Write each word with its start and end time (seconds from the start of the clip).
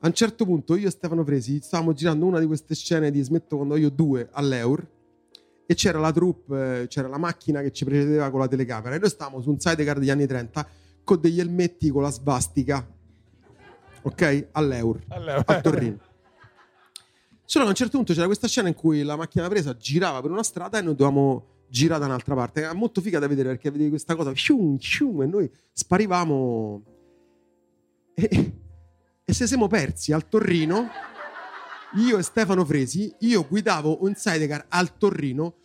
A 0.00 0.06
un 0.06 0.12
certo 0.12 0.44
punto 0.44 0.76
io 0.76 0.86
e 0.86 0.90
Stefano 0.92 1.24
Fresi 1.24 1.60
stavamo 1.60 1.92
girando 1.92 2.24
una 2.24 2.38
di 2.38 2.46
queste 2.46 2.76
scene 2.76 3.10
di 3.10 3.20
Smetto 3.20 3.56
quando 3.56 3.74
io 3.74 3.90
due 3.90 4.28
all'Eur 4.30 4.86
e 5.66 5.74
c'era 5.74 5.98
la 5.98 6.12
troupe, 6.12 6.82
eh, 6.82 6.86
c'era 6.86 7.08
la 7.08 7.18
macchina 7.18 7.62
che 7.62 7.72
ci 7.72 7.84
precedeva 7.84 8.30
con 8.30 8.38
la 8.38 8.46
telecamera 8.46 8.94
e 8.94 8.98
noi 9.00 9.10
stavamo 9.10 9.40
su 9.40 9.50
un 9.50 9.58
sidecar 9.58 9.98
degli 9.98 10.10
anni 10.10 10.26
30 10.26 10.68
con 11.02 11.20
degli 11.20 11.40
elmetti 11.40 11.90
con 11.90 12.02
la 12.02 12.10
svastica, 12.10 12.86
ok? 14.02 14.48
All'Eur, 14.52 15.02
All'Eur. 15.08 15.42
a 15.44 15.60
Torino. 15.60 15.98
Solo 17.44 17.64
a 17.64 17.68
un 17.68 17.74
certo 17.74 17.96
punto 17.96 18.12
c'era 18.12 18.26
questa 18.26 18.46
scena 18.46 18.68
in 18.68 18.74
cui 18.74 19.02
la 19.02 19.16
macchina 19.16 19.48
presa 19.48 19.76
girava 19.76 20.20
per 20.20 20.30
una 20.30 20.44
strada 20.44 20.78
e 20.78 20.82
noi 20.82 20.94
dovevamo 20.94 21.64
girare 21.68 22.00
da 22.00 22.06
un'altra 22.06 22.36
parte. 22.36 22.60
Era 22.60 22.72
molto 22.72 23.00
figa 23.00 23.18
da 23.18 23.26
vedere 23.26 23.48
perché 23.48 23.70
vedevi 23.70 23.90
questa 23.90 24.14
cosa, 24.14 24.32
scium, 24.32 24.78
scium, 24.78 25.22
e 25.22 25.26
noi 25.26 25.50
sparivamo 25.72 26.82
e, 28.14 28.52
e 29.28 29.34
se 29.34 29.46
siamo 29.46 29.66
persi 29.66 30.14
al 30.14 30.26
Torrino, 30.26 30.88
io 31.96 32.16
e 32.16 32.22
Stefano 32.22 32.64
Fresi, 32.64 33.14
io 33.18 33.46
guidavo 33.46 34.02
un 34.04 34.14
sidecar 34.14 34.64
al 34.68 34.96
Torrino, 34.96 35.56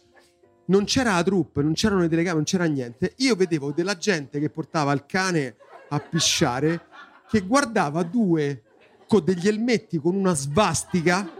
non 0.65 0.83
c'era 0.83 1.13
la 1.13 1.23
troupe, 1.23 1.61
non 1.61 1.71
c'erano 1.71 2.01
le 2.01 2.09
telecamere, 2.09 2.35
non 2.35 2.43
c'era 2.43 2.65
niente. 2.65 3.13
Io 3.19 3.37
vedevo 3.37 3.71
della 3.71 3.95
gente 3.95 4.41
che 4.41 4.49
portava 4.49 4.91
il 4.91 5.05
cane 5.05 5.55
a 5.87 5.99
pisciare, 6.01 6.87
che 7.29 7.39
guardava 7.39 8.03
due 8.03 8.63
con 9.07 9.23
degli 9.23 9.47
elmetti 9.47 9.97
con 9.97 10.13
una 10.13 10.33
svastica 10.33 11.31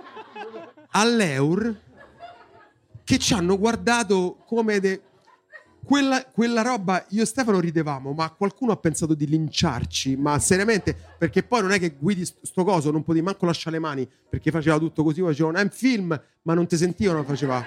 all'Eur 0.92 1.78
che 3.04 3.20
ci 3.20 3.34
hanno 3.34 3.60
guardato 3.60 4.38
come 4.46 4.80
de... 4.80 5.02
quella, 5.86 6.24
quella 6.26 6.62
roba 6.62 7.04
io 7.10 7.24
e 7.24 7.26
Stefano 7.26 7.60
ridevamo 7.60 8.14
ma 8.14 8.30
qualcuno 8.32 8.72
ha 8.72 8.78
pensato 8.78 9.14
di 9.14 9.28
linciarci 9.28 10.16
ma 10.16 10.40
seriamente 10.40 10.96
perché 11.18 11.44
poi 11.44 11.62
non 11.62 11.72
è 11.72 11.80
che 11.80 11.96
guidi 12.00 12.26
st- 12.26 12.38
sto 12.42 12.64
coso 12.64 12.92
non 12.92 13.04
potevi 13.04 13.26
manco 13.26 13.46
lasciare 13.46 13.76
le 13.76 13.82
mani 13.82 14.10
perché 14.30 14.52
faceva 14.52 14.78
tutto 14.78 15.04
così 15.04 15.22
facevano 15.22 15.58
è 15.58 15.62
un 15.62 15.70
film 15.70 16.20
ma 16.44 16.54
non 16.54 16.68
ti 16.68 16.78
sentivano 16.78 17.24
faceva 17.24 17.64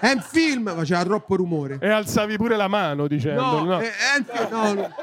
è 0.00 0.10
un 0.10 0.20
film 0.20 0.74
faceva 0.74 1.04
troppo 1.04 1.36
rumore 1.36 1.78
E 1.80 1.88
alzavi 1.88 2.36
pure 2.36 2.56
la 2.56 2.68
mano 2.68 3.06
dicendo. 3.06 3.40
no, 3.40 3.64
no. 3.64 3.78
È, 3.78 3.84
è 3.84 4.18
un 4.18 4.24
film 4.24 4.48
no, 4.50 4.72
no. 4.74 4.94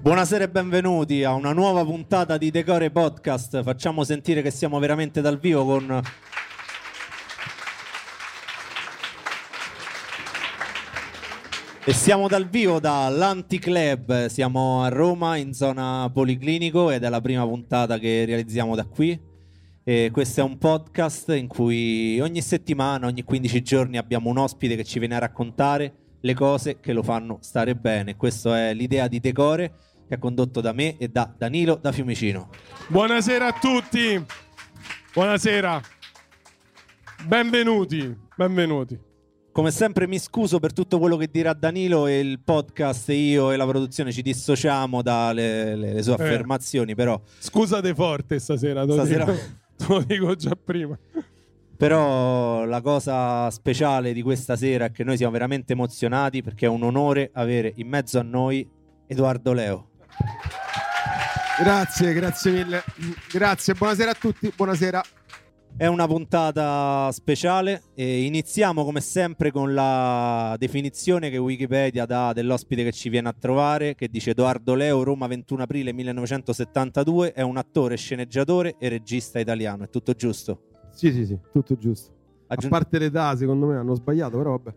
Buonasera 0.00 0.44
e 0.44 0.48
benvenuti 0.48 1.22
a 1.24 1.32
una 1.34 1.52
nuova 1.52 1.84
puntata 1.84 2.38
di 2.38 2.50
Decore 2.50 2.90
Podcast. 2.90 3.62
Facciamo 3.62 4.04
sentire 4.04 4.40
che 4.40 4.50
siamo 4.50 4.78
veramente 4.78 5.20
dal 5.20 5.38
vivo 5.38 5.64
con 5.66 6.00
E 11.88 11.94
siamo 11.94 12.28
dal 12.28 12.46
vivo 12.46 12.80
dall'Anticlub, 12.80 14.26
siamo 14.26 14.82
a 14.82 14.90
Roma 14.90 15.36
in 15.36 15.54
zona 15.54 16.10
Policlinico 16.12 16.90
ed 16.90 17.02
è 17.02 17.08
la 17.08 17.22
prima 17.22 17.46
puntata 17.46 17.98
che 17.98 18.26
realizziamo 18.26 18.76
da 18.76 18.84
qui. 18.84 19.18
E 19.84 20.10
questo 20.12 20.40
è 20.40 20.42
un 20.42 20.58
podcast 20.58 21.30
in 21.30 21.46
cui 21.46 22.20
ogni 22.20 22.42
settimana, 22.42 23.06
ogni 23.06 23.22
15 23.22 23.62
giorni 23.62 23.96
abbiamo 23.96 24.28
un 24.28 24.36
ospite 24.36 24.76
che 24.76 24.84
ci 24.84 24.98
viene 24.98 25.14
a 25.14 25.20
raccontare 25.20 26.18
le 26.20 26.34
cose 26.34 26.78
che 26.78 26.92
lo 26.92 27.02
fanno 27.02 27.38
stare 27.40 27.74
bene. 27.74 28.16
Questa 28.16 28.68
è 28.68 28.74
l'idea 28.74 29.08
di 29.08 29.18
Decore 29.18 29.72
che 30.06 30.16
è 30.16 30.18
condotto 30.18 30.60
da 30.60 30.72
me 30.72 30.98
e 30.98 31.08
da 31.08 31.32
Danilo 31.34 31.76
da 31.80 31.90
Fiumicino. 31.90 32.50
Buonasera 32.88 33.46
a 33.46 33.52
tutti. 33.58 34.22
Buonasera. 35.14 35.80
Benvenuti. 37.24 38.14
Benvenuti. 38.36 39.07
Come 39.58 39.72
sempre 39.72 40.06
mi 40.06 40.20
scuso 40.20 40.60
per 40.60 40.72
tutto 40.72 41.00
quello 41.00 41.16
che 41.16 41.28
dirà 41.32 41.52
Danilo 41.52 42.06
e 42.06 42.20
il 42.20 42.38
podcast 42.38 43.08
e 43.08 43.14
io 43.14 43.50
e 43.50 43.56
la 43.56 43.66
produzione 43.66 44.12
ci 44.12 44.22
dissociamo 44.22 45.02
dalle 45.02 45.74
le- 45.74 45.94
le 45.94 46.00
sue 46.04 46.12
Eh. 46.12 46.22
affermazioni, 46.22 46.94
però 46.94 47.20
Scusate 47.40 47.92
forte 47.92 48.38
stasera. 48.38 48.82
Te 48.82 48.86
lo, 48.86 48.92
Stasera- 48.92 49.24
Dico, 49.24 49.38
te 49.76 49.84
lo 49.88 50.00
dico 50.02 50.34
già 50.36 50.56
prima. 50.64 50.96
Però 51.76 52.64
la 52.66 52.80
cosa 52.80 53.50
speciale 53.50 54.12
di 54.12 54.22
questa 54.22 54.54
sera 54.54 54.84
è 54.84 54.90
che 54.92 55.02
noi 55.02 55.16
siamo 55.16 55.32
veramente 55.32 55.72
emozionati 55.72 56.40
perché 56.40 56.66
è 56.66 56.68
un 56.68 56.84
onore 56.84 57.30
avere 57.32 57.72
in 57.78 57.88
mezzo 57.88 58.20
a 58.20 58.22
noi 58.22 58.64
Edoardo 59.08 59.52
Leo. 59.54 59.88
grazie 61.60 62.12
grazie 62.12 62.52
mille 62.52 62.84
grazie 63.32 63.74
buonasera 63.74 64.12
a 64.12 64.14
tutti 64.14 64.52
buonasera 64.54 65.02
È 65.80 65.86
una 65.86 66.08
puntata 66.08 67.08
speciale 67.12 67.82
e 67.94 68.22
iniziamo 68.24 68.82
come 68.84 69.00
sempre 69.00 69.52
con 69.52 69.74
la 69.74 70.56
definizione 70.58 71.30
che 71.30 71.36
Wikipedia 71.38 72.04
dà 72.04 72.32
dell'ospite 72.32 72.82
che 72.82 72.90
ci 72.90 73.08
viene 73.08 73.28
a 73.28 73.32
trovare, 73.38 73.94
che 73.94 74.08
dice 74.08 74.30
Edoardo 74.30 74.74
Leo, 74.74 75.04
Roma 75.04 75.28
21 75.28 75.62
aprile 75.62 75.92
1972, 75.92 77.32
è 77.32 77.42
un 77.42 77.56
attore, 77.58 77.96
sceneggiatore 77.96 78.74
e 78.76 78.88
regista 78.88 79.38
italiano, 79.38 79.84
è 79.84 79.88
tutto 79.88 80.14
giusto? 80.14 80.62
sì 80.90 81.12
sì 81.12 81.24
sì 81.26 81.38
tutto 81.52 81.76
giusto 81.76 82.10
Aggiun- 82.48 82.72
A 82.72 82.76
parte 82.78 82.98
l'età, 82.98 83.36
secondo 83.36 83.66
me 83.66 83.76
hanno 83.76 83.94
sbagliato, 83.94 84.36
però 84.36 84.58
vabbè. 84.58 84.74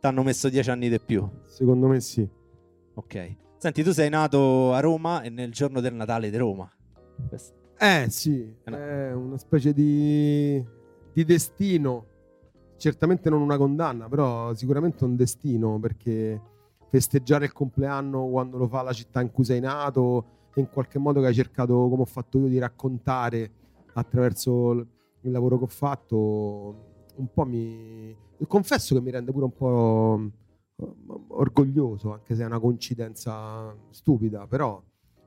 T'hanno 0.00 0.22
messo 0.22 0.48
dieci 0.48 0.70
anni 0.70 0.88
di 0.88 1.00
più. 1.00 1.26
Secondo 1.46 1.86
me 1.88 1.98
sì. 2.00 2.26
Ok. 2.94 3.36
Senti, 3.56 3.82
tu 3.82 3.90
sei 3.92 4.10
nato 4.10 4.72
a 4.74 4.80
Roma 4.80 5.22
e 5.22 5.30
nel 5.30 5.50
giorno 5.50 5.80
del 5.80 5.94
Natale 5.94 6.30
di 6.30 6.36
Roma. 6.36 6.70
Questo- 7.28 7.58
Eh 7.82 8.10
sì, 8.10 8.54
no. 8.64 8.76
è 8.76 9.10
una 9.14 9.38
specie 9.38 9.72
di, 9.72 10.62
di 11.14 11.24
destino. 11.24 12.04
Certamente 12.76 13.30
non 13.30 13.40
una 13.40 13.56
condanna, 13.56 14.06
però 14.06 14.52
sicuramente 14.54 15.04
un 15.04 15.16
destino, 15.16 15.78
perché 15.80 16.38
festeggiare 16.90 17.46
il 17.46 17.52
compleanno 17.52 18.28
quando 18.28 18.58
lo 18.58 18.68
fa 18.68 18.82
la 18.82 18.92
città 18.92 19.22
in 19.22 19.30
cui 19.30 19.44
sei 19.44 19.60
nato 19.60 20.26
e 20.52 20.60
in 20.60 20.68
qualche 20.68 20.98
modo 20.98 21.20
che 21.20 21.28
hai 21.28 21.34
cercato, 21.34 21.88
come 21.88 22.02
ho 22.02 22.06
fatto 22.06 22.38
io, 22.38 22.48
di 22.48 22.58
raccontare 22.58 23.50
attraverso 23.94 24.72
il 24.72 25.30
lavoro 25.30 25.56
che 25.56 25.64
ho 25.64 25.68
fatto, 25.68 26.16
un 27.16 27.32
po' 27.32 27.46
mi... 27.46 28.14
Confesso 28.46 28.94
che 28.94 29.00
mi 29.00 29.10
rende 29.10 29.32
pure 29.32 29.44
un 29.46 29.54
po' 29.54 30.20
eh, 30.76 30.94
orgoglioso, 31.28 32.12
anche 32.12 32.34
se 32.34 32.42
è 32.42 32.46
una 32.46 32.60
coincidenza 32.60 33.74
stupida, 33.88 34.46
però, 34.46 34.82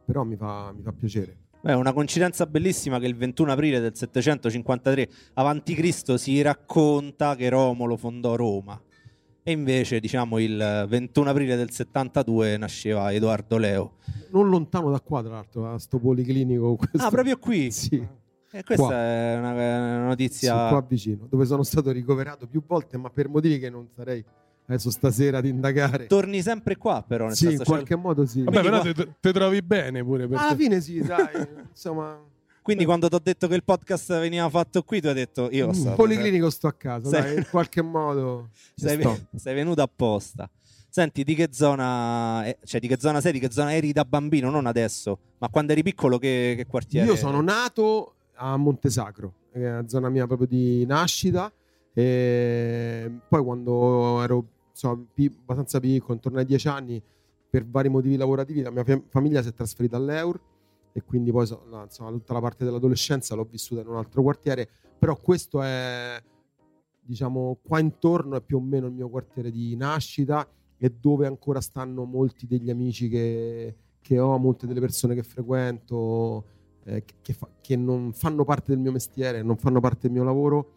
però 0.06 0.24
mi, 0.24 0.36
fa, 0.36 0.72
mi 0.72 0.84
fa 0.84 0.92
piacere. 0.92 1.38
Beh, 1.64 1.72
È 1.72 1.76
una 1.76 1.94
coincidenza 1.94 2.46
bellissima 2.46 3.00
che 3.00 3.06
il 3.08 3.16
21 3.16 3.54
aprile 3.54 3.80
del 3.80 3.96
753 3.96 5.10
a.C. 5.36 6.14
si 6.20 6.42
racconta 6.42 7.36
che 7.36 7.48
Romolo 7.48 7.96
fondò 7.96 8.36
Roma. 8.36 8.78
E 9.46 9.52
invece, 9.52 10.02
diciamo, 10.02 10.40
il 10.40 10.86
21 10.90 11.30
aprile 11.30 11.56
del 11.56 11.72
72 11.72 12.58
nasceva 12.58 13.14
Edoardo 13.14 13.58
Leo. 13.58 13.94
non 14.32 14.50
lontano 14.50 14.92
da 14.92 15.00
qua, 15.00 15.22
tra 15.22 15.32
l'altro, 15.32 15.72
a 15.72 15.80
sto 15.80 16.00
policlinico. 16.00 16.76
Questo... 16.90 16.98
Ah, 17.08 17.10
proprio 17.10 17.38
qui? 17.38 17.72
Sì, 17.72 17.96
E 18.52 18.64
questa 18.64 18.86
Qua. 18.86 18.94
è 18.96 19.38
una, 19.38 19.52
una 19.52 20.00
sì, 20.02 20.08
notizia... 20.08 20.68
qua 20.68 20.86
vicino, 20.86 21.28
dove 21.30 21.46
sono 21.46 21.64
stato 21.64 21.92
ricoverato 21.92 22.46
più 22.46 22.62
volte, 22.66 22.98
ma 22.98 23.10
per 23.10 23.30
motivi 23.30 23.58
che 23.58 23.70
non 23.70 23.88
sarei 23.96 24.24
adesso 24.66 24.90
stasera 24.92 25.40
ad 25.40 25.46
indagare. 25.46 26.08
Torni 26.08 26.42
sempre 26.42 26.78
qua, 26.78 27.04
però. 27.06 27.28
Nel 27.28 27.36
sì, 27.36 27.44
in 27.46 27.50
senso, 27.52 27.66
cioè- 27.66 27.76
qualche 27.76 27.96
modo 27.96 28.26
sì. 28.26 28.44
Vabbè, 28.44 28.60
Quindi 28.62 28.80
però 28.82 28.94
te, 28.94 29.14
te 29.20 29.32
trovi 29.34 29.62
bene 29.62 30.04
pure. 30.04 30.28
Per 30.28 30.38
Alla 30.38 30.50
te. 30.56 30.56
fine 30.64 30.82
sì, 30.82 31.00
dai, 31.04 31.48
insomma, 31.70 32.20
Quindi 32.62 32.86
quando 32.86 33.10
ti 33.10 33.16
ho 33.16 33.20
detto 33.22 33.48
che 33.48 33.56
il 33.56 33.64
podcast 33.64 34.20
veniva 34.20 34.50
fatto 34.50 34.84
qui, 34.84 35.02
tu 35.02 35.08
hai 35.08 35.14
detto 35.14 35.50
io 35.52 35.68
in 35.68 35.74
so. 35.74 35.94
policlinico 35.94 36.50
sto 36.50 36.68
a 36.68 36.74
casa, 36.74 37.10
Sei- 37.10 37.22
dai, 37.22 37.36
in 37.38 37.48
qualche 37.50 37.82
modo 37.82 38.50
sei, 38.76 39.00
sto. 39.00 39.18
sei 39.36 39.54
venuto 39.56 39.82
apposta. 39.82 40.50
Senti, 40.90 41.24
di 41.24 41.34
che 41.34 41.50
zona, 41.52 42.46
eh, 42.46 42.60
cioè 42.66 42.80
di 42.80 42.88
che 42.88 42.98
zona 43.00 43.20
sei, 43.20 43.32
di 43.32 43.40
che 43.40 43.50
zona 43.52 43.74
eri 43.74 43.92
da 43.92 44.06
bambino, 44.06 44.52
non 44.52 44.68
adesso, 44.68 45.18
ma 45.40 45.50
quando 45.50 45.72
eri 45.72 45.82
piccolo 45.82 46.20
che, 46.20 46.54
che 46.56 46.68
quartiere? 46.68 47.08
Io 47.08 47.16
sono 47.16 47.42
nato 47.42 48.14
a 48.36 48.56
Montesacro, 48.58 49.34
che 49.52 49.60
è 49.66 49.72
la 49.72 49.88
zona 49.88 50.10
mia 50.10 50.28
proprio 50.28 50.46
di 50.48 50.86
nascita. 50.86 51.52
E 51.96 53.12
poi 53.28 53.44
quando 53.44 54.22
ero 54.24 54.46
insomma, 54.74 55.06
pi- 55.14 55.34
abbastanza 55.42 55.80
piccolo, 55.80 56.14
intorno 56.16 56.40
ai 56.40 56.46
dieci 56.46 56.68
anni, 56.68 57.02
per 57.50 57.66
vari 57.68 57.88
motivi 57.88 58.18
lavorativi, 58.18 58.62
la 58.62 58.72
mia 58.72 58.84
fam- 58.84 59.04
famiglia 59.08 59.42
si 59.44 59.50
è 59.50 59.54
trasferita 59.54 59.96
all'Eur 59.96 60.40
e 60.92 61.04
quindi 61.04 61.32
poi 61.32 61.48
la- 61.70 61.84
insomma, 61.84 62.10
tutta 62.12 62.34
la 62.34 62.40
parte 62.40 62.66
dell'adolescenza 62.66 63.36
l'ho 63.36 63.48
vissuta 63.50 63.82
in 63.82 63.88
un 63.88 63.96
altro 63.96 64.22
quartiere. 64.24 64.68
Però 64.98 65.16
questo 65.16 65.62
è, 65.62 66.22
diciamo, 67.00 67.60
qua 67.62 67.80
intorno 67.80 68.38
è 68.38 68.42
più 68.42 68.58
o 68.58 68.62
meno 68.62 68.88
il 68.88 68.94
mio 68.94 69.10
quartiere 69.10 69.52
di 69.52 69.76
nascita 69.76 70.48
e 70.78 70.90
dove 71.00 71.28
ancora 71.28 71.62
stanno 71.62 72.06
molti 72.06 72.48
degli 72.48 72.70
amici 72.70 73.08
che, 73.10 73.76
che 74.02 74.20
ho, 74.20 74.38
molte 74.38 74.66
delle 74.66 74.80
persone 74.80 75.14
che 75.14 75.24
frequento, 75.24 76.46
eh, 76.86 77.04
che 77.22 77.34
fa- 77.34 77.50
che 77.62 77.76
non 77.76 78.14
fanno 78.14 78.44
parte 78.44 78.72
del 78.72 78.80
mio 78.80 78.92
mestiere, 78.92 79.42
non 79.44 79.58
fanno 79.58 79.80
parte 79.80 80.08
del 80.08 80.12
mio 80.12 80.24
lavoro, 80.24 80.72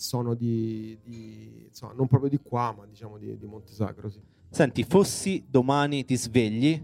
sono 0.00 0.34
di, 0.34 0.96
di- 1.02 1.64
insomma, 1.66 1.92
non 1.94 2.06
proprio 2.06 2.30
di 2.30 2.38
qua, 2.40 2.72
ma 2.76 2.86
diciamo 2.86 3.18
di, 3.18 3.36
di 3.36 3.46
Montesacro. 3.46 4.08
Sì. 4.08 4.20
Senti, 4.48 4.84
fossi 4.84 5.44
domani 5.50 6.04
ti 6.04 6.16
svegli, 6.16 6.80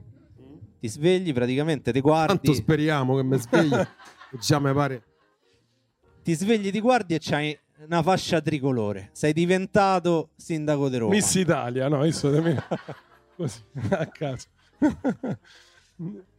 ti 0.80 0.88
svegli 0.88 1.32
praticamente, 1.32 1.92
ti 1.92 2.00
guardi, 2.00 2.34
Tanto 2.34 2.52
speriamo 2.52 3.14
che 3.14 3.22
mi 3.22 3.38
svegli, 3.38 3.72
già 4.40 4.58
mi 4.58 4.72
pare. 4.72 5.02
ti 6.24 6.34
svegli, 6.34 6.70
ti 6.72 6.80
guardi 6.80 7.14
e 7.14 7.18
c'hai 7.20 7.56
una 7.86 8.02
fascia 8.02 8.40
tricolore. 8.40 9.10
Sei 9.12 9.32
diventato 9.32 10.30
sindaco 10.34 10.88
di 10.88 10.96
Roma. 10.96 11.14
Miss 11.14 11.34
Italia, 11.34 11.86
no? 11.88 12.04
Io 12.04 12.12
sono 12.12 12.32
da 12.34 12.40
me. 12.42 12.62
Così, 13.36 13.62
a 13.90 14.06
caso. 14.06 14.46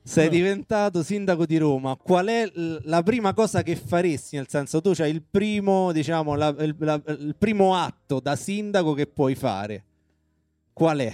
Sei 0.08 0.26
No. 0.26 0.32
diventato 0.32 1.02
sindaco 1.02 1.48
di 1.48 1.58
Roma. 1.58 1.96
Qual 1.96 2.28
è 2.28 2.48
la 2.84 3.02
prima 3.02 3.34
cosa 3.34 3.64
che 3.64 3.76
faresti? 3.76 4.36
Nel 4.36 4.48
senso, 4.48 4.80
tu 4.80 4.92
c'hai 4.94 5.10
il 5.10 5.24
primo, 5.24 5.92
diciamo, 5.92 6.36
la- 6.36 6.56
il, 6.60 6.76
la- 6.78 7.02
il 7.08 7.36
primo 7.36 7.76
atto 7.76 8.20
da 8.20 8.36
sindaco 8.36 8.94
che 8.94 9.08
puoi 9.08 9.34
fare. 9.34 9.84
Qual 10.72 11.00
è 11.00 11.12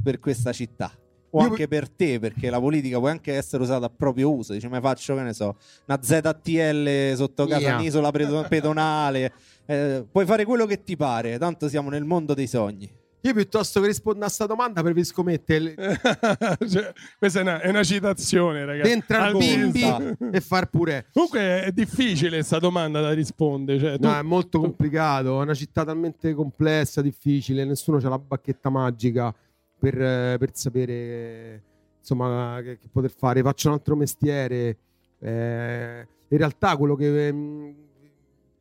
per 0.00 0.20
questa 0.20 0.52
città? 0.52 0.92
O 1.30 1.40
Io- 1.42 1.48
anche 1.48 1.66
per 1.66 1.88
te, 1.90 2.20
perché 2.20 2.48
la 2.48 2.60
politica 2.60 2.98
può 3.00 3.08
anche 3.08 3.34
essere 3.34 3.60
usata 3.62 3.86
a 3.86 3.90
proprio 3.90 4.32
uso. 4.32 4.52
Dice, 4.52 4.68
ma 4.68 4.80
faccio, 4.80 5.16
che 5.16 5.22
ne 5.22 5.32
so, 5.34 5.56
una 5.86 5.98
ZTL 6.00 7.14
sotto 7.16 7.44
casa, 7.46 7.60
Yeah. 7.60 7.76
un'isola 7.78 8.10
pedonale. 8.48 9.32
Eh, 9.66 10.06
puoi 10.10 10.24
fare 10.26 10.44
quello 10.44 10.64
che 10.64 10.84
ti 10.84 10.96
pare, 10.96 11.38
tanto 11.38 11.68
siamo 11.68 11.90
nel 11.90 12.04
mondo 12.04 12.34
dei 12.34 12.46
sogni. 12.46 12.88
Io 13.22 13.32
piuttosto 13.34 13.80
che 13.80 13.86
rispondere 13.88 14.24
a 14.24 14.28
questa 14.28 14.46
domanda 14.46 14.80
preferisco 14.82 15.14
scommettere 15.14 15.74
Cioè, 16.68 16.92
questa 17.18 17.40
è 17.40 17.42
una, 17.42 17.60
è 17.60 17.68
una 17.68 17.82
citazione, 17.82 18.64
ragazzi. 18.64 18.88
dentro 18.90 19.16
al 19.18 19.36
bimbi 19.36 19.82
e 20.32 20.40
far 20.40 20.68
pure. 20.70 21.06
Comunque 21.12 21.64
è 21.64 21.72
difficile 21.72 22.36
questa 22.36 22.58
domanda 22.58 23.00
da 23.00 23.12
rispondere. 23.12 23.78
Cioè, 23.78 23.98
tu- 23.98 24.06
No, 24.06 24.16
è 24.16 24.22
molto 24.22 24.60
complicato, 24.60 25.40
è 25.40 25.42
una 25.42 25.54
città 25.54 25.84
talmente 25.84 26.32
complessa, 26.34 27.02
difficile, 27.02 27.64
nessuno 27.64 27.98
ha 27.98 28.08
la 28.08 28.18
bacchetta 28.18 28.70
magica 28.70 29.34
per, 29.78 29.94
per 30.38 30.50
sapere 30.52 31.62
insomma 31.98 32.60
che, 32.62 32.78
che 32.78 32.88
poter 32.90 33.10
fare. 33.10 33.42
Faccio 33.42 33.68
un 33.68 33.74
altro 33.74 33.96
mestiere. 33.96 34.76
eh, 35.20 36.06
in 36.30 36.36
realtà 36.38 36.76
quello 36.76 36.94
che 36.94 37.26
ehm, 37.28 37.74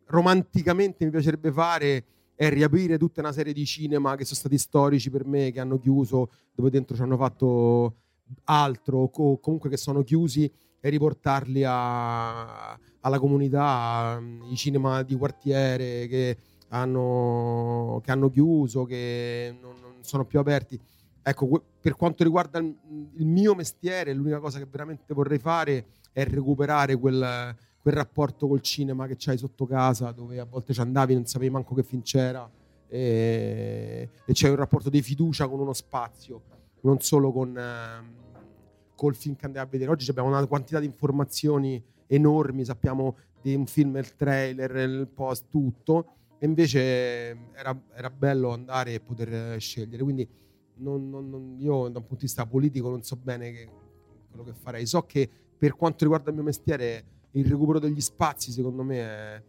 romanticamente 0.07 1.05
mi 1.05 1.11
piacerebbe 1.11 1.51
fare 1.51 2.03
è 2.37 2.49
riaprire 2.51 2.99
tutta 2.99 3.21
una 3.21 3.31
serie 3.31 3.51
di 3.51 3.65
cinema 3.65 4.15
che 4.15 4.23
sono 4.23 4.37
stati 4.37 4.59
storici 4.59 5.09
per 5.09 5.25
me, 5.25 5.49
che 5.49 5.59
hanno 5.59 5.79
chiuso, 5.79 6.29
dove 6.53 6.69
dentro 6.69 6.95
ci 6.95 7.01
hanno 7.01 7.17
fatto 7.17 7.95
altro, 8.43 9.09
o 9.11 9.39
comunque 9.39 9.71
che 9.71 9.77
sono 9.77 10.03
chiusi 10.03 10.49
e 10.79 10.89
riportarli 10.89 11.63
a- 11.65 12.77
alla 12.99 13.17
comunità, 13.17 14.21
i 14.51 14.55
cinema 14.55 15.01
di 15.01 15.15
quartiere 15.15 16.05
che 16.05 16.37
hanno, 16.69 17.99
che 18.03 18.11
hanno 18.11 18.29
chiuso, 18.29 18.83
che 18.83 19.57
non, 19.59 19.79
non 19.81 19.95
sono 20.01 20.23
più 20.23 20.37
aperti. 20.37 20.79
Ecco, 21.23 21.63
per 21.81 21.95
quanto 21.95 22.23
riguarda 22.23 22.59
il, 22.59 22.77
il 23.15 23.25
mio 23.25 23.55
mestiere, 23.55 24.13
l'unica 24.13 24.39
cosa 24.39 24.59
che 24.59 24.67
veramente 24.69 25.11
vorrei 25.15 25.39
fare 25.39 25.87
è 26.11 26.23
recuperare 26.23 26.95
quel, 26.97 27.55
quel 27.87 27.99
rapporto 27.99 28.49
col 28.49 28.59
cinema 28.59 29.07
che 29.07 29.15
c'hai 29.17 29.37
sotto 29.37 29.65
casa, 29.65 30.11
dove 30.11 30.37
a 30.41 30.43
volte 30.43 30.73
ci 30.73 30.81
andavi 30.81 31.13
e 31.13 31.15
non 31.15 31.25
sapevi 31.25 31.49
manco 31.49 31.73
che 31.73 31.83
film 31.83 32.01
c'era, 32.01 32.49
e, 32.85 34.09
e 34.25 34.33
c'è 34.33 34.49
un 34.49 34.57
rapporto 34.57 34.89
di 34.89 35.01
fiducia 35.01 35.47
con 35.47 35.61
uno 35.61 35.71
spazio, 35.71 36.41
non 36.81 36.99
solo 36.99 37.31
con 37.31 37.57
ehm, 37.57 38.13
col 38.93 39.15
film 39.15 39.37
che 39.37 39.45
andiamo 39.45 39.67
a 39.67 39.69
vedere. 39.69 39.89
Oggi 39.89 40.09
abbiamo 40.09 40.27
una 40.27 40.45
quantità 40.47 40.81
di 40.81 40.85
informazioni 40.85 41.81
enormi, 42.07 42.65
sappiamo 42.65 43.15
di 43.41 43.55
un 43.55 43.65
film, 43.65 43.95
il 43.95 44.15
trailer, 44.17 44.75
il 44.75 45.07
post, 45.07 45.45
tutto. 45.49 46.07
E 46.39 46.45
invece 46.45 46.79
eh, 46.81 47.37
era, 47.55 47.79
era 47.93 48.09
bello 48.09 48.49
andare 48.51 48.95
e 48.95 48.99
poter 48.99 49.33
eh, 49.53 49.59
scegliere. 49.59 50.03
Quindi 50.03 50.27
non- 50.79 51.09
non- 51.09 51.29
non- 51.29 51.55
io 51.59 51.87
da 51.87 51.99
un 51.99 52.05
punto 52.05 52.15
di 52.15 52.25
vista 52.25 52.45
politico 52.45 52.89
non 52.89 53.01
so 53.01 53.15
bene 53.15 53.51
che- 53.51 53.69
quello 54.29 54.43
che 54.43 54.53
farei. 54.53 54.85
So 54.85 55.03
che 55.03 55.29
per 55.57 55.73
quanto 55.77 56.03
riguarda 56.03 56.29
il 56.31 56.35
mio 56.35 56.43
mestiere, 56.43 57.15
il 57.31 57.45
recupero 57.45 57.79
degli 57.79 58.01
spazi, 58.01 58.51
secondo 58.51 58.83
me, 58.83 58.97
è- 58.99 59.41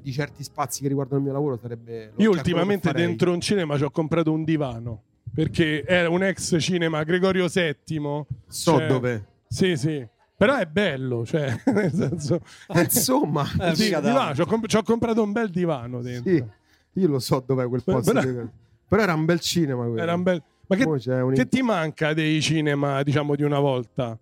di 0.00 0.12
certi 0.12 0.42
spazi 0.42 0.82
che 0.82 0.88
riguardano 0.88 1.18
il 1.18 1.24
mio 1.24 1.32
lavoro 1.32 1.56
sarebbe... 1.56 2.12
Io 2.16 2.30
che 2.30 2.36
ultimamente 2.36 2.92
dentro 2.92 3.32
un 3.32 3.40
cinema 3.40 3.76
ci 3.76 3.84
ho 3.84 3.90
comprato 3.90 4.32
un 4.32 4.44
divano. 4.44 5.02
Perché 5.32 5.84
era 5.84 6.08
un 6.10 6.22
ex 6.22 6.56
cinema 6.60 7.02
Gregorio 7.04 7.46
VII. 7.48 7.74
So 8.46 8.78
cioè- 8.78 8.86
dove... 8.86 9.26
Sì, 9.48 9.76
sì. 9.76 10.06
Però 10.36 10.56
è 10.56 10.66
bello, 10.66 11.24
cioè, 11.24 11.54
nel 11.72 11.92
senso... 11.92 12.40
Eh, 12.68 12.82
Insomma, 12.82 13.44
Eh, 13.60 13.74
Sì, 13.74 13.84
mica 13.84 14.00
divano, 14.00 14.34
ci 14.34 14.40
ho, 14.42 14.46
comp- 14.46 14.66
ci 14.66 14.76
ho 14.76 14.82
comprato 14.82 15.22
un 15.22 15.32
bel 15.32 15.48
divano 15.50 16.00
dentro. 16.00 16.30
sì, 16.32 16.44
io 17.00 17.08
lo 17.08 17.18
so 17.18 17.42
dov'è 17.44 17.66
quel 17.66 17.82
posto. 17.82 18.12
Però- 18.20 18.46
Però, 18.88 19.02
era 19.02 19.14
un 19.14 19.24
bel 19.24 19.40
cinema 19.40 19.84
quello. 19.84 20.00
Era 20.00 20.14
un 20.14 20.22
bel... 20.22 20.42
Ma 20.68 20.76
che, 20.76 20.84
un, 20.84 21.32
che 21.32 21.48
ti 21.48 21.62
manca 21.62 22.12
dei 22.12 22.40
cinema, 22.42 23.02
diciamo, 23.02 23.34
di 23.34 23.42
una 23.42 23.58
volta? 23.58 24.18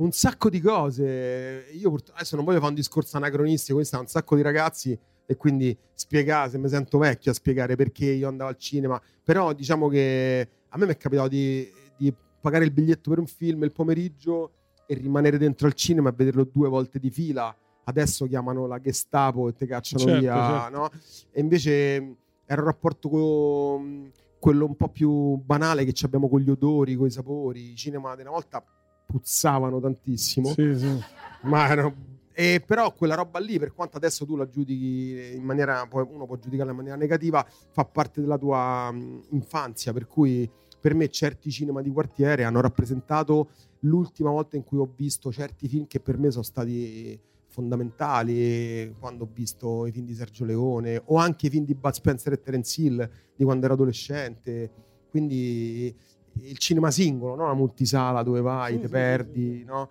Un 0.00 0.12
sacco 0.12 0.50
di 0.50 0.60
cose. 0.60 1.66
Io 1.72 1.94
adesso 2.12 2.36
non 2.36 2.44
voglio 2.44 2.58
fare 2.58 2.70
un 2.70 2.76
discorso 2.76 3.16
anacronistico, 3.16 3.76
questo 3.76 3.96
è 3.96 4.00
un 4.00 4.06
sacco 4.06 4.36
di 4.36 4.42
ragazzi 4.42 4.98
e 5.26 5.36
quindi 5.36 5.76
spiegare, 5.94 6.50
se 6.50 6.58
mi 6.58 6.68
sento 6.68 6.98
vecchio 6.98 7.30
a 7.30 7.34
spiegare 7.34 7.76
perché 7.76 8.06
io 8.06 8.28
andavo 8.28 8.50
al 8.50 8.56
cinema, 8.56 9.00
però 9.22 9.52
diciamo 9.52 9.88
che 9.88 10.48
a 10.68 10.78
me 10.78 10.86
mi 10.86 10.92
è 10.92 10.96
capitato 10.96 11.28
di, 11.28 11.70
di 11.96 12.12
pagare 12.40 12.64
il 12.64 12.72
biglietto 12.72 13.10
per 13.10 13.18
un 13.18 13.26
film 13.26 13.62
il 13.64 13.72
pomeriggio 13.72 14.52
e 14.86 14.94
rimanere 14.94 15.38
dentro 15.38 15.66
al 15.66 15.74
cinema 15.74 16.08
e 16.08 16.12
vederlo 16.12 16.44
due 16.44 16.68
volte 16.68 16.98
di 16.98 17.10
fila. 17.10 17.54
Adesso 17.84 18.26
chiamano 18.26 18.66
la 18.66 18.80
Gestapo 18.80 19.48
e 19.48 19.54
ti 19.54 19.66
cacciano 19.66 20.04
Certo, 20.04 20.20
via, 20.20 20.62
certo. 20.62 20.76
no? 20.76 20.90
E 21.30 21.40
invece 21.40 22.16
era 22.46 22.60
un 22.60 22.66
rapporto 22.66 23.08
con 23.08 24.12
quello 24.38 24.64
un 24.64 24.76
po' 24.76 24.88
più 24.88 25.36
banale 25.36 25.84
che 25.84 25.92
ci 25.92 26.04
abbiamo 26.04 26.28
con 26.28 26.40
gli 26.40 26.50
odori, 26.50 26.94
con 26.94 27.06
i 27.06 27.10
sapori. 27.10 27.70
I 27.70 27.76
cinema 27.76 28.14
di 28.14 28.22
una 28.22 28.30
volta 28.30 28.64
puzzavano 29.10 29.80
tantissimo. 29.80 30.48
Sì, 30.52 30.78
sì. 30.78 30.98
Ma 31.42 31.68
erano- 31.68 32.08
e 32.32 32.62
però 32.64 32.94
quella 32.94 33.14
roba 33.16 33.38
lì, 33.38 33.58
per 33.58 33.74
quanto 33.74 33.96
adesso 33.96 34.24
tu 34.24 34.36
la 34.36 34.48
giudichi 34.48 35.34
in 35.34 35.42
maniera, 35.42 35.86
uno 35.90 36.26
può 36.26 36.38
giudicarla 36.38 36.70
in 36.70 36.76
maniera 36.76 36.96
negativa, 36.96 37.44
fa 37.70 37.84
parte 37.84 38.20
della 38.20 38.38
tua 38.38 38.90
infanzia. 39.30 39.92
Per 39.92 40.06
cui 40.06 40.48
per 40.80 40.94
me 40.94 41.08
certi 41.10 41.50
cinema 41.50 41.82
di 41.82 41.90
quartiere 41.90 42.44
hanno 42.44 42.60
rappresentato 42.60 43.50
l'ultima 43.80 44.30
volta 44.30 44.56
in 44.56 44.64
cui 44.64 44.78
ho 44.78 44.90
visto 44.96 45.30
certi 45.30 45.68
film 45.68 45.86
che 45.86 46.00
per 46.00 46.16
me 46.16 46.30
sono 46.30 46.42
stati 46.42 47.18
fondamentali 47.48 48.94
quando 48.98 49.24
ho 49.24 49.28
visto 49.32 49.84
i 49.86 49.92
film 49.92 50.06
di 50.06 50.14
Sergio 50.14 50.44
Leone 50.44 51.02
o 51.06 51.16
anche 51.16 51.48
i 51.48 51.50
film 51.50 51.64
di 51.64 51.74
Bud 51.74 51.92
Spencer 51.92 52.32
e 52.32 52.40
Terence 52.40 52.80
Hill 52.80 53.10
di 53.34 53.44
quando 53.44 53.64
ero 53.64 53.74
adolescente 53.74 54.70
quindi 55.10 55.94
il 56.34 56.58
cinema 56.58 56.90
singolo 56.90 57.34
no? 57.34 57.46
la 57.46 57.54
multisala 57.54 58.22
dove 58.22 58.40
vai, 58.40 58.74
Sì, 58.74 58.80
ti 58.80 58.86
sì, 58.86 58.92
perdi 58.92 59.64
no? 59.64 59.90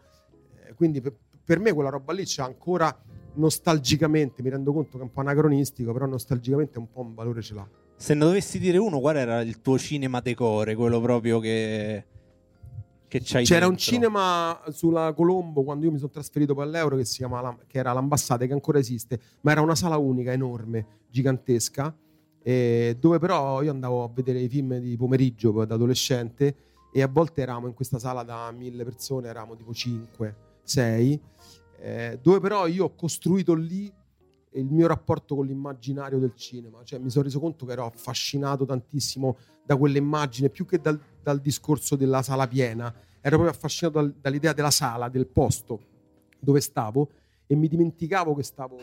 Eh, 0.65 0.73
quindi 0.73 1.01
per, 1.01 1.15
per 1.43 1.59
me 1.59 1.73
quella 1.73 1.89
roba 1.89 2.13
lì 2.13 2.23
c'è 2.23 2.41
ancora 2.43 2.95
nostalgicamente 3.33 4.41
mi 4.41 4.49
rendo 4.49 4.73
conto 4.73 4.91
che 4.97 4.99
è 4.99 5.01
un 5.03 5.11
po' 5.11 5.19
anacronistico 5.21 5.91
però 5.93 6.05
nostalgicamente 6.05 6.77
un 6.79 6.89
po' 6.91 7.01
un 7.01 7.13
valore 7.13 7.41
ce 7.41 7.53
l'ha 7.53 7.67
Se 7.95 8.13
ne 8.13 8.25
dovessi 8.25 8.59
dire 8.59 8.77
uno, 8.77 8.99
qual 8.99 9.17
era 9.17 9.41
il 9.41 9.61
tuo 9.61 9.77
cinema 9.77 10.19
decore? 10.21 10.75
Quello 10.75 10.99
proprio 11.01 11.39
che, 11.39 12.05
che 13.07 13.21
c'hai 13.23 13.43
C'era 13.45 13.65
un 13.65 13.73
dentro? 13.75 13.91
cinema 13.91 14.61
sulla 14.69 15.13
Colombo 15.13 15.63
quando 15.63 15.85
io 15.85 15.91
mi 15.91 15.97
sono 15.97 16.09
trasferito 16.11 16.53
poi 16.53 16.63
all'Euro 16.63 16.95
che 16.97 17.05
si 17.05 17.17
chiama 17.17 17.57
che 17.67 17.77
era 17.77 17.91
l'Ambassade 17.93 18.47
che 18.47 18.53
ancora 18.53 18.79
esiste, 18.79 19.19
ma 19.41 19.51
era 19.51 19.61
una 19.61 19.75
sala 19.75 19.97
unica 19.97 20.31
enorme, 20.31 20.85
gigantesca, 21.09 21.93
eh, 22.41 22.97
dove 22.99 23.19
però 23.19 23.61
io 23.61 23.71
andavo 23.71 24.03
a 24.03 24.09
vedere 24.13 24.39
i 24.39 24.47
film 24.47 24.77
di 24.77 24.95
pomeriggio 24.97 25.65
da 25.65 25.75
adolescente 25.75 26.55
e 26.91 27.01
a 27.01 27.07
volte 27.07 27.41
eravamo 27.41 27.67
in 27.67 27.73
questa 27.73 27.99
sala 27.99 28.23
da 28.23 28.51
mille 28.51 28.83
persone, 28.83 29.27
eravamo 29.27 29.55
tipo 29.55 29.73
5, 29.73 30.35
6, 30.63 31.21
eh, 31.81 32.19
dove 32.21 32.39
però 32.39 32.67
io 32.67 32.85
ho 32.85 32.95
costruito 32.95 33.53
lì 33.53 33.91
il 34.53 34.65
mio 34.65 34.87
rapporto 34.87 35.35
con 35.35 35.45
l'immaginario 35.45 36.17
del 36.17 36.33
cinema, 36.35 36.83
cioè 36.83 36.99
mi 36.99 37.09
sono 37.09 37.25
reso 37.25 37.39
conto 37.39 37.65
che 37.65 37.73
ero 37.73 37.85
affascinato 37.85 38.65
tantissimo 38.65 39.37
da 39.63 39.77
quell'immagine, 39.77 40.49
più 40.49 40.65
che 40.65 40.79
dal, 40.79 40.99
dal 41.21 41.39
discorso 41.39 41.95
della 41.95 42.23
sala 42.23 42.47
piena, 42.47 42.87
ero 43.21 43.35
proprio 43.35 43.49
affascinato 43.49 43.99
dal- 43.99 44.15
dall'idea 44.19 44.53
della 44.53 44.71
sala, 44.71 45.09
del 45.09 45.27
posto 45.27 45.79
dove 46.39 46.61
stavo 46.61 47.09
e 47.45 47.55
mi 47.55 47.67
dimenticavo 47.67 48.35
che 48.35 48.43
stavo... 48.43 48.77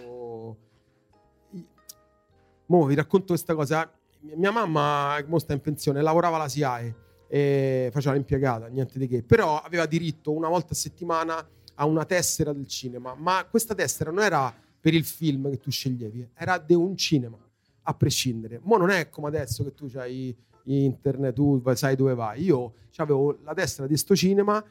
Mo 2.67 2.85
vi 2.85 2.95
racconto 2.95 3.29
questa 3.29 3.55
cosa. 3.55 3.91
Mia 4.21 4.51
mamma, 4.51 5.23
mo 5.27 5.39
sta 5.39 5.53
in 5.53 5.61
pensione, 5.61 6.03
lavorava 6.03 6.37
alla 6.37 6.49
SIAE 6.49 6.95
e 7.29 7.91
faceva 7.93 8.15
l'impiegata, 8.15 8.67
niente 8.67 8.99
di 8.99 9.07
che, 9.07 9.23
però 9.23 9.61
aveva 9.61 9.87
diritto 9.87 10.33
una 10.33 10.49
volta 10.49 10.73
a 10.73 10.77
settimana 10.77 11.49
a 11.75 11.87
una 11.87 12.05
tessera 12.05 12.53
del 12.53 12.67
cinema, 12.67 13.15
ma 13.15 13.47
questa 13.49 13.75
tessera 13.75 14.11
non 14.11 14.23
era 14.23 14.53
per 14.81 14.95
il 14.95 15.05
film 15.05 15.51
che 15.51 15.59
tu 15.59 15.71
sceglievi, 15.71 16.31
era 16.35 16.59
di 16.59 16.75
un 16.75 16.97
cinema, 16.97 17.39
a 17.83 17.95
prescindere. 17.95 18.61
Mo 18.63 18.77
non 18.77 18.91
è 18.91 19.09
come 19.11 19.29
adesso 19.29 19.63
che 19.63 19.75
tu 19.75 19.89
hai 19.95 20.37
internet, 20.65 21.35
tu 21.35 21.63
sai 21.75 21.95
dove 21.95 22.15
vai. 22.15 22.43
Io 22.43 22.75
avevo 22.97 23.39
la 23.43 23.55
tessera 23.55 23.87
di 23.87 23.97
sto 23.97 24.17
cinema, 24.17 24.65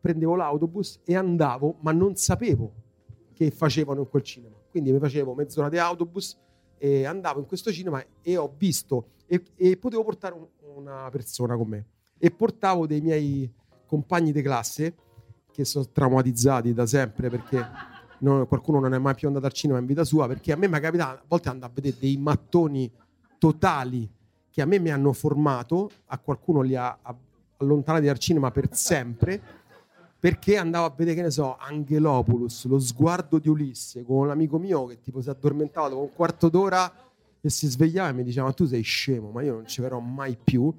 prendevo 0.00 0.36
l'autobus 0.36 1.00
e 1.04 1.16
andavo, 1.16 1.76
ma 1.80 1.92
non 1.92 2.16
sapevo 2.16 2.72
che 3.34 3.50
facevano 3.50 4.00
in 4.00 4.08
quel 4.08 4.22
cinema. 4.22 4.56
Quindi 4.70 4.92
mi 4.92 4.98
facevo 4.98 5.34
mezz'ora 5.34 5.68
di 5.68 5.78
autobus 5.78 6.38
e 6.78 7.04
andavo 7.04 7.40
in 7.40 7.46
questo 7.46 7.72
cinema 7.72 8.02
e 8.22 8.36
ho 8.36 8.52
visto 8.56 9.08
e, 9.26 9.42
e 9.56 9.76
potevo 9.76 10.04
portare 10.04 10.34
un- 10.34 10.46
una 10.76 11.08
persona 11.10 11.56
con 11.56 11.68
me. 11.68 11.84
E 12.18 12.30
portavo 12.30 12.86
dei 12.86 13.00
miei 13.00 13.50
compagni 13.86 14.32
di 14.32 14.42
classe 14.42 14.94
che 15.52 15.64
sono 15.64 15.88
traumatizzati 15.90 16.72
da 16.74 16.86
sempre 16.86 17.28
perché 17.30 17.64
non- 18.18 18.46
qualcuno 18.46 18.80
non 18.80 18.94
è 18.94 18.98
mai 18.98 19.14
più 19.14 19.26
andato 19.28 19.46
al 19.46 19.52
cinema 19.52 19.78
in 19.78 19.86
vita 19.86 20.04
sua 20.04 20.26
perché 20.26 20.52
a 20.52 20.56
me 20.56 20.68
mi 20.68 20.78
capita 20.80 21.10
a 21.10 21.22
volte 21.26 21.48
andare 21.48 21.70
a 21.72 21.74
vedere 21.74 21.96
dei 21.98 22.16
mattoni 22.16 22.90
totali 23.38 24.10
che 24.50 24.62
a 24.62 24.64
me 24.66 24.78
mi 24.78 24.90
hanno 24.90 25.12
formato 25.12 25.90
a 26.06 26.18
qualcuno 26.18 26.60
li 26.62 26.74
ha, 26.74 26.98
ha- 27.02 27.16
allontanati 27.58 28.06
dal 28.06 28.18
cinema 28.18 28.50
per 28.50 28.68
sempre 28.74 29.40
perché 30.18 30.56
andavo 30.56 30.86
a 30.86 30.94
vedere, 30.96 31.16
che 31.16 31.22
ne 31.22 31.30
so, 31.30 31.56
Angelopoulos, 31.56 32.66
lo 32.66 32.78
sguardo 32.78 33.38
di 33.38 33.48
Ulisse 33.48 34.02
con 34.02 34.16
un 34.24 34.30
amico 34.30 34.58
mio 34.58 34.86
che 34.86 35.00
tipo 35.00 35.20
si 35.20 35.28
addormentava 35.28 35.88
dopo 35.88 36.02
un 36.02 36.12
quarto 36.12 36.48
d'ora 36.48 36.90
e 37.40 37.50
si 37.50 37.66
svegliava 37.68 38.08
e 38.08 38.12
mi 38.12 38.24
diceva 38.24 38.46
ma 38.46 38.52
tu 38.52 38.64
sei 38.64 38.82
scemo, 38.82 39.30
ma 39.30 39.42
io 39.42 39.54
non 39.54 39.66
ci 39.66 39.80
verrò 39.80 39.98
mai 40.00 40.36
più. 40.42 40.74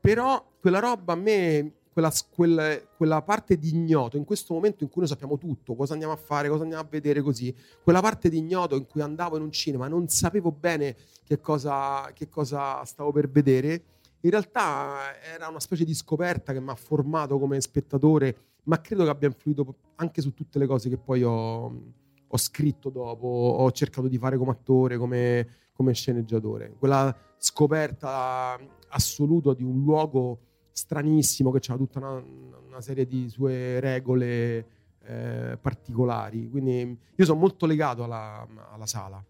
Però 0.00 0.44
quella 0.60 0.80
roba 0.80 1.12
a 1.12 1.16
me, 1.16 1.72
quella, 1.92 2.12
quella, 2.30 2.80
quella 2.96 3.22
parte 3.22 3.58
di 3.58 3.68
ignoto, 3.68 4.16
in 4.16 4.24
questo 4.24 4.54
momento 4.54 4.82
in 4.82 4.90
cui 4.90 5.00
noi 5.00 5.08
sappiamo 5.08 5.38
tutto, 5.38 5.74
cosa 5.74 5.92
andiamo 5.92 6.12
a 6.12 6.16
fare, 6.16 6.48
cosa 6.48 6.62
andiamo 6.62 6.82
a 6.82 6.86
vedere 6.88 7.22
così, 7.22 7.54
quella 7.82 8.00
parte 8.00 8.28
di 8.28 8.38
ignoto 8.38 8.76
in 8.76 8.86
cui 8.86 9.02
andavo 9.02 9.36
in 9.36 9.42
un 9.42 9.52
cinema, 9.52 9.88
non 9.88 10.08
sapevo 10.08 10.50
bene 10.50 10.96
che 11.24 11.40
cosa, 11.40 12.10
che 12.12 12.28
cosa 12.28 12.84
stavo 12.84 13.12
per 13.12 13.30
vedere, 13.30 13.82
in 14.20 14.30
realtà 14.30 15.18
era 15.22 15.48
una 15.48 15.60
specie 15.60 15.84
di 15.84 15.94
scoperta 15.94 16.52
che 16.52 16.60
mi 16.60 16.70
ha 16.70 16.74
formato 16.74 17.38
come 17.38 17.60
spettatore, 17.60 18.36
ma 18.64 18.80
credo 18.80 19.04
che 19.04 19.10
abbia 19.10 19.28
influito 19.28 19.76
anche 19.96 20.20
su 20.20 20.32
tutte 20.34 20.58
le 20.58 20.66
cose 20.66 20.88
che 20.88 20.98
poi 20.98 21.22
ho, 21.22 21.82
ho 22.26 22.36
scritto 22.36 22.90
dopo, 22.90 23.26
ho 23.26 23.70
cercato 23.72 24.08
di 24.08 24.18
fare 24.18 24.36
come 24.36 24.52
attore, 24.52 24.96
come, 24.96 25.48
come 25.72 25.92
sceneggiatore. 25.92 26.74
Quella 26.78 27.14
scoperta 27.36 28.58
assoluta 28.88 29.54
di 29.54 29.62
un 29.62 29.82
luogo 29.82 30.38
stranissimo 30.72 31.50
che 31.50 31.60
ha 31.72 31.76
tutta 31.76 31.98
una, 31.98 32.24
una, 32.66 32.80
serie 32.80 33.06
di 33.06 33.28
sue 33.28 33.78
regole 33.80 34.66
eh, 35.04 35.58
particolari. 35.60 36.48
Quindi 36.48 36.98
io 37.14 37.24
sono 37.24 37.38
molto 37.38 37.66
legato 37.66 38.04
alla, 38.04 38.46
alla 38.72 38.86
sala. 38.86 39.24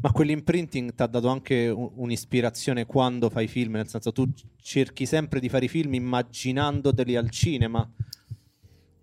Ma 0.00 0.12
quell'imprinting 0.12 0.94
ti 0.94 1.02
ha 1.02 1.06
dato 1.06 1.28
anche 1.28 1.68
un'ispirazione 1.68 2.86
quando 2.86 3.30
fai 3.30 3.46
film, 3.46 3.72
nel 3.72 3.88
senso 3.88 4.12
tu 4.12 4.30
cerchi 4.60 5.06
sempre 5.06 5.40
di 5.40 5.48
fare 5.48 5.66
i 5.66 5.68
film 5.68 5.94
immaginandoteli 5.94 7.16
al 7.16 7.30
cinema. 7.30 7.88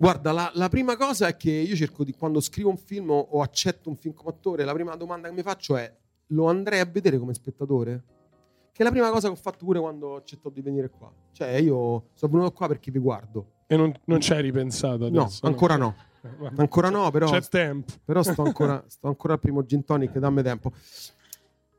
Guarda, 0.03 0.33
la, 0.33 0.51
la, 0.55 0.67
prima 0.67 0.97
cosa 0.97 1.27
è 1.27 1.37
che 1.37 1.49
io 1.49 1.77
cerco 1.77 2.03
di 2.03 2.11
quando 2.11 2.41
scrivo 2.41 2.67
un 2.67 2.75
film 2.75 3.09
o 3.09 3.41
accetto 3.41 3.87
un 3.87 3.95
film 3.95 4.13
come 4.13 4.31
attore, 4.31 4.65
la 4.65 4.73
prima 4.73 4.97
domanda 4.97 5.29
che 5.29 5.33
mi 5.33 5.43
faccio 5.43 5.77
è: 5.77 5.89
lo 6.27 6.49
andrei 6.49 6.81
a 6.81 6.85
vedere 6.85 7.17
come 7.17 7.33
spettatore? 7.33 8.03
Che 8.73 8.81
è 8.81 8.83
la 8.83 8.91
prima 8.91 9.09
cosa 9.11 9.27
che 9.27 9.33
ho 9.33 9.37
fatto 9.37 9.63
pure 9.63 9.79
quando 9.79 10.07
ho 10.07 10.15
accettato 10.17 10.49
di 10.49 10.61
venire 10.61 10.89
qua. 10.89 11.09
Cioè, 11.31 11.51
io 11.51 12.09
sono 12.15 12.33
venuto 12.33 12.51
qua 12.51 12.67
perché 12.67 12.91
vi 12.91 12.99
guardo. 12.99 13.45
E 13.65 13.77
non, 13.77 13.93
non 14.03 14.19
ci 14.19 14.33
hai 14.33 14.41
ripensato 14.41 15.05
adesso? 15.05 15.39
No, 15.41 15.47
ancora 15.47 15.77
no. 15.77 15.95
no. 16.19 16.47
Eh, 16.47 16.51
ancora 16.57 16.89
no, 16.89 17.09
però. 17.09 17.29
C'è 17.29 17.41
tempo. 17.43 17.93
Però 18.03 18.21
sto 18.23 18.43
ancora, 18.43 18.83
sto 18.89 19.07
ancora 19.07 19.35
al 19.35 19.39
primo 19.39 19.63
gin 19.63 19.85
tonic, 19.85 20.17
dammi 20.17 20.43
tempo. 20.43 20.73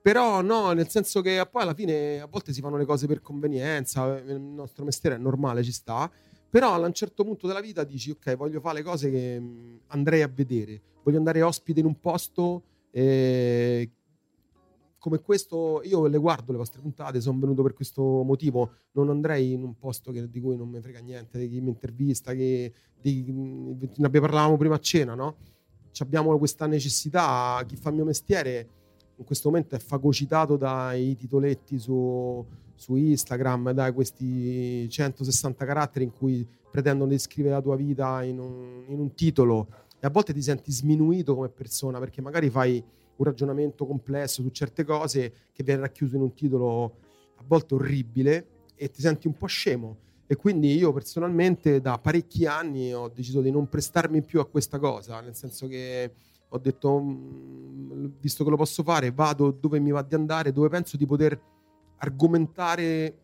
Però 0.00 0.40
no, 0.40 0.72
nel 0.72 0.88
senso 0.88 1.20
che 1.20 1.46
poi 1.50 1.60
alla 1.60 1.74
fine 1.74 2.22
a 2.22 2.26
volte 2.26 2.54
si 2.54 2.62
fanno 2.62 2.78
le 2.78 2.86
cose 2.86 3.06
per 3.06 3.20
convenienza, 3.20 4.16
il 4.16 4.40
nostro 4.40 4.86
mestiere 4.86 5.16
è 5.16 5.18
normale, 5.18 5.62
ci 5.62 5.72
sta. 5.72 6.10
Però 6.54 6.72
a 6.72 6.78
un 6.78 6.92
certo 6.92 7.24
punto 7.24 7.48
della 7.48 7.58
vita 7.58 7.82
dici, 7.82 8.12
ok, 8.12 8.36
voglio 8.36 8.60
fare 8.60 8.76
le 8.76 8.84
cose 8.84 9.10
che 9.10 9.42
andrei 9.88 10.22
a 10.22 10.30
vedere. 10.32 10.80
Voglio 11.02 11.18
andare 11.18 11.42
ospite 11.42 11.80
in 11.80 11.86
un 11.86 11.98
posto 11.98 12.62
eh, 12.92 13.90
come 14.96 15.18
questo, 15.18 15.80
io 15.82 16.06
le 16.06 16.16
guardo 16.16 16.52
le 16.52 16.58
vostre 16.58 16.80
puntate, 16.80 17.20
sono 17.20 17.40
venuto 17.40 17.64
per 17.64 17.72
questo 17.72 18.22
motivo, 18.22 18.70
non 18.92 19.10
andrei 19.10 19.50
in 19.50 19.64
un 19.64 19.76
posto 19.76 20.12
che, 20.12 20.30
di 20.30 20.40
cui 20.40 20.56
non 20.56 20.68
mi 20.68 20.80
frega 20.80 21.00
niente, 21.00 21.40
di 21.40 21.48
chi 21.48 21.60
mi 21.60 21.70
intervista, 21.70 22.32
che 22.34 22.72
di, 23.00 23.24
ne 23.96 24.08
parlavamo 24.08 24.56
prima 24.56 24.76
a 24.76 24.80
cena, 24.80 25.16
no? 25.16 25.34
abbiamo 25.98 26.38
questa 26.38 26.66
necessità, 26.66 27.64
chi 27.66 27.74
fa 27.74 27.88
il 27.88 27.96
mio 27.96 28.04
mestiere 28.04 28.68
in 29.16 29.24
questo 29.24 29.48
momento 29.48 29.74
è 29.74 29.80
fagocitato 29.80 30.56
dai 30.56 31.16
titoletti 31.16 31.80
su, 31.80 32.46
su 32.74 32.96
Instagram, 32.96 33.72
da 33.72 33.92
questi 33.92 34.88
160 34.88 35.64
caratteri 35.64 36.04
in 36.04 36.12
cui 36.12 36.46
pretendono 36.70 37.10
di 37.10 37.18
scrivere 37.18 37.54
la 37.54 37.62
tua 37.62 37.76
vita 37.76 38.22
in 38.22 38.38
un, 38.38 38.84
in 38.88 38.98
un 38.98 39.14
titolo 39.14 39.68
e 40.00 40.06
a 40.06 40.10
volte 40.10 40.32
ti 40.32 40.42
senti 40.42 40.70
sminuito 40.70 41.34
come 41.34 41.48
persona 41.48 41.98
perché 41.98 42.20
magari 42.20 42.50
fai 42.50 42.82
un 43.16 43.24
ragionamento 43.24 43.86
complesso 43.86 44.42
su 44.42 44.50
certe 44.50 44.84
cose 44.84 45.32
che 45.52 45.62
viene 45.62 45.80
racchiuso 45.80 46.16
in 46.16 46.22
un 46.22 46.34
titolo 46.34 46.96
a 47.36 47.44
volte 47.46 47.74
orribile 47.74 48.46
e 48.74 48.90
ti 48.90 49.00
senti 49.00 49.26
un 49.26 49.34
po' 49.36 49.46
scemo. 49.46 49.96
E 50.26 50.36
quindi 50.36 50.74
io 50.74 50.92
personalmente 50.92 51.80
da 51.80 51.98
parecchi 51.98 52.44
anni 52.44 52.92
ho 52.92 53.08
deciso 53.08 53.40
di 53.40 53.50
non 53.50 53.68
prestarmi 53.68 54.22
più 54.22 54.40
a 54.40 54.46
questa 54.46 54.78
cosa, 54.78 55.20
nel 55.20 55.34
senso 55.34 55.68
che 55.68 56.12
ho 56.48 56.58
detto, 56.58 57.00
mm, 57.00 58.06
visto 58.20 58.44
che 58.44 58.50
lo 58.50 58.56
posso 58.56 58.82
fare, 58.82 59.10
vado 59.10 59.50
dove 59.50 59.78
mi 59.78 59.90
va 59.90 60.02
di 60.02 60.14
andare, 60.14 60.52
dove 60.52 60.68
penso 60.68 60.96
di 60.96 61.06
poter 61.06 61.40
argomentare 61.96 63.18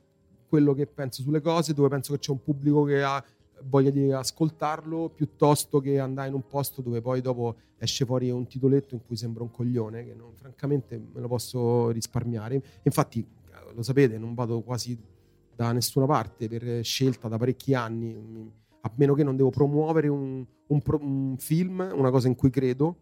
quello 0.48 0.74
che 0.74 0.86
penso 0.86 1.22
sulle 1.22 1.40
cose, 1.40 1.74
dove 1.74 1.88
penso 1.88 2.12
che 2.12 2.18
c'è 2.18 2.30
un 2.32 2.42
pubblico 2.42 2.84
che 2.84 3.02
ha 3.02 3.22
voglia 3.64 3.90
di 3.90 4.10
ascoltarlo 4.10 5.10
piuttosto 5.10 5.80
che 5.80 5.98
andare 5.98 6.28
in 6.28 6.34
un 6.34 6.46
posto 6.46 6.80
dove 6.80 7.00
poi 7.00 7.20
dopo 7.20 7.56
esce 7.78 8.04
fuori 8.04 8.30
un 8.30 8.46
titoletto 8.46 8.94
in 8.94 9.04
cui 9.04 9.16
sembra 9.16 9.42
un 9.42 9.50
coglione 9.50 10.04
che 10.04 10.14
non, 10.14 10.32
francamente 10.34 10.98
me 10.98 11.20
lo 11.20 11.28
posso 11.28 11.90
risparmiare. 11.90 12.62
Infatti 12.82 13.26
lo 13.74 13.82
sapete 13.82 14.18
non 14.18 14.34
vado 14.34 14.60
quasi 14.62 14.98
da 15.54 15.72
nessuna 15.72 16.06
parte 16.06 16.48
per 16.48 16.82
scelta 16.82 17.28
da 17.28 17.38
parecchi 17.38 17.74
anni 17.74 18.50
a 18.82 18.90
meno 18.94 19.14
che 19.14 19.22
non 19.22 19.36
devo 19.36 19.50
promuovere 19.50 20.08
un, 20.08 20.44
un, 20.66 20.80
un 21.00 21.36
film 21.36 21.92
una 21.94 22.10
cosa 22.10 22.28
in 22.28 22.34
cui 22.34 22.50
credo 22.50 22.96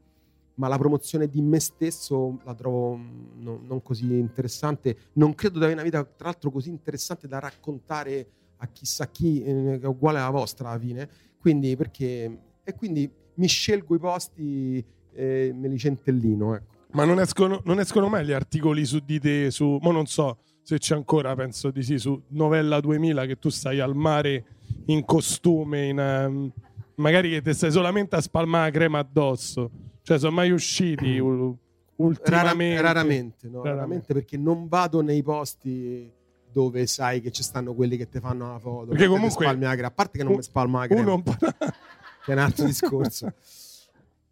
ma 0.58 0.68
la 0.68 0.78
promozione 0.78 1.28
di 1.28 1.40
me 1.40 1.58
stesso 1.60 2.40
la 2.44 2.54
trovo 2.54 2.96
no, 2.96 3.60
non 3.66 3.82
così 3.82 4.18
interessante 4.18 4.96
non 5.14 5.34
credo 5.34 5.58
di 5.58 5.64
avere 5.64 5.80
una 5.80 5.88
vita 5.88 6.04
tra 6.04 6.28
l'altro 6.28 6.50
così 6.50 6.68
interessante 6.68 7.26
da 7.26 7.38
raccontare 7.38 8.26
a 8.58 8.66
chissà 8.68 9.08
chi, 9.08 9.42
eh, 9.42 9.80
uguale 9.84 10.18
alla 10.18 10.30
vostra 10.30 10.70
alla 10.70 10.78
fine. 10.78 11.08
Quindi, 11.38 11.76
perché, 11.76 12.38
e 12.62 12.74
quindi 12.74 13.10
mi 13.34 13.46
scelgo 13.46 13.94
i 13.94 13.98
posti 13.98 14.84
e 15.12 15.52
me 15.54 15.68
li 15.68 15.78
centellino. 15.78 16.54
Ecco. 16.54 16.76
Ma 16.92 17.04
non 17.04 17.20
escono, 17.20 17.60
non 17.64 17.80
escono 17.80 18.08
mai 18.08 18.24
gli 18.24 18.32
articoli 18.32 18.84
su 18.84 19.00
di 19.04 19.20
te, 19.20 19.50
su, 19.50 19.78
ma 19.80 19.92
non 19.92 20.06
so 20.06 20.38
se 20.62 20.78
c'è 20.78 20.94
ancora, 20.94 21.34
penso 21.34 21.70
di 21.70 21.82
sì, 21.82 21.98
su 21.98 22.20
Novella 22.28 22.80
2000 22.80 23.26
che 23.26 23.38
tu 23.38 23.48
stai 23.48 23.80
al 23.80 23.94
mare 23.94 24.44
in 24.86 25.04
costume, 25.04 25.86
in, 25.86 25.98
um, 25.98 26.52
magari 26.96 27.30
che 27.30 27.42
ti 27.42 27.54
stai 27.54 27.70
solamente 27.70 28.16
a 28.16 28.20
spalmare 28.20 28.66
la 28.66 28.76
crema 28.76 28.98
addosso. 28.98 29.70
Cioè, 30.08 30.18
sono 30.18 30.32
mai 30.32 30.50
usciti 30.50 31.18
ultimamente? 31.18 32.30
Raramente, 32.30 32.80
raramente, 32.80 33.48
no, 33.48 33.62
raramente 33.62 34.14
perché 34.14 34.38
non 34.38 34.66
vado 34.66 35.02
nei 35.02 35.22
posti 35.22 36.10
dove 36.50 36.86
sai 36.86 37.20
che 37.20 37.30
ci 37.30 37.42
stanno 37.42 37.74
quelli 37.74 37.98
che 37.98 38.08
ti 38.08 38.18
fanno 38.18 38.52
la 38.52 38.58
foto. 38.58 38.86
Perché 38.86 39.06
comunque... 39.06 39.44
Spalmi 39.44 39.64
la 39.64 39.72
crema. 39.72 39.88
A 39.88 39.90
parte 39.90 40.16
che 40.16 40.24
non 40.24 40.36
mi 40.36 40.42
spalma 40.42 40.78
la 40.78 40.86
crema. 40.86 41.12
Uno... 41.12 41.22
che 42.24 42.24
è 42.24 42.32
un 42.32 42.38
altro 42.38 42.64
discorso. 42.64 43.34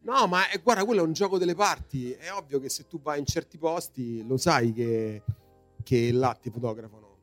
No, 0.00 0.26
ma 0.26 0.49
è, 0.49 0.62
guarda, 0.62 0.83
quello 0.87 1.02
è 1.02 1.04
un 1.04 1.12
gioco 1.12 1.37
delle 1.37 1.54
parti. 1.54 2.11
È 2.11 2.33
ovvio 2.33 2.59
che 2.59 2.71
se 2.71 2.87
tu 2.87 2.99
vai 3.02 3.18
in 3.18 3.26
certi 3.26 3.59
posti, 3.59 4.26
lo 4.26 4.38
sai 4.38 4.73
che, 4.73 5.23
che 5.83 6.11
là 6.11 6.35
ti 6.40 6.49
fotografano. 6.49 7.18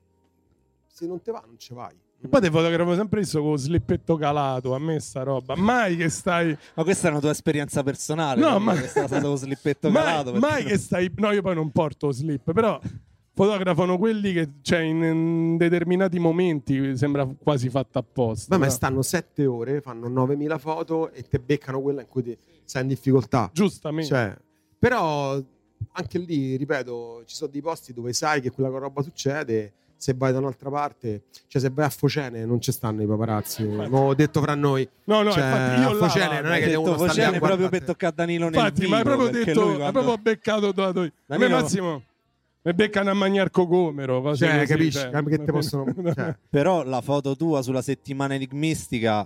Se 0.85 1.07
non 1.07 1.19
te 1.23 1.31
va, 1.31 1.43
non 1.43 1.57
ci 1.57 1.73
vai. 1.73 1.99
E 2.23 2.29
poi 2.29 2.39
ti 2.39 2.49
fotografo 2.49 2.95
sempre 2.95 3.19
visto 3.19 3.41
con 3.41 3.51
lo 3.51 3.57
slippetto 3.57 4.15
calato. 4.15 4.73
A 4.73 4.79
me 4.79 4.97
sta 5.01 5.23
roba. 5.23 5.55
Mai 5.57 5.97
che 5.97 6.07
stai. 6.07 6.57
Ma 6.75 6.83
questa 6.83 7.09
è 7.09 7.11
una 7.11 7.19
tua 7.19 7.31
esperienza 7.31 7.83
personale. 7.83 8.39
No, 8.39 8.59
ma. 8.59 8.73
Che 8.75 8.87
stato 8.87 9.19
con 9.19 9.31
lo 9.31 9.35
slippetto 9.35 9.89
mai, 9.91 10.03
calato. 10.03 10.31
Perché... 10.31 10.47
Mai 10.47 10.63
che 10.63 10.77
stai. 10.77 11.11
No, 11.17 11.31
io 11.31 11.41
poi 11.41 11.55
non 11.55 11.69
porto 11.71 12.11
slip, 12.11 12.53
però 12.53 12.79
fotografano 13.33 13.97
quelli 13.97 14.31
che 14.31 14.49
cioè, 14.61 14.79
in, 14.79 15.03
in, 15.03 15.57
determinati 15.57 16.17
momenti 16.17 16.95
sembra 16.95 17.25
quasi 17.25 17.69
fatta 17.69 17.99
apposta. 17.99 18.57
Ma, 18.57 18.65
ma 18.65 18.71
stanno 18.71 19.01
sette 19.01 19.45
ore, 19.45 19.81
fanno 19.81 20.07
9000 20.07 20.57
foto 20.59 21.11
e 21.11 21.23
te 21.23 21.39
beccano 21.39 21.81
quella 21.81 21.99
in 21.99 22.07
cui 22.07 22.23
ti, 22.23 22.37
sei 22.63 22.83
in 22.83 22.87
difficoltà. 22.87 23.49
Giustamente. 23.51 24.07
Cioè, 24.07 24.37
però 24.79 25.37
anche 25.91 26.17
lì, 26.19 26.55
ripeto, 26.55 27.23
ci 27.25 27.35
sono 27.35 27.51
dei 27.51 27.61
posti 27.61 27.91
dove 27.91 28.13
sai 28.13 28.39
che 28.39 28.51
quella 28.51 28.69
roba 28.69 29.01
succede. 29.01 29.73
Se 30.03 30.13
vai 30.17 30.33
da 30.33 30.39
un'altra 30.39 30.69
parte, 30.69 31.23
cioè 31.47 31.61
se 31.61 31.69
vai 31.69 31.85
a 31.85 31.89
Focene 31.89 32.43
non 32.43 32.59
ci 32.59 32.73
stanno 32.73 33.03
i 33.03 33.05
paparazzi. 33.05 33.63
Ho 33.63 34.13
detto 34.13 34.41
fra 34.41 34.53
noi. 34.53 34.85
No, 35.05 35.21
no, 35.21 35.31
cioè, 35.31 35.45
infatti 35.45 35.79
io 35.79 35.89
a 35.91 35.95
Focene 35.95 36.27
là, 36.27 36.41
non 36.41 36.51
è 36.51 36.59
che 36.59 36.67
devo 36.67 36.97
Focene 36.97 37.39
proprio 37.39 37.69
per 37.69 37.83
toccare 37.85 38.13
Danilo 38.13 38.49
nel 38.49 38.53
Infatti, 38.53 38.81
vivo, 38.81 38.91
ma 38.91 38.97
hai 38.97 39.03
proprio 39.03 39.29
detto, 39.29 39.61
quando... 39.61 39.85
hai 39.85 39.91
proprio 39.93 40.17
beccato 40.17 40.71
da 40.73 40.91
noi. 40.91 41.13
Danilo... 41.25 41.49
Massimo 41.61 42.03
e 42.63 42.73
beccano 42.73 43.11
a 43.11 43.13
mangiare 43.13 43.49
cocomero. 43.49 44.35
Cioè, 44.35 44.59
così, 44.59 44.65
capisci? 44.65 44.99
Cioè. 44.99 45.23
Che 45.23 45.37
te 45.37 45.51
possono... 45.53 45.85
cioè. 46.13 46.35
Però 46.49 46.83
la 46.83 46.99
foto 46.99 47.37
tua 47.37 47.61
sulla 47.61 47.81
settimana 47.81 48.33
enigmistica, 48.33 49.25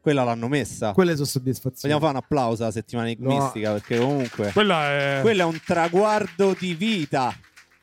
quella 0.00 0.24
l'hanno 0.24 0.48
messa. 0.48 0.92
Quelle 0.92 1.14
sono 1.14 1.26
soddisfazioni. 1.26 1.94
Vogliamo 1.94 2.00
fare 2.00 2.18
un 2.18 2.24
applauso 2.24 2.62
alla 2.64 2.72
settimana 2.72 3.08
enigmistica 3.08 3.68
no. 3.68 3.74
perché 3.74 3.96
comunque... 3.96 4.50
Quella 4.50 4.90
è... 4.90 5.18
Quella 5.22 5.44
è 5.44 5.46
un 5.46 5.60
traguardo 5.64 6.56
di 6.58 6.74
vita. 6.74 7.32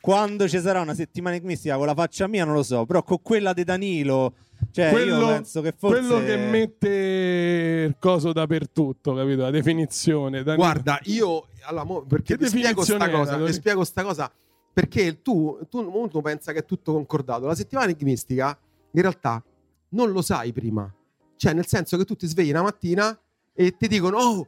Quando 0.00 0.48
ci 0.48 0.60
sarà 0.60 0.80
una 0.80 0.94
settimana 0.94 1.36
enigmistica 1.36 1.76
con 1.76 1.86
la 1.86 1.94
faccia 1.94 2.26
mia 2.28 2.44
non 2.44 2.54
lo 2.54 2.62
so, 2.62 2.86
però 2.86 3.02
con 3.02 3.20
quella 3.22 3.52
di 3.52 3.64
Danilo... 3.64 4.34
Cioè, 4.72 4.90
quello, 4.90 5.18
io 5.20 5.26
penso 5.28 5.60
che 5.60 5.72
forse... 5.76 6.00
quello 6.00 6.24
che 6.24 6.36
mette 6.36 6.88
il 7.86 7.96
coso 8.00 8.32
dappertutto, 8.32 9.14
capito? 9.14 9.42
La 9.42 9.50
definizione. 9.50 10.42
Danilo. 10.42 10.64
Guarda, 10.64 10.98
io 11.04 11.46
allora, 11.62 12.02
perché 12.06 12.36
ti 12.36 12.46
spiego 12.46 12.82
sta 12.82 13.08
cosa, 13.08 13.44
ti 13.44 13.52
spiego 13.52 13.84
sta 13.84 14.02
cosa 14.02 14.32
perché 14.78 15.22
tu, 15.22 15.58
tu, 15.68 16.08
tu 16.08 16.20
pensa 16.20 16.52
che 16.52 16.60
è 16.60 16.64
tutto 16.64 16.92
concordato. 16.92 17.46
La 17.46 17.56
settimana 17.56 17.88
enigmistica, 17.88 18.56
in 18.92 19.00
realtà, 19.00 19.42
non 19.90 20.12
lo 20.12 20.22
sai 20.22 20.52
prima. 20.52 20.88
Cioè, 21.34 21.52
nel 21.52 21.66
senso 21.66 21.96
che 21.96 22.04
tu 22.04 22.14
ti 22.14 22.28
svegli 22.28 22.50
una 22.50 22.62
mattina 22.62 23.18
e 23.52 23.76
ti 23.76 23.88
dicono, 23.88 24.18
oh, 24.18 24.46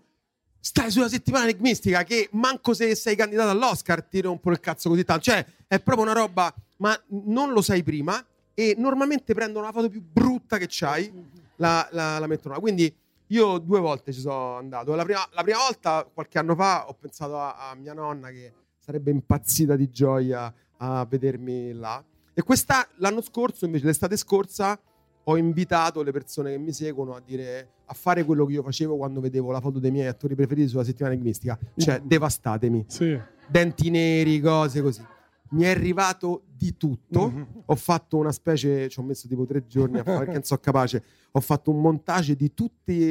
stai 0.61 0.91
sulla 0.91 1.09
settimana 1.09 1.45
enigmistica 1.49 2.05
che 2.05 2.29
manco 2.33 2.75
se 2.75 2.95
sei 2.95 3.17
candidato 3.17 3.51
all'Oscar 3.51 4.05
ti 4.05 4.21
rompo 4.21 4.51
il 4.51 4.61
cazzo 4.61 4.91
così 4.91 5.05
tanto. 5.05 5.25
Cioè, 5.25 5.45
è 5.67 5.81
proprio 5.81 6.05
una 6.05 6.15
roba, 6.15 6.55
ma 6.79 6.99
non 7.09 7.53
lo 7.53 7.63
sai 7.63 7.83
prima 7.83 8.25
e 8.55 8.75
normalmente 8.77 9.33
prendono 9.33 9.65
la 9.65 9.73
foto 9.73 9.89
più 9.89 10.03
brutta 10.03 10.59
che 10.59 10.67
c'hai, 10.69 11.11
la, 11.57 11.89
la, 11.93 12.19
la 12.19 12.27
mettono 12.27 12.55
là. 12.55 12.61
Quindi 12.61 12.95
io 13.29 13.59
due 13.59 13.81
volte 13.81 14.13
ci 14.13 14.21
sono 14.21 14.57
andato. 14.57 14.95
La 14.95 15.05
prima, 15.05 15.27
la 15.33 15.43
prima 15.43 15.59
volta, 15.59 16.09
qualche 16.13 16.39
anno 16.39 16.55
fa, 16.55 16.89
ho 16.89 16.95
pensato 16.95 17.39
a, 17.39 17.71
a, 17.71 17.75
mia 17.75 17.95
nonna 17.95 18.31
che 18.31 18.53
sarebbe 18.79 19.11
impazzita 19.11 19.77
di 19.77 19.91
gioia 19.91 20.53
a 20.79 21.05
vedermi 21.09 21.73
là. 21.73 22.03
E 22.33 22.43
questa, 22.43 22.87
l'anno 22.97 23.23
scorso, 23.23 23.65
invece, 23.65 23.87
l'estate 23.87 24.17
scorsa, 24.17 24.79
ho 25.25 25.37
invitato 25.37 26.03
le 26.03 26.13
persone 26.13 26.53
che 26.53 26.59
mi 26.59 26.73
seguono 26.73 27.15
a, 27.15 27.23
dire, 27.25 27.69
a 27.87 27.95
fare 27.95 28.25
quello 28.25 28.47
che 28.47 28.55
io 28.55 28.63
facevo 28.63 28.97
quando 28.97 29.21
vedevo 29.21 29.51
la 29.51 29.61
foto 29.61 29.79
dei 29.79 29.91
miei 29.91 30.07
attori 30.07 30.35
preferiti 30.35 30.69
sulla 30.69 30.85
settimana 30.85 31.15
enigmistica. 31.15 31.59
Cioè, 31.77 32.01
mm. 32.01 32.07
devastatemi. 32.07 32.85
Sì. 32.89 33.19
Denti 33.47 33.91
neri, 33.91 34.41
cose 34.41 34.81
così 34.83 35.03
mi 35.51 35.63
è 35.63 35.69
arrivato 35.69 36.43
di 36.57 36.77
tutto. 36.77 37.31
Mm-hmm. 37.31 37.45
Ho 37.67 37.75
fatto 37.77 38.17
una 38.19 38.33
specie, 38.33 38.89
ci 38.89 38.99
ho 38.99 39.03
messo 39.03 39.27
tipo 39.27 39.47
tre 39.47 39.67
giorni 39.67 39.99
a 39.99 40.05
fare 40.05 40.19
perché 40.19 40.33
non 40.35 40.43
sono 40.43 40.61
capace. 40.61 41.03
Ho 41.33 41.41
fatto 41.41 41.71
un 41.71 41.81
montaggio 41.81 42.35
di, 42.35 42.53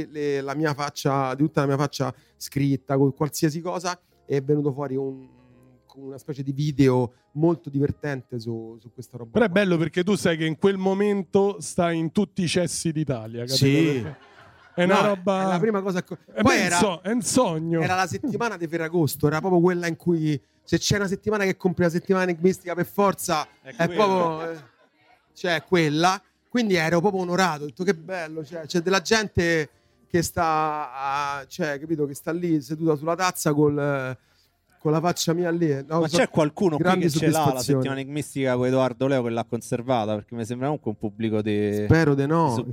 le, 0.10 0.42
la 0.42 0.54
mia 0.54 0.74
faccia, 0.74 1.34
di 1.36 1.44
tutta 1.44 1.62
la 1.62 1.68
mia 1.68 1.78
faccia 1.78 2.14
scritta, 2.38 2.98
con 2.98 3.14
qualsiasi 3.14 3.62
cosa, 3.62 4.00
e 4.26 4.38
è 4.38 4.44
venuto 4.44 4.72
fuori 4.72 4.96
un, 4.96 5.28
una 5.96 6.18
specie 6.18 6.44
di 6.44 6.52
video 6.52 7.14
molto 7.34 7.70
divertente 7.70 8.40
su, 8.40 8.78
su, 8.80 8.92
questa 8.94 9.18
roba. 9.18 9.32
Però 9.32 9.46
è 9.46 9.50
bello 9.50 9.78
perché 9.78 10.04
tu 10.04 10.16
sai 10.16 10.38
che 10.38 10.46
in 10.46 10.58
quel 10.58 10.78
momento 10.78 11.60
stai 11.60 11.98
in 11.98 12.12
tutti 12.12 12.44
i 12.44 12.48
cessi 12.48 12.92
d'Italia, 12.92 13.46
capito? 13.46 13.56
Sì. 13.56 14.06
È 14.80 14.84
una 14.84 15.02
no, 15.02 15.08
roba. 15.08 15.42
È 15.42 15.48
la 15.48 15.60
prima 15.60 15.82
cosa. 15.82 16.04
Co- 16.04 16.18
Poi 16.42 16.58
era, 16.58 17.02
è 17.02 17.12
un 17.12 17.22
sogno. 17.22 17.82
Era 17.82 17.96
la 17.96 18.08
settimana 18.08 18.56
di 18.56 18.68
Ferragosto, 18.68 19.28
era 19.28 19.40
proprio 19.40 19.60
quella 19.60 19.88
in 19.88 19.96
cui 19.98 20.40
se 20.64 20.78
c'è 20.78 20.96
una 20.96 21.08
settimana 21.08 21.44
che 21.44 21.58
compri 21.58 21.84
la 21.84 21.90
settimana 21.90 22.24
enigmistica 22.24 22.76
per 22.76 22.86
forza, 22.86 23.48
è, 23.62 23.74
è 23.76 23.90
proprio. 23.90 24.52
Eh, 24.52 24.58
cioè, 25.34 25.64
quella. 25.68 26.22
Quindi 26.48 26.76
ero 26.76 27.00
proprio 27.02 27.22
onorato. 27.22 27.64
Ho 27.64 27.66
detto 27.68 27.84
che 27.84 27.94
bello. 27.94 28.46
Cioè, 28.46 28.66
c'è 28.66 28.80
della 28.80 29.02
gente 29.02 29.70
che 30.08 30.22
sta, 30.22 30.92
a, 30.94 31.46
cioè, 31.48 31.80
capito, 31.80 32.06
che 32.06 32.14
sta 32.14 32.32
lì 32.32 32.62
seduta 32.62 32.96
sulla 32.96 33.16
tazza 33.16 33.54
col 33.54 34.18
con 34.80 34.92
la 34.92 35.00
faccia 35.00 35.34
mia 35.34 35.52
lì. 35.52 35.68
No, 35.86 36.00
Ma 36.00 36.08
so, 36.08 36.18
c'è 36.18 36.30
qualcuno 36.30 36.78
qui 36.78 37.00
che 37.00 37.10
ce 37.10 37.30
l'ha 37.30 37.52
la 37.54 37.60
settimana 37.60 38.00
enigmistica 38.00 38.56
con 38.56 38.66
Edoardo 38.66 39.08
Leo 39.08 39.24
che 39.24 39.30
l'ha 39.30 39.44
conservata? 39.44 40.16
Perché 40.16 40.34
mi 40.36 40.46
sembra 40.46 40.68
comunque 40.68 40.92
un 40.92 40.98
pubblico 40.98 41.42
di. 41.42 41.84
Spero 41.86 42.16
di 42.16 42.26
no. 42.26 42.66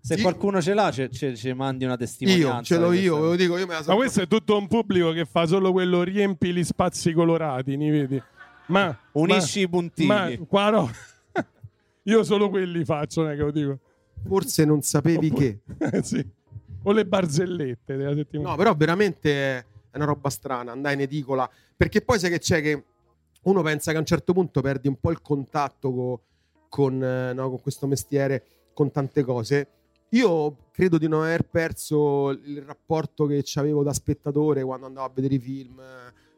Se 0.00 0.16
sì. 0.16 0.22
qualcuno 0.22 0.60
ce 0.60 0.74
l'ha, 0.74 0.92
ci 0.92 1.52
mandi 1.52 1.84
una 1.84 1.96
testimonianza. 1.96 2.56
Io 2.58 2.62
ce 2.62 2.78
l'ho 2.78 2.92
io, 2.92 3.16
ve 3.16 3.22
lo 3.22 3.36
dico, 3.36 3.58
io 3.58 3.66
me 3.66 3.74
la 3.74 3.82
so 3.82 3.90
Ma 3.90 3.96
questo 3.96 4.22
è 4.22 4.28
tutto 4.28 4.56
un 4.56 4.68
pubblico 4.68 5.10
che 5.10 5.24
fa 5.24 5.46
solo 5.46 5.72
quello 5.72 6.04
riempi 6.04 6.52
gli 6.52 6.62
spazi 6.62 7.12
colorati, 7.12 7.76
ni 7.76 7.90
vedi? 7.90 8.22
Ma 8.66 8.96
unisci 9.12 9.60
ma, 9.60 9.64
i 9.64 9.68
puntini. 9.68 10.06
Ma 10.06 10.30
qua 10.46 10.70
no. 10.70 10.90
io 12.04 12.22
solo 12.22 12.50
quelli 12.50 12.84
faccio, 12.84 13.22
non 13.22 13.32
è 13.32 13.34
che 13.34 13.42
lo 13.42 13.50
dico. 13.50 13.78
Forse 14.24 14.64
non 14.64 14.80
sapevi 14.82 15.26
Oppure, 15.26 15.60
che. 15.90 16.02
sì. 16.02 16.24
O 16.82 16.92
le 16.92 17.04
barzellette 17.04 17.96
della 17.96 18.14
settimana. 18.14 18.50
No, 18.50 18.56
però 18.56 18.74
veramente 18.76 19.66
è 19.96 20.02
una 20.02 20.12
roba 20.12 20.28
strana, 20.28 20.72
andai 20.72 20.94
in 20.94 21.00
edicola, 21.00 21.50
perché 21.74 22.02
poi 22.02 22.18
sai 22.18 22.30
che 22.30 22.38
c'è 22.38 22.60
che 22.60 22.84
uno 23.44 23.62
pensa 23.62 23.90
che 23.90 23.96
a 23.96 24.00
un 24.00 24.06
certo 24.06 24.32
punto 24.34 24.60
perdi 24.60 24.88
un 24.88 25.00
po' 25.00 25.10
il 25.10 25.22
contatto 25.22 25.92
co, 25.92 26.22
con, 26.68 27.02
eh, 27.02 27.32
no, 27.32 27.48
con 27.48 27.60
questo 27.60 27.86
mestiere, 27.86 28.44
con 28.74 28.90
tante 28.90 29.22
cose. 29.22 29.68
Io 30.10 30.68
credo 30.70 30.98
di 30.98 31.08
non 31.08 31.22
aver 31.22 31.48
perso 31.48 32.30
il 32.30 32.62
rapporto 32.62 33.26
che 33.26 33.42
avevo 33.54 33.82
da 33.82 33.92
spettatore 33.92 34.62
quando 34.62 34.86
andavo 34.86 35.06
a 35.06 35.12
vedere 35.14 35.34
i 35.34 35.38
film 35.38 35.80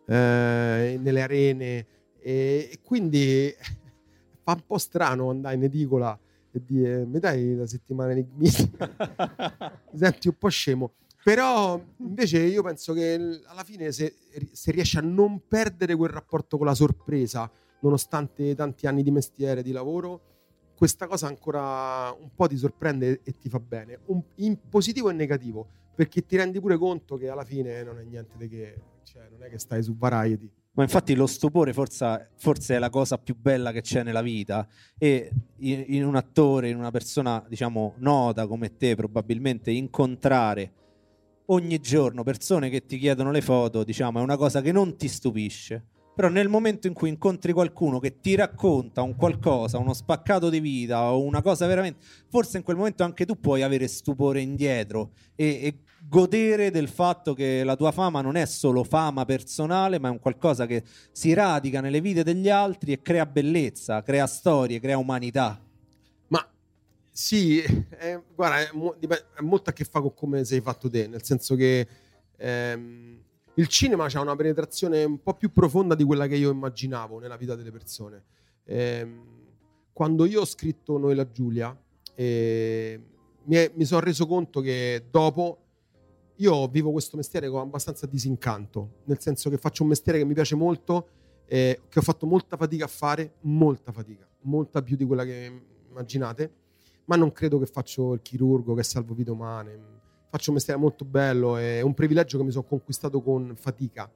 eh, 0.07 0.99
nelle 1.01 1.23
arene. 1.23 1.87
E, 2.21 2.69
e, 2.71 2.79
quindi 2.85 3.53
fa 4.43 4.53
un 4.53 4.63
po' 4.67 4.79
strano 4.79 5.31
andare 5.31 5.57
in 5.57 5.65
edicola 5.65 6.19
e 6.51 6.63
dire 6.65 7.05
mi 7.05 7.19
dai 7.19 7.57
la 7.57 7.67
settimana 7.67 8.13
enigmistica? 8.13 8.89
Mi 9.91 9.99
senti 9.99 10.29
un 10.29 10.35
po' 10.39 10.49
scemo 10.49 10.93
però 11.23 11.81
invece 11.99 12.39
io 12.41 12.63
penso 12.63 12.93
che 12.93 13.41
alla 13.47 13.65
fine 13.65 13.93
se, 13.93 14.15
se 14.53 14.71
riesci 14.71 14.99
a 14.99 15.03
non 15.03 15.43
perdere 15.47 15.95
quel 15.95 16.11
rapporto 16.11 16.57
con 16.57 16.67
la 16.67 16.75
sorpresa 16.75 17.51
nonostante 17.81 18.55
tanti 18.55 18.87
anni 18.87 19.03
di 19.03 19.11
mestiere 19.11 19.63
di 19.63 19.73
lavoro 19.73 20.29
questa 20.79 21.09
cosa 21.09 21.27
ancora 21.27 22.15
un 22.17 22.31
po' 22.37 22.47
ti 22.47 22.57
sorprende 22.57 23.21
e 23.25 23.37
ti 23.37 23.49
fa 23.49 23.59
bene, 23.59 23.99
un, 24.07 24.23
in 24.37 24.57
positivo 24.69 25.11
e 25.11 25.13
negativo, 25.13 25.67
perché 25.93 26.25
ti 26.25 26.37
rendi 26.37 26.61
pure 26.61 26.77
conto 26.77 27.17
che 27.17 27.29
alla 27.29 27.45
fine 27.45 27.83
non 27.83 27.99
è 27.99 28.05
niente 28.05 28.37
di 28.37 28.49
che, 28.49 28.81
cioè 29.03 29.27
non 29.29 29.43
è 29.43 29.49
che 29.49 29.59
stai 29.59 29.83
su 29.83 29.97
Variety. 29.97 30.49
Ma 30.75 30.85
infatti 30.85 31.17
lo 31.17 31.27
stupore 31.27 31.73
forse, 31.73 32.31
forse, 32.37 32.77
è 32.77 32.79
la 32.79 32.91
cosa 32.91 33.19
più 33.19 33.35
bella 33.37 33.73
che 33.73 33.81
c'è 33.81 34.05
nella 34.05 34.23
vita 34.23 34.69
e 34.97 35.33
in, 35.57 35.85
in 35.89 36.05
un 36.05 36.15
attore, 36.15 36.69
in 36.69 36.77
una 36.77 36.93
persona 36.93 37.45
diciamo 37.49 37.95
nota 37.97 38.47
come 38.47 38.77
te 38.77 38.95
probabilmente 38.95 39.73
incontrare 39.73 40.73
ogni 41.51 41.79
giorno 41.81 42.23
persone 42.23 42.71
che 42.71 42.87
ti 42.87 42.99
chiedono 42.99 43.31
le 43.31 43.41
foto, 43.41 43.85
diciamo, 43.85 44.19
è 44.19 44.23
una 44.23 44.37
cosa 44.37 44.61
che 44.61 44.73
non 44.73 44.97
ti 44.97 45.09
stupisce 45.09 45.85
però 46.19 46.31
nel 46.31 46.49
momento 46.49 46.89
in 46.89 46.95
cui 46.95 47.11
incontri 47.11 47.53
qualcuno 47.53 48.01
che 48.01 48.19
ti 48.19 48.35
racconta 48.35 49.03
un 49.03 49.15
qualcosa, 49.15 49.79
uno 49.79 49.95
spaccato 49.95 50.51
di 50.51 50.59
vita 50.59 51.13
o 51.13 51.23
una 51.23 51.43
cosa 51.43 51.65
veramente, 51.69 52.05
forse 52.29 52.57
in 52.57 52.65
quel 52.65 52.75
momento 52.75 53.05
anche 53.05 53.25
tu 53.25 53.39
puoi 53.39 53.63
avere 53.63 53.87
stupore 53.87 54.41
indietro 54.41 55.13
e, 55.37 55.47
e 55.47 55.79
godere 56.09 56.73
del 56.73 56.89
fatto 56.89 57.35
che 57.35 57.63
la 57.63 57.77
tua 57.77 57.93
fama 57.93 58.21
non 58.21 58.35
è 58.35 58.47
solo 58.47 58.83
fama 58.83 59.25
personale, 59.27 60.01
ma 60.01 60.09
è 60.09 60.11
un 60.11 60.19
qualcosa 60.19 60.67
che 60.67 60.83
si 61.13 61.33
radica 61.35 61.81
nelle 61.81 62.01
vite 62.01 62.25
degli 62.25 62.49
altri 62.49 62.91
e 62.91 63.01
crea 63.01 63.25
bellezza, 63.25 64.03
crea 64.03 64.27
storie, 64.27 64.81
crea 64.81 64.99
umanità. 64.99 65.68
Sì, 67.21 67.61
è, 67.61 68.23
guarda, 68.33 68.61
è, 68.61 68.69
è 68.69 69.43
molto 69.43 69.71
a 69.71 69.73
che 69.73 69.83
fa 69.83 70.01
con 70.01 70.15
come 70.15 70.45
sei 70.45 70.61
fatto 70.61 70.89
te, 70.89 71.09
nel 71.09 71.25
senso 71.25 71.57
che 71.57 71.85
ehm, 72.37 73.19
il 73.55 73.67
cinema 73.67 74.07
ha 74.07 74.21
una 74.21 74.37
penetrazione 74.37 75.03
un 75.03 75.21
po' 75.21 75.35
più 75.35 75.51
profonda 75.51 75.97
di 75.97 76.05
quella 76.05 76.29
che 76.29 76.37
io 76.37 76.53
immaginavo 76.53 77.19
nella 77.19 77.37
vita 77.37 77.57
delle 77.57 77.73
persone. 77.73 78.23
Eh, 78.63 79.21
quando 79.93 80.27
io 80.27 80.43
ho 80.43 80.45
scritto 80.45 80.97
Noi 80.97 81.17
la 81.17 81.29
Giulia, 81.29 81.77
eh, 82.15 83.03
mi, 83.43 83.71
mi 83.75 83.85
sono 83.85 84.01
reso 84.01 84.25
conto 84.29 84.61
che 84.61 85.07
dopo 85.11 85.59
io 86.37 86.69
vivo 86.69 86.93
questo 86.93 87.17
mestiere 87.17 87.49
con 87.49 87.63
abbastanza 87.63 88.07
disincanto, 88.07 89.01
nel 89.07 89.21
senso 89.21 89.51
che 89.51 89.59
faccio 89.59 89.83
un 89.83 89.89
mestiere 89.89 90.19
che 90.19 90.25
mi 90.25 90.35
piace 90.35 90.55
molto, 90.55 91.09
eh, 91.47 91.81
che 91.89 91.99
ho 91.99 92.03
fatto 92.03 92.27
molta 92.27 92.57
fatica 92.57 92.85
a 92.85 92.89
fare, 92.89 93.39
molta 93.41 93.91
fatica, 93.91 94.25
molta 94.43 94.83
più 94.83 94.95
di 94.95 95.05
quella 95.05 95.25
che 95.25 95.63
immaginate, 95.89 96.67
ma 97.09 97.17
non 97.17 97.33
credo 97.33 97.59
che 97.59 97.67
faccio 97.67 98.15
il 98.15 98.23
chirurgo, 98.23 98.75
che 98.75 98.83
salvo 98.83 99.13
vite 99.13 99.31
umane 99.31 99.99
faccio 100.31 100.51
un 100.51 100.57
mestiere 100.57 100.79
molto 100.79 101.05
bello, 101.05 101.57
è 101.57 101.81
un 101.81 101.95
privilegio 101.95 102.39
che 102.39 102.45
mi 102.45 102.51
sono 102.51 102.65
conquistato 102.65 103.23
con 103.23 103.55
fatica. 103.57 104.11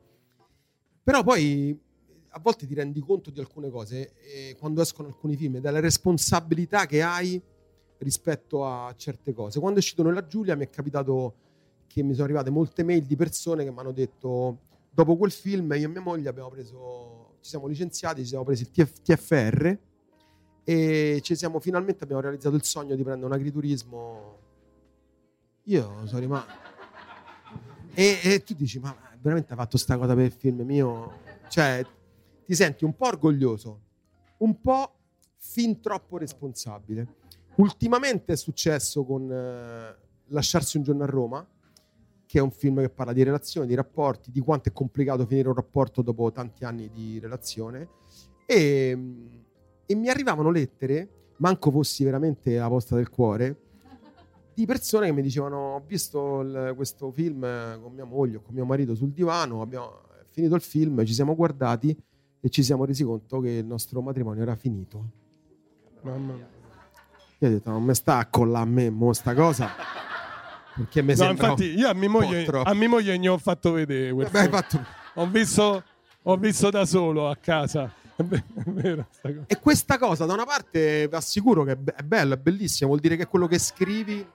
Però 1.02 1.22
poi 1.22 1.78
a 2.34 2.40
volte 2.40 2.66
ti 2.66 2.74
rendi 2.74 3.00
conto 3.00 3.30
di 3.30 3.40
alcune 3.40 3.70
cose 3.70 4.12
eh, 4.20 4.56
quando 4.58 4.82
escono 4.82 5.08
alcuni 5.08 5.36
film, 5.36 5.58
della 5.58 5.80
responsabilità 5.80 6.86
che 6.86 7.02
hai 7.02 7.40
rispetto 7.98 8.66
a 8.66 8.92
certe 8.96 9.32
cose. 9.32 9.58
Quando 9.58 9.78
è 9.78 9.82
uscito 9.82 10.02
Nella 10.02 10.26
Giulia 10.26 10.54
mi 10.54 10.64
è 10.64 10.70
capitato 10.70 11.34
che 11.86 12.02
mi 12.02 12.12
sono 12.12 12.24
arrivate 12.24 12.50
molte 12.50 12.84
mail 12.84 13.04
di 13.04 13.16
persone 13.16 13.64
che 13.64 13.70
mi 13.70 13.78
hanno 13.78 13.92
detto 13.92 14.60
dopo 14.90 15.16
quel 15.16 15.30
film 15.30 15.72
io 15.72 15.86
e 15.86 15.88
mia 15.88 16.00
moglie 16.00 16.28
abbiamo 16.28 16.48
preso, 16.48 17.36
ci 17.40 17.50
siamo 17.50 17.66
licenziati, 17.66 18.22
ci 18.22 18.28
siamo 18.28 18.44
presi 18.44 18.62
il 18.62 18.70
TF, 18.70 19.00
TFR 19.02 19.78
e 20.64 21.20
ci 21.22 21.34
siamo 21.34 21.58
finalmente 21.60 22.04
abbiamo 22.04 22.22
realizzato 22.22 22.54
il 22.54 22.62
sogno 22.64 22.94
di 22.94 23.02
prendere 23.02 23.26
un 23.26 23.32
agriturismo 23.32 24.38
io 25.64 26.06
sono 26.06 26.18
rimasto. 26.18 26.52
E, 27.94 28.18
e, 28.22 28.42
tu 28.42 28.54
dici, 28.54 28.80
ma 28.80 28.96
veramente 29.20 29.52
ha 29.52 29.56
fatto 29.56 29.76
sta 29.76 29.96
cosa 29.96 30.14
per 30.14 30.24
il 30.24 30.32
film 30.32 30.62
mio? 30.62 31.20
Cioè, 31.48 31.84
ti 32.44 32.54
senti 32.54 32.84
un 32.84 32.96
po' 32.96 33.06
orgoglioso, 33.06 33.80
un 34.38 34.60
po' 34.60 34.94
fin 35.36 35.80
troppo 35.80 36.18
responsabile. 36.18 37.16
Ultimamente 37.56 38.32
è 38.32 38.36
successo 38.36 39.04
con 39.04 39.30
eh, 39.30 40.00
Lasciarsi 40.28 40.78
un 40.78 40.82
giorno 40.82 41.02
a 41.02 41.06
Roma, 41.06 41.46
che 42.26 42.38
è 42.38 42.40
un 42.40 42.50
film 42.50 42.80
che 42.80 42.88
parla 42.88 43.12
di 43.12 43.22
relazioni, 43.22 43.66
di 43.66 43.74
rapporti, 43.74 44.30
di 44.30 44.40
quanto 44.40 44.70
è 44.70 44.72
complicato 44.72 45.26
finire 45.26 45.48
un 45.48 45.54
rapporto 45.54 46.00
dopo 46.00 46.32
tanti 46.32 46.64
anni 46.64 46.90
di 46.90 47.18
relazione. 47.18 47.88
E, 48.46 48.98
e 49.92 49.94
mi 49.94 50.08
arrivavano 50.08 50.50
lettere, 50.50 51.08
manco 51.36 51.70
fossi 51.70 52.02
veramente 52.02 52.56
la 52.56 52.68
posta 52.68 52.96
del 52.96 53.10
cuore, 53.10 53.56
di 54.54 54.64
persone 54.66 55.06
che 55.06 55.12
mi 55.12 55.22
dicevano 55.22 55.74
ho 55.74 55.82
visto 55.86 56.40
il, 56.40 56.72
questo 56.74 57.10
film 57.10 57.40
con 57.80 57.92
mia 57.92 58.04
moglie 58.04 58.36
o 58.36 58.40
con 58.42 58.54
mio 58.54 58.64
marito 58.64 58.94
sul 58.94 59.10
divano, 59.10 59.60
abbiamo 59.60 60.00
finito 60.30 60.54
il 60.54 60.62
film, 60.62 61.04
ci 61.04 61.12
siamo 61.14 61.34
guardati 61.34 61.94
e 62.40 62.48
ci 62.48 62.62
siamo 62.62 62.84
resi 62.86 63.04
conto 63.04 63.40
che 63.40 63.50
il 63.50 63.66
nostro 63.66 64.00
matrimonio 64.00 64.42
era 64.42 64.56
finito. 64.56 65.04
Mamma 66.00 66.34
Io 66.34 67.48
ho 67.48 67.50
detto, 67.50 67.70
non 67.70 67.82
mi 67.84 67.94
sta 67.94 68.16
a 68.18 68.26
collare 68.26 68.64
a 68.64 68.66
me 68.66 68.90
mo 68.90 69.12
sta 69.12 69.34
cosa. 69.34 69.68
Perché 70.74 71.02
mi 71.02 71.08
No, 71.10 71.16
sembra 71.16 71.48
infatti 71.48 71.64
io 71.78 71.88
a 71.88 71.92
mia 71.94 72.08
moglie, 72.08 72.46
a 72.46 72.72
mia 72.74 72.88
moglie 72.88 73.16
ne 73.18 73.28
ho 73.28 73.36
fatto 73.36 73.72
vedere 73.72 74.12
Beh, 74.14 74.48
fatto- 74.48 74.82
Ho 75.14 75.26
visto, 75.26 75.82
ho 76.22 76.36
visto 76.38 76.70
da 76.70 76.86
solo 76.86 77.28
a 77.28 77.36
casa. 77.36 77.92
E 79.46 79.58
questa 79.58 79.98
cosa, 79.98 80.26
da 80.26 80.34
una 80.34 80.44
parte, 80.44 81.08
vi 81.08 81.14
assicuro 81.14 81.64
che 81.64 81.72
è, 81.72 81.76
be- 81.76 81.94
è 81.94 82.36
bellissimo, 82.36 82.88
vuol 82.90 83.00
dire 83.00 83.16
che 83.16 83.26
quello 83.26 83.46
che 83.46 83.58
scrivi 83.58 84.26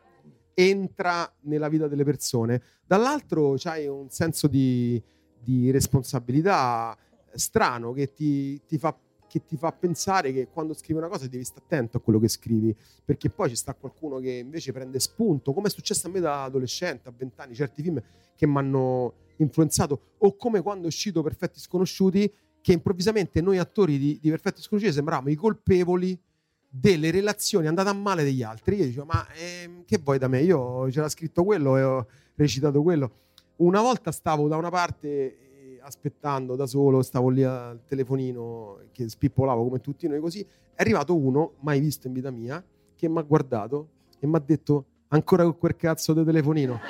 entra 0.54 1.32
nella 1.42 1.70
vita 1.70 1.88
delle 1.88 2.04
persone. 2.04 2.62
Dall'altro 2.86 3.54
c'hai 3.58 3.88
un 3.88 4.10
senso 4.10 4.48
di, 4.48 5.02
di 5.40 5.70
responsabilità 5.70 6.98
strano 7.34 7.94
che 7.94 8.14
ti, 8.14 8.60
ti 8.66 8.80
fa, 8.80 8.98
che 9.28 9.46
ti 9.46 9.56
fa 9.56 9.72
pensare 9.72 10.34
che 10.34 10.48
quando 10.48 10.74
scrivi 10.74 11.00
una 11.00 11.10
cosa 11.10 11.28
devi 11.28 11.44
stare 11.44 11.66
attento 11.66 11.98
a 11.98 12.00
quello 12.02 12.20
che 12.20 12.28
scrivi, 12.28 12.76
perché 13.06 13.30
poi 13.30 13.50
ci 13.50 13.56
sta 13.56 13.76
qualcuno 13.76 14.18
che 14.18 14.32
invece 14.32 14.72
prende 14.72 15.00
spunto, 15.00 15.54
come 15.54 15.68
è 15.68 15.70
successo 15.70 16.08
a 16.08 16.10
me 16.10 16.20
da 16.20 16.46
adolescente, 16.46 17.08
a 17.08 17.14
vent'anni, 17.16 17.54
certi 17.54 17.84
film 17.84 18.02
che 18.36 18.48
mi 18.48 18.58
hanno 18.58 19.14
influenzato, 19.38 20.14
o 20.18 20.36
come 20.36 20.62
quando 20.62 20.86
è 20.86 20.88
uscito 20.88 21.22
Perfetti 21.22 21.60
Sconosciuti, 21.60 22.32
che 22.68 22.74
improvvisamente 22.74 23.40
noi 23.40 23.60
attori 23.60 23.98
di, 23.98 24.20
di 24.22 24.30
Perfetti 24.30 24.62
Sconosciuti 24.62 24.94
sembravamo 24.94 25.30
i 25.30 25.36
colpevoli 25.36 26.20
delle 26.68 27.12
relazioni 27.12 27.66
andate 27.66 27.88
a 27.88 27.94
male 27.94 28.26
degli 28.26 28.44
altri. 28.44 28.76
Io 28.76 28.84
dicevo, 28.84 29.06
ma 29.06 29.26
ehm, 29.32 29.86
che 29.86 30.02
vuoi 30.04 30.18
da 30.18 30.28
me? 30.28 30.42
Io 30.42 30.86
c'era 30.90 31.08
scritto 31.08 31.46
quello 31.46 31.78
e 31.78 31.84
ho 31.84 32.06
recitato 32.36 32.84
quello. 32.84 33.12
Una 33.58 33.80
volta 33.80 34.12
stavo 34.12 34.50
da 34.50 34.58
una 34.58 34.70
parte 34.70 35.08
eh, 35.08 35.80
aspettando 35.82 36.58
da 36.58 36.66
solo, 36.66 37.02
stavo 37.04 37.30
lì 37.30 37.42
al 37.42 37.80
telefonino 37.86 38.80
che 38.92 39.08
spippolavo 39.08 39.64
come 39.64 39.80
tutti 39.80 40.06
noi 40.10 40.20
così. 40.20 40.42
È 40.42 40.82
arrivato 40.82 41.16
uno, 41.16 41.54
mai 41.62 41.80
visto 41.80 42.08
in 42.08 42.14
vita 42.14 42.32
mia, 42.32 42.62
che 42.98 43.08
mi 43.08 43.20
ha 43.20 43.22
guardato 43.22 43.92
e 44.20 44.28
mi 44.28 44.36
ha 44.36 44.44
detto 44.46 44.86
ancora 45.08 45.44
con 45.44 45.58
quel 45.58 45.78
cazzo 45.78 46.14
di 46.14 46.26
telefonino. 46.26 46.82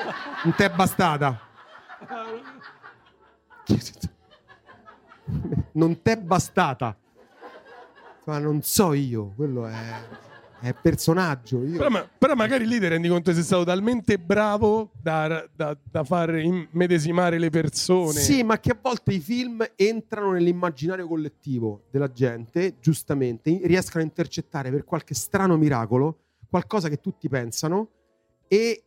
Non 0.43 0.55
t'è 0.55 0.71
bastata. 0.71 1.39
Non 5.77 6.01
t'è 6.01 6.17
bastata. 6.17 6.97
Ma 8.25 8.39
non 8.39 8.61
so 8.63 8.93
io, 8.93 9.31
quello 9.35 9.67
è, 9.67 9.75
è 10.59 10.73
personaggio. 10.73 11.63
Io... 11.63 11.77
Però, 11.77 11.89
ma- 11.89 12.09
però 12.17 12.33
magari 12.33 12.65
lì 12.65 12.79
ti 12.79 12.87
rendi 12.87 13.07
conto 13.07 13.29
che 13.29 13.35
sei 13.35 13.45
stato 13.45 13.63
talmente 13.63 14.17
bravo 14.17 14.89
da, 14.99 15.47
da- 15.55 15.77
da 15.81 16.03
far 16.03 16.35
immedesimare 16.35 17.37
le 17.37 17.51
persone. 17.51 18.19
Sì, 18.19 18.43
ma 18.43 18.59
che 18.59 18.71
a 18.71 18.77
volte 18.81 19.13
i 19.13 19.19
film 19.19 19.65
entrano 19.75 20.31
nell'immaginario 20.31 21.07
collettivo 21.07 21.83
della 21.91 22.11
gente, 22.11 22.79
giustamente, 22.81 23.61
riescono 23.63 24.03
a 24.03 24.05
intercettare 24.07 24.71
per 24.71 24.83
qualche 24.83 25.13
strano 25.13 25.57
miracolo 25.57 26.17
qualcosa 26.49 26.89
che 26.89 26.99
tutti 26.99 27.29
pensano 27.29 27.89
e, 28.47 28.83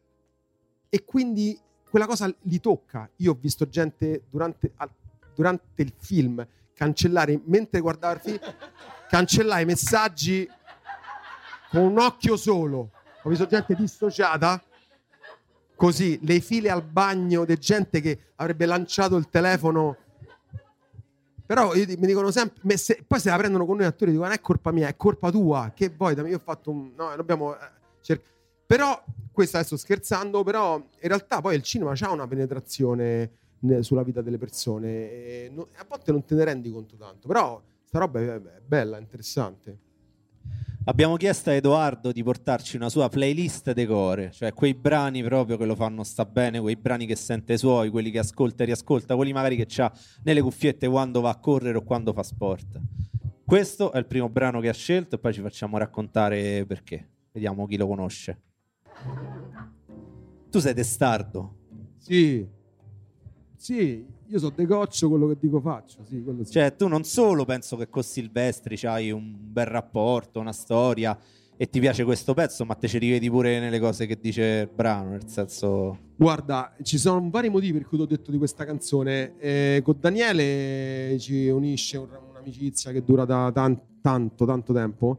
e 0.88 1.04
quindi 1.04 1.56
quella 1.88 2.06
cosa 2.06 2.34
li 2.42 2.60
tocca. 2.60 3.08
Io 3.16 3.30
ho 3.30 3.38
visto 3.40 3.68
gente 3.68 4.24
durante, 4.28 4.72
durante 5.34 5.82
il 5.82 5.92
film 5.96 6.44
cancellare, 6.80 7.38
mentre 7.44 7.78
guardavo 7.80 8.14
il 8.14 8.20
film, 8.20 8.38
cancellare 9.10 9.60
i 9.60 9.66
messaggi 9.66 10.48
con 11.68 11.82
un 11.82 11.98
occhio 11.98 12.38
solo. 12.38 12.90
Ho 13.22 13.28
visto 13.28 13.46
gente 13.46 13.74
dissociata 13.74 14.62
così 15.76 16.18
le 16.22 16.40
file 16.40 16.70
al 16.70 16.82
bagno 16.82 17.44
di 17.44 17.54
gente 17.58 18.00
che 18.00 18.32
avrebbe 18.36 18.64
lanciato 18.64 19.16
il 19.16 19.28
telefono 19.28 19.96
però 21.46 21.74
io 21.74 21.86
mi 21.98 22.06
dicono 22.06 22.30
sempre 22.30 22.76
se- 22.76 23.02
poi 23.06 23.18
se 23.18 23.30
la 23.30 23.36
prendono 23.38 23.64
con 23.64 23.78
noi 23.78 23.86
attori 23.86 24.10
dicono 24.10 24.28
non 24.28 24.36
è 24.36 24.42
colpa 24.42 24.72
mia 24.72 24.88
è 24.88 24.96
colpa 24.96 25.30
tua 25.30 25.72
che 25.74 25.88
vuoi 25.88 26.14
io 26.14 26.36
ho 26.36 26.42
fatto 26.44 26.70
un 26.70 26.92
no 26.94 27.16
dobbiamo 27.16 27.54
eh, 27.54 27.58
cer- 28.02 28.22
però 28.66 29.02
questo 29.32 29.56
adesso 29.56 29.78
scherzando 29.78 30.42
però 30.42 30.76
in 30.76 31.08
realtà 31.08 31.40
poi 31.40 31.56
il 31.56 31.62
cinema 31.62 31.94
ha 31.98 32.10
una 32.10 32.28
penetrazione 32.28 33.04
ne- 33.04 33.30
sulla 33.80 34.02
vita 34.02 34.22
delle 34.22 34.38
persone 34.38 34.88
e 34.88 35.50
no- 35.52 35.68
a 35.76 35.86
volte 35.88 36.12
non 36.12 36.24
te 36.24 36.34
ne 36.34 36.44
rendi 36.44 36.70
conto 36.70 36.96
tanto 36.96 37.28
però 37.28 37.62
sta 37.84 37.98
roba 37.98 38.20
è, 38.20 38.40
è 38.40 38.60
bella 38.64 38.98
interessante 38.98 39.88
Abbiamo 40.84 41.16
chiesto 41.16 41.50
a 41.50 41.52
Edoardo 41.52 42.10
di 42.10 42.22
portarci 42.22 42.76
una 42.76 42.88
sua 42.88 43.10
playlist 43.10 43.72
decore, 43.72 44.30
cioè 44.32 44.54
quei 44.54 44.72
brani 44.72 45.22
proprio 45.22 45.58
che 45.58 45.66
lo 45.66 45.74
fanno 45.74 46.02
sta 46.04 46.24
bene, 46.24 46.58
quei 46.58 46.74
brani 46.74 47.04
che 47.04 47.16
sente 47.16 47.58
suoi, 47.58 47.90
quelli 47.90 48.10
che 48.10 48.18
ascolta 48.18 48.62
e 48.62 48.66
riascolta, 48.66 49.14
quelli 49.14 49.32
magari 49.34 49.56
che 49.56 49.82
ha 49.82 49.92
nelle 50.22 50.40
cuffiette 50.40 50.88
quando 50.88 51.20
va 51.20 51.30
a 51.30 51.38
correre 51.38 51.76
o 51.76 51.82
quando 51.82 52.14
fa 52.14 52.22
sport. 52.22 52.80
Questo 53.44 53.92
è 53.92 53.98
il 53.98 54.06
primo 54.06 54.30
brano 54.30 54.58
che 54.60 54.70
ha 54.70 54.72
scelto 54.72 55.16
e 55.16 55.18
poi 55.18 55.34
ci 55.34 55.42
facciamo 55.42 55.76
raccontare 55.76 56.64
perché. 56.66 57.08
Vediamo 57.30 57.66
chi 57.66 57.76
lo 57.76 57.86
conosce. 57.86 58.40
Tu 60.50 60.58
sei 60.58 60.74
testardo. 60.74 61.56
sì 61.98 62.58
sì 63.62 64.02
io 64.26 64.38
so 64.38 64.48
decoccio 64.48 65.10
quello 65.10 65.28
che 65.28 65.36
dico 65.38 65.60
faccio 65.60 65.98
sì 66.08 66.24
sì 66.44 66.50
Cioè, 66.52 66.74
tu 66.76 66.88
non 66.88 67.04
solo 67.04 67.44
penso 67.44 67.76
che 67.76 67.90
con 67.90 68.02
Silvestri 68.02 68.74
c'hai 68.78 69.10
un 69.10 69.36
bel 69.38 69.66
rapporto, 69.66 70.40
una 70.40 70.52
storia 70.52 71.16
e 71.58 71.68
ti 71.68 71.78
piace 71.78 72.04
questo 72.04 72.32
pezzo, 72.32 72.64
ma 72.64 72.74
te 72.74 72.88
ci 72.88 72.96
rivedi 72.96 73.28
pure 73.28 73.60
nelle 73.60 73.78
cose 73.78 74.06
che 74.06 74.18
dice 74.18 74.66
il 74.66 74.74
brano, 74.74 75.10
nel 75.10 75.28
senso... 75.28 75.98
Guarda, 76.16 76.74
ci 76.80 76.96
sono 76.96 77.28
vari 77.28 77.50
motivi 77.50 77.76
per 77.76 77.86
cui 77.86 77.98
ti 77.98 78.04
ho 78.04 78.06
detto 78.06 78.30
di 78.30 78.38
questa 78.38 78.64
canzone. 78.64 79.34
Eh, 79.38 79.82
con 79.84 79.96
Daniele 80.00 81.18
ci 81.18 81.48
unisce 81.48 81.98
un- 81.98 82.08
un'amicizia 82.30 82.92
che 82.92 83.04
dura 83.04 83.26
da 83.26 83.50
tan- 83.52 83.78
tanto, 84.00 84.46
tanto 84.46 84.72
tempo. 84.72 85.18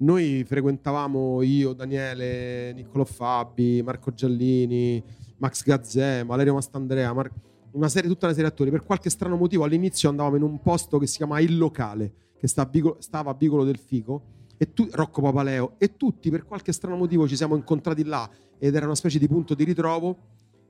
Noi 0.00 0.44
frequentavamo 0.46 1.40
io, 1.40 1.72
Daniele, 1.72 2.74
Niccolò 2.74 3.04
Fabi, 3.04 3.80
Marco 3.82 4.12
Giallini, 4.12 5.02
Max 5.38 5.62
Gazzè, 5.64 6.22
Valerio 6.26 6.52
Mastandrea, 6.52 7.14
Mar- 7.14 7.32
una 7.72 7.88
serie, 7.88 8.08
tutta 8.08 8.26
una 8.26 8.34
serie 8.34 8.48
di 8.48 8.54
attori. 8.54 8.70
Per 8.70 8.84
qualche 8.84 9.10
strano 9.10 9.36
motivo 9.36 9.64
all'inizio 9.64 10.08
andavamo 10.08 10.36
in 10.36 10.42
un 10.42 10.60
posto 10.60 10.98
che 10.98 11.06
si 11.06 11.16
chiama 11.16 11.40
Il 11.40 11.56
Locale, 11.58 12.12
che 12.38 12.46
stava 12.46 13.30
a 13.30 13.34
Vicolo 13.34 13.64
del 13.64 13.78
Fico, 13.78 14.36
e 14.56 14.72
tu- 14.72 14.88
Rocco 14.90 15.22
Papaleo, 15.22 15.74
e 15.78 15.96
tutti 15.96 16.30
per 16.30 16.44
qualche 16.44 16.72
strano 16.72 16.96
motivo 16.96 17.28
ci 17.28 17.36
siamo 17.36 17.54
incontrati 17.54 18.04
là 18.04 18.28
ed 18.58 18.74
era 18.74 18.86
una 18.86 18.96
specie 18.96 19.18
di 19.18 19.28
punto 19.28 19.54
di 19.54 19.64
ritrovo 19.64 20.16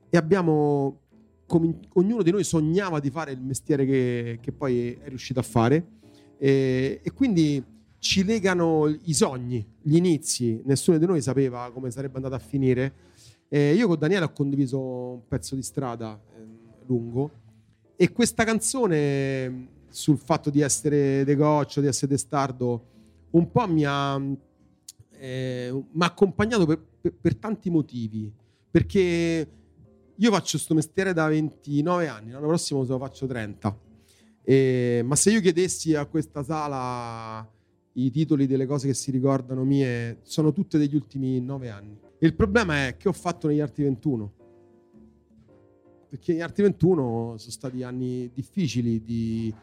e 0.09 0.17
abbiamo 0.17 0.99
comin- 1.47 1.79
ognuno 1.93 2.21
di 2.21 2.31
noi 2.31 2.43
sognava 2.43 2.99
di 2.99 3.09
fare 3.09 3.31
il 3.31 3.41
mestiere 3.41 3.85
che, 3.85 4.37
che 4.41 4.51
poi 4.51 4.93
è 4.93 5.07
riuscito 5.07 5.39
a 5.39 5.43
fare 5.43 5.97
e, 6.37 7.01
e 7.03 7.11
quindi 7.11 7.63
ci 7.97 8.23
legano 8.23 8.87
i 8.87 9.13
sogni, 9.13 9.65
gli 9.81 9.95
inizi, 9.95 10.61
nessuno 10.63 10.97
di 10.97 11.05
noi 11.05 11.21
sapeva 11.21 11.69
come 11.73 11.91
sarebbe 11.91 12.15
andata 12.15 12.35
a 12.35 12.39
finire. 12.39 12.93
E 13.49 13.73
io 13.73 13.87
con 13.87 13.97
Daniele 13.97 14.25
ho 14.25 14.31
condiviso 14.31 14.79
un 14.79 15.27
pezzo 15.27 15.55
di 15.55 15.63
strada 15.63 16.19
ehm, 16.37 16.58
lungo 16.89 17.31
e 17.95 18.11
questa 18.11 18.43
canzone 18.43 19.67
sul 19.89 20.17
fatto 20.17 20.49
di 20.49 20.61
essere 20.61 21.23
decoccio, 21.23 21.81
di 21.81 21.87
essere 21.87 22.11
testardo, 22.11 22.85
un 23.31 23.51
po' 23.51 23.67
mi 23.67 23.83
ha, 23.85 24.21
eh, 25.11 25.83
accompagnato 25.99 26.65
per, 26.65 26.79
per- 27.01 27.13
per 27.13 27.35
tanti 27.35 27.69
motivi. 27.69 28.31
Perché 28.71 29.47
io 30.15 30.31
faccio 30.31 30.51
questo 30.51 30.73
mestiere 30.73 31.13
da 31.13 31.27
29 31.27 32.07
anni, 32.07 32.31
l'anno 32.31 32.47
prossimo 32.47 32.83
se 32.83 32.91
lo 32.91 32.99
faccio 32.99 33.25
30. 33.25 33.77
E- 34.43 35.01
ma 35.03 35.15
se 35.15 35.31
io 35.31 35.41
chiedessi 35.41 35.95
a 35.95 36.05
questa 36.05 36.43
sala 36.43 37.47
i 37.93 38.11
titoli 38.11 38.47
delle 38.47 38.65
cose 38.65 38.87
che 38.87 38.93
si 38.93 39.11
ricordano 39.11 39.63
mie, 39.63 40.19
sono 40.21 40.53
tutte 40.53 40.77
degli 40.77 40.95
ultimi 40.95 41.41
9 41.41 41.69
anni. 41.69 41.97
Il 42.19 42.33
problema 42.33 42.87
è 42.87 42.97
che 42.97 43.09
ho 43.09 43.13
fatto 43.13 43.47
negli 43.47 43.59
altri 43.59 43.83
21. 43.83 44.33
Perché 46.09 46.31
negli 46.31 46.41
altri 46.41 46.63
21 46.63 47.35
sono 47.37 47.51
stati 47.51 47.83
anni 47.83 48.31
difficili 48.33 49.03
di, 49.03 49.53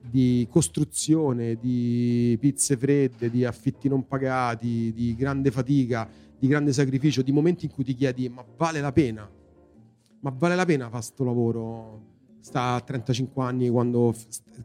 di 0.00 0.46
costruzione, 0.50 1.54
di 1.54 2.36
pizze 2.40 2.76
fredde, 2.76 3.30
di 3.30 3.44
affitti 3.44 3.88
non 3.88 4.06
pagati, 4.06 4.92
di 4.92 5.14
grande 5.14 5.52
fatica, 5.52 6.08
di 6.36 6.48
grande 6.48 6.72
sacrificio, 6.72 7.22
di 7.22 7.30
momenti 7.30 7.66
in 7.66 7.70
cui 7.70 7.84
ti 7.84 7.94
chiedi 7.94 8.28
ma 8.28 8.44
vale 8.56 8.80
la 8.80 8.90
pena? 8.90 9.30
Ma 10.20 10.34
vale 10.36 10.56
la 10.56 10.64
pena 10.64 10.88
fare 10.90 11.02
sto 11.02 11.22
lavoro? 11.22 12.10
Sta 12.40 12.74
a 12.74 12.80
35 12.80 13.44
anni 13.44 13.68
quando 13.68 14.12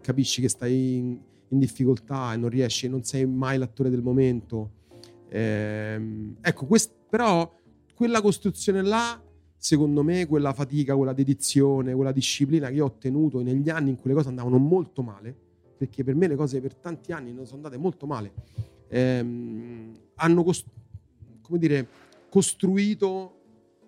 capisci 0.01 0.41
che 0.41 0.49
stai 0.49 0.95
in, 0.95 1.19
in 1.49 1.59
difficoltà 1.59 2.33
e 2.33 2.37
non 2.37 2.49
riesci, 2.49 2.89
non 2.89 3.03
sei 3.03 3.27
mai 3.27 3.59
l'attore 3.59 3.91
del 3.91 4.01
momento. 4.01 4.71
Ehm, 5.29 6.37
ecco, 6.41 6.65
quest- 6.65 6.93
però 7.07 7.55
quella 7.93 8.21
costruzione 8.21 8.81
là, 8.81 9.21
secondo 9.57 10.03
me, 10.03 10.25
quella 10.27 10.53
fatica, 10.53 10.95
quella 10.95 11.13
dedizione, 11.13 11.93
quella 11.93 12.11
disciplina 12.11 12.69
che 12.69 12.79
ho 12.79 12.85
ottenuto 12.85 13.41
negli 13.41 13.69
anni 13.69 13.89
in 13.89 13.99
cui 13.99 14.09
le 14.11 14.15
cose 14.15 14.29
andavano 14.29 14.57
molto 14.57 15.01
male, 15.01 15.35
perché 15.77 16.03
per 16.03 16.15
me 16.15 16.27
le 16.27 16.35
cose 16.35 16.61
per 16.61 16.75
tanti 16.75 17.11
anni 17.11 17.33
non 17.33 17.45
sono 17.45 17.57
andate 17.57 17.77
molto 17.77 18.05
male, 18.05 18.31
ehm, 18.87 19.97
hanno 20.15 20.43
cos- 20.43 20.65
come 21.41 21.59
dire, 21.59 21.87
costruito 22.29 23.33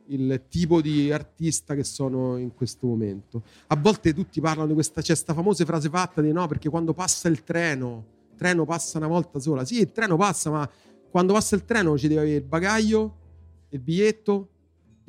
il 0.07 0.45
tipo 0.49 0.81
di 0.81 1.11
artista 1.11 1.75
che 1.75 1.83
sono 1.83 2.37
in 2.37 2.53
questo 2.53 2.87
momento. 2.87 3.43
A 3.67 3.75
volte 3.75 4.13
tutti 4.13 4.41
parlano 4.41 4.67
di 4.67 4.73
questa, 4.73 5.01
c'è 5.01 5.07
questa 5.07 5.33
famosa 5.33 5.65
frase 5.65 5.89
fatta 5.89 6.21
di 6.21 6.31
no, 6.31 6.47
perché 6.47 6.69
quando 6.69 6.93
passa 6.93 7.27
il 7.27 7.43
treno, 7.43 8.05
il 8.31 8.35
treno 8.37 8.65
passa 8.65 8.97
una 8.97 9.07
volta 9.07 9.39
sola. 9.39 9.65
Sì, 9.65 9.81
il 9.81 9.91
treno 9.91 10.17
passa, 10.17 10.49
ma 10.49 10.69
quando 11.09 11.33
passa 11.33 11.55
il 11.55 11.63
treno 11.63 11.97
ci 11.97 12.07
devi 12.07 12.19
avere 12.19 12.35
il 12.37 12.43
bagaglio, 12.43 13.15
il 13.69 13.79
biglietto, 13.79 14.49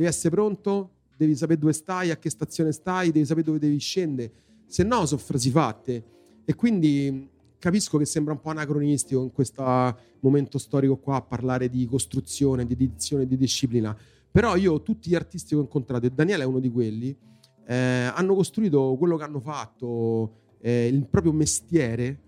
devi 0.01 0.07
essere 0.07 0.35
pronto, 0.35 0.93
devi 1.15 1.37
sapere 1.37 1.59
dove 1.59 1.75
stai, 1.75 2.11
a 2.11 2.17
che 2.17 2.31
stazione 2.31 2.73
stai, 2.73 3.13
devi 3.13 3.27
sapere 3.27 3.45
dove 3.45 3.59
devi 3.59 3.77
scendere, 3.77 4.33
se 4.67 4.83
no 4.83 5.05
sono 5.05 5.21
frasi 5.21 5.51
fatte. 5.51 6.05
E 6.47 6.55
quindi 6.55 7.29
capisco 7.59 7.99
che 7.99 8.07
sembra 8.07 8.33
un 8.33 8.41
po' 8.41 8.49
anacronistico 8.49 9.23
in 9.23 9.31
questo 9.31 9.63
momento 10.21 10.57
storico 10.57 10.97
qua 10.97 11.21
parlare 11.21 11.69
di 11.69 11.87
costruzione, 11.87 12.65
di 12.65 12.73
edizione, 12.73 13.27
di 13.27 13.37
disciplina. 13.37 13.95
Però 14.31 14.57
io, 14.57 14.81
tutti 14.81 15.11
gli 15.11 15.15
artisti 15.15 15.51
che 15.51 15.57
ho 15.57 15.61
incontrato, 15.61 16.07
e 16.07 16.11
Daniele 16.11 16.45
è 16.45 16.47
uno 16.47 16.61
di 16.61 16.71
quelli, 16.71 17.15
eh, 17.67 17.75
hanno 17.75 18.35
costruito 18.35 18.97
quello 18.97 19.19
che 19.19 19.25
hanno 19.25 19.41
fatto, 19.41 20.37
eh, 20.63 20.87
il 20.87 21.05
proprio 21.05 21.33
mestiere, 21.33 22.21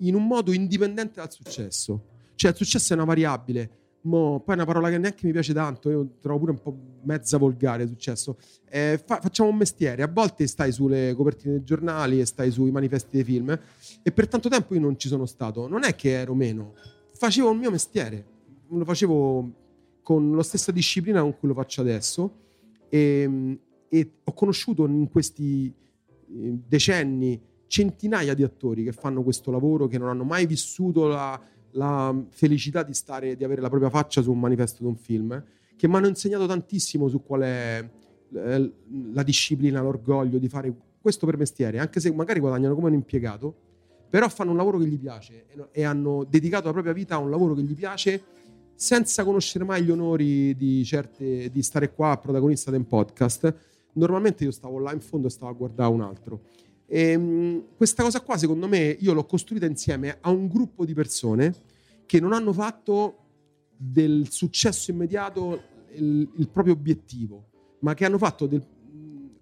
in 0.00 0.14
un 0.14 0.26
modo 0.26 0.52
indipendente 0.52 1.14
dal 1.14 1.32
successo. 1.32 2.04
Cioè, 2.34 2.50
il 2.50 2.56
successo 2.58 2.92
è 2.92 2.96
una 2.96 3.06
variabile. 3.06 3.70
Mo, 4.02 4.40
poi 4.44 4.54
una 4.54 4.64
parola 4.64 4.90
che 4.90 4.98
neanche 4.98 5.26
mi 5.26 5.32
piace 5.32 5.52
tanto, 5.52 5.90
io 5.90 6.08
trovo 6.20 6.38
pure 6.38 6.50
un 6.52 6.60
po' 6.62 6.76
mezza 7.02 7.36
volgare 7.36 7.86
successo. 7.86 8.38
Eh, 8.68 9.00
fa, 9.04 9.20
facciamo 9.20 9.50
un 9.50 9.56
mestiere, 9.56 10.02
a 10.02 10.08
volte 10.08 10.46
stai 10.46 10.70
sulle 10.70 11.14
copertine 11.14 11.54
dei 11.54 11.64
giornali 11.64 12.20
e 12.20 12.26
stai 12.26 12.50
sui 12.50 12.70
manifesti 12.70 13.16
dei 13.16 13.24
film 13.24 13.58
e 14.02 14.12
per 14.12 14.28
tanto 14.28 14.48
tempo 14.48 14.74
io 14.74 14.80
non 14.80 14.98
ci 14.98 15.08
sono 15.08 15.26
stato. 15.26 15.66
Non 15.66 15.84
è 15.84 15.94
che 15.96 16.10
ero 16.10 16.34
meno, 16.34 16.74
facevo 17.12 17.50
il 17.50 17.58
mio 17.58 17.70
mestiere, 17.70 18.24
lo 18.68 18.84
facevo 18.84 19.52
con 20.02 20.34
la 20.34 20.42
stessa 20.42 20.72
disciplina 20.72 21.20
con 21.20 21.36
cui 21.36 21.48
lo 21.48 21.54
faccio 21.54 21.80
adesso 21.80 22.32
e, 22.88 23.58
e 23.88 24.12
ho 24.24 24.32
conosciuto 24.32 24.86
in 24.86 25.08
questi 25.10 25.66
eh, 25.66 26.58
decenni 26.66 27.38
centinaia 27.68 28.34
di 28.34 28.42
attori 28.42 28.82
che 28.82 28.92
fanno 28.92 29.22
questo 29.22 29.50
lavoro, 29.50 29.86
che 29.86 29.98
non 29.98 30.08
hanno 30.08 30.24
mai 30.24 30.46
vissuto 30.46 31.06
la 31.06 31.38
la 31.72 32.14
felicità 32.30 32.82
di, 32.82 32.94
stare, 32.94 33.36
di 33.36 33.44
avere 33.44 33.60
la 33.60 33.68
propria 33.68 33.90
faccia 33.90 34.22
su 34.22 34.32
un 34.32 34.40
manifesto 34.40 34.82
di 34.82 34.88
un 34.88 34.96
film, 34.96 35.42
che 35.76 35.88
mi 35.88 35.94
hanno 35.94 36.08
insegnato 36.08 36.46
tantissimo 36.46 37.08
su 37.08 37.22
qual 37.22 37.42
è 37.42 37.88
eh, 38.34 38.72
la 39.12 39.22
disciplina, 39.22 39.80
l'orgoglio 39.80 40.38
di 40.38 40.48
fare 40.48 40.74
questo 41.00 41.26
per 41.26 41.36
mestiere, 41.36 41.78
anche 41.78 42.00
se 42.00 42.12
magari 42.12 42.40
guadagnano 42.40 42.74
come 42.74 42.88
un 42.88 42.94
impiegato, 42.94 43.54
però 44.10 44.28
fanno 44.28 44.50
un 44.50 44.56
lavoro 44.56 44.78
che 44.78 44.86
gli 44.86 44.98
piace 44.98 45.46
e 45.70 45.84
hanno 45.84 46.24
dedicato 46.24 46.66
la 46.66 46.72
propria 46.72 46.92
vita 46.92 47.14
a 47.16 47.18
un 47.18 47.30
lavoro 47.30 47.54
che 47.54 47.62
gli 47.62 47.74
piace 47.74 48.22
senza 48.74 49.24
conoscere 49.24 49.64
mai 49.64 49.82
gli 49.82 49.90
onori 49.90 50.56
di, 50.56 50.84
certe, 50.84 51.50
di 51.50 51.62
stare 51.62 51.92
qua 51.92 52.16
protagonista 52.16 52.70
di 52.70 52.76
un 52.76 52.86
podcast. 52.86 53.54
Normalmente 53.94 54.44
io 54.44 54.50
stavo 54.50 54.78
là 54.78 54.92
in 54.92 55.00
fondo 55.00 55.26
e 55.26 55.30
stavo 55.30 55.50
a 55.50 55.54
guardare 55.54 55.92
un 55.92 56.00
altro. 56.00 56.40
E, 56.90 57.10
ehm, 57.10 57.64
questa 57.76 58.02
cosa 58.02 58.22
qua, 58.22 58.38
secondo 58.38 58.66
me, 58.66 58.96
io 58.98 59.12
l'ho 59.12 59.26
costruita 59.26 59.66
insieme 59.66 60.16
a 60.20 60.30
un 60.30 60.48
gruppo 60.48 60.86
di 60.86 60.94
persone 60.94 61.54
che 62.06 62.18
non 62.18 62.32
hanno 62.32 62.52
fatto 62.54 63.16
del 63.76 64.28
successo 64.30 64.90
immediato 64.90 65.62
il, 65.92 66.28
il 66.36 66.48
proprio 66.48 66.72
obiettivo, 66.72 67.50
ma 67.80 67.92
che 67.92 68.08
del, 68.08 68.66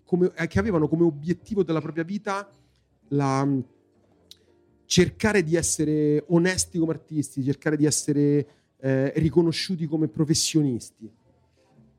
come, 0.05 0.33
eh, 0.35 0.47
che 0.49 0.59
avevano 0.59 0.89
come 0.89 1.05
obiettivo 1.05 1.63
della 1.63 1.81
propria 1.81 2.03
vita 2.05 2.51
la, 3.09 3.49
cercare 4.85 5.43
di 5.43 5.55
essere 5.55 6.25
onesti 6.29 6.79
come 6.79 6.93
artisti, 6.93 7.45
cercare 7.45 7.77
di 7.77 7.85
essere 7.87 8.47
eh, 8.79 9.13
riconosciuti 9.17 9.87
come 9.87 10.09
professionisti. 10.09 11.11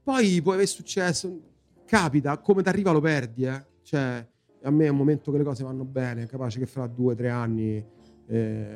Poi 0.04 0.42
può 0.42 0.54
aver 0.54 0.68
successo, 0.68 1.42
capita, 1.86 2.38
come 2.38 2.62
ti 2.64 2.70
arriva 2.70 2.92
lo 2.92 3.02
perdi, 3.02 3.44
eh? 3.44 3.64
cioè 3.82 4.26
a 4.64 4.72
me 4.72 4.86
è 4.86 4.90
un 4.90 4.98
momento 4.98 5.32
che 5.32 5.38
le 5.38 5.44
cose 5.44 5.64
vanno 5.64 5.84
bene, 5.84 6.26
capace 6.26 6.60
che 6.60 6.66
fra 6.66 6.88
due 6.88 7.14
o 7.14 7.16
tre 7.16 7.30
anni. 7.30 7.84
Eh, 8.30 8.76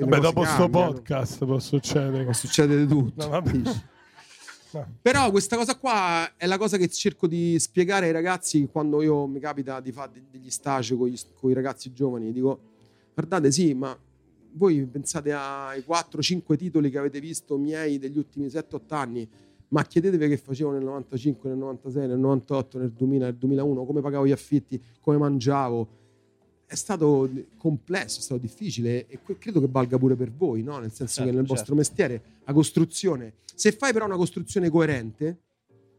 vabbè, 0.00 0.20
dopo 0.20 0.40
questo 0.40 0.68
podcast 0.68 1.44
può 1.44 1.58
succedere. 1.58 2.24
Può 2.24 2.32
succedere 2.32 2.86
tutto. 2.86 3.28
No, 3.28 3.40
no. 3.40 3.90
Però 5.00 5.30
questa 5.30 5.56
cosa 5.56 5.76
qua 5.76 6.36
è 6.36 6.46
la 6.46 6.56
cosa 6.56 6.76
che 6.76 6.88
cerco 6.88 7.26
di 7.26 7.58
spiegare 7.58 8.06
ai 8.06 8.12
ragazzi 8.12 8.68
quando 8.70 9.02
io 9.02 9.26
mi 9.26 9.38
capita 9.38 9.80
di 9.80 9.92
fare 9.92 10.22
degli 10.30 10.50
stage 10.50 10.96
con, 10.96 11.12
con 11.34 11.50
i 11.50 11.54
ragazzi 11.54 11.92
giovani. 11.92 12.32
Dico, 12.32 12.60
guardate, 13.14 13.50
sì, 13.52 13.74
ma 13.74 13.96
voi 14.54 14.84
pensate 14.86 15.32
ai 15.32 15.84
4-5 15.86 16.56
titoli 16.56 16.90
che 16.90 16.98
avete 16.98 17.20
visto 17.20 17.56
miei 17.56 17.98
degli 17.98 18.18
ultimi 18.18 18.46
7-8 18.46 18.80
anni 18.88 19.28
ma 19.72 19.84
chiedetevi 19.84 20.28
che 20.28 20.36
facevo 20.36 20.70
nel 20.70 20.84
95, 20.84 21.48
nel 21.48 21.58
96, 21.58 22.06
nel 22.06 22.18
98, 22.18 22.78
nel 22.78 22.92
2000, 22.92 23.24
nel 23.24 23.36
2001, 23.36 23.84
come 23.84 24.00
pagavo 24.00 24.26
gli 24.26 24.32
affitti, 24.32 24.80
come 25.00 25.16
mangiavo. 25.16 26.00
È 26.66 26.74
stato 26.74 27.28
complesso, 27.56 28.18
è 28.18 28.22
stato 28.22 28.40
difficile 28.40 29.06
e 29.06 29.18
credo 29.38 29.60
che 29.60 29.68
valga 29.70 29.98
pure 29.98 30.14
per 30.14 30.30
voi, 30.30 30.62
no? 30.62 30.78
nel 30.78 30.92
senso 30.92 31.14
certo, 31.14 31.30
che 31.30 31.36
nel 31.36 31.46
certo. 31.46 31.54
vostro 31.54 31.74
mestiere 31.74 32.22
la 32.44 32.52
costruzione, 32.52 33.34
se 33.54 33.72
fai 33.72 33.92
però 33.92 34.04
una 34.04 34.16
costruzione 34.16 34.68
coerente, 34.70 35.40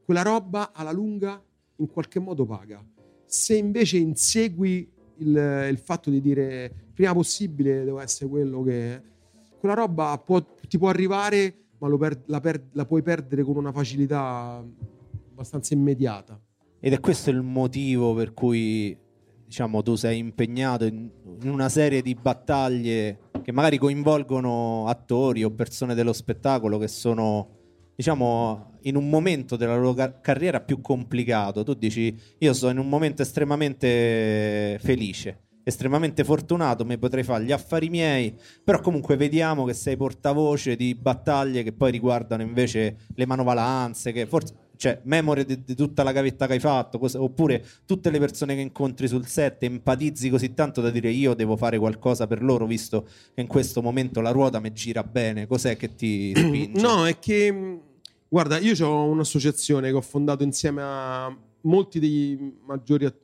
quella 0.06 0.22
roba 0.22 0.72
alla 0.72 0.92
lunga 0.92 1.44
in 1.78 1.88
qualche 1.88 2.20
modo 2.20 2.46
paga. 2.46 2.84
Se 3.26 3.56
invece 3.56 3.98
insegui 3.98 4.88
il, 5.18 5.68
il 5.70 5.78
fatto 5.78 6.10
di 6.10 6.22
dire 6.22 6.72
prima 6.94 7.14
possibile 7.14 7.84
devo 7.84 8.00
essere 8.00 8.30
quello 8.30 8.62
che... 8.64 9.12
Quella 9.60 9.76
roba 9.76 10.22
può, 10.24 10.44
ti 10.68 10.78
può 10.78 10.90
arrivare 10.90 11.62
ma 11.88 11.98
per, 11.98 12.22
la, 12.28 12.39
per, 12.39 12.63
la 12.72 12.86
puoi 12.86 13.02
perdere 13.02 13.43
con 13.43 13.58
una 13.58 13.72
facilità 13.72 14.63
abbastanza 15.32 15.74
immediata. 15.74 16.39
Ed 16.80 16.93
è 16.93 17.00
questo 17.00 17.30
il 17.30 17.41
motivo 17.41 18.13
per 18.13 18.34
cui 18.34 18.98
diciamo, 19.46 19.82
tu 19.84 19.96
sei 19.96 20.17
impegnato 20.17 20.86
in, 20.86 21.10
una 21.43 21.69
serie 21.69 22.02
di 22.02 22.15
battaglie 22.15 23.19
che 23.41 23.52
magari 23.52 23.78
coinvolgono 23.78 24.88
attori 24.88 25.43
o 25.43 25.52
persone 25.52 25.93
dello 25.93 26.13
spettacolo 26.13 26.78
che 26.78 26.88
sono, 26.88 27.50
diciamo, 27.96 28.78
in 28.84 28.96
un 28.96 29.10
momento 29.10 29.56
della 29.58 29.76
loro 29.76 29.93
car- 29.93 30.22
carriera 30.22 30.62
più 30.62 30.80
complicato. 30.80 31.63
Tu 31.63 31.74
dici, 31.74 32.17
io 32.38 32.54
sto 32.54 32.69
in 32.69 32.78
un 32.78 32.88
momento 32.88 33.22
estremamente 33.22 34.78
felice 34.82 35.41
estremamente 35.63 36.23
fortunato, 36.23 36.86
mi 36.86 36.97
potrei 36.97 37.23
fare 37.23 37.43
gli 37.43 37.52
affari 37.52 37.89
miei, 37.89 38.36
però 38.63 38.80
comunque 38.82 39.15
vediamo 39.15 39.65
che 39.65 39.73
sei 39.73 39.97
portavoce 39.97 40.76
di 40.76 40.95
battaglie 40.95 41.63
che 41.63 41.73
poi 41.73 41.91
riguardano 41.91 42.41
invece 42.41 42.97
le 43.15 43.26
manovalanze, 43.26 44.12
che 44.12 44.26
forse 44.26 44.62
cioè 44.76 44.99
memoria 45.04 45.45
di, 45.45 45.63
di, 45.63 45.76
tutta 45.76 46.04
la 46.04 46.12
gavetta 46.12 46.45
che 46.45 46.54
hai 46.54 46.60
fatto, 46.60 46.97
cosa, 46.97 47.21
oppure 47.21 47.63
tutte 47.86 48.10
le 48.10 48.19
persone 48.19 48.56
che 48.56 48.62
incontri 48.62 49.08
sul 49.08 49.26
set, 49.28 49.63
empatizzi 49.63 50.30
così 50.30 50.54
tanto 50.54 50.82
da 50.82 50.89
dire 50.89 51.10
io 51.10 51.34
devo 51.34 51.56
fare 51.56 51.78
qualcosa 51.78 52.28
per 52.28 52.43
loro, 52.43 52.65
visto 52.65 53.08
che 53.34 53.39
in 53.39 53.47
questo 53.47 53.82
momento 53.82 54.19
la 54.19 54.32
ruota 54.32 54.60
mi 54.60 54.73
gira 54.73 55.04
bene, 55.04 55.47
cos'è 55.47 55.78
che 55.78 55.95
ti 55.95 56.34
spinge? 56.36 56.82
No, 56.82 57.06
è 57.06 57.17
che 57.17 57.80
guarda, 58.28 58.58
io 58.58 58.88
ho 58.88 59.06
un'associazione 59.06 59.89
che 59.89 59.95
ho 59.95 60.02
fondato 60.02 60.43
insieme 60.43 60.82
a 60.84 61.38
molti 61.62 61.99
dei 61.99 62.38
maggiori 62.65 63.06
attori 63.06 63.23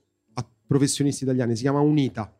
professionisti 0.69 1.23
italiani, 1.23 1.55
si 1.55 1.63
chiama 1.63 1.79
UNITA, 1.79 2.31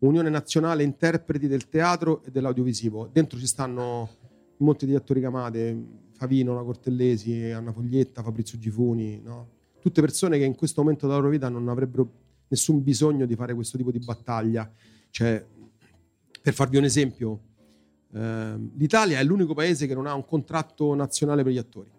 Unione 0.00 0.28
Nazionale 0.28 0.82
Interpreti 0.82 1.48
del 1.48 1.70
Teatro 1.70 2.22
e 2.22 2.30
dell'Audiovisivo. 2.30 3.08
Dentro 3.10 3.38
ci 3.38 3.46
stanno 3.46 4.10
molti 4.58 4.84
degli 4.84 4.96
attori 4.96 5.20
chiamate, 5.20 5.82
Favino, 6.12 6.54
La 6.54 6.62
Cortellesi, 6.62 7.44
Anna 7.44 7.72
Foglietta, 7.72 8.22
Fabrizio 8.22 8.58
Gifuni, 8.58 9.22
no? 9.24 9.48
tutte 9.80 10.02
persone 10.02 10.36
che 10.36 10.44
in 10.44 10.56
questo 10.56 10.82
momento 10.82 11.06
della 11.06 11.18
loro 11.18 11.30
vita 11.30 11.48
non 11.48 11.70
avrebbero 11.70 12.12
nessun 12.48 12.82
bisogno 12.82 13.24
di 13.24 13.34
fare 13.34 13.54
questo 13.54 13.78
tipo 13.78 13.90
di 13.90 13.98
battaglia. 13.98 14.70
Cioè, 15.08 15.42
per 16.42 16.52
farvi 16.52 16.76
un 16.76 16.84
esempio, 16.84 17.40
eh, 18.12 18.58
l'Italia 18.74 19.18
è 19.18 19.24
l'unico 19.24 19.54
paese 19.54 19.86
che 19.86 19.94
non 19.94 20.06
ha 20.06 20.12
un 20.12 20.26
contratto 20.26 20.94
nazionale 20.94 21.42
per 21.42 21.52
gli 21.52 21.58
attori. 21.58 21.90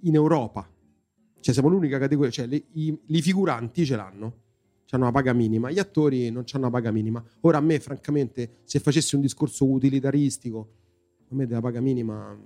In 0.00 0.14
Europa, 0.14 0.66
cioè 1.40 1.52
siamo 1.52 1.68
l'unica 1.68 1.98
categoria, 1.98 2.30
cioè 2.30 2.48
i, 2.50 2.98
i 3.04 3.20
figuranti 3.20 3.84
ce 3.84 3.96
l'hanno 3.96 4.42
hanno 4.94 5.04
una 5.04 5.12
paga 5.12 5.32
minima, 5.32 5.70
gli 5.70 5.78
attori 5.78 6.30
non 6.30 6.44
hanno 6.52 6.66
una 6.66 6.70
paga 6.70 6.90
minima. 6.90 7.22
Ora 7.40 7.58
a 7.58 7.60
me, 7.60 7.80
francamente, 7.80 8.58
se 8.64 8.78
facessi 8.78 9.14
un 9.14 9.20
discorso 9.20 9.66
utilitaristico, 9.66 10.68
a 11.30 11.34
me 11.34 11.46
della 11.46 11.60
paga 11.60 11.80
minima 11.80 12.36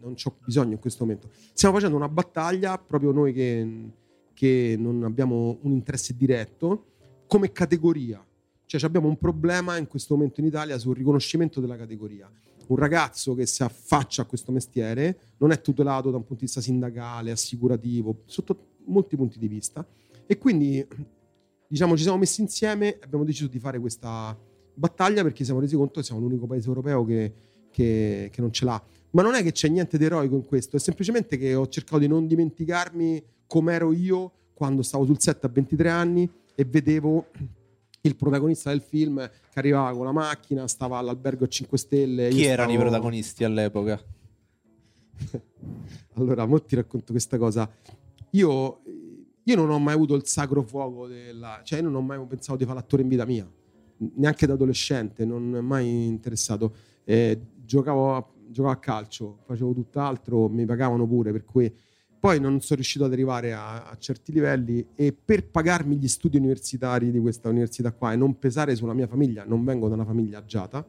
non 0.00 0.14
ho 0.22 0.36
bisogno 0.44 0.72
in 0.72 0.78
questo 0.78 1.04
momento. 1.04 1.30
Stiamo 1.52 1.74
facendo 1.74 1.96
una 1.96 2.08
battaglia, 2.08 2.76
proprio 2.78 3.10
noi 3.10 3.32
che, 3.32 3.90
che 4.34 4.76
non 4.78 5.02
abbiamo 5.02 5.58
un 5.62 5.72
interesse 5.72 6.14
diretto, 6.14 6.92
come 7.26 7.52
categoria. 7.52 8.24
Cioè 8.66 8.82
abbiamo 8.84 9.08
un 9.08 9.16
problema 9.16 9.76
in 9.76 9.86
questo 9.86 10.14
momento 10.14 10.40
in 10.40 10.46
Italia 10.46 10.78
sul 10.78 10.94
riconoscimento 10.94 11.60
della 11.60 11.76
categoria. 11.76 12.30
Un 12.66 12.76
ragazzo 12.76 13.34
che 13.34 13.46
si 13.46 13.62
affaccia 13.62 14.22
a 14.22 14.24
questo 14.24 14.52
mestiere 14.52 15.18
non 15.38 15.50
è 15.50 15.60
tutelato 15.60 16.10
da 16.10 16.16
un 16.16 16.24
punto 16.24 16.40
di 16.40 16.46
vista 16.46 16.60
sindacale, 16.60 17.30
assicurativo, 17.30 18.22
sotto 18.26 18.72
molti 18.86 19.16
punti 19.16 19.38
di 19.38 19.48
vista. 19.48 19.86
E 20.26 20.38
quindi 20.38 20.86
diciamo, 21.74 21.96
ci 21.96 22.04
siamo 22.04 22.18
messi 22.18 22.40
insieme 22.40 22.94
e 22.94 23.00
abbiamo 23.02 23.24
deciso 23.24 23.48
di 23.48 23.58
fare 23.58 23.80
questa 23.80 24.38
battaglia 24.74 25.24
perché 25.24 25.42
siamo 25.42 25.58
resi 25.58 25.74
conto 25.74 25.98
che 25.98 26.06
siamo 26.06 26.20
l'unico 26.20 26.46
paese 26.46 26.68
europeo 26.68 27.04
che, 27.04 27.32
che, 27.72 28.28
che 28.30 28.40
non 28.40 28.52
ce 28.52 28.64
l'ha. 28.64 28.80
Ma 29.10 29.22
non 29.22 29.34
è 29.34 29.42
che 29.42 29.50
c'è 29.50 29.66
niente 29.68 29.98
di 29.98 30.04
eroico 30.04 30.36
in 30.36 30.44
questo, 30.44 30.76
è 30.76 30.78
semplicemente 30.78 31.36
che 31.36 31.56
ho 31.56 31.66
cercato 31.66 31.98
di 31.98 32.06
non 32.06 32.28
dimenticarmi 32.28 33.20
com'ero 33.48 33.92
io 33.92 34.30
quando 34.54 34.82
stavo 34.82 35.04
sul 35.04 35.20
set 35.20 35.44
a 35.44 35.48
23 35.48 35.88
anni 35.88 36.30
e 36.54 36.64
vedevo 36.64 37.26
il 38.02 38.14
protagonista 38.14 38.70
del 38.70 38.80
film 38.80 39.28
che 39.50 39.58
arrivava 39.58 39.92
con 39.96 40.04
la 40.04 40.12
macchina, 40.12 40.68
stava 40.68 40.98
all'albergo 40.98 41.48
5 41.48 41.76
stelle. 41.76 42.28
Chi 42.28 42.44
erano 42.44 42.70
i 42.70 42.74
stavo- 42.74 42.88
protagonisti 42.88 43.42
all'epoca? 43.42 44.00
allora, 46.14 46.46
mo 46.46 46.62
ti 46.62 46.76
racconto 46.76 47.10
questa 47.10 47.36
cosa. 47.36 47.68
Io, 48.30 48.80
io 49.44 49.56
non 49.56 49.70
ho 49.70 49.78
mai 49.78 49.94
avuto 49.94 50.14
il 50.14 50.26
sacro 50.26 50.62
fuoco 50.62 51.06
della... 51.06 51.60
Cioè, 51.62 51.80
io 51.80 51.84
non 51.84 51.94
ho 51.96 52.00
mai 52.00 52.18
pensato 52.26 52.58
di 52.58 52.64
fare 52.64 52.76
l'attore 52.76 53.02
in 53.02 53.08
vita 53.08 53.24
mia. 53.24 53.50
Neanche 53.96 54.46
da 54.46 54.54
adolescente, 54.54 55.24
non 55.24 55.42
mi 55.42 55.58
è 55.58 55.60
mai 55.60 56.06
interessato. 56.06 56.74
Eh, 57.04 57.40
giocavo, 57.64 58.16
a, 58.16 58.26
giocavo 58.48 58.72
a 58.72 58.76
calcio, 58.76 59.38
facevo 59.44 59.72
tutt'altro, 59.72 60.48
mi 60.48 60.64
pagavano 60.64 61.06
pure, 61.06 61.32
per 61.32 61.44
cui... 61.44 61.72
Poi 62.24 62.40
non 62.40 62.62
sono 62.62 62.76
riuscito 62.76 63.04
ad 63.04 63.12
arrivare 63.12 63.52
a, 63.52 63.84
a 63.84 63.98
certi 63.98 64.32
livelli 64.32 64.82
e 64.94 65.12
per 65.12 65.46
pagarmi 65.46 65.96
gli 65.96 66.08
studi 66.08 66.38
universitari 66.38 67.10
di 67.10 67.20
questa 67.20 67.50
università 67.50 67.92
qua 67.92 68.14
e 68.14 68.16
non 68.16 68.38
pesare 68.38 68.74
sulla 68.76 68.94
mia 68.94 69.06
famiglia, 69.06 69.44
non 69.44 69.62
vengo 69.62 69.88
da 69.88 69.94
una 69.94 70.06
famiglia 70.06 70.38
agiata, 70.38 70.88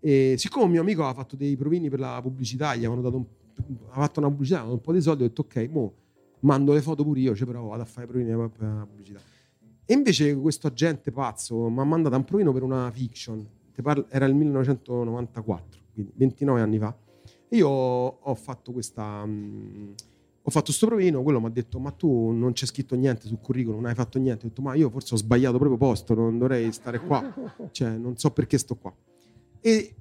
e 0.00 0.34
siccome 0.36 0.66
un 0.66 0.70
mio 0.70 0.82
amico 0.82 1.02
aveva 1.02 1.18
fatto 1.18 1.34
dei 1.34 1.56
provini 1.56 1.88
per 1.88 2.00
la 2.00 2.20
pubblicità, 2.20 2.74
gli 2.74 2.84
avevano 2.84 3.00
dato 3.00 3.16
un, 3.16 3.24
aveva 3.86 4.02
fatto 4.02 4.20
una 4.20 4.28
pubblicità, 4.28 4.64
un 4.64 4.82
po' 4.82 4.92
di 4.92 5.00
soldi, 5.00 5.22
ho 5.22 5.26
detto 5.28 5.40
ok, 5.40 5.68
mo 5.70 5.94
mando 6.42 6.72
le 6.72 6.80
foto 6.80 7.04
pure 7.04 7.20
io, 7.20 7.34
cioè 7.34 7.46
però 7.46 7.66
vado 7.66 7.82
a 7.82 7.86
fare 7.86 8.06
provini 8.06 8.30
per 8.30 8.50
la 8.60 8.86
pubblicità. 8.88 9.20
E 9.84 9.94
invece 9.94 10.34
questo 10.36 10.68
agente 10.68 11.10
pazzo 11.10 11.68
mi 11.68 11.80
ha 11.80 11.84
mandato 11.84 12.16
un 12.16 12.24
provino 12.24 12.52
per 12.52 12.62
una 12.62 12.90
fiction, 12.90 13.46
era 14.08 14.26
il 14.26 14.34
1994, 14.34 15.80
quindi 15.92 16.12
29 16.14 16.60
anni 16.60 16.78
fa. 16.78 16.96
E 17.48 17.56
io 17.56 17.68
ho, 17.68 18.34
fatto 18.34 18.72
questa... 18.72 19.24
mh, 19.24 19.94
ho 20.44 20.50
fatto 20.50 20.72
sto 20.72 20.86
provino, 20.86 21.22
quello 21.22 21.40
mi 21.40 21.46
ha 21.46 21.50
detto 21.50 21.78
ma 21.78 21.90
tu 21.90 22.30
non 22.30 22.52
c'è 22.52 22.66
scritto 22.66 22.96
niente 22.96 23.26
sul 23.26 23.38
curriculum, 23.40 23.80
non 23.80 23.90
hai 23.90 23.94
fatto 23.94 24.18
niente. 24.18 24.46
Ho 24.46 24.48
detto 24.48 24.62
ma 24.62 24.74
io 24.74 24.88
forse 24.90 25.14
ho 25.14 25.16
sbagliato 25.16 25.58
proprio 25.58 25.76
posto, 25.76 26.14
non 26.14 26.38
dovrei 26.38 26.72
stare 26.72 27.00
qua, 27.00 27.32
cioè 27.70 27.90
non 27.96 28.16
so 28.16 28.30
perché 28.30 28.58
sto 28.58 28.76
qua. 28.76 28.94
E, 29.60 29.94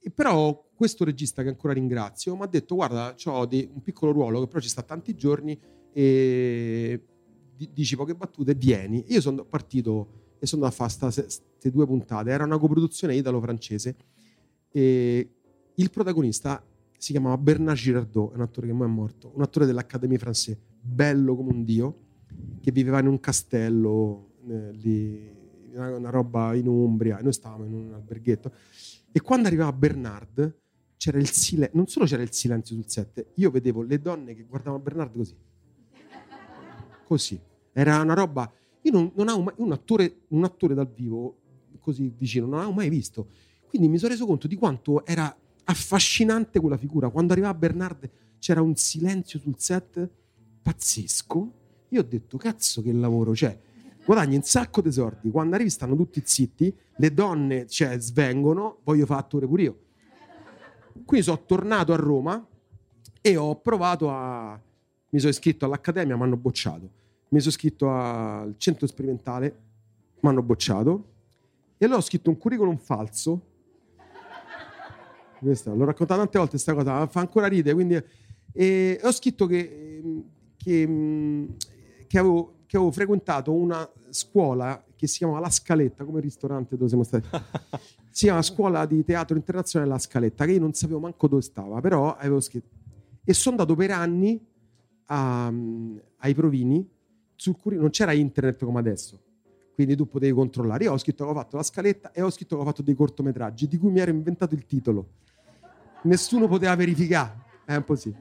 e 0.00 0.10
però 0.10 0.69
questo 0.80 1.04
regista 1.04 1.42
che 1.42 1.50
ancora 1.50 1.74
ringrazio 1.74 2.34
mi 2.34 2.40
ha 2.40 2.46
detto 2.46 2.74
guarda 2.74 3.14
ho 3.22 3.46
un 3.50 3.82
piccolo 3.82 4.12
ruolo 4.12 4.40
che 4.40 4.46
però 4.46 4.60
ci 4.60 4.70
sta 4.70 4.80
tanti 4.80 5.14
giorni 5.14 5.60
e 5.92 7.04
di- 7.54 7.68
dici 7.70 7.96
poche 7.96 8.14
battute 8.14 8.54
vieni 8.54 9.04
io 9.08 9.20
sono 9.20 9.44
partito 9.44 10.36
e 10.38 10.46
sono 10.46 10.64
andato 10.64 10.82
a 10.82 10.88
fare 10.88 11.12
queste 11.12 11.70
due 11.70 11.84
puntate. 11.84 12.30
Era 12.30 12.44
una 12.44 12.56
coproduzione 12.56 13.14
italo-francese 13.14 13.94
e 14.70 15.30
il 15.74 15.90
protagonista 15.90 16.64
si 16.96 17.12
chiamava 17.12 17.36
Bernard 17.36 17.76
Girardot 17.76 18.34
un 18.34 18.40
attore 18.40 18.66
che 18.66 18.72
mai 18.72 18.88
è 18.88 18.90
morto 18.90 19.32
un 19.34 19.42
attore 19.42 19.66
dell'Académie 19.66 20.16
Française 20.16 20.56
bello 20.80 21.36
come 21.36 21.50
un 21.50 21.62
dio 21.62 21.98
che 22.62 22.72
viveva 22.72 23.00
in 23.00 23.06
un 23.06 23.20
castello 23.20 24.30
eh, 24.48 24.72
lì 24.72 25.38
una, 25.74 25.94
una 25.94 26.10
roba 26.10 26.54
in 26.54 26.68
Umbria 26.68 27.18
e 27.18 27.22
noi 27.22 27.34
stavamo 27.34 27.66
in 27.66 27.74
un 27.74 27.92
alberghetto. 27.92 28.50
E 29.12 29.20
quando 29.20 29.46
arrivava 29.48 29.72
Bernard 29.72 30.58
c'era 31.00 31.16
il 31.16 31.30
silenzio, 31.30 31.78
non 31.78 31.86
solo 31.86 32.04
c'era 32.04 32.20
il 32.20 32.30
silenzio 32.30 32.74
sul 32.74 32.86
set, 32.86 33.28
io 33.36 33.50
vedevo 33.50 33.80
le 33.80 34.02
donne 34.02 34.34
che 34.34 34.44
guardavano 34.44 34.82
Bernard 34.82 35.16
così. 35.16 35.34
Così. 37.06 37.40
Era 37.72 38.02
una 38.02 38.12
roba... 38.12 38.52
Io 38.82 38.92
non, 38.92 39.10
non 39.14 39.28
avevo 39.28 39.44
mai... 39.44 39.54
Un 39.56 39.72
attore, 39.72 40.24
un 40.28 40.44
attore 40.44 40.74
dal 40.74 40.92
vivo 40.92 41.38
così 41.80 42.12
vicino, 42.14 42.44
non 42.44 42.58
avevo 42.58 42.72
mai 42.72 42.90
visto. 42.90 43.28
Quindi 43.66 43.88
mi 43.88 43.96
sono 43.96 44.12
reso 44.12 44.26
conto 44.26 44.46
di 44.46 44.56
quanto 44.56 45.06
era 45.06 45.34
affascinante 45.64 46.60
quella 46.60 46.76
figura. 46.76 47.08
Quando 47.08 47.32
arrivava 47.32 47.54
Bernard 47.54 48.10
c'era 48.38 48.60
un 48.60 48.76
silenzio 48.76 49.38
sul 49.38 49.54
set 49.56 50.06
pazzesco. 50.60 51.52
Io 51.88 52.00
ho 52.00 52.04
detto, 52.04 52.36
cazzo 52.36 52.82
che 52.82 52.92
lavoro, 52.92 53.34
cioè 53.34 53.58
guadagni 54.04 54.36
un 54.36 54.42
sacco 54.42 54.82
di 54.82 54.92
soldi. 54.92 55.30
Quando 55.30 55.54
arrivi 55.54 55.70
stanno 55.70 55.96
tutti 55.96 56.20
zitti, 56.22 56.76
le 56.96 57.14
donne 57.14 57.66
cioè, 57.68 57.98
svengono, 57.98 58.80
voglio 58.84 59.06
fare 59.06 59.20
attore 59.20 59.46
pure 59.46 59.62
io. 59.62 59.78
Quindi 61.10 61.26
sono 61.26 61.42
tornato 61.44 61.92
a 61.92 61.96
Roma 61.96 62.46
e 63.20 63.36
ho 63.36 63.56
provato 63.56 64.12
a... 64.12 64.56
Mi 65.08 65.18
sono 65.18 65.32
iscritto 65.32 65.64
all'Accademia, 65.64 66.14
mi 66.14 66.22
hanno 66.22 66.36
bocciato. 66.36 66.88
Mi 67.30 67.40
sono 67.40 67.50
iscritto 67.50 67.90
al 67.90 68.54
centro 68.58 68.86
sperimentale, 68.86 69.56
mi 70.20 70.28
hanno 70.28 70.40
bocciato. 70.40 71.04
E 71.78 71.84
allora 71.84 71.98
ho 71.98 72.02
scritto 72.02 72.30
un 72.30 72.38
curriculum 72.38 72.76
falso. 72.76 73.40
Questa, 75.40 75.72
l'ho 75.72 75.84
raccontata 75.84 76.20
tante 76.20 76.38
volte 76.38 76.52
questa 76.52 76.74
cosa, 76.74 77.04
fa 77.08 77.18
ancora 77.18 77.48
ridere. 77.48 77.74
Quindi, 77.74 78.00
e 78.52 79.00
ho 79.02 79.10
scritto 79.10 79.46
che, 79.46 80.02
che, 80.56 81.48
che 82.06 82.18
avevo, 82.20 82.58
che 82.66 82.76
avevo 82.76 82.92
frequentato 82.92 83.52
una 83.52 83.84
scuola 84.10 84.80
che 84.94 85.08
si 85.08 85.18
chiama 85.18 85.40
La 85.40 85.50
Scaletta, 85.50 86.04
come 86.04 86.20
ristorante 86.20 86.76
dove 86.76 86.86
siamo 86.86 87.02
stati. 87.02 87.26
si 88.10 88.26
chiama 88.26 88.42
Scuola 88.42 88.86
di 88.86 89.04
Teatro 89.04 89.36
Internazionale 89.36 89.90
La 89.90 89.98
Scaletta, 89.98 90.44
che 90.44 90.52
io 90.52 90.60
non 90.60 90.72
sapevo 90.72 91.00
manco 91.00 91.28
dove 91.28 91.42
stava, 91.42 91.80
però 91.80 92.14
avevo 92.16 92.40
scritto. 92.40 92.76
E 93.24 93.32
sono 93.32 93.56
andato 93.56 93.76
per 93.76 93.90
anni 93.92 94.40
a- 95.06 95.52
ai 96.18 96.34
provini, 96.34 96.88
sul 97.36 97.56
cui 97.56 97.76
non 97.76 97.90
c'era 97.90 98.12
internet 98.12 98.64
come 98.64 98.80
adesso, 98.80 99.18
quindi 99.74 99.96
tu 99.96 100.06
potevi 100.06 100.32
controllare. 100.32 100.84
Io 100.84 100.92
ho 100.92 100.98
scritto 100.98 101.24
che 101.24 101.30
avevo 101.30 101.40
fatto 101.40 101.56
la 101.56 101.62
scaletta 101.62 102.12
e 102.12 102.20
ho 102.20 102.30
scritto 102.30 102.48
che 102.48 102.54
avevo 102.56 102.70
fatto 102.70 102.82
dei 102.82 102.94
cortometraggi 102.94 103.66
di 103.66 103.78
cui 103.78 103.90
mi 103.90 104.00
ero 104.00 104.10
inventato 104.10 104.54
il 104.54 104.66
titolo. 104.66 105.08
Nessuno 106.02 106.48
poteva 106.48 106.74
verificare, 106.76 107.44
è 107.64 107.76
un 107.76 107.84
po' 107.84 107.94
sì. 107.94 108.14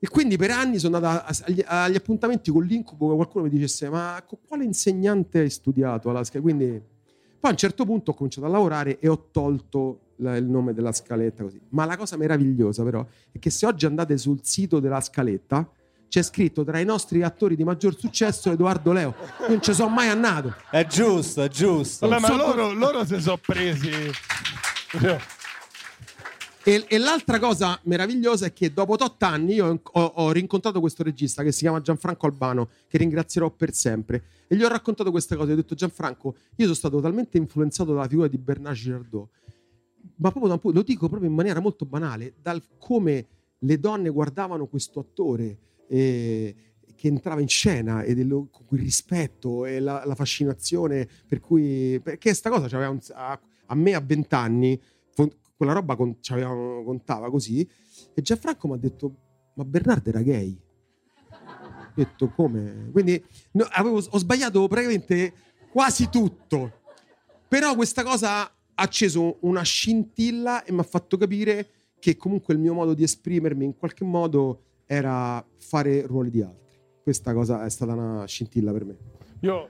E 0.00 0.08
quindi 0.08 0.36
per 0.36 0.50
anni 0.50 0.78
sono 0.78 0.96
andato 0.96 1.42
agli, 1.44 1.62
agli 1.66 1.96
appuntamenti 1.96 2.50
con 2.50 2.64
l'incubo 2.64 3.08
che 3.08 3.14
qualcuno 3.16 3.44
mi 3.44 3.50
dicesse 3.50 3.88
ma 3.88 4.22
con 4.26 4.38
quale 4.46 4.64
insegnante 4.64 5.40
hai 5.40 5.50
studiato 5.50 6.10
alla 6.10 6.22
scaletta? 6.22 6.50
Quindi 6.50 6.82
poi 7.40 7.50
a 7.50 7.52
un 7.52 7.56
certo 7.58 7.84
punto 7.84 8.10
ho 8.10 8.14
cominciato 8.14 8.46
a 8.46 8.50
lavorare 8.50 8.98
e 8.98 9.08
ho 9.08 9.28
tolto 9.30 10.00
la- 10.16 10.36
il 10.36 10.44
nome 10.44 10.74
della 10.74 10.92
scaletta 10.92 11.42
così. 11.44 11.60
Ma 11.70 11.84
la 11.84 11.96
cosa 11.96 12.16
meravigliosa 12.16 12.82
però 12.82 13.06
è 13.30 13.38
che 13.38 13.50
se 13.50 13.66
oggi 13.66 13.86
andate 13.86 14.16
sul 14.18 14.40
sito 14.42 14.80
della 14.80 15.00
scaletta 15.00 15.68
c'è 16.08 16.22
scritto 16.22 16.64
tra 16.64 16.78
i 16.80 16.84
nostri 16.86 17.22
attori 17.22 17.54
di 17.54 17.64
maggior 17.64 17.94
successo 17.96 18.50
Edoardo 18.50 18.92
Leo. 18.92 19.14
Io 19.42 19.48
non 19.48 19.62
ci 19.62 19.74
sono 19.74 19.90
mai 19.90 20.08
andato. 20.08 20.54
È 20.70 20.86
giusto, 20.86 21.42
è 21.42 21.48
giusto. 21.48 22.08
Vabbè, 22.08 22.20
ma 22.20 22.26
Sotto- 22.28 22.46
loro, 22.56 22.72
loro 22.72 23.04
si 23.04 23.20
sono 23.20 23.36
presi. 23.44 23.90
Cioè, 26.68 26.84
E, 26.88 26.96
e 26.96 26.98
l'altra 26.98 27.38
cosa 27.38 27.80
meravigliosa 27.84 28.46
è 28.46 28.52
che 28.52 28.72
dopo 28.72 28.92
8 28.92 29.24
anni 29.24 29.54
io 29.54 29.80
ho, 29.82 30.00
ho 30.00 30.30
rincontrato 30.32 30.80
questo 30.80 31.02
regista 31.02 31.42
che 31.42 31.50
si 31.50 31.60
chiama 31.60 31.80
Gianfranco 31.80 32.26
Albano, 32.26 32.68
che 32.86 32.98
ringrazierò 32.98 33.50
per 33.50 33.72
sempre. 33.72 34.24
E 34.46 34.54
gli 34.56 34.62
ho 34.62 34.68
raccontato 34.68 35.10
questa 35.10 35.34
cosa. 35.34 35.48
Gli 35.48 35.52
ho 35.52 35.56
detto, 35.56 35.74
Gianfranco, 35.74 36.36
io 36.56 36.64
sono 36.64 36.74
stato 36.74 37.00
talmente 37.00 37.38
influenzato 37.38 37.94
dalla 37.94 38.06
figura 38.06 38.28
di 38.28 38.36
Bernard 38.36 38.76
Girardot, 38.76 39.28
ma 40.16 40.30
proprio 40.30 40.54
da 40.54 40.60
lo 40.62 40.82
dico 40.82 41.08
proprio 41.08 41.28
in 41.30 41.34
maniera 41.34 41.60
molto 41.60 41.86
banale, 41.86 42.34
dal 42.42 42.62
come 42.78 43.26
le 43.60 43.80
donne 43.80 44.10
guardavano 44.10 44.66
questo 44.66 45.00
attore 45.00 45.58
eh, 45.88 46.54
che 46.94 47.08
entrava 47.08 47.40
in 47.40 47.48
scena 47.48 48.02
e 48.02 48.14
dello- 48.14 48.48
con 48.50 48.66
quel 48.66 48.80
rispetto 48.80 49.64
e 49.64 49.80
la, 49.80 50.02
la 50.04 50.14
fascinazione 50.14 51.08
per 51.26 51.40
cui 51.40 51.98
perché 52.02 52.34
sta 52.34 52.50
cosa 52.50 52.88
un- 52.88 52.98
a, 53.14 53.40
a 53.66 53.74
me 53.74 53.94
a 53.94 54.00
20 54.00 54.34
anni 54.34 54.80
quella 55.58 55.72
roba 55.74 55.94
con- 55.96 56.16
contava 56.84 57.30
così 57.30 57.68
e 58.14 58.22
Gianfranco 58.22 58.68
mi 58.68 58.74
ha 58.74 58.78
detto 58.78 59.14
ma 59.54 59.64
Bernardo 59.64 60.08
era 60.08 60.22
gay 60.22 60.58
ho 61.30 61.92
detto 61.94 62.28
come 62.30 62.88
quindi 62.92 63.22
no, 63.52 63.66
avevo- 63.72 63.98
ho 63.98 64.18
sbagliato 64.18 64.66
praticamente 64.68 65.34
quasi 65.70 66.08
tutto 66.08 66.72
però 67.48 67.74
questa 67.74 68.02
cosa 68.02 68.42
ha 68.42 68.52
acceso 68.76 69.38
una 69.40 69.62
scintilla 69.62 70.62
e 70.64 70.72
mi 70.72 70.78
ha 70.78 70.84
fatto 70.84 71.16
capire 71.16 71.68
che 71.98 72.16
comunque 72.16 72.54
il 72.54 72.60
mio 72.60 72.74
modo 72.74 72.94
di 72.94 73.02
esprimermi 73.02 73.64
in 73.64 73.76
qualche 73.76 74.04
modo 74.04 74.62
era 74.86 75.44
fare 75.58 76.06
ruoli 76.06 76.30
di 76.30 76.42
altri. 76.42 76.78
Questa 77.02 77.32
cosa 77.34 77.64
è 77.64 77.70
stata 77.70 77.94
una 77.94 78.24
scintilla 78.26 78.70
per 78.70 78.84
me. 78.84 78.96
io 79.40 79.66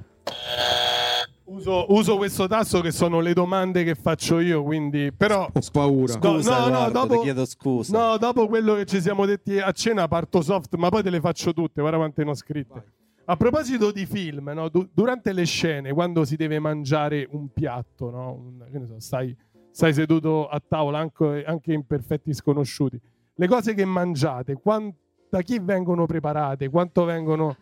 uso, 1.48 1.86
uso 1.92 2.16
questo 2.16 2.46
tasto 2.46 2.80
che 2.80 2.90
sono 2.90 3.20
le 3.20 3.32
domande 3.32 3.84
che 3.84 3.94
faccio 3.94 4.38
io, 4.40 4.62
quindi... 4.62 5.12
Però... 5.12 5.44
Ho 5.52 5.60
paura. 5.72 6.14
No, 6.14 6.20
Scusa, 6.20 6.50
no, 6.58 6.58
no, 6.60 6.66
Edoardo, 6.68 6.92
dopo- 7.00 7.14
ti 7.14 7.20
chiedo 7.22 7.44
scusa. 7.44 7.98
No, 7.98 8.16
dopo 8.18 8.46
quello 8.48 8.74
che 8.74 8.84
ci 8.84 9.00
siamo 9.00 9.26
detti 9.26 9.58
a 9.58 9.70
cena 9.72 10.06
parto 10.08 10.40
soft, 10.42 10.74
ma 10.76 10.88
poi 10.88 11.02
te 11.02 11.10
le 11.10 11.20
faccio 11.20 11.52
tutte, 11.52 11.80
guarda 11.80 11.98
quante 11.98 12.24
ne 12.24 12.30
ho 12.30 12.34
scritte. 12.34 12.92
A 13.26 13.36
proposito 13.36 13.90
di 13.90 14.06
film, 14.06 14.50
no, 14.54 14.68
du- 14.68 14.88
durante 14.92 15.32
le 15.32 15.44
scene, 15.44 15.92
quando 15.92 16.24
si 16.24 16.36
deve 16.36 16.58
mangiare 16.58 17.26
un 17.30 17.52
piatto, 17.52 18.10
no, 18.10 18.32
un- 18.32 18.64
che 18.70 18.78
ne 18.78 18.86
so, 18.86 18.98
stai, 19.00 19.36
stai 19.70 19.92
seduto 19.92 20.48
a 20.48 20.60
tavola 20.66 20.98
anche, 20.98 21.44
anche 21.46 21.72
in 21.72 21.84
perfetti 21.86 22.32
sconosciuti, 22.32 22.98
le 23.34 23.46
cose 23.46 23.74
che 23.74 23.84
mangiate, 23.84 24.54
quan- 24.54 24.92
da 25.30 25.42
chi 25.42 25.58
vengono 25.60 26.06
preparate? 26.06 26.70
Quanto 26.70 27.04
vengono, 27.04 27.56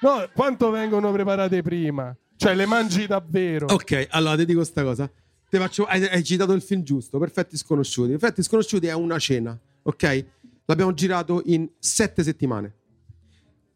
no, 0.00 0.28
quanto 0.34 0.70
vengono 0.70 1.12
preparate 1.12 1.62
prima? 1.62 2.12
Cioè, 2.36 2.54
le 2.54 2.66
mangi 2.66 3.06
davvero? 3.06 3.66
Ok, 3.66 4.08
allora 4.10 4.36
ti 4.36 4.44
dico 4.44 4.58
questa 4.58 4.82
cosa. 4.82 5.10
Te 5.48 5.58
faccio- 5.58 5.84
hai, 5.84 6.04
hai 6.04 6.24
citato 6.24 6.52
il 6.52 6.62
film 6.62 6.82
giusto, 6.82 7.18
Perfetti 7.18 7.56
Sconosciuti. 7.56 8.10
Perfetti 8.10 8.42
Sconosciuti 8.42 8.86
è 8.86 8.92
una 8.92 9.18
cena, 9.18 9.58
ok? 9.82 10.26
L'abbiamo 10.66 10.92
girato 10.94 11.42
in 11.46 11.68
sette 11.78 12.22
settimane. 12.22 12.74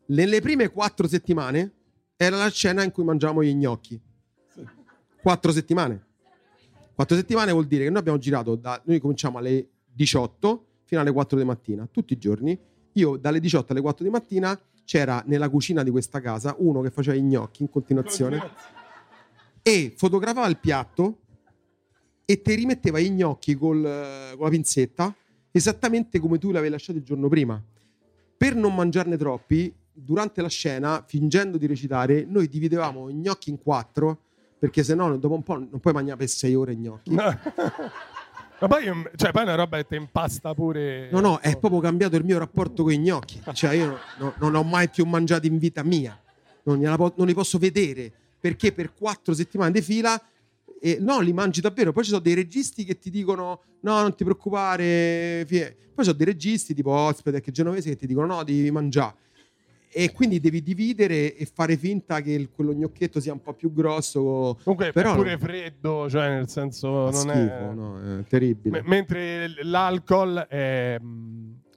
Nelle 0.07 0.41
prime 0.41 0.71
quattro 0.71 1.07
settimane 1.07 1.73
era 2.17 2.37
la 2.37 2.51
scena 2.51 2.83
in 2.83 2.91
cui 2.91 3.05
mangiamo 3.05 3.43
gli 3.43 3.55
gnocchi. 3.55 4.01
Quattro 5.21 5.53
settimane. 5.53 6.07
Quattro 6.95 7.15
settimane 7.15 7.53
vuol 7.53 7.67
dire 7.67 7.85
che 7.85 7.91
noi 7.91 8.01
abbiamo 8.01 8.19
girato 8.19 8.57
da. 8.57 8.81
Noi 8.85 8.99
cominciamo 8.99 9.39
alle 9.39 9.69
18 9.93 10.67
fino 10.85 11.01
alle 11.01 11.13
4 11.13 11.39
di 11.39 11.45
mattina, 11.45 11.87
tutti 11.91 12.15
i 12.15 12.19
giorni. 12.19 12.59
Io 12.95 13.17
dalle 13.17 13.39
18 13.39 13.73
alle 13.73 13.81
4 13.83 14.05
di 14.05 14.11
mattina 14.11 14.59
c'era 14.89 15.23
nella 15.27 15.51
cucina 15.51 15.83
di 15.83 15.91
questa 15.91 16.19
casa 16.19 16.55
uno 16.61 16.81
che 16.81 16.91
faceva 16.91 17.15
i 17.15 17.21
gnocchi 17.21 17.61
in 17.61 17.69
continuazione 17.69 18.41
e 19.61 19.93
fotografava 19.95 20.47
il 20.47 20.57
piatto 20.57 21.19
e 22.25 22.41
ti 22.41 22.55
rimetteva 22.55 22.99
i 22.99 23.11
gnocchi 23.11 23.55
col, 23.55 23.85
eh, 23.85 24.35
con 24.35 24.45
la 24.45 24.49
pinzetta 24.49 25.15
esattamente 25.51 26.19
come 26.19 26.39
tu 26.39 26.53
l'avevi 26.53 26.71
lasciato 26.71 26.99
il 26.99 27.05
giorno 27.05 27.29
prima. 27.29 27.63
Per 28.35 28.55
non 28.55 28.75
mangiarne 28.75 29.19
troppi, 29.19 29.75
durante 29.93 30.41
la 30.41 30.49
scena, 30.49 31.05
fingendo 31.07 31.59
di 31.59 31.67
recitare, 31.67 32.25
noi 32.25 32.49
dividevamo 32.49 33.11
i 33.11 33.15
gnocchi 33.15 33.51
in 33.51 33.59
quattro 33.59 34.23
perché 34.59 34.83
se 34.83 34.95
no 34.95 35.19
dopo 35.19 35.35
un 35.35 35.43
po' 35.43 35.59
non 35.59 35.81
puoi 35.81 35.93
mangiare 35.93 36.17
per 36.17 36.29
sei 36.29 36.55
ore 36.55 36.73
i 36.73 36.77
gnocchi. 36.77 37.15
Ma 38.61 38.67
poi, 38.67 38.85
cioè, 39.15 39.31
poi 39.31 39.43
è 39.43 39.45
una 39.45 39.55
roba 39.55 39.77
che 39.77 39.87
ti 39.87 39.95
impasta 39.95 40.53
pure. 40.53 41.09
No, 41.13 41.21
no, 41.21 41.39
è 41.39 41.57
proprio 41.57 41.81
cambiato 41.81 42.17
il 42.17 42.25
mio 42.25 42.39
rapporto 42.39 42.83
con 42.83 42.93
i 42.93 42.99
gnocchi. 42.99 43.41
Cioè, 43.53 43.75
io 43.75 43.99
no, 44.19 44.35
non 44.39 44.55
ho 44.57 44.65
mai 44.65 44.89
più 44.89 45.05
mangiato 45.05 45.47
in 45.47 45.59
vita 45.59 45.85
mia. 45.85 46.21
Non, 46.65 46.97
po- 46.97 47.15
non 47.17 47.27
li 47.27 47.35
posso 47.35 47.59
vedere 47.59 48.11
perché 48.41 48.73
per 48.73 48.93
quattro 48.95 49.33
settimane 49.33 49.71
di 49.71 49.81
fila. 49.81 50.21
Eh, 50.81 50.99
no, 51.01 51.21
li 51.21 51.33
mangi 51.33 51.61
davvero. 51.61 51.93
Poi 51.93 52.03
ci 52.03 52.11
sono 52.11 52.21
dei 52.21 52.35
registi 52.35 52.85
che 52.85 52.99
ti 52.99 53.11
dicono: 53.11 53.63
No, 53.81 54.01
non 54.01 54.15
ti 54.17 54.25
preoccupare. 54.25 55.45
Fie. 55.47 55.77
Poi 55.95 56.05
ci 56.05 56.11
sono 56.11 56.17
dei 56.17 56.27
registi 56.27 56.75
tipo 56.75 56.91
Ospite 56.91 57.41
che 57.41 57.53
genovesi 57.53 57.89
che 57.91 57.97
ti 57.97 58.07
dicono: 58.09 58.27
No, 58.35 58.43
devi 58.43 58.71
mangiare 58.73 59.15
e 59.91 60.13
quindi 60.13 60.41
devi 60.41 60.63
dividere 60.63 61.35
e 61.35 61.49
fare 61.53 61.77
finta 61.77 62.21
che 62.21 62.33
il, 62.33 62.51
quello 62.51 62.73
gnocchietto 62.73 63.21
sia 63.21 63.33
un 63.33 63.41
po' 63.41 63.55
più 63.55 63.73
grosso. 63.73 64.59
Comunque 64.63 64.93
però 64.93 65.13
è 65.13 65.17
pure 65.17 65.39
freddo, 65.39 66.09
cioè 66.09 66.29
nel 66.29 66.49
senso 66.49 66.89
non 66.89 67.13
schifo, 67.13 67.33
è... 67.33 67.73
No, 67.73 68.19
è 68.19 68.25
terribile. 68.25 68.83
M- 68.83 68.87
mentre 68.87 69.49
l'alcol 69.63 70.47
è... 70.49 70.99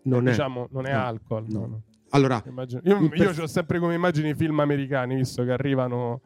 Non 0.03 0.23
diciamo, 0.23 0.65
è, 0.65 0.67
non 0.71 0.85
è 0.87 0.93
no, 0.93 0.99
alcol. 0.99 1.45
No. 1.47 1.59
No, 1.59 1.81
allora, 2.09 2.43
Immagino. 2.45 2.81
Io, 2.83 3.09
io 3.13 3.29
ho 3.29 3.47
sempre 3.47 3.79
come 3.79 3.93
immagini 3.93 4.29
i 4.29 4.35
film 4.35 4.59
americani, 4.59 5.15
visto 5.15 5.43
che 5.43 5.51
arrivano, 5.51 6.21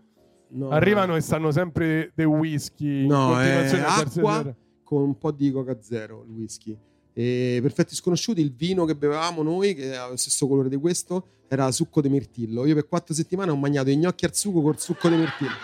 arrivano 0.70 1.16
e 1.16 1.22
stanno 1.22 1.52
sempre 1.52 2.12
dei 2.16 2.26
whisky. 2.26 3.06
No, 3.06 3.40
è 3.40 3.68
acqua 3.80 4.56
con 4.84 5.02
un 5.02 5.18
po' 5.18 5.32
di 5.32 5.52
coca 5.52 5.78
zero, 5.82 6.24
il 6.28 6.32
whisky. 6.32 6.78
E 7.18 7.60
perfetti 7.62 7.96
sconosciuti, 7.96 8.42
il 8.42 8.54
vino 8.54 8.84
che 8.84 8.94
bevevamo 8.94 9.42
noi, 9.42 9.74
che 9.74 9.96
ha 9.96 10.10
lo 10.10 10.18
stesso 10.18 10.48
colore 10.48 10.68
di 10.68 10.76
questo, 10.76 11.28
era 11.48 11.72
succo 11.72 12.02
di 12.02 12.10
mirtillo. 12.10 12.66
Io 12.66 12.74
per 12.74 12.90
quattro 12.90 13.14
settimane 13.14 13.52
ho 13.52 13.56
mangiato 13.56 13.90
i 13.90 13.96
gnocchi 13.96 14.26
al 14.26 14.36
sugo 14.36 14.62
col 14.62 14.78
succo 14.78 15.08
di 15.08 15.16
mirtillo. 15.16 15.56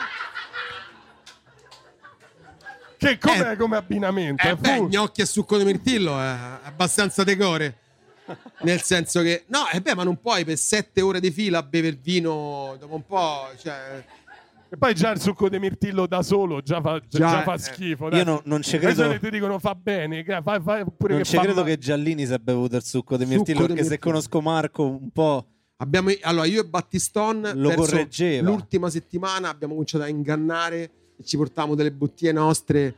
Che 2.98 3.18
com'è 3.18 3.52
eh, 3.52 3.58
come 3.58 3.76
abbinamento? 3.76 4.48
Eh, 4.48 4.56
beh, 4.56 4.84
gnocchi 4.84 5.20
e 5.20 5.26
succo 5.26 5.58
di 5.58 5.66
mirtillo 5.66 6.18
è 6.18 6.60
abbastanza 6.64 7.26
decore. 7.26 7.80
Nel 8.62 8.82
senso 8.82 9.22
che, 9.22 9.44
no, 9.48 9.68
eh 9.74 9.82
beh, 9.82 9.96
ma 9.96 10.04
non 10.04 10.22
puoi 10.22 10.46
per 10.46 10.58
sette 10.58 11.02
ore 11.02 11.20
di 11.20 11.32
fila 11.32 11.64
bere 11.64 11.88
il 11.88 12.00
vino 12.00 12.78
dopo 12.80 12.96
un 12.96 13.06
po'. 13.06 13.50
Cioè, 13.58 14.06
e 14.74 14.78
poi 14.78 14.96
già 14.96 15.12
il 15.12 15.20
succo 15.20 15.50
di 15.50 15.60
mirtillo 15.60 16.08
da 16.08 16.24
solo 16.24 16.62
già 16.62 16.80
fa, 16.80 16.98
già, 17.06 17.18
già 17.18 17.42
fa 17.42 17.56
eh, 17.56 17.58
schifo. 17.58 18.08
Io 18.16 18.24
no, 18.24 18.42
non 18.46 18.62
ci 18.62 18.78
credo. 18.78 19.20
ti 19.20 19.30
dicono 19.30 19.60
fa 19.60 19.76
bene, 19.76 20.24
fa, 20.24 20.42
fa 20.42 20.86
pure 20.86 21.14
non 21.14 21.24
che 21.24 21.28
ci 21.28 21.38
credo 21.38 21.56
male. 21.56 21.72
che 21.72 21.78
Giallini 21.78 22.26
si 22.26 22.32
è 22.32 22.38
bevuto 22.38 22.78
il 22.78 22.84
succo 22.84 23.18
di 23.18 23.26
mirtillo 23.26 23.60
succo 23.60 23.74
perché 23.74 23.84
se 23.84 24.00
conosco 24.00 24.40
Marco 24.40 24.88
un 24.88 25.10
po'. 25.12 25.46
Abbiamo, 25.76 26.10
allora, 26.22 26.46
io 26.46 26.62
e 26.62 26.66
Battiston 26.66 27.52
lo 27.56 27.74
correggeva. 27.74 28.50
L'ultima 28.50 28.90
settimana 28.90 29.50
abbiamo 29.50 29.74
cominciato 29.74 30.06
a 30.06 30.08
ingannare 30.08 30.92
e 31.18 31.24
ci 31.26 31.36
portavamo 31.36 31.76
delle 31.76 31.92
bottiglie 31.92 32.32
nostre 32.32 32.96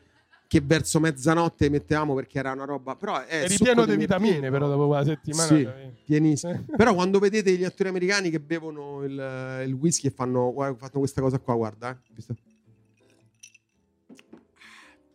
che 0.53 0.61
verso 0.63 0.99
mezzanotte 0.99 1.67
mettevamo 1.67 2.13
perché 2.13 2.37
era 2.37 2.51
una 2.51 2.65
roba. 2.65 2.95
Però 2.95 3.19
è 3.25 3.43
Eri 3.45 3.57
pieno 3.57 3.85
di 3.87 3.95
vitamine, 3.95 4.51
però 4.51 4.67
dopo 4.67 4.85
una 4.85 5.03
settimana. 5.03 5.47
Sì, 5.47 5.67
pienissimo. 6.05 6.63
però 6.77 6.93
quando 6.93 7.17
vedete 7.17 7.55
gli 7.57 7.63
attori 7.63 7.89
americani 7.89 8.29
che 8.29 8.39
bevono 8.39 9.03
il, 9.03 9.63
il 9.65 9.73
whisky 9.73 10.09
e 10.09 10.11
fanno, 10.11 10.53
fanno, 10.55 10.77
questa 10.91 11.21
cosa 11.21 11.39
qua, 11.39 11.55
guarda, 11.55 11.89
eh. 11.89 12.35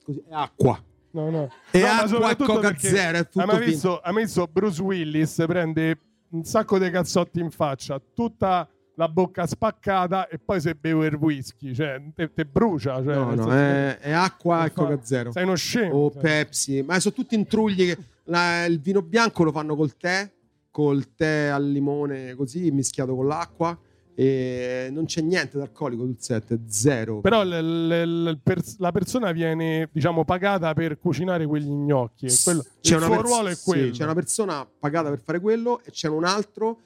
Così, 0.02 0.24
è 0.28 0.32
acqua. 0.32 0.82
No, 1.12 1.30
no. 1.30 1.52
È 1.70 1.80
no, 1.80 1.86
acqua 1.86 2.30
e 2.30 2.36
coca 2.36 2.76
zero. 2.76 3.18
È 3.18 3.28
tutto 3.28 3.58
visto, 3.58 4.00
mai 4.04 4.24
visto 4.24 4.48
Bruce 4.50 4.82
Willis 4.82 5.44
prende 5.46 6.00
un 6.30 6.42
sacco 6.42 6.80
di 6.80 6.90
cazzotti 6.90 7.38
in 7.38 7.52
faccia, 7.52 8.02
tutta 8.12 8.68
la 8.98 9.08
bocca 9.08 9.46
spaccata 9.46 10.26
e 10.26 10.38
poi 10.40 10.60
se 10.60 10.74
bevo 10.74 11.04
il 11.04 11.14
whisky, 11.14 11.72
cioè 11.72 12.02
te, 12.14 12.32
te 12.32 12.44
brucia. 12.44 12.96
Cioè, 12.96 13.14
no, 13.14 13.32
no, 13.32 13.52
è, 13.52 13.96
è, 13.98 14.10
acqua 14.10 14.64
e 14.66 14.72
coca 14.72 14.98
zero. 15.02 15.30
Sei 15.30 15.44
uno 15.44 15.54
scemo. 15.54 15.94
O 15.94 16.10
cioè. 16.10 16.20
Pepsi, 16.20 16.82
ma 16.82 16.98
sono 16.98 17.14
tutti 17.14 17.36
intrugli 17.36 17.86
che 17.86 17.98
la, 18.24 18.64
il 18.64 18.80
vino 18.80 19.00
bianco 19.00 19.44
lo 19.44 19.52
fanno 19.52 19.76
col 19.76 19.96
tè, 19.96 20.28
col 20.72 21.14
tè 21.14 21.46
al 21.46 21.70
limone 21.70 22.34
così 22.34 22.72
mischiato 22.72 23.14
con 23.14 23.28
l'acqua 23.28 23.78
e 24.16 24.88
non 24.90 25.04
c'è 25.04 25.20
niente 25.20 25.58
d'alcolico 25.58 26.02
sul 26.02 26.16
set, 26.18 26.58
zero. 26.66 27.20
Però 27.20 27.44
l- 27.44 27.50
l- 27.50 28.22
l- 28.30 28.40
per- 28.42 28.60
la 28.78 28.90
persona 28.90 29.30
viene, 29.30 29.88
diciamo, 29.92 30.24
pagata 30.24 30.74
per 30.74 30.98
cucinare 30.98 31.46
quegli 31.46 31.70
gnocchi. 31.70 32.26
Quello, 32.42 32.64
c'è 32.80 32.96
il 32.96 33.00
suo 33.02 33.10
pers- 33.10 33.22
ruolo 33.22 33.48
è 33.48 33.56
quello. 33.62 33.84
Sì, 33.84 33.90
c'è 33.92 34.02
una 34.02 34.14
persona 34.14 34.68
pagata 34.76 35.08
per 35.08 35.20
fare 35.20 35.38
quello 35.38 35.80
e 35.84 35.92
c'è 35.92 36.08
un 36.08 36.24
altro 36.24 36.80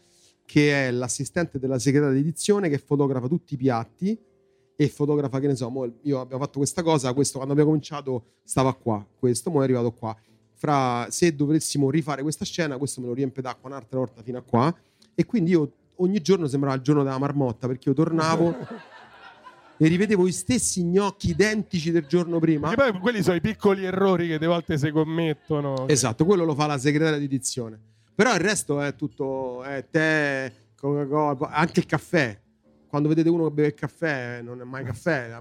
che 0.53 0.89
è 0.89 0.91
l'assistente 0.91 1.59
della 1.59 1.79
segretaria 1.79 2.13
di 2.13 2.21
edizione 2.21 2.69
che 2.69 2.77
fotografa 2.77 3.27
tutti 3.27 3.55
i 3.55 3.57
piatti 3.57 4.21
e 4.77 4.89
fotografa, 4.91 5.41
che 5.41 5.47
ne 5.47 5.57
so, 5.57 5.73
io 6.03 6.21
abbiamo 6.21 6.45
fatto 6.45 6.59
questa 6.59 6.83
cosa, 6.83 7.15
questo 7.15 7.37
quando 7.37 7.55
abbiamo 7.55 7.71
cominciato 7.71 8.25
stava 8.45 8.75
qua, 8.75 9.03
questo, 9.19 9.51
mo 9.51 9.61
è 9.61 9.65
arrivato 9.65 9.93
qua. 9.93 10.15
Fra, 10.53 11.07
se 11.09 11.35
dovessimo 11.35 11.89
rifare 11.89 12.21
questa 12.21 12.45
scena, 12.45 12.77
questo 12.77 13.01
me 13.01 13.07
lo 13.07 13.15
riempie 13.15 13.41
d'acqua 13.41 13.71
un'altra 13.71 13.97
volta 13.97 14.23
fino 14.23 14.37
a 14.37 14.43
qua 14.43 14.77
e 15.15 15.25
quindi 15.25 15.53
io 15.53 15.73
ogni 15.97 16.21
giorno 16.21 16.47
sembrava 16.47 16.77
il 16.77 16.83
giorno 16.83 17.03
della 17.03 17.17
marmotta 17.17 17.67
perché 17.67 17.89
io 17.89 17.95
tornavo 17.95 18.55
e 19.79 19.89
rivedevo 19.89 20.27
gli 20.27 20.33
stessi 20.33 20.85
gnocchi 20.85 21.31
identici 21.31 21.91
del 21.93 22.05
giorno 22.05 22.39
prima. 22.39 22.69
Perché 22.69 22.91
poi 22.91 23.01
quelli 23.01 23.23
sono 23.23 23.37
i 23.37 23.41
piccoli 23.41 23.87
errori 23.87 24.27
che 24.27 24.35
delle 24.35 24.53
volte 24.53 24.77
si 24.77 24.91
commettono. 24.91 25.89
Esatto, 25.89 26.27
quello 26.27 26.45
lo 26.45 26.55
fa 26.55 26.67
la 26.67 26.77
segretaria 26.77 27.19
di 27.19 27.25
edizione. 27.25 27.92
Però 28.15 28.35
il 28.35 28.41
resto 28.41 28.81
è 28.81 28.95
tutto 28.95 29.63
è 29.63 29.87
tè, 29.89 30.53
Coca-Cola, 30.77 31.51
anche 31.51 31.81
il 31.81 31.87
caffè. 31.87 32.39
Quando 32.87 33.09
vedete 33.09 33.29
uno 33.31 33.45
che 33.45 33.51
beve 33.53 33.69
il 33.69 33.75
caffè, 33.75 34.41
non 34.43 34.61
è 34.61 34.65
mai 34.65 34.85
caffè. 34.85 35.39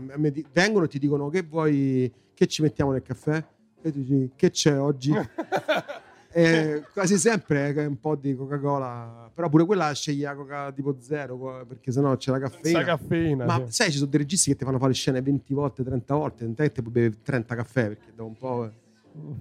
Vengono 0.53 0.86
e 0.86 0.88
ti 0.88 0.99
dicono 0.99 1.30
che 1.30 1.41
vuoi, 1.41 2.11
che 2.34 2.47
ci 2.47 2.61
mettiamo 2.61 2.91
nel 2.91 3.01
caffè? 3.01 3.43
E 3.82 3.91
tu 3.91 4.01
dici, 4.01 4.32
che 4.36 4.51
c'è 4.51 4.80
oggi? 4.80 5.11
e 6.34 6.86
quasi 6.93 7.17
sempre 7.17 7.74
è 7.74 7.86
un 7.86 7.99
po' 7.99 8.15
di 8.15 8.34
Coca-Cola, 8.36 9.30
però 9.34 9.49
pure 9.49 9.65
quella 9.65 9.91
sceglie 9.93 10.26
la 10.26 10.36
Coca 10.36 10.72
tipo 10.72 10.95
zero 10.99 11.65
perché 11.67 11.91
sennò 11.91 12.15
c'è 12.15 12.32
la 12.32 12.39
caffeina. 12.39 12.84
caffeina 12.84 13.45
Ma 13.45 13.65
sì. 13.65 13.74
sai, 13.74 13.91
ci 13.91 13.97
sono 13.97 14.09
dei 14.09 14.19
registi 14.19 14.51
che 14.51 14.55
ti 14.55 14.63
fanno 14.63 14.80
fare 14.80 14.93
scene 14.93 15.22
20 15.22 15.53
volte, 15.53 15.84
30 15.84 16.15
volte, 16.15 16.45
non 16.45 16.53
è 16.55 16.72
che 16.72 16.82
puoi 16.82 16.93
bere 16.93 17.22
30 17.22 17.55
caffè 17.55 17.88
perché 17.89 18.13
dopo 18.15 18.30
un 18.30 18.38
po' 18.38 18.72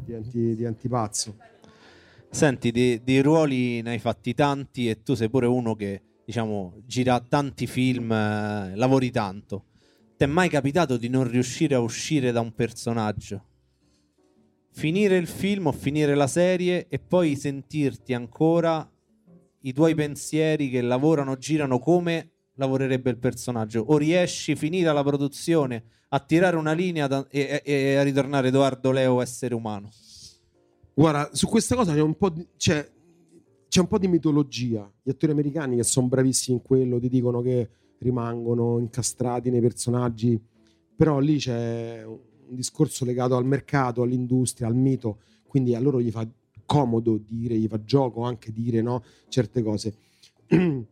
diventi, 0.04 0.56
diventi 0.56 0.88
pazzo. 0.88 1.36
Senti, 2.32 2.70
di, 2.70 3.02
di, 3.02 3.20
ruoli 3.20 3.82
ne 3.82 3.90
hai 3.90 3.98
fatti 3.98 4.34
tanti 4.34 4.88
e 4.88 5.02
tu 5.02 5.14
sei 5.14 5.28
pure 5.28 5.46
uno 5.46 5.74
che, 5.74 6.00
diciamo, 6.24 6.74
gira 6.86 7.18
tanti 7.18 7.66
film, 7.66 8.12
eh, 8.12 8.76
lavori 8.76 9.10
tanto. 9.10 9.64
Ti 10.16 10.24
è 10.24 10.26
mai 10.26 10.48
capitato 10.48 10.96
di 10.96 11.08
non 11.08 11.28
riuscire 11.28 11.74
a 11.74 11.80
uscire 11.80 12.30
da 12.30 12.40
un 12.40 12.54
personaggio? 12.54 13.44
Finire 14.70 15.16
il 15.16 15.26
film 15.26 15.66
o 15.66 15.72
finire 15.72 16.14
la 16.14 16.28
serie 16.28 16.86
e 16.88 17.00
poi 17.00 17.34
sentirti 17.34 18.14
ancora 18.14 18.88
i 19.62 19.72
tuoi 19.72 19.96
pensieri 19.96 20.70
che 20.70 20.82
lavorano, 20.82 21.36
girano 21.36 21.80
come 21.80 22.30
lavorerebbe 22.54 23.10
il 23.10 23.18
personaggio? 23.18 23.84
O 23.88 23.96
riesci, 23.96 24.54
finita 24.54 24.92
la 24.92 25.02
produzione, 25.02 25.82
a 26.10 26.20
tirare 26.20 26.56
una 26.56 26.72
linea 26.72 27.08
da, 27.08 27.26
e, 27.28 27.60
e 27.64 27.96
a 27.96 28.02
ritornare 28.04 28.48
Edoardo 28.48 28.92
Leo 28.92 29.20
essere 29.20 29.54
umano? 29.54 29.90
Guarda, 30.94 31.30
su 31.32 31.46
questa 31.46 31.74
cosa 31.74 31.94
c'è 31.94 32.00
un 32.00 32.16
po' 32.16 32.30
di, 32.30 32.46
c'è, 32.56 32.88
c'è 33.68 33.80
un 33.80 33.86
po' 33.86 33.98
di 33.98 34.08
mitologia. 34.08 34.90
Gli 35.02 35.10
attori 35.10 35.32
americani 35.32 35.76
che 35.76 35.84
sono 35.84 36.08
bravissimi 36.08 36.56
in 36.56 36.62
quello 36.62 36.98
ti 36.98 37.08
dicono 37.08 37.40
che 37.40 37.70
rimangono 37.98 38.78
incastrati 38.78 39.50
nei 39.50 39.60
personaggi, 39.60 40.40
però 40.96 41.18
lì 41.18 41.38
c'è 41.38 42.02
un 42.04 42.54
discorso 42.54 43.04
legato 43.04 43.36
al 43.36 43.44
mercato, 43.44 44.02
all'industria, 44.02 44.66
al 44.66 44.74
mito, 44.74 45.20
quindi 45.46 45.74
a 45.74 45.80
loro 45.80 46.00
gli 46.00 46.10
fa 46.10 46.26
comodo 46.66 47.18
dire, 47.18 47.56
gli 47.56 47.66
fa 47.66 47.82
gioco 47.82 48.22
anche 48.22 48.52
dire 48.52 48.80
no, 48.82 49.02
certe 49.28 49.62
cose. 49.62 49.94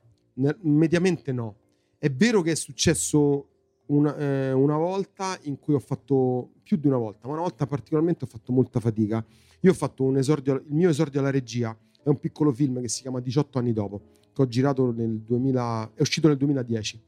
Mediamente 0.62 1.32
no. 1.32 1.56
È 1.98 2.10
vero 2.10 2.42
che 2.42 2.52
è 2.52 2.54
successo 2.54 3.48
una, 3.86 4.16
eh, 4.16 4.52
una 4.52 4.76
volta 4.76 5.38
in 5.42 5.58
cui 5.58 5.74
ho 5.74 5.80
fatto 5.80 6.52
più 6.62 6.76
di 6.76 6.86
una 6.86 6.96
volta, 6.96 7.26
ma 7.26 7.34
una 7.34 7.42
volta 7.42 7.66
particolarmente 7.66 8.24
ho 8.24 8.28
fatto 8.28 8.52
molta 8.52 8.80
fatica 8.80 9.24
io 9.60 9.70
ho 9.70 9.74
fatto 9.74 10.04
un 10.04 10.16
esordio, 10.16 10.54
il 10.54 10.74
mio 10.74 10.88
esordio 10.88 11.20
alla 11.20 11.30
regia 11.30 11.76
è 12.02 12.08
un 12.08 12.18
piccolo 12.18 12.52
film 12.52 12.80
che 12.80 12.88
si 12.88 13.02
chiama 13.02 13.20
18 13.20 13.58
anni 13.58 13.72
dopo, 13.72 14.00
che 14.32 14.42
ho 14.42 14.46
girato 14.46 14.92
nel 14.92 15.20
2000, 15.20 15.92
è 15.94 16.00
uscito 16.00 16.28
nel 16.28 16.36
2010. 16.36 17.02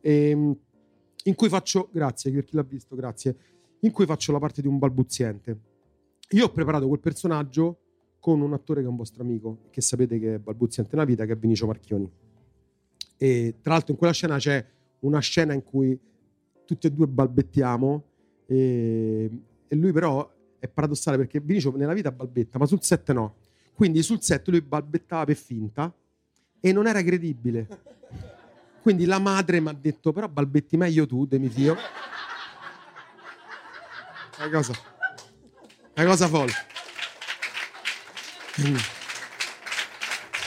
E, 0.00 0.30
ehm, 0.30 0.56
in 1.24 1.34
cui 1.34 1.48
faccio, 1.48 1.88
grazie 1.90 2.30
per 2.30 2.44
chi 2.44 2.54
l'ha 2.54 2.62
visto, 2.62 2.94
grazie, 2.94 3.36
in 3.80 3.90
cui 3.90 4.06
faccio 4.06 4.30
la 4.32 4.38
parte 4.38 4.60
di 4.60 4.68
un 4.68 4.78
balbuziente. 4.78 5.58
Io 6.30 6.44
ho 6.44 6.52
preparato 6.52 6.86
quel 6.86 7.00
personaggio 7.00 7.80
con 8.20 8.40
un 8.40 8.52
attore 8.52 8.80
che 8.80 8.86
è 8.86 8.90
un 8.90 8.96
vostro 8.96 9.22
amico, 9.22 9.58
che 9.70 9.80
sapete 9.80 10.18
che 10.18 10.34
è 10.34 10.38
balbuziente 10.38 10.90
nella 10.94 11.06
vita, 11.06 11.24
che 11.24 11.32
è 11.32 11.36
Vinicio 11.36 11.66
Marchioni. 11.66 12.10
E 13.16 13.54
tra 13.60 13.72
l'altro 13.72 13.92
in 13.92 13.98
quella 13.98 14.12
scena 14.12 14.36
c'è 14.36 14.64
una 15.00 15.20
scena 15.20 15.52
in 15.52 15.62
cui 15.62 15.98
tutti 16.64 16.86
e 16.86 16.92
due 16.92 17.06
balbettiamo 17.06 18.04
e, 18.46 19.30
e 19.68 19.76
lui 19.76 19.92
però 19.92 20.28
è 20.66 20.68
paradossale 20.68 21.16
perché 21.16 21.40
Vinicio 21.40 21.74
nella 21.76 21.94
vita 21.94 22.12
balbetta, 22.12 22.58
ma 22.58 22.66
sul 22.66 22.82
set 22.82 23.12
no. 23.12 23.36
Quindi 23.74 24.02
sul 24.02 24.22
set 24.22 24.48
lui 24.48 24.60
balbettava 24.60 25.24
per 25.24 25.36
finta 25.36 25.92
e 26.60 26.72
non 26.72 26.86
era 26.86 27.02
credibile. 27.02 27.66
Quindi 28.80 29.04
la 29.04 29.18
madre 29.18 29.60
mi 29.60 29.68
ha 29.68 29.72
detto, 29.72 30.12
però 30.12 30.28
balbetti 30.28 30.76
meglio 30.76 31.06
tu, 31.06 31.26
Demi 31.26 31.48
Fio. 31.48 31.76
Una 34.38 34.50
cosa, 34.50 34.72
una 35.94 36.06
cosa 36.06 36.28
folle. 36.28 36.52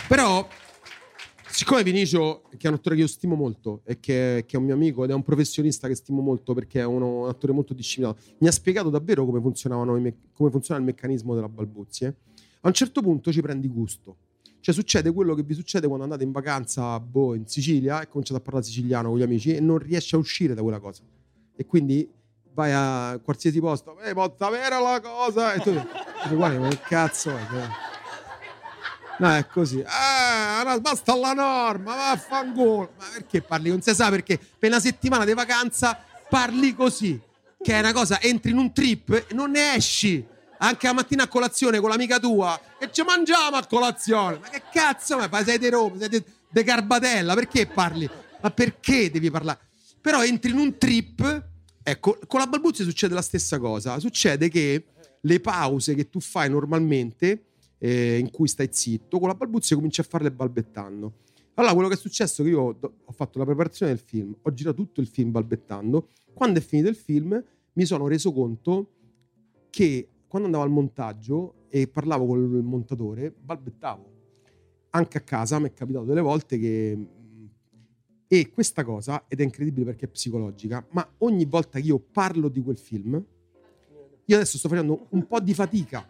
Però, 0.08 0.48
siccome 1.60 1.84
Vinicio, 1.84 2.44
che 2.58 2.68
è 2.68 2.70
un 2.70 2.76
attore 2.76 2.96
che 2.96 3.02
io 3.02 3.08
stimo 3.08 3.36
molto 3.36 3.82
e 3.84 4.00
che, 4.00 4.46
che, 4.48 4.56
è 4.56 4.58
un 4.58 4.64
mio 4.64 4.76
amico 4.76 5.04
ed 5.04 5.10
è 5.10 5.14
un 5.14 5.24
professionista 5.24 5.90
che 5.90 5.96
stimo 5.96 6.22
molto 6.22 6.54
perché 6.54 6.80
è 6.80 6.86
uno, 6.86 7.24
un 7.24 7.28
attore 7.28 7.52
molto 7.52 7.74
disciplinato, 7.74 8.22
mi 8.38 8.48
ha 8.48 8.52
spiegato 8.52 8.90
davvero 8.90 9.26
come, 9.26 9.42
funzionavano, 9.42 10.02
come 10.32 10.52
funziona 10.52 10.80
il 10.80 10.86
meccanismo 10.86 11.36
della 11.36 11.50
balbuzie. 11.50 12.16
A 12.62 12.68
un 12.70 12.74
certo 12.74 13.02
punto 13.02 13.34
ci 13.34 13.42
prendi 13.42 13.68
gusto. 13.68 14.16
Cioè 14.62 14.74
succede 14.74 15.12
quello 15.12 15.36
che 15.36 15.44
vi 15.44 15.54
succede 15.54 15.88
quando 15.88 16.06
andate 16.06 16.24
in 16.24 16.32
vacanza 16.32 16.98
boh, 16.98 17.36
in 17.36 17.46
Sicilia 17.46 18.02
e 18.02 18.08
cominciate 18.08 18.40
a 18.40 18.42
parlare 18.42 18.66
siciliano 18.66 19.10
con 19.10 19.18
gli 19.18 19.24
amici 19.24 19.54
e 19.54 19.60
non 19.60 19.80
riesci 19.80 20.16
a 20.16 20.18
uscire 20.18 20.54
da 20.54 20.62
quella 20.62 20.80
cosa. 20.80 21.04
E 21.58 21.66
quindi 21.66 22.10
vai 22.54 22.72
a 22.74 23.20
qualsiasi 23.22 23.60
posto, 23.60 24.00
eh, 24.00 24.14
posso 24.14 24.50
vera 24.50 24.80
la 24.80 25.02
cosa, 25.02 25.52
e 25.56 25.60
tu 25.60 25.72
dici, 25.72 26.36
guarda, 26.36 26.70
che 26.70 26.80
cazzo 26.88 27.36
è? 27.36 27.89
No, 29.20 29.36
è 29.36 29.46
così. 29.48 29.84
Ah, 29.86 30.80
basta 30.80 31.14
la 31.16 31.34
norma, 31.34 31.94
vaffanculo. 31.94 32.94
Ma 32.98 33.06
perché 33.14 33.42
parli? 33.42 33.70
Non 33.70 33.82
si 33.82 33.94
sa 33.94 34.10
perché 34.10 34.40
per 34.58 34.70
una 34.70 34.80
settimana 34.80 35.26
di 35.26 35.34
vacanza 35.34 36.02
parli 36.30 36.74
così. 36.74 37.20
Che 37.62 37.74
è 37.74 37.80
una 37.80 37.92
cosa, 37.92 38.22
entri 38.22 38.52
in 38.52 38.58
un 38.58 38.72
trip 38.72 39.10
e 39.10 39.34
non 39.34 39.52
ne 39.52 39.76
esci. 39.76 40.26
Anche 40.60 40.88
la 40.88 40.94
mattina 40.94 41.24
a 41.24 41.28
colazione 41.28 41.82
con 41.82 41.90
l'amica 41.90 42.18
tua 42.18 42.60
e 42.80 42.90
ci 42.92 43.02
mangiamo 43.04 43.58
a 43.58 43.66
colazione. 43.66 44.40
Ma 44.40 44.48
che 44.48 44.64
cazzo, 44.72 45.18
ma 45.18 45.44
sei 45.44 45.58
di 45.58 45.70
Roma, 45.70 45.98
sei 45.98 46.24
di 46.50 46.64
Carbatella, 46.64 47.34
perché 47.34 47.68
parli? 47.68 48.10
Ma 48.42 48.52
perché 48.52 49.12
devi 49.12 49.30
parlare? 49.30 49.60
Però 50.00 50.24
entri 50.24 50.52
in 50.52 50.58
un 50.58 50.78
trip, 50.78 51.44
ecco, 51.84 52.18
con 52.26 52.40
la 52.40 52.48
balbuzia 52.48 52.86
succede 52.86 53.14
la 53.14 53.22
stessa 53.22 53.60
cosa. 53.60 54.00
Succede 54.00 54.48
che 54.48 54.86
le 55.20 55.40
pause 55.42 55.94
che 55.94 56.10
tu 56.10 56.22
fai 56.22 56.50
normalmente 56.50 57.44
eh, 57.80 58.18
in 58.18 58.30
cui 58.30 58.48
stai 58.48 58.70
zitto, 58.72 59.18
con 59.18 59.28
la 59.28 59.34
balbuzia 59.34 59.76
cominci 59.76 60.02
a 60.02 60.04
farle 60.04 60.32
balbettando. 60.32 61.14
Allora, 61.56 61.74
quello 61.74 61.90
che 61.90 61.96
è 61.96 61.98
successo 61.98 62.42
è 62.42 62.46
che 62.46 62.52
io 62.52 62.78
ho 62.82 63.12
fatto 63.12 63.38
la 63.40 63.46
preparazione 63.46 63.92
del 63.92 64.02
film, 64.02 64.36
ho 64.42 64.54
girato 64.54 64.76
tutto 64.76 65.02
il 65.02 65.08
film 65.08 65.32
balbettando. 65.32 66.08
Quando 66.34 66.60
è 66.60 66.62
finito 66.62 66.88
il 66.88 66.96
film, 66.96 67.44
mi 67.74 67.86
sono 67.86 68.08
reso 68.08 68.32
conto 68.32 68.92
che 69.70 70.08
quando 70.28 70.48
andavo 70.48 70.64
al 70.64 70.72
montaggio 70.72 71.66
e 71.70 71.88
parlavo 71.88 72.28
con 72.28 72.40
il 72.40 72.64
montatore, 72.64 73.32
balbettavo. 73.32 74.18
Anche 74.92 75.18
a 75.18 75.22
casa 75.22 75.60
mi 75.60 75.68
è 75.68 75.74
capitato 75.74 76.06
delle 76.06 76.22
volte 76.22 76.58
che... 76.58 76.98
E 78.32 78.52
questa 78.52 78.84
cosa, 78.84 79.26
ed 79.28 79.40
è 79.40 79.44
incredibile 79.44 79.86
perché 79.86 80.06
è 80.06 80.08
psicologica, 80.08 80.86
ma 80.92 81.08
ogni 81.20 81.46
volta 81.46 81.80
che 81.80 81.88
io 81.88 81.98
parlo 82.00 82.48
di 82.48 82.62
quel 82.62 82.78
film, 82.78 83.14
io 84.26 84.36
adesso 84.36 84.60
sto 84.60 84.70
facendo 84.70 85.08
un 85.10 85.26
po' 85.26 85.40
di 85.40 85.54
fatica 85.56 86.06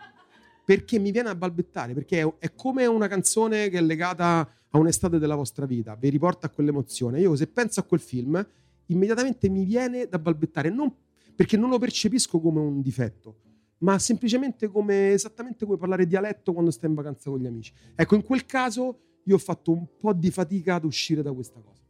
perché 0.69 0.99
mi 0.99 1.09
viene 1.09 1.29
a 1.29 1.35
balbettare, 1.35 1.95
perché 1.95 2.35
è, 2.37 2.53
come 2.53 2.85
una 2.85 3.07
canzone 3.07 3.69
che 3.69 3.79
è 3.79 3.81
legata 3.81 4.47
a 4.69 4.77
un'estate 4.77 5.17
della 5.17 5.33
vostra 5.33 5.65
vita, 5.65 5.95
vi 5.95 6.09
riporta 6.09 6.45
a 6.45 6.51
quell'emozione. 6.51 7.19
Io 7.19 7.35
se 7.35 7.47
penso 7.47 7.79
a 7.79 7.83
quel 7.83 7.99
film, 7.99 8.47
immediatamente 8.85 9.49
mi 9.49 9.63
viene 9.65 10.05
da 10.07 10.19
balbettare, 10.19 10.69
non, 10.69 10.93
perché 11.35 11.57
non 11.57 11.71
lo 11.71 11.79
percepisco 11.79 12.39
come 12.39 12.59
un 12.59 12.81
difetto, 12.81 13.37
ma 13.79 13.97
semplicemente 13.97 14.67
come 14.67 15.13
esattamente 15.13 15.65
come 15.65 15.79
parlare 15.79 16.05
dialetto 16.05 16.53
quando 16.53 16.69
stai 16.69 16.91
in 16.91 16.95
vacanza 16.95 17.31
con 17.31 17.39
gli 17.39 17.47
amici. 17.47 17.73
Ecco, 17.95 18.13
in 18.13 18.21
quel 18.21 18.45
caso 18.45 18.99
io 19.23 19.33
ho 19.33 19.39
fatto 19.39 19.71
un 19.71 19.87
po' 19.99 20.13
di 20.13 20.29
fatica 20.29 20.75
ad 20.75 20.83
uscire 20.83 21.23
da 21.23 21.33
questa 21.33 21.59
cosa. 21.61 21.81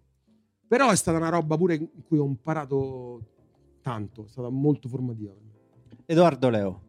Però 0.66 0.90
è 0.90 0.96
stata 0.96 1.18
una 1.18 1.28
roba 1.28 1.58
pure 1.58 1.76
in 1.76 2.04
cui 2.08 2.18
ho 2.18 2.26
imparato 2.26 3.26
tanto, 3.82 4.24
è 4.24 4.30
stata 4.30 4.48
molto 4.48 4.88
formativa. 4.88 5.34
Edoardo 6.06 6.48
Leo. 6.48 6.82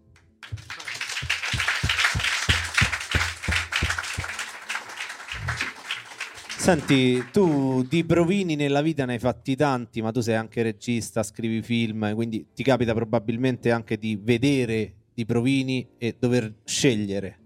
Senti, 6.60 7.24
tu 7.32 7.82
di 7.88 8.04
provini 8.04 8.54
nella 8.54 8.82
vita 8.82 9.06
ne 9.06 9.14
hai 9.14 9.18
fatti 9.18 9.56
tanti, 9.56 10.02
ma 10.02 10.12
tu 10.12 10.20
sei 10.20 10.34
anche 10.34 10.62
regista, 10.62 11.22
scrivi 11.22 11.62
film, 11.62 12.14
quindi 12.14 12.48
ti 12.54 12.62
capita 12.62 12.92
probabilmente 12.92 13.70
anche 13.70 13.96
di 13.96 14.20
vedere 14.22 14.92
di 15.14 15.24
provini 15.24 15.88
e 15.96 16.14
dover 16.18 16.56
scegliere. 16.62 17.39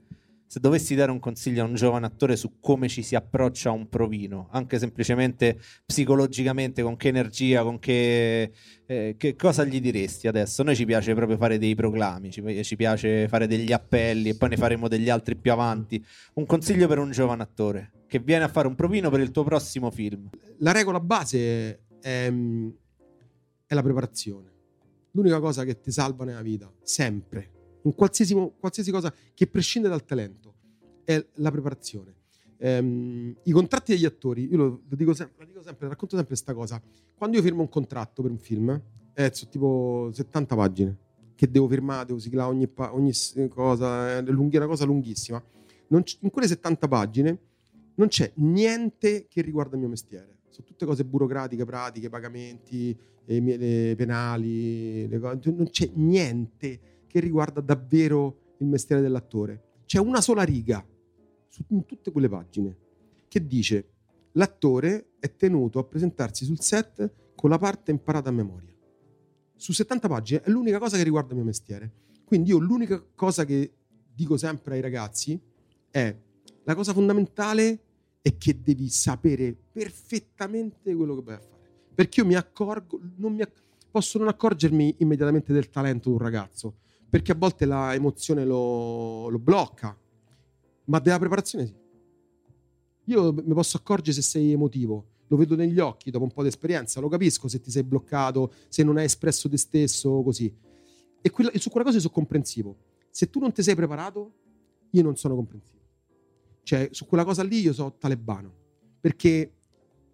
Se 0.55 0.61
dovessi 0.61 0.94
dare 0.94 1.11
un 1.11 1.18
consiglio 1.18 1.64
a 1.64 1.66
un 1.66 1.74
giovane 1.74 2.07
attore 2.07 2.36
su 2.36 2.61
come 2.61 2.86
ci 2.86 3.02
si 3.02 3.16
approccia 3.16 3.70
a 3.70 3.72
un 3.72 3.88
provino, 3.88 4.46
anche 4.52 4.78
semplicemente 4.78 5.59
psicologicamente, 5.84 6.80
con 6.80 6.96
che 6.96 7.09
energia, 7.09 7.64
con 7.64 7.80
che, 7.80 8.52
eh, 8.86 9.16
che 9.18 9.34
cosa 9.34 9.64
gli 9.64 9.80
diresti 9.80 10.28
adesso? 10.28 10.62
Noi 10.62 10.76
ci 10.76 10.84
piace 10.84 11.12
proprio 11.12 11.36
fare 11.38 11.59
dei 11.59 11.74
proclami, 11.74 12.30
ci, 12.30 12.62
ci 12.62 12.76
piace 12.76 13.26
fare 13.26 13.48
degli 13.48 13.72
appelli 13.72 14.28
e 14.28 14.36
poi 14.36 14.50
ne 14.50 14.57
faremo 14.57 14.86
degli 14.86 15.11
altri 15.11 15.34
più 15.34 15.50
avanti. 15.50 16.00
Un 16.34 16.46
consiglio 16.46 16.86
per 16.86 16.98
un 16.98 17.11
giovane 17.11 17.42
attore 17.42 17.90
che 18.07 18.20
viene 18.20 18.44
a 18.44 18.48
fare 18.48 18.68
un 18.68 18.76
provino 18.76 19.11
per 19.11 19.18
il 19.18 19.32
tuo 19.32 19.42
prossimo 19.42 19.90
film? 19.90 20.30
La 20.59 20.70
regola 20.70 21.00
base 21.00 21.80
è, 22.00 22.32
è 23.66 23.74
la 23.74 23.82
preparazione. 23.82 24.52
L'unica 25.11 25.40
cosa 25.40 25.64
che 25.64 25.80
ti 25.80 25.90
salva 25.90 26.24
nella 26.24 26.42
vita, 26.42 26.72
sempre, 26.80 27.53
in 27.85 27.95
qualsiasi, 27.95 28.35
qualsiasi 28.59 28.91
cosa 28.91 29.12
che 29.35 29.47
prescinde 29.47 29.89
dal 29.89 30.05
talento, 30.05 30.55
è 31.05 31.24
la 31.35 31.51
preparazione. 31.51 32.14
Um, 32.57 33.35
I 33.43 33.53
contratti 33.53 33.93
degli 33.93 34.05
attori, 34.05 34.49
io 34.51 34.57
lo, 34.57 34.64
lo, 34.89 34.97
dico 34.97 35.12
sempre, 35.12 35.45
lo, 35.45 35.53
dico 35.53 35.62
sempre, 35.62 35.89
racconto 35.89 36.16
sempre 36.16 36.35
questa 36.35 36.55
cosa. 36.55 36.80
Quando 37.14 37.37
io 37.37 37.43
firmo 37.43 37.61
un 37.61 37.68
contratto 37.68 38.22
per 38.22 38.30
un 38.30 38.39
film, 38.39 38.80
è 39.12 39.30
su 39.32 39.49
tipo 39.49 40.11
70 40.12 40.57
pagine 40.57 40.99
che 41.35 41.51
devo 41.51 41.68
firmare, 41.68 42.07
devo 42.07 42.18
siglare 42.18 42.51
ogni, 42.51 42.68
ogni 42.74 43.12
cosa, 43.49 44.18
è 44.18 44.18
una 44.18 44.66
cosa 44.66 44.85
lunghissima. 44.85 45.43
C- 46.03 46.18
in 46.20 46.30
quelle 46.30 46.49
70 46.49 46.89
pagine 46.89 47.39
non 47.97 48.09
c'è 48.09 48.30
niente 48.37 49.26
che 49.28 49.43
riguarda 49.43 49.74
il 49.74 49.80
mio 49.80 49.91
mestiere. 49.91 50.39
Sono 50.49 50.66
tutte 50.66 50.87
cose 50.87 51.05
burocratiche, 51.05 51.64
pratiche, 51.64 52.09
pagamenti, 52.09 52.97
eh, 53.26 53.41
le 53.41 53.95
penali, 53.97 55.09
le 55.09 55.18
cose. 55.18 55.51
non 55.51 55.68
c'è 55.68 55.91
niente 55.95 56.93
che 57.15 57.21
riguarda 57.21 57.61
davvero 57.61 58.57
il 58.59 58.67
mestiere 58.67 59.01
dell'attore. 59.01 59.83
C'è 59.87 60.01
una 60.01 60.21
sola 60.21 60.43
riga 60.43 60.85
in 61.69 61.87
tutte 61.87 62.11
quelle 62.11 62.29
pagine 62.29 62.77
che 63.29 63.47
dice 63.47 63.91
l'attore 64.33 65.11
è 65.21 65.37
tenuto 65.37 65.79
a 65.79 65.85
presentarsi 65.85 66.45
sul 66.45 66.61
set 66.61 67.33
con 67.37 67.51
la 67.51 67.59
parte 67.59 67.93
imparata 67.93 68.31
a 68.31 68.33
memoria. 68.33 68.75
Su 69.55 69.73
70 69.73 70.09
pagine 70.09 70.43
è 70.43 70.51
l'unica 70.51 70.81
cosa 70.81 70.97
che 70.97 71.05
riguarda 71.05 71.29
il 71.31 71.37
mio 71.37 71.45
mestiere. 71.45 71.93
Quindi 72.25 72.51
io 72.51 72.59
l'unica 72.59 73.01
cosa 73.15 73.45
che 73.45 73.73
dico 74.12 74.37
sempre 74.37 74.75
ai 74.75 74.81
ragazzi 74.81 75.41
è 75.91 76.17
la 76.65 76.75
cosa 76.75 76.93
fondamentale 76.93 77.83
è 78.23 78.37
che 78.37 78.61
devi 78.61 78.89
sapere 78.89 79.57
perfettamente 79.71 80.93
quello 80.93 81.15
che 81.15 81.23
vai 81.23 81.35
a 81.37 81.39
fare. 81.39 81.69
Perché 81.95 82.23
io 82.23 82.27
mi 82.27 82.35
accorgo, 82.35 82.99
non 83.19 83.35
mi 83.35 83.43
acc- 83.43 83.62
posso 83.89 84.19
non 84.19 84.27
accorgermi 84.27 84.97
immediatamente 84.99 85.53
del 85.53 85.71
talento 85.71 86.09
di 86.09 86.17
un 86.17 86.21
ragazzo, 86.21 86.79
perché 87.09 87.32
a 87.32 87.36
volte 87.36 87.64
la 87.64 87.94
emozione 87.94 88.44
lo, 88.44 89.28
lo 89.28 89.38
blocca, 89.38 89.96
ma 90.86 90.98
della 90.98 91.18
preparazione 91.18 91.66
sì. 91.66 91.74
Io 93.07 93.32
mi 93.32 93.52
posso 93.52 93.76
accorgere 93.76 94.12
se 94.12 94.22
sei 94.22 94.52
emotivo, 94.52 95.07
lo 95.28 95.36
vedo 95.36 95.57
negli 95.57 95.78
occhi 95.78 96.11
dopo 96.11 96.24
un 96.24 96.32
po' 96.32 96.42
di 96.42 96.48
esperienza, 96.48 97.00
lo 97.00 97.09
capisco 97.09 97.48
se 97.48 97.61
ti 97.61 97.70
sei 97.70 97.82
bloccato, 97.82 98.52
se 98.68 98.82
non 98.82 98.96
hai 98.96 99.05
espresso 99.05 99.48
te 99.48 99.57
stesso, 99.57 100.22
così. 100.22 100.52
E, 101.20 101.30
quella, 101.30 101.50
e 101.50 101.59
su 101.59 101.70
quella 101.70 101.86
cosa 101.86 101.98
sono 101.98 102.12
comprensivo. 102.12 102.76
Se 103.11 103.30
tu 103.30 103.38
non 103.40 103.52
ti 103.52 103.62
sei 103.62 103.74
preparato, 103.74 104.32
io 104.90 105.02
non 105.02 105.16
sono 105.16 105.34
comprensivo. 105.34 105.82
Cioè, 106.62 106.88
su 106.92 107.07
quella 107.07 107.24
cosa 107.24 107.42
lì 107.42 107.61
io 107.61 107.72
sono 107.72 107.94
talebano, 107.96 108.52
perché 109.00 109.52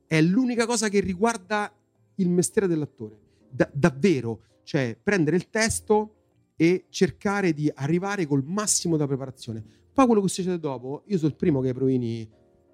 è 0.07 0.21
l'unica 0.21 0.67
cosa 0.67 0.89
che 0.89 1.01
riguarda 1.01 1.73
il 2.17 2.29
mestiere 2.29 2.67
dell'attore. 2.67 3.19
Da- 3.49 3.71
davvero, 3.73 4.43
cioè 4.65 4.97
prendere 5.01 5.37
il 5.37 5.49
testo 5.49 6.20
e 6.61 6.85
cercare 6.91 7.55
di 7.55 7.73
arrivare 7.75 8.27
col 8.27 8.45
massimo 8.45 8.97
della 8.97 9.07
preparazione. 9.09 9.65
Poi 9.95 10.05
quello 10.05 10.21
che 10.21 10.29
succede 10.29 10.59
dopo, 10.59 11.05
io 11.07 11.17
sono 11.17 11.31
il 11.31 11.37
primo 11.37 11.63
che 11.63 11.69
ai 11.69 11.75
provini 11.75 12.31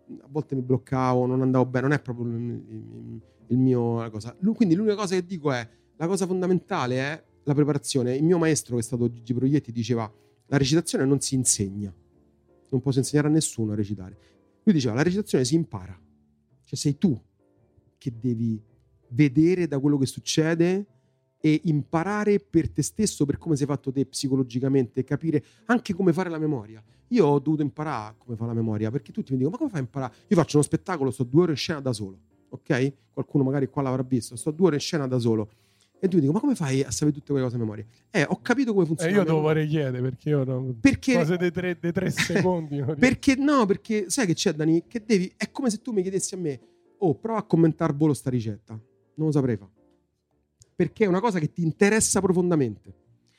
a 0.08 0.26
volte 0.28 0.56
mi 0.56 0.62
bloccavo, 0.62 1.24
non 1.24 1.40
andavo 1.40 1.66
bene, 1.66 1.86
non 1.86 1.96
è 1.96 2.02
proprio 2.02 2.26
il, 2.26 3.56
mio 3.56 4.00
la 4.00 4.10
cosa. 4.10 4.36
Quindi 4.56 4.74
l'unica 4.74 4.96
cosa 4.96 5.14
che 5.14 5.24
dico 5.24 5.52
è, 5.52 5.68
la 5.98 6.06
cosa 6.08 6.26
fondamentale 6.26 6.96
è 6.96 7.24
la 7.44 7.54
preparazione. 7.54 8.16
Il 8.16 8.24
mio 8.24 8.38
maestro, 8.38 8.74
che 8.74 8.80
è 8.80 8.84
stato 8.84 9.08
Gigi 9.08 9.32
Proietti, 9.32 9.70
diceva, 9.70 10.12
la 10.46 10.56
recitazione 10.56 11.04
non 11.04 11.20
si 11.20 11.36
insegna, 11.36 11.94
non 12.70 12.80
posso 12.80 12.98
insegnare 12.98 13.28
a 13.28 13.30
nessuno 13.30 13.70
a 13.70 13.76
recitare. 13.76 14.18
Lui 14.64 14.74
diceva, 14.74 14.96
la 14.96 15.02
recitazione 15.02 15.44
si 15.44 15.54
impara, 15.54 15.96
cioè 16.64 16.76
sei 16.76 16.98
tu 16.98 17.16
che 17.98 18.12
devi 18.18 18.60
vedere 19.10 19.68
da 19.68 19.78
quello 19.78 19.96
che 19.96 20.06
succede 20.06 20.86
e 21.46 21.60
imparare 21.64 22.40
per 22.40 22.68
te 22.70 22.82
stesso, 22.82 23.24
per 23.24 23.38
come 23.38 23.54
sei 23.54 23.66
fatto 23.66 23.92
te 23.92 24.04
psicologicamente, 24.04 25.04
capire 25.04 25.42
anche 25.66 25.94
come 25.94 26.12
fare 26.12 26.28
la 26.28 26.38
memoria. 26.38 26.82
Io 27.10 27.24
ho 27.24 27.38
dovuto 27.38 27.62
imparare 27.62 28.16
come 28.18 28.36
fa 28.36 28.46
la 28.46 28.52
memoria, 28.54 28.90
perché 28.90 29.12
tutti 29.12 29.30
mi 29.30 29.38
dicono, 29.38 29.52
ma 29.52 29.58
come 29.58 29.70
fai 29.70 29.78
a 29.80 29.82
imparare? 29.84 30.12
Io 30.26 30.36
faccio 30.36 30.56
uno 30.56 30.64
spettacolo, 30.64 31.10
sto 31.12 31.22
due 31.22 31.42
ore 31.42 31.50
in 31.52 31.56
scena 31.56 31.80
da 31.80 31.92
solo, 31.92 32.18
ok? 32.48 32.92
Qualcuno 33.12 33.44
magari 33.44 33.68
qua 33.68 33.82
l'avrà 33.82 34.02
visto, 34.02 34.34
sto 34.34 34.50
due 34.50 34.66
ore 34.66 34.74
in 34.76 34.80
scena 34.80 35.06
da 35.06 35.18
solo. 35.20 35.48
E 35.98 36.08
tu 36.08 36.16
mi 36.16 36.22
dico, 36.22 36.32
ma 36.34 36.40
come 36.40 36.54
fai 36.56 36.82
a 36.82 36.90
sapere 36.90 37.12
tutte 37.16 37.30
quelle 37.30 37.44
cose 37.44 37.56
a 37.56 37.58
memoria? 37.60 37.84
Eh, 38.10 38.24
ho 38.28 38.40
capito 38.42 38.72
come 38.72 38.84
Eh, 38.84 38.88
funziona. 38.88 39.12
io 39.12 39.18
la 39.18 39.24
devo 39.24 39.36
memoria. 39.38 39.62
fare 39.62 39.70
chiede 39.72 40.00
perché 40.02 40.28
io 40.28 40.44
non... 40.44 40.78
Perché 40.80 41.14
Cose 41.14 41.36
dei 41.38 41.50
tre, 41.52 41.78
dei 41.80 41.92
tre 41.92 42.10
secondi. 42.10 42.82
perché 42.98 43.34
no? 43.36 43.64
Perché 43.66 44.10
sai 44.10 44.26
che 44.26 44.34
c'è, 44.34 44.52
Dani? 44.52 44.82
Che 44.86 45.02
devi. 45.06 45.32
È 45.36 45.50
come 45.50 45.70
se 45.70 45.80
tu 45.80 45.92
mi 45.92 46.02
chiedessi 46.02 46.34
a 46.34 46.38
me: 46.38 46.60
Oh, 46.98 47.14
prova 47.14 47.38
a 47.38 47.42
commentare 47.44 47.92
al 47.92 47.96
volo 47.98 48.12
sta 48.12 48.28
ricetta. 48.28 48.74
Non 49.14 49.26
lo 49.28 49.32
saprei 49.32 49.56
fare. 49.56 49.70
Perché 50.76 51.04
è 51.04 51.06
una 51.08 51.20
cosa 51.20 51.38
che 51.38 51.50
ti 51.50 51.62
interessa 51.62 52.20
profondamente. 52.20 52.94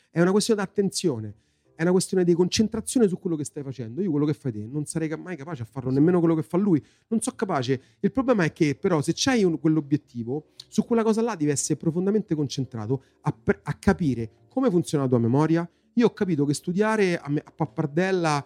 È 0.10 0.20
una 0.20 0.32
questione 0.32 0.62
di 0.62 0.68
attenzione. 0.68 1.36
È 1.76 1.84
una 1.84 1.92
questione 1.92 2.24
di 2.24 2.34
concentrazione 2.34 3.08
su 3.08 3.20
quello 3.20 3.36
che 3.36 3.44
stai 3.44 3.62
facendo. 3.62 4.02
Io 4.02 4.10
quello 4.10 4.26
che 4.26 4.34
fai 4.34 4.52
te 4.52 4.66
non 4.66 4.86
sarei 4.86 5.08
mai 5.16 5.36
capace 5.36 5.62
a 5.62 5.66
farlo, 5.66 5.92
nemmeno 5.92 6.18
quello 6.18 6.34
che 6.34 6.42
fa 6.42 6.58
lui. 6.58 6.84
Non 7.10 7.22
so 7.22 7.32
capace. 7.36 7.80
Il 8.00 8.12
problema 8.12 8.44
è 8.44 8.52
che, 8.52 8.74
però, 8.74 9.00
se 9.02 9.12
c'hai 9.16 9.44
un- 9.44 9.60
quell'obiettivo, 9.60 10.48
su 10.68 10.84
quella 10.84 11.04
cosa 11.04 11.22
là 11.22 11.36
devi 11.36 11.52
essere 11.52 11.78
profondamente 11.78 12.34
concentrato 12.34 13.04
a, 13.22 13.38
a 13.62 13.74
capire 13.76 14.32
come 14.50 14.72
funziona 14.72 15.04
la 15.04 15.10
tua 15.12 15.20
memoria. 15.20 15.70
Io 15.94 16.08
ho 16.08 16.14
capito 16.14 16.46
che 16.46 16.56
studiare 16.56 17.20
a, 17.20 17.30
me- 17.30 17.44
a 17.46 17.52
pappardella 17.52 18.44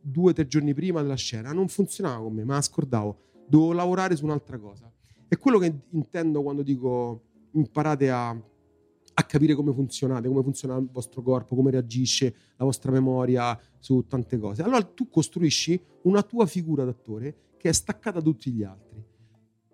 due 0.00 0.30
o 0.30 0.32
tre 0.32 0.48
giorni 0.48 0.74
prima 0.74 1.00
della 1.00 1.14
scena 1.14 1.52
non 1.52 1.68
funzionava 1.68 2.20
con 2.22 2.34
me, 2.34 2.44
la 2.44 2.60
scordavo. 2.60 3.18
Dovevo 3.46 3.72
lavorare 3.72 4.16
su 4.16 4.24
un'altra 4.24 4.58
cosa. 4.58 4.92
E 5.28 5.36
quello 5.36 5.58
che 5.58 5.72
intendo 5.90 6.42
quando 6.42 6.62
dico 6.62 7.22
imparate 7.54 8.10
a, 8.10 8.30
a 8.30 9.22
capire 9.24 9.54
come 9.54 9.72
funzionate, 9.72 10.28
come 10.28 10.42
funziona 10.42 10.76
il 10.76 10.88
vostro 10.90 11.22
corpo, 11.22 11.54
come 11.54 11.70
reagisce 11.70 12.34
la 12.56 12.64
vostra 12.64 12.90
memoria 12.90 13.58
su 13.78 14.06
tante 14.06 14.38
cose. 14.38 14.62
Allora 14.62 14.82
tu 14.82 15.08
costruisci 15.08 15.80
una 16.02 16.22
tua 16.22 16.46
figura 16.46 16.84
d'attore 16.84 17.36
che 17.56 17.68
è 17.68 17.72
staccata 17.72 18.18
da 18.18 18.24
tutti 18.24 18.50
gli 18.50 18.62
altri. 18.62 19.02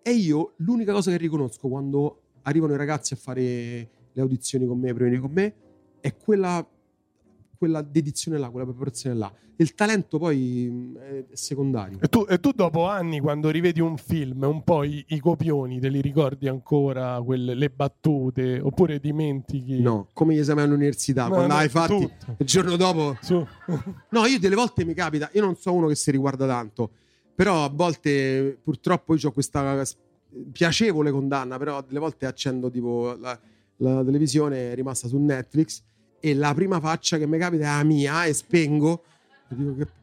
E 0.03 0.13
io 0.13 0.55
l'unica 0.59 0.93
cosa 0.93 1.11
che 1.11 1.17
riconosco 1.17 1.69
quando 1.69 2.23
arrivano 2.43 2.73
i 2.73 2.77
ragazzi 2.77 3.13
a 3.15 3.17
fare 3.17 3.91
le 4.13 4.21
audizioni 4.21 4.67
con 4.67 4.79
me, 4.79 4.95
premi 4.95 5.19
con 5.19 5.31
me, 5.31 5.55
è 6.01 6.17
quella, 6.17 6.67
quella 7.61 7.83
dedizione 7.83 8.39
là, 8.39 8.49
quella 8.49 8.65
preparazione 8.65 9.15
là. 9.19 9.31
Il 9.57 9.75
talento 9.75 10.17
poi 10.19 10.71
mh, 10.71 10.99
è 10.99 11.25
secondario. 11.33 11.99
E 12.01 12.09
tu, 12.09 12.25
e 12.27 12.41
tu 12.41 12.53
dopo 12.53 12.89
anni, 12.89 13.21
quando 13.21 13.51
rivedi 13.51 13.81
un 13.81 13.99
film, 13.99 14.45
un 14.45 14.65
po' 14.65 14.83
i, 14.83 15.05
i 15.09 15.21
copioni, 15.21 15.79
te 15.79 15.91
li 15.91 16.01
ricordi 16.01 16.49
ancora, 16.49 17.21
quelle, 17.23 17.53
le 17.53 17.69
battute, 17.69 18.61
oppure 18.61 18.99
dimentichi? 18.99 19.79
No, 19.79 20.09
come 20.15 20.35
gli 20.35 20.39
esami 20.39 20.63
all'università, 20.63 21.25
Ma 21.29 21.35
quando 21.35 21.53
no, 21.53 21.59
hai 21.59 21.69
fatti 21.69 21.99
tutto. 21.99 22.37
il 22.39 22.47
giorno 22.47 22.77
dopo 22.77 23.19
Su. 23.21 23.47
No, 24.09 24.25
io 24.25 24.39
delle 24.39 24.55
volte 24.55 24.87
mi 24.87 24.95
capita, 24.95 25.29
io 25.35 25.43
non 25.43 25.55
sono 25.57 25.77
uno 25.77 25.89
che 25.89 25.97
si 25.97 26.11
riguarda 26.11 26.47
tanto, 26.47 26.91
però 27.35 27.63
a 27.65 27.69
volte 27.69 28.59
purtroppo 28.63 29.15
io 29.15 29.29
ho 29.29 29.33
questa 29.33 29.85
piacevole 30.51 31.11
condanna, 31.11 31.59
però 31.59 31.83
delle 31.83 31.99
volte 31.99 32.25
accendo 32.25 32.71
tipo 32.71 33.15
la, 33.21 33.39
la 33.77 34.03
televisione 34.03 34.73
è 34.73 34.75
rimasta 34.75 35.09
su 35.09 35.19
Netflix 35.19 35.83
e 36.21 36.35
la 36.35 36.53
prima 36.55 36.79
faccia 36.81 37.19
che 37.19 37.27
mi 37.27 37.39
capita 37.39 37.65
è 37.65 37.77
la 37.79 37.85
mia 37.85 38.25
e 38.27 38.33
spengo. 38.33 39.03
Che- 39.49 39.99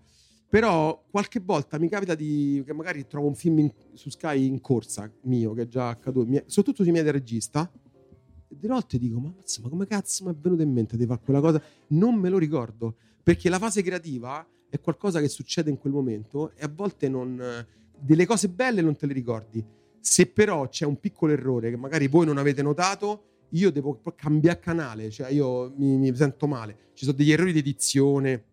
Però 0.49 1.03
qualche 1.11 1.41
volta 1.41 1.78
mi 1.78 1.89
capita 1.89 2.15
di 2.15 2.63
che 2.65 2.74
magari 2.74 3.05
trovo 3.05 3.28
un 3.28 3.36
film 3.36 3.59
in- 3.59 3.72
su 3.93 4.09
Sky 4.09 4.45
in 4.45 4.61
corsa 4.61 5.11
mio 5.24 5.53
che 5.53 5.63
è 5.63 5.68
già 5.68 5.89
accaduto, 5.89 6.26
mi- 6.30 6.41
soprattutto 6.45 6.84
sui 6.84 6.91
miei 6.93 7.03
da 7.03 7.11
regista. 7.11 7.70
E 8.49 8.55
delle 8.55 8.72
volte 8.74 8.97
dico, 8.97 9.20
ma, 9.20 9.32
mazza, 9.36 9.59
ma 9.61 9.68
come 9.70 9.86
cazzo 9.86 10.24
mi 10.24 10.32
è 10.32 10.36
venuto 10.36 10.61
in 10.61 10.72
mente 10.72 10.95
di 10.95 11.05
fare 11.05 11.20
quella 11.24 11.41
cosa? 11.41 11.61
Non 11.88 12.15
me 12.15 12.30
lo 12.30 12.38
ricordo 12.38 12.95
perché 13.22 13.49
la 13.49 13.59
fase 13.59 13.82
creativa 13.82 14.45
è 14.70 14.80
qualcosa 14.80 15.20
che 15.20 15.28
succede 15.28 15.70
in 15.70 15.78
quel 15.78 15.91
momento 15.91 16.51
e 16.55 16.63
a 16.63 16.72
volte 16.74 17.09
non, 17.09 17.41
delle 17.99 18.26
cose 18.26 18.47
belle 18.47 18.82
non 18.82 18.95
te 18.95 19.05
le 19.05 19.13
ricordi. 19.13 19.63
Se 19.99 20.28
però 20.28 20.70
c'è 20.70 20.86
un 20.86 20.97
piccolo 20.97 21.34
errore 21.34 21.70
che 21.70 21.76
magari 21.76 22.07
voi 22.07 22.26
non 22.26 22.38
avete 22.38 22.61
notato, 22.61 23.36
io 23.49 23.71
devo 23.71 24.01
cambiare 24.15 24.59
canale, 24.59 25.09
cioè 25.09 25.29
io 25.29 25.73
mi, 25.77 25.97
mi 25.97 26.15
sento 26.15 26.47
male. 26.47 26.91
Ci 26.93 27.05
sono 27.05 27.15
degli 27.17 27.31
errori 27.31 27.53
di 27.53 27.59
edizione 27.59 28.43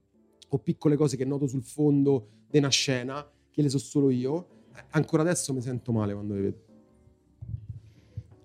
o 0.49 0.59
piccole 0.59 0.97
cose 0.97 1.17
che 1.17 1.25
noto 1.25 1.47
sul 1.47 1.63
fondo 1.63 2.29
di 2.49 2.59
una 2.59 2.69
scena, 2.69 3.27
che 3.51 3.63
le 3.63 3.69
so 3.69 3.79
solo 3.79 4.11
io. 4.11 4.49
Eh, 4.77 4.85
Ancora 4.91 5.23
adesso 5.23 5.53
mi 5.53 5.61
sento 5.61 5.93
male 5.93 6.13
quando 6.13 6.35
le 6.35 6.41
vedo. 6.41 6.63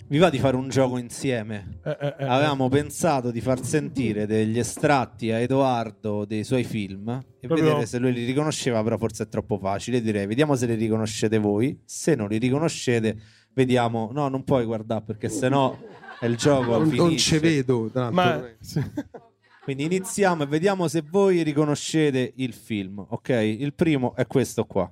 Vi 0.08 0.18
va 0.18 0.32
di 0.32 0.40
fare 0.40 0.56
un 0.56 0.70
gioco 0.70 0.98
insieme? 0.98 1.82
Eh, 1.84 1.96
eh, 2.02 2.16
eh. 2.18 2.26
Avevamo 2.26 2.68
pensato 2.68 3.30
di 3.30 3.42
far 3.42 3.64
sentire 3.64 4.26
degli 4.26 4.58
estratti 4.58 5.32
a 5.32 5.38
Edoardo 5.38 6.26
dei 6.26 6.44
suoi 6.44 6.64
film 6.64 7.10
e 7.40 7.46
Proprio- 7.46 7.68
vedere 7.68 7.86
se 7.86 8.00
lui 8.00 8.12
li 8.14 8.26
riconosceva, 8.26 8.82
però 8.82 8.98
forse 8.98 9.26
è 9.26 9.28
troppo 9.30 9.60
facile. 9.60 10.02
Direi, 10.02 10.26
vediamo 10.26 10.56
se 10.56 10.66
li 10.66 10.74
riconoscete 10.74 11.38
voi. 11.38 11.80
Se 11.86 12.16
non 12.16 12.28
li 12.28 12.40
riconoscete, 12.40 13.20
vediamo. 13.54 14.10
No, 14.12 14.30
non 14.30 14.44
puoi 14.44 14.66
guardare 14.66 15.04
perché 15.06 15.30
sennò 15.30 15.78
è 16.20 16.26
il 16.26 16.36
gioco. 16.38 16.78
Non, 16.78 16.90
non 16.90 17.18
ci 17.18 17.38
vedo, 17.38 17.90
tra 17.92 18.10
l'altro. 18.10 18.16
Ma 18.16 18.50
sì. 18.60 18.84
Quindi 19.64 19.84
iniziamo 19.84 20.44
e 20.44 20.46
vediamo 20.48 20.88
se 20.88 21.02
voi 21.08 21.44
riconoscete 21.44 22.34
il 22.38 22.54
film. 22.54 23.06
Ok, 23.10 23.30
il 23.30 23.74
primo 23.74 24.16
è 24.16 24.26
questo 24.26 24.66
qua. 24.66 24.92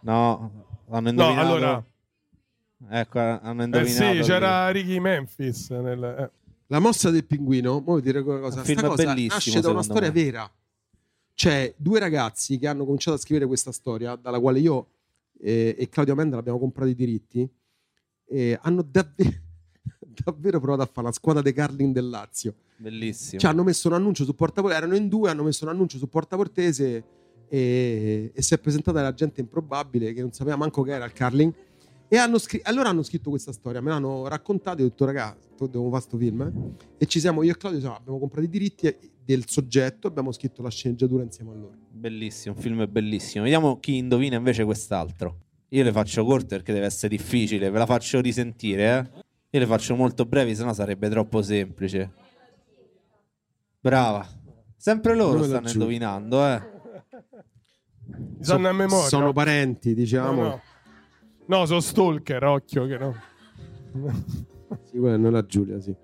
No, 0.00 0.50
hanno 0.90 1.00
no, 1.00 1.08
indovinato. 1.10 1.46
allora, 1.46 1.84
Ecco, 2.90 3.18
hanno 3.20 3.60
eh 3.62 3.64
indovinato. 3.64 4.10
sì, 4.10 4.12
lì. 4.18 4.22
c'era 4.22 4.68
Ricky 4.70 4.98
Memphis. 4.98 5.70
Nel, 5.70 6.02
eh. 6.02 6.30
La 6.66 6.78
mossa 6.80 7.10
del 7.10 7.24
pinguino, 7.24 7.80
vi 7.80 8.00
dire 8.00 8.18
una 8.20 8.40
cosa, 8.40 8.58
Un 8.58 8.64
sta 8.64 8.74
film 8.74 8.88
cosa 8.88 9.04
bellissimo, 9.04 9.34
nasce 9.34 9.60
da 9.60 9.70
una 9.70 9.82
storia 9.82 10.08
me. 10.10 10.22
vera. 10.22 10.50
C'è 11.34 11.74
due 11.76 11.98
ragazzi 11.98 12.58
che 12.58 12.66
hanno 12.66 12.84
cominciato 12.84 13.16
a 13.16 13.20
scrivere 13.20 13.46
questa 13.46 13.72
storia, 13.72 14.16
dalla 14.16 14.40
quale 14.40 14.58
io 14.58 14.88
eh, 15.40 15.76
e 15.78 15.88
Claudio 15.88 16.14
Amenda 16.14 16.38
abbiamo 16.38 16.58
comprato 16.58 16.90
i 16.90 16.94
diritti, 16.94 17.48
e 18.32 18.58
hanno 18.62 18.82
davvero, 18.82 19.30
davvero 20.24 20.58
provato 20.58 20.82
a 20.82 20.86
fare 20.90 21.06
la 21.08 21.12
squadra 21.12 21.42
dei 21.42 21.52
Carlin 21.52 21.92
del 21.92 22.08
Lazio. 22.08 22.54
Bellissimo. 22.78 23.38
Cioè, 23.40 23.50
hanno 23.50 23.62
messo 23.62 23.88
un 23.88 23.94
annuncio 23.94 24.24
su 24.24 24.34
Porta 24.34 24.60
Portese, 24.60 24.82
erano 24.82 24.96
in 24.96 25.08
due, 25.08 25.30
hanno 25.30 25.42
messo 25.44 25.64
un 25.64 25.70
annuncio 25.70 25.98
su 25.98 26.08
Porta 26.08 26.36
Portese 26.36 27.04
e, 27.48 28.32
e 28.34 28.42
si 28.42 28.54
è 28.54 28.58
presentata 28.58 29.02
la 29.02 29.12
gente 29.12 29.40
improbabile 29.40 30.12
che 30.12 30.20
non 30.22 30.32
sapeva 30.32 30.56
manco 30.56 30.82
che 30.82 30.92
era 30.92 31.04
il 31.04 31.12
Carling. 31.12 31.52
E 32.08 32.16
hanno 32.16 32.38
scri- 32.38 32.60
allora 32.64 32.88
hanno 32.90 33.02
scritto 33.02 33.30
questa 33.30 33.52
storia, 33.52 33.80
me 33.80 33.90
l'hanno 33.90 34.26
raccontata 34.28 34.80
e 34.80 34.82
ho 34.84 34.88
detto, 34.88 35.04
ragazzi, 35.04 35.48
devo 35.70 35.88
fare 35.90 36.02
sto 36.02 36.18
film. 36.18 36.40
eh?" 36.42 36.52
E 36.98 37.06
ci 37.06 37.20
siamo, 37.20 37.42
io 37.42 37.52
e 37.52 37.56
Claudio 37.56 37.80
siamo- 37.80 37.96
abbiamo 37.96 38.18
comprato 38.18 38.44
i 38.46 38.50
diritti 38.50 38.94
del 39.24 39.44
soggetto 39.48 40.08
abbiamo 40.08 40.32
scritto 40.32 40.62
la 40.62 40.68
sceneggiatura 40.70 41.22
insieme 41.22 41.52
a 41.52 41.54
loro. 41.54 41.76
Bellissimo, 41.90 42.54
un 42.56 42.60
film 42.60 42.86
bellissimo. 42.90 43.44
Vediamo 43.44 43.78
chi 43.78 43.96
indovina 43.96 44.36
invece 44.36 44.64
quest'altro. 44.64 45.36
Io 45.72 45.82
le 45.84 45.92
faccio 45.92 46.24
corte 46.24 46.56
perché 46.56 46.72
deve 46.74 46.86
essere 46.86 47.08
difficile, 47.08 47.70
ve 47.70 47.78
la 47.78 47.86
faccio 47.86 48.20
risentire, 48.20 48.84
eh. 49.14 49.20
Io 49.50 49.60
le 49.60 49.66
faccio 49.66 49.94
molto 49.94 50.26
brevi, 50.26 50.54
sennò 50.54 50.72
sarebbe 50.74 51.08
troppo 51.08 51.40
semplice. 51.42 52.10
Brava. 53.80 54.26
Sempre 54.76 55.14
loro 55.14 55.34
Come 55.34 55.44
stanno 55.44 55.60
laggiù. 55.62 55.72
indovinando, 55.74 56.46
eh. 56.46 56.62
Sanno 58.40 58.68
a 58.68 58.72
memoria. 58.72 59.08
Sono 59.08 59.32
parenti, 59.32 59.90
no, 59.90 59.94
diciamo. 59.94 60.42
no. 60.42 60.60
No, 61.46 61.66
sono 61.66 61.80
stalker, 61.80 62.44
occhio 62.44 62.86
che 62.86 62.98
no. 62.98 63.14
Sì, 64.90 64.98
quella 64.98 65.30
la 65.30 65.44
Giulia, 65.44 65.80
sì. 65.80 65.94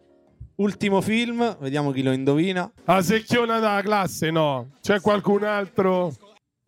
Ultimo 0.56 1.00
film, 1.00 1.56
vediamo 1.60 1.90
chi 1.90 2.02
lo 2.02 2.12
indovina. 2.12 2.70
La 2.84 3.02
secchiona 3.02 3.58
della 3.60 3.80
classe, 3.82 4.30
no. 4.30 4.70
C'è 4.80 5.00
qualcun 5.00 5.44
altro? 5.44 6.12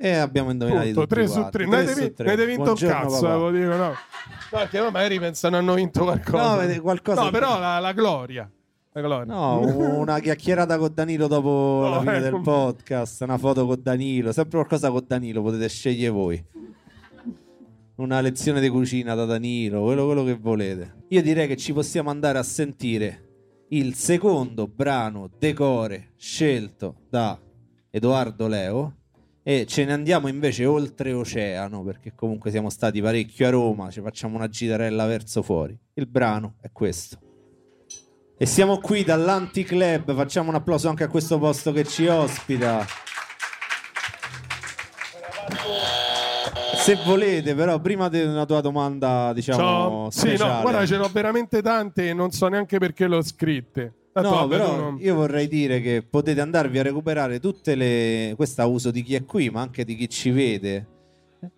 E 0.03 0.15
abbiamo 0.15 0.51
indovinato 0.51 0.85
Punto, 0.85 1.01
tutti 1.03 1.15
3 1.15 1.27
su 1.27 1.41
quattro. 1.41 1.51
3. 1.51 1.69
Tre 1.69 1.85
Ne 1.85 2.15
su 2.15 2.23
avete 2.23 2.47
vinto 2.47 2.71
un 2.71 2.77
cazzo, 2.77 3.21
papà. 3.21 3.51
dico, 3.51 3.77
no. 3.77 3.93
No, 4.51 4.91
magari 4.91 5.19
pensano 5.21 5.59
hanno 5.59 5.75
vinto 5.75 6.05
qualcosa. 6.05 6.65
No, 6.67 6.81
qualcosa 6.81 7.23
No, 7.25 7.31
però 7.31 7.59
la, 7.59 7.79
la 7.81 7.93
gloria. 7.93 8.51
La 8.93 9.01
gloria. 9.03 9.35
No, 9.35 9.61
una 9.99 10.19
chiacchierata 10.21 10.79
con 10.79 10.95
Danilo 10.95 11.27
dopo 11.27 11.83
No, 11.85 11.91
la 11.91 12.01
fine 12.01 12.17
eh, 12.17 12.21
del 12.21 12.41
podcast, 12.41 13.21
una 13.21 13.37
foto 13.37 13.67
con 13.67 13.79
Danilo, 13.83 14.33
sempre 14.33 14.57
qualcosa 14.57 14.91
con 14.91 15.05
Danilo, 15.07 15.43
potete 15.43 15.69
scegliere 15.69 16.11
voi. 16.11 16.43
Una 17.97 18.23
lezione 18.23 18.63
di 18.63 18.71
cucina 18.71 19.15
da 19.15 19.27
Danilo, 19.27 19.83
quello, 19.83 20.07
quello 20.07 20.25
che 20.25 20.35
volete. 20.35 21.05
Io 21.09 21.21
direi 21.21 21.47
che 21.47 21.59
ci 21.59 21.75
possiamo 21.75 22.09
andare 22.09 22.39
a 22.39 22.43
sentire 22.43 23.67
il 23.69 23.95
secondo 23.97 24.67
brano 24.67 25.29
decore 25.39 26.13
scelto 26.17 27.03
da 27.11 27.39
Edoardo 27.91 28.49
Leo 28.49 28.95
e 29.43 29.65
ce 29.67 29.85
ne 29.85 29.93
andiamo 29.93 30.29
invece 30.29 30.67
oltreoceano 30.67 31.83
perché 31.83 32.13
comunque 32.15 32.51
siamo 32.51 32.69
stati 32.69 33.01
parecchio 33.01 33.47
a 33.47 33.51
Roma, 33.51 33.91
ci 33.91 34.01
facciamo 34.01 34.37
una 34.37 34.49
gitarella 34.49 35.07
verso 35.07 35.43
fuori. 35.43 35.77
Il 35.95 36.07
brano 36.07 36.57
è 36.61 36.71
questo. 36.73 37.19
E 38.37 38.47
siamo 38.47 38.79
qui 38.79 39.05
dall'Anticlub, 39.05 40.15
facciamo 40.15 40.49
un 40.49 40.55
applauso 40.55 40.89
anche 40.89 41.05
a 41.05 41.09
questo 41.09 41.39
posto 41.39 41.73
che 41.73 41.85
ci 41.85 42.07
ospita. 42.07 42.87
Se 46.77 46.99
volete, 47.05 47.55
però, 47.55 47.79
prima 47.81 48.09
della 48.09 48.47
tua 48.47 48.63
domanda, 48.63 49.35
diciamo, 49.35 49.59
Ciao. 49.59 50.11
Sì, 50.11 50.37
no, 50.39 50.61
guarda, 50.63 50.87
ce 50.87 50.97
n'ho 50.97 51.11
veramente 51.13 51.61
tante 51.61 52.09
e 52.09 52.15
non 52.15 52.31
so 52.31 52.49
neanche 52.49 52.79
perché 52.79 53.07
l'ho 53.07 53.21
scritte. 53.21 54.00
Tanto, 54.23 54.37
No, 54.37 54.47
vabbè, 54.47 54.57
però 54.57 54.77
non- 54.77 54.99
io 55.01 55.15
vorrei 55.15 55.49
dire 55.49 55.81
che 55.81 56.03
potete 56.09 56.41
andarvi 56.41 56.79
a 56.79 56.83
recuperare 56.83 57.41
tutte 57.41 57.75
le. 57.75 58.33
Questo 58.37 58.63
a 58.63 58.67
uso 58.67 58.91
di 58.91 59.03
chi 59.03 59.15
è 59.15 59.25
qui, 59.25 59.51
ma 59.51 59.61
anche 59.61 59.85
di 59.85 59.95
chi 59.97 60.09
ci 60.09 60.31
vede. 60.31 60.87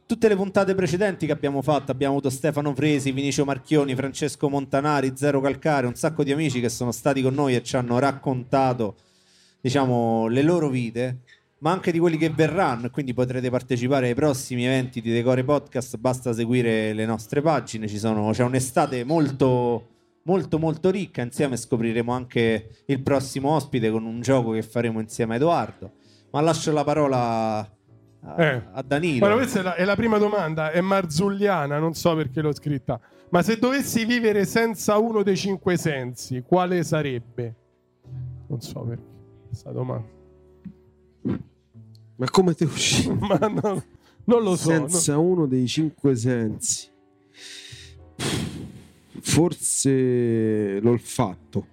Tutte 0.06 0.28
le 0.28 0.36
puntate 0.36 0.74
precedenti 0.76 1.26
che 1.26 1.32
abbiamo 1.32 1.60
fatto, 1.60 1.90
abbiamo 1.90 2.12
avuto 2.14 2.30
Stefano 2.30 2.72
Fresi, 2.74 3.10
Vinicio 3.10 3.44
Marchioni, 3.44 3.96
Francesco 3.96 4.48
Montanari, 4.48 5.12
Zero 5.16 5.40
Calcare, 5.40 5.86
un 5.88 5.96
sacco 5.96 6.22
di 6.22 6.30
amici 6.30 6.60
che 6.60 6.68
sono 6.68 6.92
stati 6.92 7.20
con 7.20 7.34
noi 7.34 7.56
e 7.56 7.62
ci 7.64 7.74
hanno 7.76 7.98
raccontato, 7.98 8.94
diciamo, 9.60 10.28
le 10.28 10.42
loro 10.42 10.68
vite, 10.68 11.18
ma 11.58 11.72
anche 11.72 11.90
di 11.90 11.98
quelli 11.98 12.16
che 12.16 12.30
verranno. 12.30 12.90
Quindi 12.90 13.12
potrete 13.12 13.50
partecipare 13.50 14.06
ai 14.08 14.14
prossimi 14.14 14.64
eventi 14.66 15.00
di 15.00 15.10
Decore 15.10 15.42
Podcast. 15.42 15.96
Basta 15.96 16.32
seguire 16.32 16.92
le 16.92 17.04
nostre 17.06 17.40
pagine. 17.40 17.88
Ci 17.88 17.98
sono, 17.98 18.30
c'è 18.30 18.44
un'estate 18.44 19.02
molto 19.02 19.88
molto 20.24 20.58
molto 20.58 20.90
ricca 20.90 21.22
insieme 21.22 21.56
scopriremo 21.56 22.12
anche 22.12 22.82
il 22.86 23.02
prossimo 23.02 23.50
ospite 23.50 23.90
con 23.90 24.04
un 24.04 24.20
gioco 24.20 24.52
che 24.52 24.62
faremo 24.62 25.00
insieme 25.00 25.34
a 25.34 25.36
Edoardo 25.36 25.92
ma 26.30 26.40
lascio 26.40 26.72
la 26.72 26.84
parola 26.84 27.58
a, 27.58 27.68
Eh. 28.44 28.62
a 28.72 28.82
Danilo 28.82 29.18
Guarda, 29.18 29.36
questa 29.36 29.60
è 29.60 29.62
la, 29.62 29.74
è 29.74 29.84
la 29.84 29.96
prima 29.96 30.18
domanda, 30.18 30.70
è 30.70 30.80
marzulliana, 30.80 31.78
non 31.78 31.94
so 31.94 32.14
perché 32.14 32.40
l'ho 32.40 32.54
scritta. 32.54 33.00
Ma 33.30 33.42
se 33.42 33.58
dovessi 33.58 34.04
vivere 34.04 34.44
senza 34.44 34.96
uno 34.98 35.22
dei 35.24 35.36
cinque 35.36 35.76
sensi, 35.76 36.42
quale 36.46 36.84
sarebbe? 36.84 37.54
Non 38.46 38.60
so 38.60 38.80
perché 38.82 39.02
questa 39.48 39.72
domanda. 39.72 40.06
Ma 41.22 42.30
come 42.30 42.54
te 42.54 42.64
uscì? 42.64 43.10
Ma 43.18 43.38
no, 43.38 43.82
non 44.24 44.42
lo 44.42 44.54
so. 44.54 44.70
no. 44.70 44.88
Senza 44.88 45.18
uno 45.18 45.46
dei 45.46 45.66
cinque 45.66 46.14
sensi. 46.14 46.88
Forse 49.22 50.80
l'olfatto. 50.80 51.66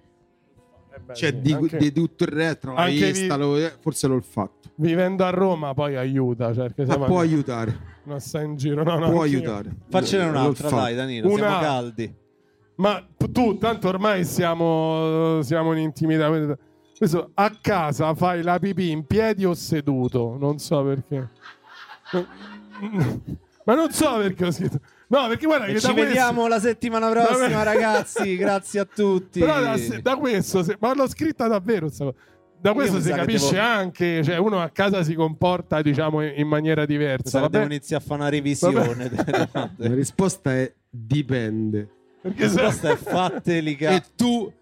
Eh 0.94 0.98
beh, 1.00 1.14
Cioè, 1.14 1.30
sì, 1.30 1.40
di, 1.40 1.52
anche 1.52 1.76
di 1.78 1.92
tutto 1.92 2.24
il 2.24 2.30
retro, 2.30 2.74
la 2.74 2.80
anche 2.82 3.12
vista, 3.12 3.36
vi- 3.36 3.42
lo- 3.42 3.70
forse 3.80 4.06
l'olfatto. 4.06 4.70
Vivendo 4.76 5.24
a 5.24 5.30
Roma 5.30 5.74
poi 5.74 5.96
aiuta, 5.96 6.54
cioè, 6.54 6.70
perché 6.70 6.96
Ma 6.96 7.04
può 7.06 7.18
aiutare, 7.20 7.78
non 8.04 8.18
sta 8.20 8.40
in 8.40 8.56
giro. 8.56 8.82
No, 8.82 8.98
no, 8.98 9.10
può 9.10 9.22
aiutare. 9.22 9.70
faccene 9.88 10.24
un'altra 10.24 10.70
dai 10.70 10.94
Danilo 10.94 11.28
Una- 11.28 11.36
siamo 11.36 11.60
caldi 11.60 12.14
Ma 12.76 13.06
tu, 13.30 13.58
tanto 13.58 13.88
ormai 13.88 14.24
siamo, 14.24 15.40
siamo 15.42 15.72
in 15.72 15.78
intimità. 15.80 16.30
Questo, 16.96 17.30
a 17.34 17.50
casa 17.60 18.14
fai 18.14 18.42
la 18.42 18.58
pipì 18.58 18.90
in 18.90 19.04
piedi 19.06 19.44
o 19.44 19.52
seduto? 19.54 20.36
Non 20.38 20.58
so 20.58 20.82
perché. 20.84 21.28
Ma 23.64 23.74
non 23.74 23.90
so 23.90 24.16
perché 24.16 24.46
ho 24.46 24.50
scritto. 24.50 24.80
No, 25.12 25.26
perché 25.26 25.46
guarda 25.46 25.66
che 25.66 25.80
ci 25.80 25.86
da 25.86 25.92
vediamo 25.92 26.46
la 26.46 26.60
settimana 26.60 27.08
prossima 27.10 27.62
ragazzi 27.64 28.36
grazie 28.38 28.78
a 28.80 28.84
tutti 28.84 29.40
Questo, 29.40 29.60
però 29.60 29.76
da, 29.76 30.00
da 30.02 30.16
questo, 30.16 30.62
se- 30.62 30.76
ma 30.78 30.94
l'ho 30.94 31.08
scritta 31.08 31.48
davvero. 31.48 31.88
sta 31.88 32.04
cosa. 32.04 32.16
Da 32.60 32.72
questo 32.74 33.00
si 33.00 33.08
capisce 33.10 33.54
devo- 33.54 33.66
anche, 33.66 34.22
cioè 34.22 34.36
uno 34.36 34.60
a 34.60 34.68
casa 34.68 35.02
si 35.02 35.14
comporta, 35.14 35.80
diciamo, 35.82 36.22
in 36.22 36.34
in 36.36 36.46
maniera 36.46 36.84
diversa. 36.86 37.40
Vabbè, 37.40 37.50
devo 37.58 37.64
iniziare 37.64 38.02
a 38.04 38.06
fare 38.06 38.20
una 38.20 38.28
revisione 38.30 39.10
La 39.76 39.94
risposta 39.94 40.52
è 40.54 40.72
dipende. 40.88 41.88
perché 42.20 42.42
la 42.44 42.48
se- 42.50 42.60
risposta 42.60 42.90
è 42.92 42.96
fatelica 42.96 43.90
E 43.90 44.02
tu 44.14 44.52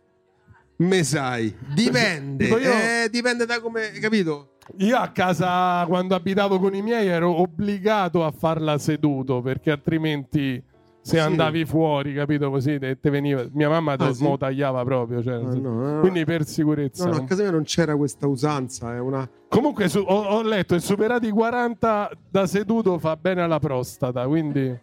me 0.76 1.03
sai. 1.05 1.55
Dipende. 1.74 2.46
Io- 2.46 2.57
Eh, 2.59 3.09
dipende 3.11 3.44
da 3.46 3.61
come, 3.61 3.90
capito? 4.01 4.53
Io 4.76 4.96
a 4.96 5.08
casa 5.08 5.84
quando 5.86 6.14
abitavo 6.14 6.58
con 6.58 6.74
i 6.74 6.82
miei 6.82 7.08
ero 7.08 7.40
obbligato 7.40 8.24
a 8.24 8.30
farla 8.30 8.76
seduto 8.78 9.40
perché 9.40 9.70
altrimenti 9.70 10.62
se 11.00 11.16
Sì. 11.16 11.18
andavi 11.22 11.64
fuori, 11.64 12.12
capito 12.12 12.50
così, 12.50 12.78
te, 12.78 13.00
te 13.00 13.08
veniva. 13.08 13.42
Mia 13.52 13.70
mamma 13.70 13.96
te 13.96 14.04
Ah, 14.04 14.12
sì? 14.12 14.36
tagliava 14.38 14.84
proprio, 14.84 15.22
cioè, 15.22 15.34
Ah, 15.36 15.54
no, 15.54 15.92
no. 15.94 16.00
quindi 16.00 16.24
per 16.26 16.44
sicurezza. 16.44 17.06
No, 17.06 17.12
no, 17.12 17.16
a 17.22 17.24
casa 17.24 17.42
mia 17.42 17.50
non 17.52 17.62
c'era 17.62 17.96
questa 17.96 18.26
usanza, 18.26 18.94
è 18.94 19.00
una... 19.00 19.26
Comunque 19.48 19.88
su- 19.88 20.04
ho, 20.06 20.22
ho 20.24 20.42
letto 20.42 20.74
che 20.74 20.80
superati 20.82 21.28
i 21.28 21.30
40 21.30 22.10
da 22.30 22.46
seduto 22.46 22.98
fa 22.98 23.16
bene 23.16 23.40
alla 23.40 23.58
prostata, 23.58 24.26
quindi, 24.26 24.78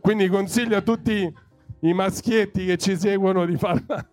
quindi 0.00 0.28
consiglio 0.28 0.76
a 0.76 0.82
tutti 0.82 1.32
i 1.80 1.92
maschietti 1.94 2.66
che 2.66 2.76
ci 2.76 2.94
seguono 2.98 3.46
di 3.46 3.56
farla. 3.56 4.06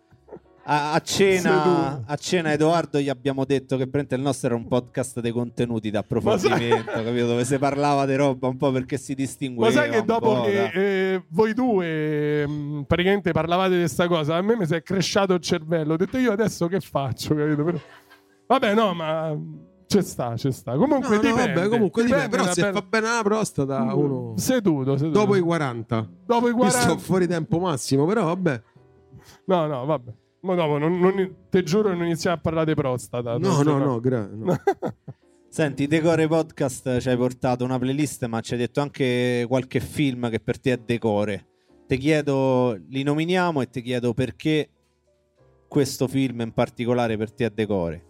A, 0.72 0.94
a 0.94 1.00
cena, 1.02 2.02
a 2.06 2.16
cena 2.16 2.54
Edoardo 2.54 2.98
gli 3.00 3.10
abbiamo 3.10 3.44
detto 3.44 3.76
che 3.76 3.88
praticamente 3.90 4.16
il 4.16 4.22
nostro 4.22 4.48
era 4.48 4.56
un 4.56 4.68
podcast 4.70 5.20
dei 5.20 5.32
contenuti 5.34 5.90
d'approfondimento, 5.90 6.92
capito? 7.04 7.26
Dove 7.28 7.44
si 7.44 7.58
parlava 7.58 8.06
di 8.06 8.16
roba 8.16 8.48
un 8.48 8.56
po' 8.56 8.72
perché 8.72 8.98
si 8.98 9.14
distingueva. 9.14 9.74
Ma 9.74 9.78
sai 9.82 9.90
che 9.92 10.06
dopo 10.06 10.34
po' 10.36 10.42
che 10.44 10.54
da- 10.54 10.72
eh, 10.72 11.24
voi 11.30 11.54
due 11.54 12.48
mh, 12.48 12.84
praticamente 12.88 13.32
parlavate 13.34 13.72
di 13.74 13.80
questa 13.80 14.08
cosa, 14.08 14.38
a 14.38 14.42
me 14.42 14.56
mi 14.56 14.66
si 14.66 14.74
è 14.76 14.82
cresciato 14.82 15.34
il 15.34 15.42
cervello. 15.42 15.94
Ho 15.96 15.98
detto 15.98 16.18
io 16.18 16.32
adesso 16.32 16.68
che 16.68 16.80
faccio, 16.80 17.36
capito? 17.36 17.64
Però- 17.66 17.80
Vabbè, 18.48 18.74
no, 18.74 18.94
ma 18.94 19.38
ci 19.88 20.02
sta, 20.02 20.38
ci 20.38 20.54
sta. 20.54 20.78
Comunque 20.78 21.18
No, 21.18 21.22
no, 21.22 21.30
dipende. 21.30 21.54
vabbè, 21.54 21.68
comunque 21.68 22.04
dipende, 22.06 22.30
però 22.30 22.44
da 22.46 22.54
se 22.54 22.62
bella- 22.62 22.74
fa 22.80 22.86
bene 22.88 23.08
la 23.08 23.22
prostata 23.24 23.94
uno... 23.94 24.34
Seduto, 24.38 24.96
seduto. 24.96 25.20
Dopo 25.20 25.36
i 25.36 25.42
40. 25.42 26.10
Dopo 26.26 26.48
i 26.48 26.52
Io 26.52 26.56
40. 26.56 26.80
sto 26.82 26.98
fuori 26.98 27.28
tempo 27.28 27.60
massimo, 27.60 28.06
però 28.06 28.24
vabbè. 28.24 28.62
No, 29.48 29.66
no, 29.68 29.84
vabbè. 29.86 30.12
Ma 30.42 30.56
dopo, 30.56 30.78
non, 30.78 30.98
non- 31.00 31.36
te 31.50 31.64
giuro, 31.64 31.90
non 31.94 32.06
iniziamo 32.06 32.36
a 32.36 32.40
parlare 32.40 32.66
di 32.68 32.74
prostata. 32.74 33.38
No, 33.38 33.62
no, 33.62 33.78
no, 33.78 34.00
gra- 34.00 34.30
no. 34.32 34.56
Senti, 35.50 35.86
Decore 35.86 36.28
Podcast 36.28 37.00
ci 37.00 37.10
hai 37.10 37.18
portato 37.18 37.64
una 37.64 37.78
playlist, 37.78 38.26
ma 38.26 38.40
ci 38.40 38.54
hai 38.54 38.60
detto 38.60 38.80
anche 38.82 39.46
qualche 39.48 39.80
film 39.80 40.30
che 40.30 40.40
per 40.40 40.60
te 40.60 40.74
è 40.74 40.78
decore. 40.78 41.48
Ti 41.88 41.98
chiedo, 41.98 42.80
li 42.88 43.04
nominiamo 43.04 43.62
e 43.62 43.70
ti 43.70 43.82
chiedo 43.82 44.14
perché 44.14 44.70
questo 45.68 46.08
film 46.08 46.40
in 46.42 46.54
particolare 46.54 47.18
per 47.18 47.34
te 47.34 47.46
è 47.46 47.50
decore. 47.50 48.06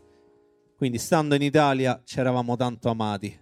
Quindi, 0.78 1.00
stando 1.00 1.36
in 1.36 1.42
Italia, 1.42 2.00
ci 2.06 2.20
eravamo 2.20 2.56
tanto 2.56 2.90
amati. 2.90 3.38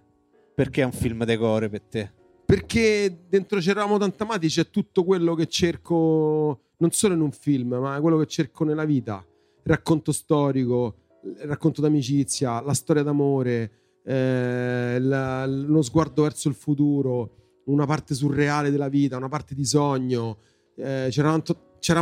Perché 0.54 0.82
è 0.82 0.84
un 0.84 0.92
film 0.92 1.24
decore 1.24 1.68
per 1.68 1.82
te? 1.82 2.12
Perché 2.44 3.24
dentro 3.28 3.60
c'eravamo 3.60 3.98
tanto 3.98 4.22
amati, 4.24 4.48
c'è 4.48 4.68
tutto 4.70 5.04
quello 5.04 5.34
che 5.34 5.46
cerco, 5.46 6.60
non 6.80 6.90
solo 6.92 7.14
in 7.14 7.20
un 7.20 7.30
film, 7.32 7.74
ma 7.74 8.00
quello 8.00 8.18
che 8.18 8.26
cerco 8.26 8.64
nella 8.64 8.84
vita. 8.84 9.24
Il 9.26 9.72
racconto 9.72 10.12
storico, 10.12 10.96
il 11.24 11.46
racconto 11.46 11.80
d'amicizia, 11.80 12.60
la 12.60 12.74
storia 12.74 13.02
d'amore, 13.02 13.72
eh, 14.04 14.98
la- 14.98 15.44
uno 15.46 15.82
sguardo 15.82 16.22
verso 16.22 16.48
il 16.48 16.54
futuro, 16.54 17.62
una 17.64 17.86
parte 17.86 18.14
surreale 18.14 18.70
della 18.70 18.88
vita, 18.88 19.16
una 19.16 19.28
parte 19.28 19.54
di 19.54 19.64
sogno. 19.64 20.38
Eh, 20.76 21.08
c'eravamo, 21.10 21.42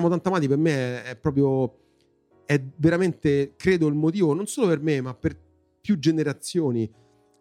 tanto- 0.09 0.29
amati, 0.29 0.47
per 0.49 0.59
me 0.59 1.03
è 1.05 1.17
proprio, 1.17 1.79
è 2.45 2.63
veramente, 2.77 3.55
credo, 3.57 3.89
il 3.89 3.95
motivo, 3.95 4.33
non 4.35 4.47
solo 4.47 4.69
per 4.69 4.81
me, 4.81 5.01
ma 5.01 5.15
per 5.15 5.37
più 5.81 5.99
generazioni, 5.99 6.89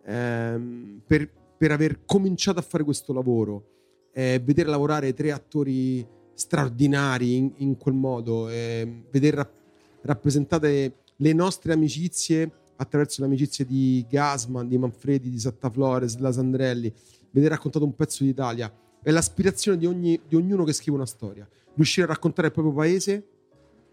ehm, 0.05 1.01
per, 1.05 1.29
per 1.57 1.71
aver 1.71 2.03
cominciato 2.05 2.59
a 2.59 2.63
fare 2.63 2.83
questo 2.83 3.13
lavoro, 3.13 4.09
eh, 4.13 4.41
vedere 4.43 4.69
lavorare 4.69 5.13
tre 5.13 5.31
attori 5.31 6.05
straordinari 6.37 7.35
in, 7.35 7.51
in 7.57 7.77
quel 7.77 7.95
modo, 7.95 8.47
eh, 8.47 9.05
vedere 9.09 9.37
rap- 9.37 9.53
rappresentate 10.01 10.97
le 11.15 11.33
nostre 11.33 11.73
amicizie 11.73 12.51
attraverso 12.75 13.21
le 13.21 13.27
amicizie 13.27 13.65
di 13.65 14.05
Gasman, 14.07 14.67
di 14.67 14.77
Manfredi, 14.77 15.31
di 15.31 15.39
Satta 15.39 15.67
Flores, 15.71 16.15
della 16.15 16.31
Sandrelli, 16.31 16.93
vedere 17.31 17.55
raccontato 17.55 17.85
un 17.85 17.95
pezzo 17.95 18.23
d'Italia. 18.23 18.71
È 19.01 19.09
l'aspirazione 19.09 19.79
di, 19.79 19.87
ogni- 19.87 20.21
di 20.27 20.35
ognuno 20.35 20.63
che 20.63 20.73
scrive 20.73 20.97
una 20.97 21.07
storia, 21.07 21.47
riuscire 21.73 22.05
a 22.05 22.09
raccontare 22.09 22.47
il 22.47 22.53
proprio 22.53 22.73
paese 22.75 23.13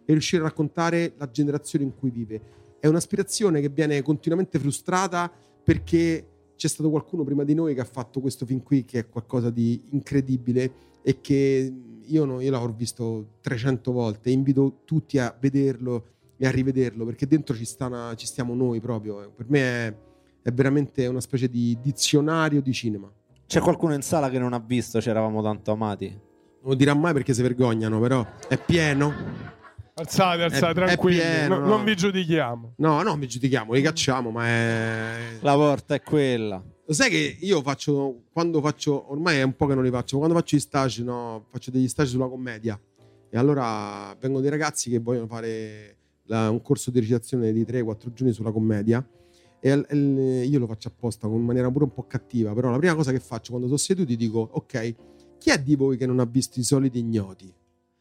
e 0.04 0.12
riuscire 0.12 0.42
a 0.42 0.44
raccontare 0.44 1.14
la 1.16 1.30
generazione 1.30 1.86
in 1.86 1.94
cui 1.96 2.10
vive. 2.10 2.42
È 2.78 2.86
un'aspirazione 2.86 3.62
che 3.62 3.70
viene 3.70 4.02
continuamente 4.02 4.58
frustrata 4.58 5.32
perché 5.64 6.28
c'è 6.56 6.68
stato 6.68 6.90
qualcuno 6.90 7.24
prima 7.24 7.42
di 7.42 7.54
noi 7.54 7.74
che 7.74 7.80
ha 7.80 7.86
fatto 7.86 8.20
questo 8.20 8.44
film 8.44 8.62
qui 8.62 8.84
che 8.84 8.98
è 8.98 9.08
qualcosa 9.08 9.48
di 9.48 9.80
incredibile 9.92 10.92
e 11.02 11.22
che 11.22 11.72
io, 12.08 12.24
no- 12.24 12.40
io 12.40 12.50
l'avrò 12.50 12.72
visto 12.72 13.36
300 13.40 13.92
volte. 13.92 14.30
Invito 14.30 14.80
tutti 14.84 15.18
a 15.18 15.34
vederlo 15.38 16.06
e 16.36 16.46
a 16.46 16.50
rivederlo 16.50 17.04
perché 17.04 17.26
dentro 17.26 17.54
ci, 17.54 17.64
sta 17.64 17.86
una- 17.86 18.14
ci 18.16 18.26
stiamo 18.26 18.54
noi 18.54 18.80
proprio. 18.80 19.32
Per 19.36 19.46
me 19.48 19.60
è, 19.60 19.94
è 20.42 20.52
veramente 20.52 21.06
una 21.06 21.20
specie 21.20 21.48
di 21.48 21.76
dizionario 21.80 22.60
di 22.60 22.72
cinema. 22.72 23.10
C'è 23.46 23.60
qualcuno 23.60 23.94
in 23.94 24.02
sala 24.02 24.30
che 24.30 24.38
non 24.38 24.52
ha 24.52 24.58
visto, 24.58 25.00
ci 25.00 25.08
eravamo 25.10 25.42
tanto 25.42 25.70
amati. 25.72 26.08
Non 26.08 26.72
lo 26.72 26.74
dirà 26.74 26.94
mai 26.94 27.12
perché 27.12 27.34
si 27.34 27.42
vergognano, 27.42 28.00
però 28.00 28.26
è 28.48 28.58
pieno. 28.58 29.12
Alzate, 29.96 30.42
alzate, 30.42 30.66
È- 30.66 30.82
è 30.82 30.86
tranquilli. 30.86 31.18
pieno, 31.20 31.54
no- 31.56 31.60
no. 31.60 31.66
Non 31.76 31.84
vi 31.84 31.94
giudichiamo. 31.94 32.72
No, 32.78 33.02
no, 33.02 33.16
mi 33.16 33.28
giudichiamo, 33.28 33.74
li 33.74 33.82
cacciamo, 33.82 34.30
ma 34.30 34.46
è... 34.46 35.16
La 35.40 35.54
porta 35.54 35.94
è 35.94 36.02
quella. 36.02 36.60
Lo 36.86 36.92
sai 36.92 37.08
che 37.08 37.38
io 37.40 37.62
faccio, 37.62 38.24
quando 38.30 38.60
faccio, 38.60 39.10
ormai 39.10 39.38
è 39.38 39.42
un 39.42 39.56
po' 39.56 39.66
che 39.66 39.74
non 39.74 39.84
li 39.84 39.90
faccio, 39.90 40.18
quando 40.18 40.34
faccio 40.34 40.56
gli 40.56 40.60
stage, 40.60 41.02
no, 41.02 41.46
faccio 41.48 41.70
degli 41.70 41.88
stage 41.88 42.10
sulla 42.10 42.28
commedia. 42.28 42.78
E 43.30 43.38
allora 43.38 44.14
vengono 44.20 44.42
dei 44.42 44.50
ragazzi 44.50 44.90
che 44.90 44.98
vogliono 44.98 45.26
fare 45.26 45.96
la- 46.24 46.50
un 46.50 46.60
corso 46.60 46.90
di 46.90 47.00
recitazione 47.00 47.52
di 47.52 47.64
3-4 47.64 48.12
giorni 48.12 48.34
sulla 48.34 48.52
commedia. 48.52 49.06
E 49.60 49.70
il- 49.72 50.44
io 50.46 50.58
lo 50.58 50.66
faccio 50.66 50.88
apposta 50.88 51.26
in 51.26 51.42
maniera 51.42 51.70
pure 51.70 51.84
un 51.84 51.92
po' 51.94 52.06
cattiva, 52.06 52.52
però 52.52 52.70
la 52.70 52.76
prima 52.76 52.94
cosa 52.94 53.12
che 53.12 53.20
faccio 53.20 53.50
quando 53.52 53.66
sono 53.66 53.78
seduti 53.78 54.14
dico, 54.14 54.46
ok, 54.52 54.94
chi 55.38 55.50
è 55.50 55.62
di 55.62 55.76
voi 55.76 55.96
che 55.96 56.04
non 56.04 56.20
ha 56.20 56.26
visto 56.26 56.60
i 56.60 56.62
soliti 56.64 56.98
ignoti? 56.98 57.50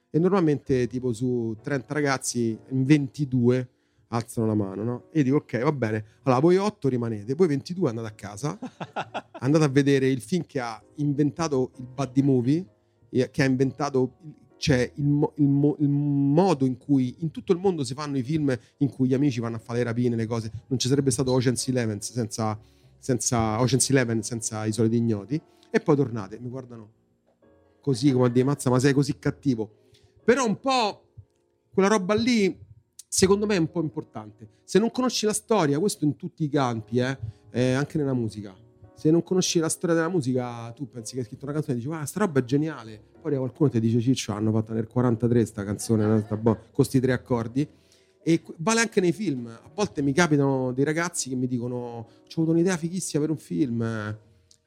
E 0.10 0.20
normalmente 0.20 0.88
tipo 0.88 1.14
su 1.14 1.56
30 1.62 1.94
ragazzi, 1.94 2.58
in 2.70 2.84
22 2.84 3.70
alzano 4.14 4.48
la 4.48 4.56
mano, 4.56 4.84
no? 4.84 5.04
E 5.12 5.20
io 5.20 5.24
dico, 5.24 5.36
ok, 5.38 5.62
va 5.64 5.72
bene. 5.72 6.06
Allora, 6.24 6.40
voi 6.40 6.58
8 6.58 6.88
rimanete, 6.88 7.34
voi 7.34 7.48
22 7.48 7.90
andate 7.90 8.08
a 8.08 8.12
casa, 8.12 8.58
andate 9.40 9.64
a 9.64 9.68
vedere 9.68 10.08
il 10.08 10.22
film 10.22 10.46
che 10.46 10.60
ha 10.60 10.82
inventato 10.96 11.72
il 11.78 11.86
buddy 11.86 12.22
movie, 12.22 12.66
che 13.10 13.42
ha 13.42 13.46
inventato 13.46 14.42
cioè, 14.58 14.90
il, 14.96 15.06
mo- 15.06 15.34
il 15.36 15.48
mo- 15.48 15.76
il 15.80 15.90
modo 15.90 16.66
in 16.66 16.78
cui 16.78 17.18
in 17.20 17.32
tutto 17.32 17.52
il 17.52 17.60
mondo 17.60 17.84
si 17.84 17.94
fanno 17.94 18.18
i 18.18 18.24
film 18.24 18.58
in 18.78 18.90
cui 18.90 19.10
gli 19.10 19.14
amici 19.14 19.42
vanno 19.42 19.58
a 19.58 19.60
fare 19.60 19.80
le 19.80 19.84
rapine, 19.84 20.16
le 20.16 20.26
cose. 20.26 20.50
Non 20.68 20.80
ci 20.80 20.88
sarebbe 20.88 21.12
stato 21.12 21.34
Ocean's 21.34 21.68
Eleven 21.68 22.00
senza, 22.00 22.58
senza, 22.98 23.60
Ocean's 23.60 23.90
Eleven 23.90 24.24
senza 24.24 24.66
i 24.66 24.72
soliti 24.72 24.96
ignoti. 24.96 25.42
E 25.70 25.80
poi 25.80 25.96
tornate, 25.96 26.40
mi 26.40 26.48
guardano 26.48 26.92
così 27.82 28.14
come 28.14 28.28
a 28.28 28.30
dire, 28.30 28.46
mazza, 28.46 28.70
ma 28.70 28.80
sei 28.80 28.94
così 28.94 29.20
cattivo. 29.20 29.70
Però 30.24 30.46
un 30.46 30.58
po' 30.60 31.10
quella 31.74 31.90
roba 31.90 32.14
lì, 32.14 32.58
secondo 33.16 33.46
me, 33.46 33.56
è 33.56 33.60
un 33.60 33.70
po' 33.70 33.80
importante. 33.80 34.48
Se 34.64 34.80
non 34.80 34.90
conosci 34.90 35.28
la 35.28 35.34
storia, 35.34 35.78
questo 35.78 36.04
in 36.04 36.16
tutti 36.16 36.44
i 36.44 36.50
campi, 36.50 36.98
eh, 36.98 37.16
eh, 37.52 37.74
anche 37.74 38.00
nella 38.00 38.16
musica. 38.16 38.56
Se 38.96 39.12
non 39.12 39.22
conosci 39.22 39.60
la 39.60 39.70
storia 39.70 39.96
della 39.96 40.10
musica, 40.10 40.72
tu 40.72 40.90
pensi 40.90 41.14
che 41.14 41.20
hai 41.20 41.26
scritto 41.26 41.46
una 41.46 41.54
canzone 41.54 41.74
e 41.74 41.76
dici, 41.78 41.88
guarda, 41.88 42.08
sta 42.08 42.22
roba 42.22 42.40
è 42.40 42.44
geniale. 42.44 43.00
Poi 43.22 43.36
qualcuno 43.38 43.70
ti 43.70 43.80
dice, 43.80 44.00
Ciccio, 44.00 44.32
hanno 44.32 44.52
fatto 44.52 44.74
nel 44.74 44.88
43 44.88 45.46
sta 45.46 45.64
canzone? 45.64 46.22
Sta 46.22 46.36
bo- 46.38 46.56
con 46.56 46.72
questi 46.72 47.00
tre 47.00 47.14
accordi. 47.14 47.68
E 48.24 48.42
vale 48.58 48.80
anche 48.80 49.00
nei 49.00 49.12
film. 49.12 49.46
A 49.46 49.70
volte 49.76 50.02
mi 50.02 50.12
capitano 50.12 50.72
dei 50.72 50.84
ragazzi 50.84 51.30
che 51.30 51.36
mi 51.36 51.46
dicono, 51.46 51.76
ho 51.76 52.08
avuto 52.36 52.50
un'idea 52.50 52.78
fighissima 52.78 53.22
per 53.22 53.30
un 53.30 53.38
film. 53.38 54.18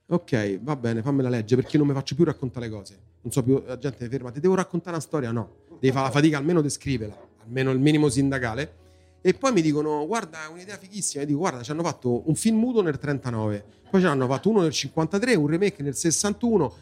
Ok, 0.07 0.61
va 0.61 0.77
bene, 0.77 1.03
fammela 1.03 1.29
leggere 1.29 1.63
perché 1.63 1.79
non 1.79 1.89
mi 1.89 1.95
faccio 1.95 2.15
più 2.15 2.23
raccontare 2.23 2.69
le 2.69 2.73
cose. 2.73 2.99
Non 3.23 3.33
so 3.33 3.43
più, 3.43 3.61
la 3.67 3.77
gente 3.77 4.05
mi 4.05 4.11
ferma, 4.11 4.31
ti 4.31 4.39
devo 4.39 4.55
raccontare 4.55 4.95
una 4.95 5.05
storia? 5.05 5.33
No, 5.33 5.65
devi 5.81 5.93
fare 5.93 6.07
la 6.07 6.13
fatica 6.13 6.39
almeno 6.39 6.61
di 6.61 6.71
scriverla, 6.71 7.26
almeno 7.47 7.71
il 7.71 7.79
minimo 7.79 8.09
sindacale. 8.09 8.85
E 9.21 9.35
poi 9.35 9.53
mi 9.53 9.61
dicono, 9.61 10.07
guarda, 10.07 10.49
un'idea 10.53 10.77
fighissima. 10.77 11.23
E 11.23 11.27
dico, 11.27 11.39
guarda, 11.39 11.63
ci 11.63 11.71
hanno 11.71 11.83
fatto 11.83 12.29
un 12.29 12.35
film 12.35 12.59
muto 12.59 12.83
nel 12.83 12.99
39, 12.99 13.65
poi 13.91 14.01
ce 14.01 14.07
l'hanno 14.07 14.27
fatto 14.27 14.51
uno 14.51 14.61
nel 14.61 14.73
53, 14.73 15.35
un 15.35 15.47
remake 15.47 15.83
nel 15.83 15.97
61. 15.97 16.75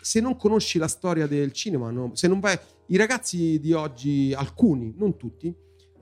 Se 0.00 0.20
non 0.20 0.36
conosci 0.36 0.78
la 0.78 0.86
storia 0.86 1.26
del 1.26 1.52
cinema, 1.52 1.90
no? 1.90 2.10
se 2.14 2.28
non 2.28 2.38
vai... 2.38 2.56
I 2.88 2.96
ragazzi 2.96 3.58
di 3.58 3.72
oggi, 3.72 4.32
alcuni, 4.32 4.94
non 4.96 5.16
tutti, 5.16 5.52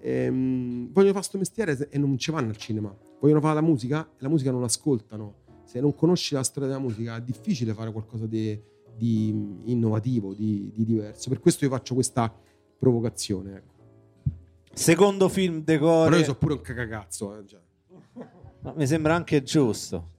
ehm, 0.01 0.93
vogliono 0.93 1.13
fare 1.13 1.13
questo 1.13 1.39
mestiere 1.39 1.89
e 1.91 1.97
non 1.97 2.19
ci 2.19 2.31
vanno 2.31 2.51
al 2.51 2.59
cinema. 2.59 2.95
Vogliono 3.19 3.41
fare 3.41 3.55
la 3.55 3.63
musica 3.63 4.07
e 4.07 4.19
la 4.19 4.29
musica 4.29 4.51
non 4.51 4.61
l'ascoltano. 4.61 5.37
Se 5.65 5.81
non 5.81 5.95
conosci 5.95 6.35
la 6.35 6.43
storia 6.43 6.69
della 6.69 6.81
musica 6.81 7.17
è 7.17 7.23
difficile 7.23 7.73
fare 7.73 7.91
qualcosa 7.91 8.27
di, 8.27 8.61
di 8.95 9.29
innovativo, 9.65 10.35
di, 10.35 10.71
di 10.75 10.85
diverso. 10.85 11.31
Per 11.31 11.41
questo 11.41 11.65
io 11.65 11.71
faccio 11.71 11.95
questa 11.95 12.31
provocazione. 12.79 13.57
Ecco. 13.57 13.74
Secondo 14.75 15.29
film 15.29 15.63
decore. 15.63 16.11
Però 16.11 16.21
io 16.21 16.25
so 16.25 16.37
pure 16.37 16.55
un 16.55 16.61
cagacazzo. 16.61 17.39
Eh, 17.39 17.47
cioè. 17.47 17.61
Ma 18.61 18.73
mi 18.75 18.87
sembra 18.87 19.15
anche 19.15 19.43
giusto. 19.43 20.11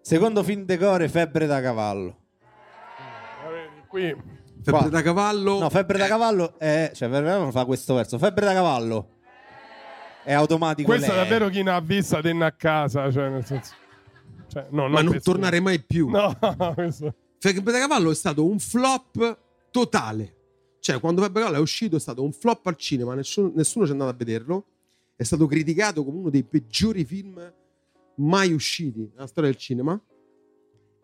Secondo 0.00 0.42
film 0.42 0.64
decore, 0.64 1.08
Febbre 1.08 1.46
da 1.46 1.60
cavallo. 1.60 2.18
Qui 3.88 4.14
Febbre 4.62 4.80
Qua. 4.80 4.88
da 4.88 5.02
cavallo. 5.02 5.58
No, 5.58 5.70
Febbre 5.70 5.98
da 5.98 6.06
cavallo 6.06 6.58
è. 6.58 6.90
Cioè, 6.94 7.10
cavallo 7.10 7.50
fa 7.50 7.64
questo 7.64 7.94
verso. 7.94 8.18
Febbre 8.18 8.44
da 8.44 8.52
cavallo 8.52 9.08
è 10.24 10.32
automatico. 10.32 10.88
Questo 10.88 11.12
è 11.12 11.14
lei. 11.14 11.22
davvero 11.22 11.48
chi 11.48 11.62
ne 11.62 11.70
ha 11.70 11.80
vista 11.80 12.20
tenne 12.20 12.44
a 12.46 12.52
casa, 12.52 13.10
cioè 13.12 13.28
nel 13.28 13.44
senso... 13.44 13.74
Cioè, 14.48 14.66
no, 14.70 14.88
ma 14.88 15.02
non 15.02 15.20
tornare 15.20 15.60
mai 15.60 15.82
più. 15.82 16.08
No, 16.08 16.36
questo... 16.74 17.14
Febbre 17.38 17.72
da 17.72 17.78
cavallo 17.78 18.10
è 18.10 18.14
stato 18.14 18.44
un 18.46 18.58
flop 18.58 19.38
totale. 19.70 20.34
Cioè, 20.84 21.00
quando 21.00 21.22
da 21.22 21.32
cavallo 21.32 21.56
è 21.56 21.60
uscito 21.60 21.96
è 21.96 21.98
stato 21.98 22.22
un 22.22 22.32
flop 22.34 22.66
al 22.66 22.76
cinema, 22.76 23.14
nessuno, 23.14 23.50
nessuno 23.54 23.86
è 23.86 23.90
andato 23.90 24.10
a 24.10 24.12
vederlo. 24.12 24.66
È 25.16 25.22
stato 25.22 25.46
criticato 25.46 26.04
come 26.04 26.18
uno 26.18 26.28
dei 26.28 26.44
peggiori 26.44 27.06
film 27.06 27.54
mai 28.16 28.52
usciti 28.52 29.10
nella 29.14 29.26
storia 29.26 29.48
del 29.48 29.58
cinema. 29.58 29.98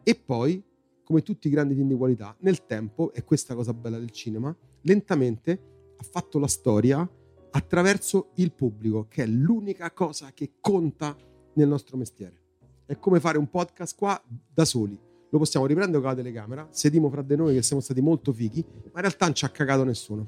E 0.03 0.14
poi, 0.14 0.62
come 1.03 1.22
tutti 1.22 1.47
i 1.47 1.51
grandi 1.51 1.74
film 1.74 1.89
di 1.89 1.95
qualità, 1.95 2.37
nel 2.41 2.66
tempo, 2.66 3.11
e 3.14 3.24
questa 3.24 3.55
cosa 3.55 3.72
bella 3.72 3.99
del 3.99 4.11
cinema, 4.11 4.55
lentamente 4.83 5.95
ha 5.97 6.05
fatto 6.05 6.39
la 6.39 6.47
storia 6.47 7.11
attraverso 7.53 8.33
il 8.35 8.53
pubblico, 8.53 9.07
che 9.09 9.22
è 9.22 9.26
l'unica 9.26 9.91
cosa 9.93 10.31
che 10.35 10.57
conta 10.61 11.16
nel 11.55 11.68
nostro 11.68 11.97
mestiere. 11.97 12.39
È 12.85 12.99
come 12.99 13.18
fare 13.18 13.39
un 13.39 13.49
podcast 13.49 13.97
qua 13.97 14.22
da 14.53 14.66
soli. 14.66 15.09
Lo 15.31 15.39
possiamo 15.39 15.66
riprendere 15.66 16.01
con 16.01 16.11
la 16.11 16.16
telecamera, 16.16 16.68
sedimo 16.70 17.09
fra 17.09 17.22
di 17.22 17.37
noi 17.37 17.55
che 17.55 17.62
siamo 17.62 17.81
stati 17.81 18.01
molto 18.01 18.33
fighi, 18.33 18.64
ma 18.66 18.91
in 18.97 19.01
realtà 19.01 19.26
non 19.26 19.35
ci 19.35 19.45
ha 19.45 19.49
cagato 19.49 19.85
nessuno. 19.85 20.26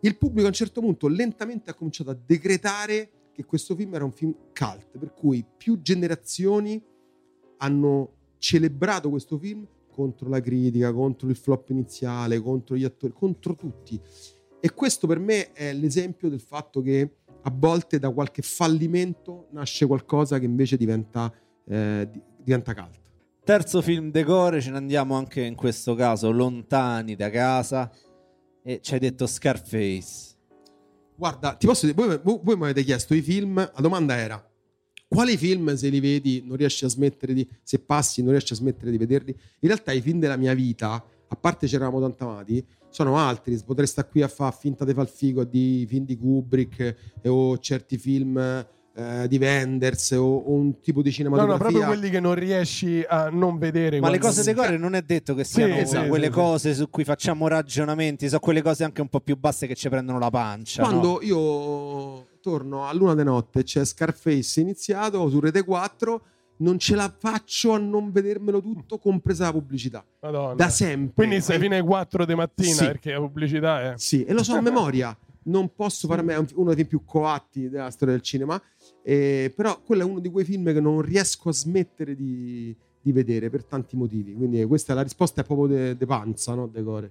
Il 0.00 0.16
pubblico 0.16 0.46
a 0.46 0.48
un 0.48 0.54
certo 0.54 0.80
punto 0.80 1.08
lentamente 1.08 1.70
ha 1.70 1.74
cominciato 1.74 2.10
a 2.10 2.18
decretare 2.24 3.10
che 3.32 3.44
questo 3.44 3.74
film 3.74 3.94
era 3.94 4.04
un 4.04 4.12
film 4.12 4.34
cult, 4.52 4.98
per 4.98 5.12
cui 5.14 5.44
più 5.56 5.80
generazioni 5.80 6.82
hanno 7.58 8.12
celebrato 8.38 9.10
questo 9.10 9.38
film 9.38 9.66
contro 9.90 10.28
la 10.28 10.40
critica, 10.40 10.92
contro 10.92 11.28
il 11.28 11.36
flop 11.36 11.70
iniziale, 11.70 12.40
contro 12.40 12.76
gli 12.76 12.84
attori, 12.84 13.12
contro 13.12 13.54
tutti. 13.54 14.00
E 14.60 14.72
questo 14.74 15.06
per 15.06 15.18
me 15.18 15.52
è 15.52 15.72
l'esempio 15.72 16.28
del 16.28 16.40
fatto 16.40 16.80
che 16.82 17.16
a 17.42 17.52
volte 17.54 17.98
da 17.98 18.10
qualche 18.10 18.42
fallimento 18.42 19.48
nasce 19.50 19.86
qualcosa 19.86 20.38
che 20.38 20.44
invece 20.44 20.76
diventa, 20.76 21.32
eh, 21.64 22.08
di- 22.10 22.22
diventa 22.42 22.74
cult. 22.74 23.01
Terzo 23.44 23.82
film 23.82 24.12
decore, 24.12 24.60
ce 24.60 24.70
ne 24.70 24.76
andiamo 24.76 25.16
anche 25.16 25.42
in 25.42 25.56
questo 25.56 25.96
caso 25.96 26.30
lontani 26.30 27.16
da 27.16 27.28
casa. 27.28 27.90
E 28.62 28.80
ci 28.80 28.94
hai 28.94 29.00
detto 29.00 29.26
Scarface. 29.26 30.36
Guarda, 31.16 31.54
ti 31.54 31.66
posso 31.66 31.86
dire, 31.86 32.20
voi, 32.22 32.38
voi- 32.42 32.56
mi 32.56 32.62
avete 32.62 32.84
chiesto 32.84 33.14
i 33.14 33.20
film, 33.20 33.56
la 33.56 33.80
domanda 33.80 34.16
era 34.16 34.40
quali 35.12 35.36
film 35.36 35.74
se 35.74 35.88
li 35.88 36.00
vedi 36.00 36.42
non 36.46 36.56
riesci 36.56 36.86
a 36.86 36.88
smettere 36.88 37.34
di, 37.34 37.46
se 37.62 37.80
passi 37.80 38.22
non 38.22 38.30
riesci 38.30 38.54
a 38.54 38.56
smettere 38.56 38.90
di 38.90 38.96
vederli? 38.96 39.30
In 39.32 39.68
realtà 39.68 39.92
i 39.92 40.00
film 40.00 40.20
della 40.20 40.36
mia 40.36 40.54
vita, 40.54 41.04
a 41.26 41.36
parte 41.36 41.66
c'eravamo 41.66 42.00
tanto 42.00 42.28
amati, 42.28 42.64
sono 42.88 43.18
altri, 43.18 43.60
potrei 43.62 43.86
stare 43.86 44.08
qui 44.08 44.22
a 44.22 44.28
fare 44.28 44.56
finta 44.58 44.86
di 44.86 44.94
far 44.94 45.08
figo 45.08 45.44
di 45.44 45.84
film 45.86 46.06
di 46.06 46.16
Kubrick 46.16 46.80
eh, 47.20 47.28
o 47.28 47.58
certi 47.58 47.98
film 47.98 48.38
eh, 48.94 49.26
di 49.28 49.38
Wenders 49.38 50.10
o, 50.12 50.22
o 50.24 50.52
un 50.52 50.80
tipo 50.80 51.00
di 51.02 51.08
No, 51.08 51.14
cinematografia. 51.14 51.64
no, 51.64 51.70
proprio 51.70 51.86
quelli 51.86 52.10
che 52.10 52.20
non 52.20 52.34
riesci 52.34 53.04
a 53.06 53.28
non 53.30 53.58
vedere. 53.58 54.00
Ma 54.00 54.10
le 54.10 54.18
cose 54.18 54.42
decore 54.42 54.76
non 54.76 54.94
è 54.94 55.02
detto 55.02 55.34
che 55.34 55.44
siano 55.44 55.74
esatto, 55.76 56.08
quelle 56.08 56.26
sì, 56.26 56.32
sì. 56.32 56.38
cose 56.38 56.74
su 56.74 56.90
cui 56.90 57.04
facciamo 57.04 57.48
ragionamenti, 57.48 58.26
sono 58.28 58.40
quelle 58.40 58.62
cose 58.62 58.84
anche 58.84 59.00
un 59.00 59.08
po' 59.08 59.20
più 59.20 59.36
basse 59.38 59.66
che 59.66 59.74
ci 59.74 59.88
prendono 59.88 60.18
la 60.18 60.30
pancia. 60.30 60.82
Quando 60.82 61.12
no? 61.12 61.18
io 61.22 62.26
torno 62.40 62.86
a 62.86 62.92
luna 62.92 63.14
di 63.14 63.24
notte, 63.24 63.62
c'è 63.62 63.84
Scarface 63.84 64.60
iniziato 64.60 65.28
su 65.28 65.40
Rete 65.40 65.62
4, 65.64 66.22
non 66.58 66.78
ce 66.78 66.94
la 66.94 67.12
faccio 67.16 67.72
a 67.72 67.78
non 67.78 68.12
vedermelo 68.12 68.60
tutto, 68.60 68.98
compresa 68.98 69.44
la 69.46 69.52
pubblicità. 69.52 70.04
Madonna. 70.20 70.54
Da 70.54 70.68
sempre. 70.68 71.12
Quindi 71.14 71.40
stai 71.40 71.58
fino 71.58 71.74
alle 71.74 71.82
4 71.84 72.24
di 72.24 72.34
mattina 72.34 72.74
Sì. 72.74 72.84
perché 72.84 73.12
la 73.12 73.18
pubblicità 73.20 73.92
è... 73.92 73.94
Sì, 73.96 74.24
e 74.24 74.32
lo 74.32 74.42
so 74.42 74.54
a 74.54 74.60
memoria. 74.62 75.16
Non 75.44 75.74
posso 75.74 76.06
un- 76.08 76.46
uno 76.54 76.68
dei 76.68 76.76
film 76.76 76.88
più 76.88 77.04
coatti 77.04 77.68
della 77.68 77.90
storia 77.90 78.14
del 78.14 78.22
cinema, 78.22 78.60
eh, 79.02 79.52
però 79.54 79.80
quello 79.84 80.02
è 80.02 80.04
uno 80.04 80.20
di 80.20 80.30
quei 80.30 80.44
film 80.44 80.72
che 80.72 80.80
non 80.80 81.00
riesco 81.00 81.48
a 81.48 81.52
smettere 81.52 82.14
di, 82.14 82.74
di 83.00 83.12
vedere 83.12 83.50
per 83.50 83.64
tanti 83.64 83.96
motivi. 83.96 84.34
Quindi 84.34 84.64
questa 84.64 84.92
è 84.92 84.96
la 84.96 85.02
risposta 85.02 85.40
è 85.40 85.44
proprio 85.44 85.94
de, 85.94 86.06
panza, 86.06 86.54
no? 86.54 86.66
Decore. 86.66 87.10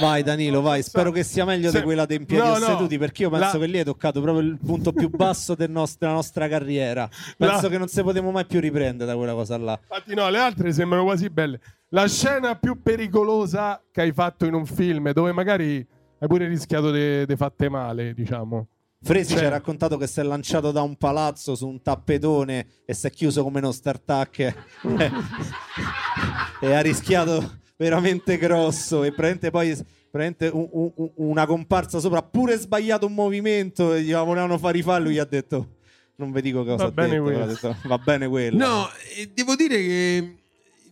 Vai 0.00 0.24
Danilo, 0.24 0.60
vai. 0.60 0.82
Spero 0.82 1.12
che 1.12 1.22
sia 1.22 1.44
meglio 1.44 1.70
Se- 1.70 1.78
di 1.78 1.84
quella 1.84 2.04
dei 2.04 2.18
piedi 2.24 2.44
No, 2.44 2.58
no. 2.58 2.66
seduti, 2.66 2.98
perché 2.98 3.22
io 3.22 3.30
penso 3.30 3.58
La- 3.58 3.64
che 3.64 3.70
lì 3.70 3.78
hai 3.78 3.84
toccato 3.84 4.20
proprio 4.20 4.44
il 4.44 4.58
punto 4.58 4.92
più 4.92 5.08
basso 5.14 5.54
del 5.54 5.70
nost- 5.70 5.98
della 6.00 6.12
nostra 6.14 6.48
carriera. 6.48 7.08
Penso 7.36 7.62
La- 7.62 7.68
che 7.68 7.78
non 7.78 7.86
si 7.86 8.02
potremo 8.02 8.32
mai 8.32 8.44
più 8.44 8.58
riprendere 8.58 9.08
da 9.08 9.16
quella 9.16 9.34
cosa 9.34 9.56
là. 9.56 9.78
Infatti 9.80 10.14
no, 10.16 10.28
le 10.30 10.38
altre 10.38 10.72
sembrano 10.72 11.04
quasi 11.04 11.30
belle. 11.30 11.60
La 11.90 12.08
scena 12.08 12.56
più 12.56 12.82
pericolosa 12.82 13.80
che 13.92 14.00
hai 14.00 14.12
fatto 14.12 14.46
in 14.46 14.54
un 14.54 14.66
film, 14.66 15.12
dove 15.12 15.30
magari 15.30 15.86
hai 16.18 16.26
pure 16.28 16.48
rischiato 16.48 16.90
di 16.90 17.36
fatte 17.36 17.68
male, 17.68 18.14
diciamo. 18.14 18.66
Fresi 19.04 19.30
Cioè- 19.32 19.38
ci 19.40 19.44
ha 19.44 19.50
raccontato 19.50 19.96
che 19.98 20.06
si 20.06 20.20
è 20.20 20.22
lanciato 20.22 20.72
da 20.72 20.80
un 20.82 20.96
palazzo 20.96 21.54
su 21.54 21.68
un 21.68 21.82
tappetone 21.82 22.66
e 22.86 22.94
si 22.94 23.06
è 23.06 23.10
chiuso 23.10 23.42
come 23.42 23.58
uno 23.58 23.70
startup 23.70 24.34
e, 24.38 24.54
e 26.60 26.72
ha 26.72 26.80
rischiato 26.80 27.58
veramente 27.76 28.38
grosso 28.38 29.02
e 29.04 29.12
praticamente 29.12 29.50
poi 29.50 30.02
Praticamente 30.14 30.56
un- 30.56 30.68
un- 30.70 30.92
un- 30.94 31.10
una 31.16 31.44
comparsa 31.44 31.98
sopra, 31.98 32.18
ha 32.20 32.22
pure 32.22 32.56
sbagliato 32.56 33.04
un 33.04 33.14
movimento, 33.14 33.94
e 33.94 34.02
gli 34.02 34.12
volevano 34.12 34.58
fare 34.58 34.74
rifare, 34.74 35.02
lui 35.02 35.14
gli 35.14 35.18
ha 35.18 35.24
detto 35.24 35.70
non 36.16 36.30
vi 36.30 36.40
dico 36.40 36.62
cosa 36.62 36.76
Va 36.76 36.84
ha 36.84 36.90
bene 36.92 37.20
detto, 37.20 37.22
quello. 37.24 37.76
va 37.88 37.98
bene 37.98 38.28
quello. 38.28 38.56
No, 38.56 38.86
e 39.18 39.28
devo 39.34 39.56
dire 39.56 39.74
che 39.76 40.36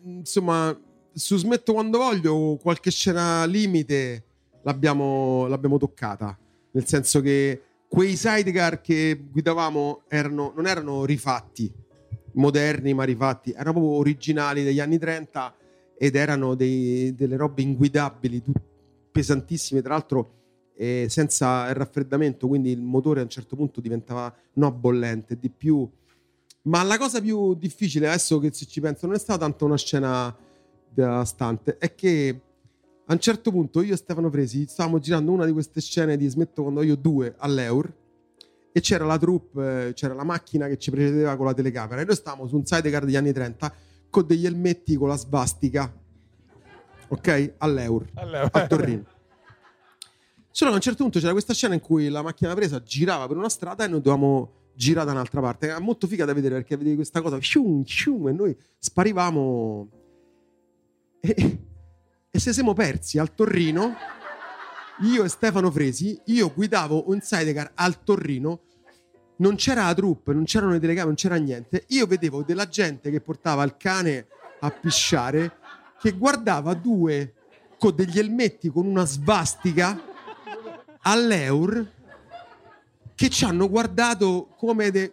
insomma, 0.02 0.76
su 1.14 1.36
Smetto 1.36 1.72
quando 1.72 1.98
voglio, 1.98 2.58
qualche 2.60 2.90
scena 2.90 3.44
limite 3.44 4.24
l'abbiamo, 4.64 5.46
l'abbiamo 5.46 5.78
toccata. 5.78 6.36
Nel 6.72 6.88
senso 6.88 7.20
che 7.20 7.62
quei 7.92 8.16
sidecar 8.16 8.80
che 8.80 9.22
guidavamo 9.30 10.04
erano, 10.08 10.54
non 10.56 10.66
erano 10.66 11.04
rifatti, 11.04 11.70
moderni 12.32 12.94
ma 12.94 13.04
rifatti, 13.04 13.50
erano 13.50 13.72
proprio 13.72 13.92
originali 13.98 14.64
degli 14.64 14.80
anni 14.80 14.96
30 14.96 15.54
ed 15.98 16.16
erano 16.16 16.54
dei- 16.54 17.14
delle 17.14 17.36
robe 17.36 17.60
inguidabili, 17.60 18.42
pesantissime, 19.12 19.82
tra 19.82 19.92
l'altro 19.92 20.32
eh, 20.74 21.04
senza 21.10 21.68
il 21.68 21.74
raffreddamento, 21.74 22.48
quindi 22.48 22.70
il 22.70 22.80
motore 22.80 23.20
a 23.20 23.24
un 23.24 23.28
certo 23.28 23.56
punto 23.56 23.82
diventava 23.82 24.34
no 24.54 24.72
bollente, 24.72 25.36
di 25.38 25.50
più. 25.50 25.86
Ma 26.62 26.82
la 26.82 26.96
cosa 26.96 27.20
più 27.20 27.52
difficile, 27.52 28.08
adesso 28.08 28.38
che 28.38 28.50
ci 28.52 28.80
penso, 28.80 29.04
non 29.04 29.16
è 29.16 29.18
stata 29.18 29.40
tanto 29.40 29.66
una 29.66 29.76
scena 29.76 30.34
devastante, 30.88 31.76
è 31.76 31.94
che 31.94 32.40
a 33.06 33.12
un 33.12 33.18
certo 33.18 33.50
punto 33.50 33.82
io 33.82 33.94
e 33.94 33.96
Stefano 33.96 34.30
Fresi 34.30 34.66
stavamo 34.66 34.98
girando 34.98 35.32
una 35.32 35.44
di 35.44 35.52
queste 35.52 35.80
scene 35.80 36.16
di 36.16 36.28
Smetto 36.28 36.62
quando 36.62 36.82
io 36.82 36.96
due 36.96 37.34
all'Eur 37.38 37.92
e 38.72 38.80
c'era 38.80 39.04
la 39.04 39.18
troupe, 39.18 39.88
eh, 39.88 39.92
c'era 39.92 40.14
la 40.14 40.24
macchina 40.24 40.66
che 40.66 40.78
ci 40.78 40.90
precedeva 40.90 41.36
con 41.36 41.46
la 41.46 41.54
telecamera 41.54 42.00
e 42.00 42.04
noi 42.04 42.14
stavamo 42.14 42.46
su 42.46 42.56
un 42.56 42.64
sidecar 42.64 43.04
degli 43.04 43.16
anni 43.16 43.32
30 43.32 43.74
con 44.08 44.26
degli 44.26 44.46
elmetti 44.46 44.96
con 44.96 45.08
la 45.08 45.16
svastica, 45.16 45.92
ok? 47.08 47.54
All'Eur, 47.58 48.06
Allora, 48.14 48.48
a 48.50 48.66
Torino. 48.66 49.04
Solo 50.50 50.70
a 50.70 50.74
un 50.74 50.80
certo 50.80 51.02
punto 51.02 51.18
c'era 51.18 51.32
questa 51.32 51.54
scena 51.54 51.74
in 51.74 51.80
cui 51.80 52.08
la 52.08 52.22
macchina 52.22 52.54
presa 52.54 52.82
girava 52.82 53.26
per 53.26 53.36
una 53.36 53.48
strada 53.48 53.84
e 53.84 53.88
noi 53.88 54.02
dovevamo 54.02 54.52
girare 54.74 55.06
da 55.06 55.12
un'altra 55.12 55.40
parte. 55.40 55.68
Era 55.68 55.80
molto 55.80 56.06
figa 56.06 56.26
da 56.26 56.34
vedere 56.34 56.56
perché 56.56 56.76
vedevi 56.76 56.96
questa 56.96 57.22
cosa 57.22 57.38
scium, 57.38 57.84
scium, 57.84 58.28
e 58.28 58.32
noi 58.32 58.56
sparivamo 58.78 59.88
e, 61.20 61.58
e 62.34 62.38
se 62.40 62.54
siamo 62.54 62.72
persi 62.72 63.18
al 63.18 63.34
Torrino. 63.34 63.94
Io 65.02 65.22
e 65.22 65.28
Stefano 65.28 65.70
Fresi, 65.70 66.18
io 66.26 66.50
guidavo 66.50 67.10
un 67.10 67.20
sidecar 67.20 67.72
al 67.74 68.02
Torrino. 68.02 68.62
Non 69.36 69.56
c'era 69.56 69.84
la 69.84 69.94
troupe, 69.94 70.32
non 70.32 70.44
c'erano 70.44 70.72
le 70.72 70.78
telecamere, 70.78 71.08
non 71.08 71.16
c'era 71.16 71.36
niente. 71.36 71.84
Io 71.88 72.06
vedevo 72.06 72.42
della 72.42 72.68
gente 72.68 73.10
che 73.10 73.20
portava 73.20 73.62
il 73.64 73.76
cane 73.76 74.28
a 74.60 74.70
pisciare, 74.70 75.58
che 76.00 76.12
guardava 76.12 76.72
due 76.72 77.34
con 77.76 77.94
degli 77.94 78.18
elmetti 78.18 78.70
con 78.70 78.86
una 78.86 79.04
svastica 79.04 80.00
all'Eur 81.02 81.86
che 83.14 83.28
ci 83.28 83.44
hanno 83.44 83.68
guardato 83.68 84.48
come 84.56 84.90
de... 84.90 85.12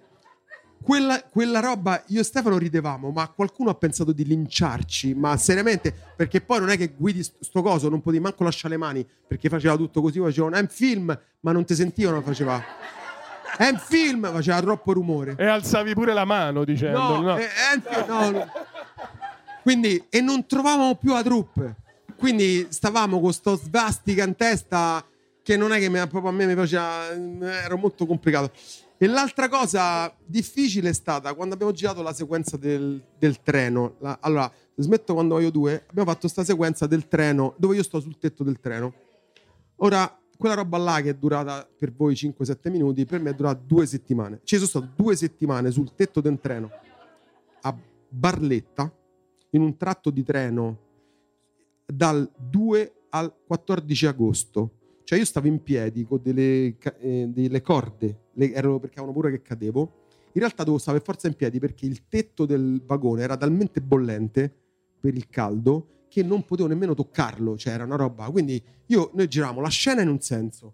quella, 0.81 1.21
quella 1.23 1.59
roba 1.59 2.01
io 2.07 2.21
e 2.21 2.23
Stefano 2.23 2.57
ridevamo 2.57 3.09
ma 3.11 3.27
qualcuno 3.29 3.69
ha 3.69 3.75
pensato 3.75 4.11
di 4.11 4.25
linciarci 4.25 5.13
ma 5.13 5.35
seriamente 5.37 5.93
perché 6.15 6.41
poi 6.41 6.59
non 6.59 6.69
è 6.69 6.77
che 6.77 6.93
guidi 6.95 7.23
st- 7.23 7.35
sto 7.41 7.61
coso 7.61 7.89
non 7.89 8.01
potevi 8.01 8.23
manco 8.23 8.43
lasciare 8.43 8.75
le 8.75 8.79
mani 8.79 9.07
perché 9.27 9.49
faceva 9.49 9.75
tutto 9.75 10.01
così 10.01 10.19
facevano 10.19 10.55
è 10.55 10.59
un 10.59 10.67
film 10.67 11.17
ma 11.41 11.51
non 11.51 11.65
ti 11.65 11.75
sentivano 11.75 12.21
faceva 12.21 12.63
è 13.57 13.67
un 13.67 13.77
film 13.77 14.31
faceva 14.31 14.61
troppo 14.61 14.93
rumore 14.93 15.35
E 15.37 15.45
alzavi 15.45 15.93
pure 15.93 16.13
la 16.13 16.23
mano 16.25 16.63
dicendo, 16.63 16.97
No, 16.99 17.21
no? 17.21 17.37
eh, 17.37 17.47
è 17.47 17.75
un 17.75 17.81
film, 17.81 18.05
no, 18.07 18.29
no. 18.29 18.51
Quindi, 19.61 20.03
e 20.09 20.21
non 20.21 20.45
trovavamo 20.45 20.95
più 20.95 21.11
la 21.13 21.21
troupe. 21.21 21.75
Quindi 22.15 22.67
stavamo 22.69 23.19
con 23.19 23.33
sto 23.33 23.55
svastica 23.55 24.23
in 24.23 24.35
testa 24.35 25.03
che 25.43 25.57
non 25.57 25.73
è 25.73 25.79
che 25.79 25.89
mi- 25.89 25.99
proprio 26.07 26.29
a 26.29 26.31
me 26.33 26.45
mi 26.45 26.55
faceva. 26.55 27.07
Era 27.09 27.75
molto 27.75 28.05
complicato. 28.05 28.51
E 29.01 29.07
l'altra 29.07 29.47
cosa 29.47 30.13
difficile 30.25 30.89
è 30.89 30.93
stata 30.93 31.33
quando 31.33 31.53
abbiamo 31.53 31.71
girato 31.71 32.01
la 32.01 32.11
sequenza 32.11 32.57
del, 32.57 33.01
del 33.17 33.41
treno. 33.41 33.95
La- 33.99 34.17
allora, 34.19 34.51
smetto 34.75 35.13
quando 35.13 35.35
voglio 35.35 35.51
due. 35.51 35.85
Abbiamo 35.87 36.11
fatto 36.11 36.27
sta 36.27 36.43
sequenza 36.43 36.85
del 36.85 37.07
treno 37.07 37.53
dove 37.57 37.77
io 37.77 37.83
sto 37.83 38.01
sul 38.01 38.17
tetto 38.17 38.43
del 38.43 38.59
treno. 38.59 38.93
Ora, 39.77 40.19
quella 40.37 40.55
roba 40.55 40.77
là 40.77 40.99
che 40.99 41.11
è 41.11 41.13
durata 41.13 41.65
per 41.77 41.93
voi 41.93 42.13
5-7 42.13 42.69
minuti, 42.69 43.05
per 43.05 43.21
me 43.21 43.29
è 43.29 43.33
durata 43.33 43.61
due 43.65 43.85
settimane. 43.85 44.41
Ci 44.43 44.55
sono 44.55 44.67
state 44.67 44.89
due 44.97 45.15
settimane 45.15 45.71
sul 45.71 45.95
tetto 45.95 46.19
del 46.19 46.37
treno 46.41 46.69
a 47.61 47.77
Barletta, 48.09 48.93
in 49.51 49.61
un 49.61 49.77
tratto 49.77 50.09
di 50.09 50.23
treno 50.23 50.77
dal 51.85 52.29
2 52.35 52.93
al 53.11 53.33
14 53.47 54.05
agosto. 54.07 54.71
Cioè 55.05 55.17
io 55.17 55.25
stavo 55.25 55.47
in 55.47 55.63
piedi 55.63 56.05
con 56.05 56.19
delle, 56.21 56.75
eh, 56.99 57.27
delle 57.29 57.61
corde, 57.61 58.27
ero 58.39 58.79
perché 58.79 58.99
avevano 58.99 59.13
paura 59.19 59.29
che 59.29 59.41
cadevo. 59.41 60.07
In 60.33 60.41
realtà 60.41 60.63
dovevo 60.63 60.77
stare 60.77 60.97
per 60.97 61.07
forza 61.07 61.27
in 61.27 61.35
piedi 61.35 61.59
perché 61.59 61.85
il 61.85 62.07
tetto 62.07 62.45
del 62.45 62.81
vagone 62.85 63.23
era 63.23 63.35
talmente 63.35 63.81
bollente 63.81 64.53
per 64.99 65.15
il 65.15 65.27
caldo 65.27 66.05
che 66.09 66.23
non 66.23 66.43
potevo 66.43 66.67
nemmeno 66.67 66.93
toccarlo, 66.93 67.57
cioè 67.57 67.73
era 67.73 67.83
una 67.83 67.95
roba. 67.95 68.29
Quindi 68.29 68.61
io, 68.87 69.11
noi 69.13 69.27
giravamo 69.27 69.61
la 69.61 69.69
scena 69.69 70.01
in 70.01 70.09
un 70.09 70.19
senso. 70.19 70.73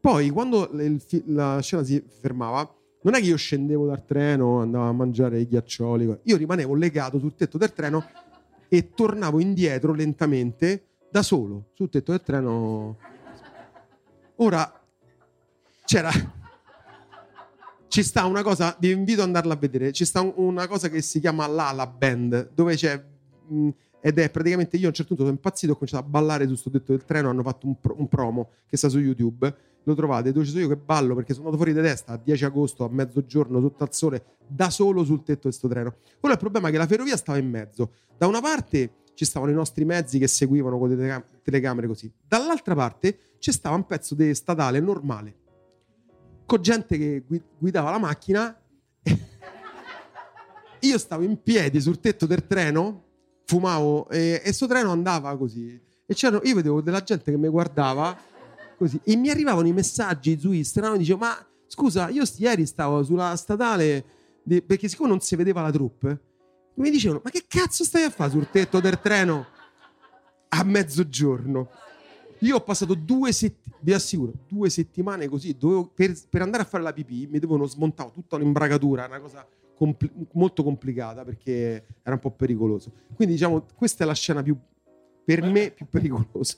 Poi 0.00 0.30
quando 0.30 0.70
il 0.72 1.02
la 1.26 1.60
scena 1.60 1.82
si 1.82 2.02
fermava, 2.20 2.74
non 3.02 3.14
è 3.14 3.20
che 3.20 3.26
io 3.26 3.36
scendevo 3.36 3.86
dal 3.86 4.04
treno, 4.04 4.60
andavo 4.60 4.88
a 4.88 4.92
mangiare 4.92 5.40
i 5.40 5.46
ghiaccioli, 5.46 6.18
io 6.22 6.36
rimanevo 6.36 6.74
legato 6.74 7.18
sul 7.18 7.34
tetto 7.34 7.58
del 7.58 7.72
treno 7.72 8.04
e 8.68 8.92
tornavo 8.94 9.40
indietro 9.40 9.92
lentamente 9.92 10.84
da 11.10 11.22
solo 11.22 11.70
sul 11.74 11.88
tetto 11.88 12.12
del 12.12 12.22
treno. 12.22 12.96
Ora 14.36 14.80
c'era 15.84 16.10
ci 17.90 18.04
sta 18.04 18.24
una 18.24 18.42
cosa, 18.44 18.76
vi 18.78 18.92
invito 18.92 19.20
ad 19.22 19.26
andarla 19.26 19.54
a 19.54 19.56
vedere. 19.56 19.90
Ci 19.90 20.04
sta 20.04 20.20
un- 20.20 20.32
una 20.36 20.68
cosa 20.68 20.88
che 20.88 21.02
si 21.02 21.18
chiama 21.18 21.44
Lala 21.48 21.86
Band, 21.88 22.50
dove 22.54 22.76
c'è. 22.76 23.02
mh, 23.48 23.68
ed 24.00 24.16
è 24.18 24.30
praticamente 24.30 24.76
io 24.76 24.84
a 24.84 24.88
un 24.88 24.94
certo 24.94 25.08
punto 25.14 25.24
sono 25.24 25.34
impazzito, 25.34 25.72
ho 25.72 25.74
cominciato 25.74 26.04
a 26.04 26.08
ballare 26.08 26.46
su 26.46 26.54
sto 26.54 26.70
tetto 26.70 26.92
del 26.92 27.04
treno. 27.04 27.28
Hanno 27.30 27.42
fatto 27.42 27.66
un, 27.66 27.78
pro- 27.80 27.96
un 27.98 28.06
promo 28.08 28.50
che 28.66 28.76
sta 28.76 28.88
su 28.88 28.98
YouTube. 29.00 29.52
Lo 29.82 29.94
trovate 29.96 30.30
dove 30.30 30.44
ci 30.44 30.52
sono 30.52 30.62
io 30.62 30.68
che 30.68 30.76
ballo 30.76 31.14
perché 31.16 31.32
sono 31.34 31.46
andato 31.48 31.62
fuori 31.64 31.76
di 31.78 31.84
testa 31.86 32.12
a 32.12 32.16
10 32.16 32.44
agosto 32.44 32.84
a 32.84 32.88
mezzogiorno 32.90 33.60
sotto 33.60 33.82
al 33.82 33.92
sole 33.92 34.24
da 34.46 34.70
solo 34.70 35.02
sul 35.04 35.22
tetto 35.24 35.48
di 35.48 35.54
sto 35.54 35.66
treno. 35.68 35.96
Ora 36.20 36.34
il 36.34 36.38
problema 36.38 36.68
è 36.68 36.70
che 36.70 36.78
la 36.78 36.86
ferrovia 36.86 37.16
stava 37.16 37.38
in 37.38 37.50
mezzo. 37.50 37.90
Da 38.16 38.26
una 38.28 38.40
parte 38.40 38.90
ci 39.14 39.24
stavano 39.24 39.50
i 39.50 39.54
nostri 39.54 39.84
mezzi 39.84 40.18
che 40.20 40.28
seguivano 40.28 40.78
con 40.78 40.88
le 40.90 40.96
telecam- 40.96 41.24
telecamere 41.42 41.86
così, 41.88 42.10
dall'altra 42.26 42.74
parte 42.74 43.18
ci 43.38 43.50
stava 43.52 43.74
un 43.74 43.84
pezzo 43.84 44.14
di 44.14 44.32
statale 44.34 44.78
normale 44.80 45.34
con 46.50 46.60
gente 46.62 46.98
che 46.98 47.22
gui- 47.24 47.40
guidava 47.58 47.92
la 47.92 47.98
macchina. 47.98 48.60
Io 50.80 50.98
stavo 50.98 51.22
in 51.22 51.40
piedi 51.40 51.80
sul 51.80 52.00
tetto 52.00 52.26
del 52.26 52.44
treno, 52.44 53.04
fumavo 53.44 54.08
e, 54.08 54.42
sto 54.52 54.66
treno 54.66 54.90
andava 54.90 55.36
così. 55.36 55.80
E 56.06 56.12
c'erano, 56.14 56.40
io 56.42 56.56
vedevo 56.56 56.80
della 56.80 57.04
gente 57.04 57.30
che 57.30 57.36
mi 57.36 57.46
guardava 57.46 58.18
così 58.76 58.98
e 59.04 59.14
mi 59.14 59.30
arrivavano 59.30 59.68
i 59.68 59.72
messaggi 59.72 60.36
su 60.40 60.50
Instagram 60.50 60.96
dicevo 60.96 61.18
ma 61.18 61.46
scusa 61.68 62.08
io 62.08 62.24
ieri 62.38 62.66
stavo 62.66 63.04
sulla 63.04 63.36
statale 63.36 64.04
di- 64.42 64.60
perché 64.60 64.88
siccome 64.88 65.10
non 65.10 65.20
si 65.20 65.36
vedeva 65.36 65.62
la 65.62 65.70
troupe 65.70 66.20
mi 66.74 66.90
dicevano 66.90 67.20
ma 67.22 67.30
che 67.30 67.44
cazzo 67.46 67.84
stai 67.84 68.02
a 68.02 68.10
fare 68.10 68.30
sul 68.30 68.50
tetto 68.50 68.80
del 68.80 68.98
treno 69.00 69.46
a 70.48 70.64
mezzogiorno 70.64 71.70
io 72.40 72.56
ho 72.56 72.60
passato 72.60 72.94
due 72.94 73.32
settimane, 73.32 73.78
vi 73.82 73.92
assicuro, 73.92 74.32
due 74.48 74.70
settimane 74.70 75.28
così. 75.28 75.56
Dovevo, 75.56 75.86
per, 75.94 76.14
per 76.28 76.42
andare 76.42 76.62
a 76.62 76.66
fare 76.66 76.82
la 76.82 76.92
pipì 76.92 77.26
mi 77.26 77.38
devono 77.38 77.66
smontare 77.66 78.10
tutta 78.12 78.38
l'imbragatura, 78.38 79.06
una 79.06 79.20
cosa 79.20 79.46
compl- 79.74 80.10
molto 80.32 80.62
complicata 80.62 81.24
perché 81.24 81.86
era 82.02 82.14
un 82.14 82.18
po' 82.18 82.30
pericoloso. 82.30 82.92
Quindi, 83.14 83.34
diciamo, 83.34 83.64
questa 83.74 84.04
è 84.04 84.06
la 84.06 84.14
scena 84.14 84.42
più, 84.42 84.56
per 85.24 85.42
me, 85.42 85.70
più 85.70 85.86
pericolosa. 85.88 86.56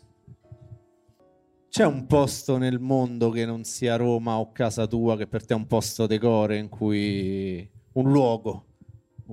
C'è 1.69 1.87
un 1.87 2.07
posto 2.07 2.59
nel 2.59 2.81
mondo 2.81 3.31
che 3.31 3.47
non 3.47 3.65
sia 3.65 3.97
Roma 3.97 4.37
o 4.37 4.53
casa 4.53 4.87
tua, 4.87 5.17
che 5.17 5.27
per 5.27 5.45
te 5.45 5.55
è 5.55 5.57
un 5.57 5.67
posto 5.67 6.07
decore 6.07 6.59
in 6.59 6.69
cui 6.69 7.67
un 7.93 8.11
luogo, 8.11 8.67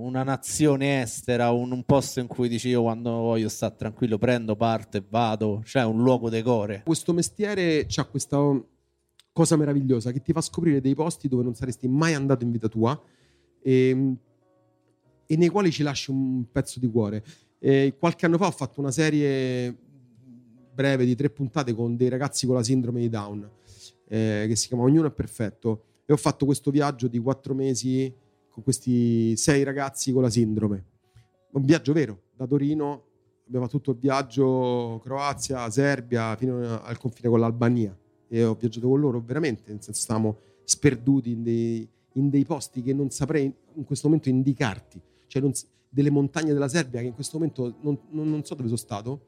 una 0.01 0.23
nazione 0.23 1.01
estera, 1.01 1.51
un, 1.51 1.71
un 1.71 1.83
posto 1.83 2.19
in 2.19 2.27
cui 2.27 2.47
dici 2.47 2.69
io 2.69 2.81
quando 2.81 3.11
voglio 3.11 3.49
stare 3.49 3.75
tranquillo 3.75 4.17
prendo, 4.17 4.55
parto 4.55 4.97
e 4.97 5.03
vado, 5.07 5.61
c'è 5.63 5.83
un 5.83 6.01
luogo 6.01 6.29
decore. 6.29 6.83
Questo 6.85 7.13
mestiere 7.13 7.87
ha 7.95 8.05
questa 8.05 8.37
cosa 9.31 9.55
meravigliosa 9.55 10.11
che 10.11 10.21
ti 10.21 10.33
fa 10.33 10.41
scoprire 10.41 10.81
dei 10.81 10.95
posti 10.95 11.27
dove 11.27 11.43
non 11.43 11.55
saresti 11.55 11.87
mai 11.87 12.13
andato 12.13 12.43
in 12.43 12.51
vita 12.51 12.67
tua 12.67 12.99
e, 13.61 14.15
e 15.25 15.37
nei 15.37 15.49
quali 15.49 15.71
ci 15.71 15.83
lasci 15.83 16.11
un 16.11 16.45
pezzo 16.51 16.79
di 16.79 16.89
cuore. 16.89 17.23
E 17.59 17.95
qualche 17.97 18.25
anno 18.25 18.37
fa 18.37 18.47
ho 18.47 18.51
fatto 18.51 18.79
una 18.79 18.91
serie 18.91 19.75
breve 20.73 21.05
di 21.05 21.15
tre 21.15 21.29
puntate 21.29 21.73
con 21.73 21.95
dei 21.95 22.09
ragazzi 22.09 22.45
con 22.45 22.55
la 22.55 22.63
sindrome 22.63 23.01
di 23.01 23.09
Down 23.09 23.57
eh, 24.09 24.45
che 24.47 24.55
si 24.55 24.67
chiama 24.67 24.83
Ognuno 24.83 25.07
è 25.07 25.11
perfetto 25.11 25.83
e 26.05 26.11
ho 26.13 26.17
fatto 26.17 26.45
questo 26.45 26.71
viaggio 26.71 27.07
di 27.07 27.19
quattro 27.19 27.53
mesi 27.53 28.13
con 28.59 28.63
questi 28.63 29.35
sei 29.35 29.63
ragazzi 29.63 30.11
con 30.11 30.21
la 30.21 30.29
sindrome 30.29 30.85
un 31.51 31.63
viaggio 31.63 31.93
vero 31.93 32.21
da 32.35 32.45
Torino 32.45 33.07
abbiamo 33.49 33.67
fatto 33.67 33.91
il 33.91 33.97
viaggio 33.97 35.01
Croazia, 35.03 35.69
Serbia, 35.71 36.35
fino 36.35 36.81
al 36.81 36.97
confine 36.99 37.29
con 37.29 37.39
l'Albania. 37.39 37.97
E 38.27 38.43
ho 38.43 38.53
viaggiato 38.53 38.87
con 38.87 38.99
loro 38.99 39.19
veramente, 39.19 39.71
nel 39.71 39.81
senso 39.81 39.99
stavamo 39.99 40.37
sperduti 40.63 41.31
in 41.31 41.41
dei, 41.41 41.89
in 42.13 42.29
dei 42.29 42.45
posti 42.45 42.83
che 42.83 42.93
non 42.93 43.09
saprei 43.09 43.51
in 43.73 43.83
questo 43.85 44.07
momento 44.07 44.29
indicarti. 44.29 45.01
Cioè 45.25 45.41
non, 45.41 45.51
delle 45.89 46.11
montagne 46.11 46.53
della 46.53 46.67
Serbia 46.67 47.01
che 47.01 47.07
in 47.07 47.15
questo 47.15 47.39
momento 47.39 47.75
non, 47.81 47.99
non, 48.11 48.29
non 48.29 48.43
so 48.43 48.53
dove 48.53 48.67
sono 48.67 48.79
stato, 48.79 49.19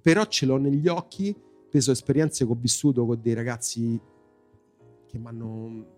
però 0.00 0.24
ce 0.26 0.46
l'ho 0.46 0.56
negli 0.56 0.86
occhi, 0.86 1.34
peso 1.68 1.90
esperienze 1.90 2.46
che 2.46 2.52
ho 2.52 2.56
vissuto 2.58 3.04
con 3.04 3.20
dei 3.20 3.34
ragazzi 3.34 4.00
che 5.08 5.18
mi 5.18 5.26
hanno 5.26 5.96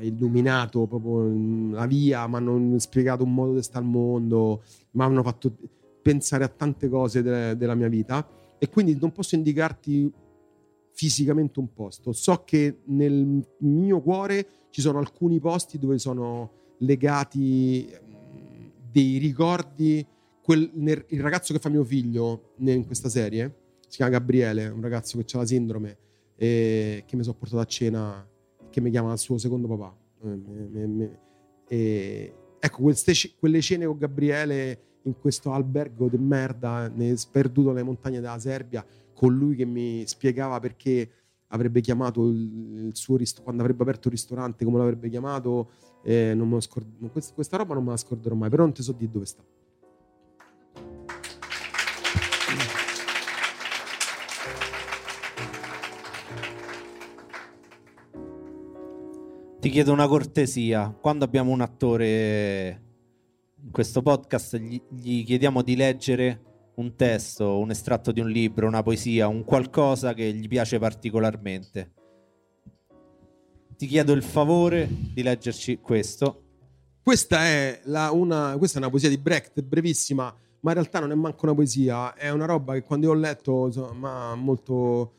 illuminato 0.00 0.86
proprio 0.86 1.72
la 1.72 1.86
via, 1.86 2.26
mi 2.26 2.36
hanno 2.36 2.78
spiegato 2.78 3.24
un 3.24 3.34
modo 3.34 3.54
di 3.54 3.62
stare 3.62 3.84
al 3.84 3.90
mondo, 3.90 4.62
mi 4.92 5.02
hanno 5.02 5.22
fatto 5.22 5.52
pensare 6.02 6.44
a 6.44 6.48
tante 6.48 6.88
cose 6.88 7.22
de- 7.22 7.56
della 7.56 7.74
mia 7.74 7.88
vita 7.88 8.26
e 8.58 8.68
quindi 8.68 8.96
non 9.00 9.12
posso 9.12 9.34
indicarti 9.34 10.10
fisicamente 10.92 11.58
un 11.58 11.72
posto. 11.72 12.12
So 12.12 12.42
che 12.44 12.82
nel 12.86 13.44
mio 13.58 14.00
cuore 14.00 14.46
ci 14.70 14.80
sono 14.80 14.98
alcuni 14.98 15.40
posti 15.40 15.78
dove 15.78 15.98
sono 15.98 16.50
legati 16.78 17.90
dei 18.90 19.18
ricordi. 19.18 20.06
Quel, 20.42 20.70
nel, 20.74 21.04
il 21.08 21.20
ragazzo 21.20 21.52
che 21.52 21.60
fa 21.60 21.68
mio 21.68 21.84
figlio 21.84 22.54
in 22.58 22.84
questa 22.84 23.08
serie 23.08 23.60
si 23.88 23.96
chiama 23.96 24.12
Gabriele, 24.12 24.68
un 24.68 24.80
ragazzo 24.80 25.18
che 25.18 25.24
ha 25.36 25.38
la 25.38 25.46
sindrome 25.46 25.98
e 26.34 27.04
che 27.06 27.16
mi 27.16 27.22
sono 27.22 27.36
portato 27.36 27.60
a 27.60 27.66
cena, 27.66 28.26
che 28.72 28.80
mi 28.80 28.90
chiama 28.90 29.12
il 29.12 29.18
suo 29.18 29.38
secondo 29.38 29.68
papà. 29.68 29.94
Me, 30.22 30.36
me, 30.36 30.86
me, 30.86 31.18
e, 31.68 32.34
ecco, 32.58 32.90
quelle 33.38 33.60
cene 33.60 33.86
con 33.86 33.98
Gabriele 33.98 34.80
in 35.02 35.18
questo 35.18 35.52
albergo 35.52 36.08
di 36.08 36.18
merda, 36.18 36.92
sperduto 37.14 37.68
nelle 37.68 37.82
montagne 37.82 38.20
della 38.20 38.38
Serbia, 38.38 38.84
con 39.12 39.34
lui 39.34 39.54
che 39.56 39.64
mi 39.64 40.04
spiegava 40.06 40.58
perché 40.60 41.10
avrebbe 41.48 41.80
chiamato 41.80 42.28
il, 42.28 42.90
suo 42.94 43.16
rist- 43.16 43.42
quando 43.42 43.62
avrebbe 43.62 43.82
aperto 43.82 44.08
il 44.08 44.14
ristorante, 44.14 44.64
come 44.64 44.78
l'avrebbe 44.78 45.08
chiamato. 45.08 45.70
Eh, 46.02 46.36
scord- 46.58 47.10
questa, 47.10 47.34
questa, 47.34 47.56
roba 47.56 47.74
non 47.74 47.84
me 47.84 47.90
la 47.90 47.96
scorderò 47.96 48.34
mai, 48.34 48.50
però 48.50 48.64
non 48.64 48.72
ti 48.72 48.82
so 48.82 48.92
di 48.92 49.08
dove 49.10 49.26
sta. 49.26 49.44
Ti 59.62 59.70
chiedo 59.70 59.92
una 59.92 60.08
cortesia. 60.08 60.90
Quando 60.90 61.24
abbiamo 61.24 61.52
un 61.52 61.60
attore 61.60 62.82
in 63.62 63.70
questo 63.70 64.02
podcast, 64.02 64.56
gli, 64.56 64.82
gli 64.88 65.24
chiediamo 65.24 65.62
di 65.62 65.76
leggere 65.76 66.72
un 66.74 66.96
testo, 66.96 67.60
un 67.60 67.70
estratto 67.70 68.10
di 68.10 68.18
un 68.18 68.28
libro, 68.28 68.66
una 68.66 68.82
poesia, 68.82 69.28
un 69.28 69.44
qualcosa 69.44 70.14
che 70.14 70.32
gli 70.32 70.48
piace 70.48 70.80
particolarmente. 70.80 71.92
Ti 73.76 73.86
chiedo 73.86 74.12
il 74.14 74.24
favore 74.24 74.88
di 74.90 75.22
leggerci 75.22 75.78
questo. 75.78 76.42
Questa 77.00 77.44
è, 77.44 77.82
la, 77.84 78.10
una, 78.10 78.56
questa 78.58 78.78
è 78.78 78.80
una 78.80 78.90
poesia 78.90 79.10
di 79.10 79.18
Brecht, 79.18 79.62
brevissima, 79.62 80.24
ma 80.58 80.70
in 80.70 80.76
realtà 80.76 80.98
non 80.98 81.12
è 81.12 81.14
manco 81.14 81.44
una 81.44 81.54
poesia, 81.54 82.14
è 82.14 82.30
una 82.30 82.46
roba 82.46 82.72
che 82.72 82.82
quando 82.82 83.06
io 83.06 83.12
ho 83.12 83.16
letto 83.16 83.66
insomma, 83.66 84.34
molto... 84.34 85.12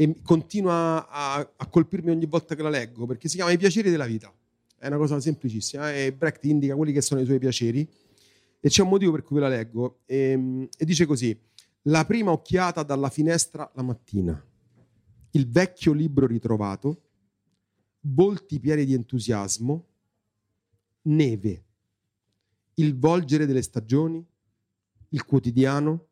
e 0.00 0.14
continua 0.22 1.08
a, 1.08 1.54
a 1.56 1.66
colpirmi 1.66 2.12
ogni 2.12 2.26
volta 2.26 2.54
che 2.54 2.62
la 2.62 2.68
leggo, 2.68 3.04
perché 3.04 3.28
si 3.28 3.34
chiama 3.34 3.50
I 3.50 3.58
piaceri 3.58 3.90
della 3.90 4.06
vita. 4.06 4.32
È 4.78 4.86
una 4.86 4.96
cosa 4.96 5.18
semplicissima 5.18 5.92
e 5.92 6.12
Brecht 6.12 6.44
indica 6.44 6.76
quelli 6.76 6.92
che 6.92 7.00
sono 7.00 7.20
i 7.20 7.24
suoi 7.24 7.40
piaceri 7.40 7.80
e 8.60 8.68
c'è 8.68 8.82
un 8.82 8.90
motivo 8.90 9.10
per 9.10 9.24
cui 9.24 9.40
la 9.40 9.48
leggo. 9.48 10.02
E, 10.06 10.16
ehm, 10.16 10.68
e 10.78 10.84
dice 10.84 11.04
così: 11.04 11.36
La 11.82 12.04
prima 12.04 12.30
occhiata 12.30 12.84
dalla 12.84 13.10
finestra 13.10 13.68
la 13.74 13.82
mattina, 13.82 14.40
il 15.32 15.50
vecchio 15.50 15.92
libro 15.92 16.28
ritrovato, 16.28 17.02
volti 18.02 18.60
pieni 18.60 18.84
di 18.84 18.94
entusiasmo, 18.94 19.84
neve, 21.02 21.64
il 22.74 22.96
volgere 22.96 23.46
delle 23.46 23.62
stagioni, 23.62 24.24
il 25.08 25.24
quotidiano, 25.24 26.06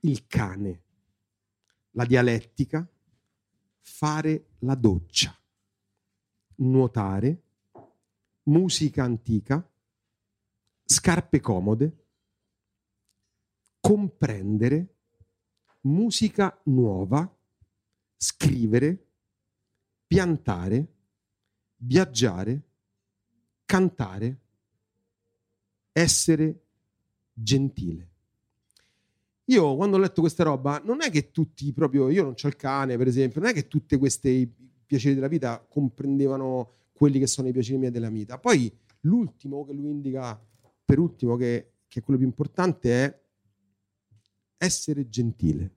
il 0.00 0.26
cane, 0.26 0.82
la 1.92 2.04
dialettica, 2.04 2.86
fare 3.80 4.50
la 4.60 4.74
doccia, 4.74 5.36
nuotare, 6.56 7.42
musica 8.44 9.04
antica, 9.04 9.66
scarpe 10.84 11.40
comode, 11.40 12.04
comprendere, 13.80 14.94
musica 15.82 16.58
nuova, 16.64 17.30
scrivere, 18.16 19.06
piantare, 20.06 20.94
viaggiare, 21.76 22.62
cantare, 23.64 24.40
essere 25.92 26.62
gentile. 27.32 28.10
Io 29.48 29.76
quando 29.76 29.96
ho 29.96 30.00
letto 30.00 30.20
questa 30.20 30.44
roba, 30.44 30.80
non 30.84 31.02
è 31.02 31.10
che 31.10 31.30
tutti 31.30 31.72
proprio, 31.72 32.10
io 32.10 32.22
non 32.22 32.34
ho 32.42 32.46
il 32.48 32.56
cane 32.56 32.96
per 32.96 33.06
esempio, 33.06 33.40
non 33.40 33.50
è 33.50 33.52
che 33.54 33.66
tutti 33.66 33.96
questi 33.96 34.50
piaceri 34.84 35.14
della 35.14 35.28
vita 35.28 35.64
comprendevano 35.66 36.72
quelli 36.92 37.18
che 37.18 37.26
sono 37.26 37.48
i 37.48 37.52
piaceri 37.52 37.78
miei 37.78 37.90
della 37.90 38.10
vita. 38.10 38.38
Poi 38.38 38.70
l'ultimo 39.00 39.64
che 39.64 39.72
lui 39.72 39.88
indica 39.90 40.38
per 40.84 40.98
ultimo, 40.98 41.36
che, 41.36 41.72
che, 41.86 42.00
è 42.00 42.02
quello 42.02 42.18
più 42.18 42.26
importante, 42.26 42.90
è 42.92 43.20
essere 44.56 45.08
gentile. 45.08 45.74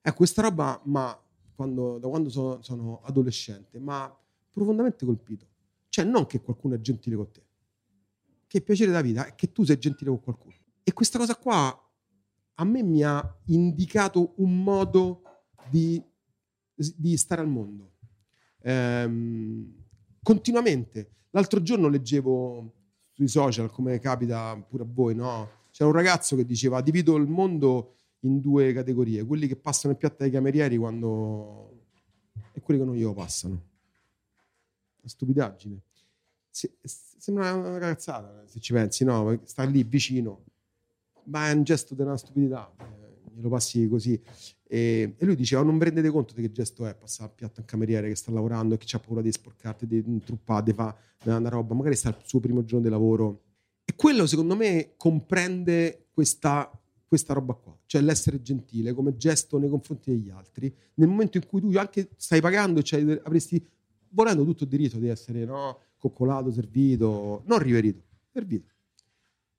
Ecco, 0.00 0.16
questa 0.16 0.42
roba, 0.42 0.80
ma 0.84 1.18
quando, 1.54 1.98
da 1.98 2.08
quando 2.08 2.30
sono, 2.30 2.62
sono 2.62 3.00
adolescente, 3.02 3.78
ma 3.78 4.14
profondamente 4.50 5.04
colpito. 5.04 5.46
Cioè, 5.88 6.04
non 6.04 6.26
che 6.26 6.40
qualcuno 6.40 6.76
è 6.76 6.80
gentile 6.80 7.16
con 7.16 7.30
te, 7.30 7.42
che 8.46 8.58
il 8.58 8.62
piacere 8.62 8.90
della 8.90 9.02
vita 9.02 9.26
è 9.26 9.34
che 9.34 9.52
tu 9.52 9.64
sei 9.64 9.78
gentile 9.78 10.10
con 10.10 10.20
qualcuno. 10.20 10.54
E 10.82 10.92
questa 10.92 11.18
cosa 11.18 11.36
qua 11.36 11.81
a 12.62 12.64
me 12.64 12.82
mi 12.82 13.02
ha 13.02 13.20
indicato 13.46 14.34
un 14.36 14.62
modo 14.62 15.22
di, 15.68 16.00
di 16.96 17.16
stare 17.16 17.40
al 17.40 17.48
mondo. 17.48 17.94
Ehm, 18.62 19.84
continuamente. 20.22 21.10
L'altro 21.30 21.60
giorno 21.60 21.88
leggevo 21.88 22.72
sui 23.10 23.26
social, 23.26 23.70
come 23.70 23.98
capita 23.98 24.56
pure 24.68 24.84
a 24.84 24.86
voi, 24.88 25.14
no? 25.14 25.60
C'era 25.72 25.88
un 25.88 25.94
ragazzo 25.96 26.36
che 26.36 26.44
diceva 26.44 26.80
divido 26.80 27.16
il 27.16 27.26
mondo 27.26 27.96
in 28.20 28.38
due 28.38 28.72
categorie, 28.72 29.24
quelli 29.24 29.48
che 29.48 29.56
passano 29.56 29.92
il 29.92 29.98
piatto 29.98 30.22
ai 30.22 30.30
camerieri 30.30 30.76
quando... 30.76 31.86
e 32.52 32.60
quelli 32.60 32.78
che 32.78 32.86
non 32.86 32.94
glielo 32.94 33.14
passano. 33.14 33.54
Una 33.54 35.08
stupidaggine. 35.08 35.80
sembra 36.50 37.54
una 37.54 37.78
ragazzata, 37.78 38.44
se 38.46 38.60
ci 38.60 38.72
pensi, 38.72 39.04
no? 39.04 39.40
Sta 39.42 39.64
lì 39.64 39.82
vicino, 39.82 40.44
ma 41.24 41.48
è 41.48 41.52
un 41.52 41.62
gesto 41.62 41.94
una 41.98 42.16
stupidità, 42.16 42.70
eh, 42.78 43.34
glielo 43.34 43.48
passi 43.48 43.88
così. 43.88 44.20
E, 44.66 45.14
e 45.16 45.24
lui 45.24 45.36
diceva: 45.36 45.62
Non 45.62 45.78
prendete 45.78 46.08
conto 46.10 46.34
di 46.34 46.42
che 46.42 46.50
gesto 46.50 46.86
è 46.86 46.94
passare 46.94 47.30
al 47.30 47.34
piatto 47.34 47.58
a 47.58 47.60
un 47.60 47.66
cameriere 47.66 48.08
che 48.08 48.14
sta 48.14 48.32
lavorando 48.32 48.74
e 48.74 48.78
che 48.78 48.96
ha 48.96 48.98
paura 48.98 49.20
di 49.20 49.30
sporcarti, 49.30 49.86
di 49.86 50.02
intruppare, 50.06 50.64
di 50.64 50.72
fare 50.72 50.96
una 51.24 51.48
roba. 51.48 51.74
Magari 51.74 51.94
sta 51.94 52.08
al 52.08 52.16
suo 52.24 52.40
primo 52.40 52.64
giorno 52.64 52.84
di 52.84 52.90
lavoro. 52.90 53.42
E 53.84 53.94
quello, 53.94 54.26
secondo 54.26 54.56
me, 54.56 54.94
comprende 54.96 56.06
questa, 56.12 56.70
questa 57.06 57.34
roba 57.34 57.54
qua, 57.54 57.76
cioè 57.86 58.00
l'essere 58.00 58.40
gentile 58.40 58.94
come 58.94 59.16
gesto 59.16 59.58
nei 59.58 59.68
confronti 59.68 60.10
degli 60.10 60.30
altri. 60.30 60.74
Nel 60.94 61.08
momento 61.08 61.36
in 61.36 61.46
cui 61.46 61.60
tu 61.60 61.70
anche 61.76 62.08
stai 62.16 62.40
pagando, 62.40 62.82
cioè 62.82 63.20
avresti 63.24 63.62
volendo 64.10 64.44
tutto 64.44 64.64
il 64.64 64.70
diritto 64.70 64.98
di 64.98 65.08
essere 65.08 65.44
no, 65.44 65.78
coccolato, 65.98 66.50
servito, 66.50 67.42
non 67.46 67.58
riverito, 67.58 68.02
servito. 68.32 68.70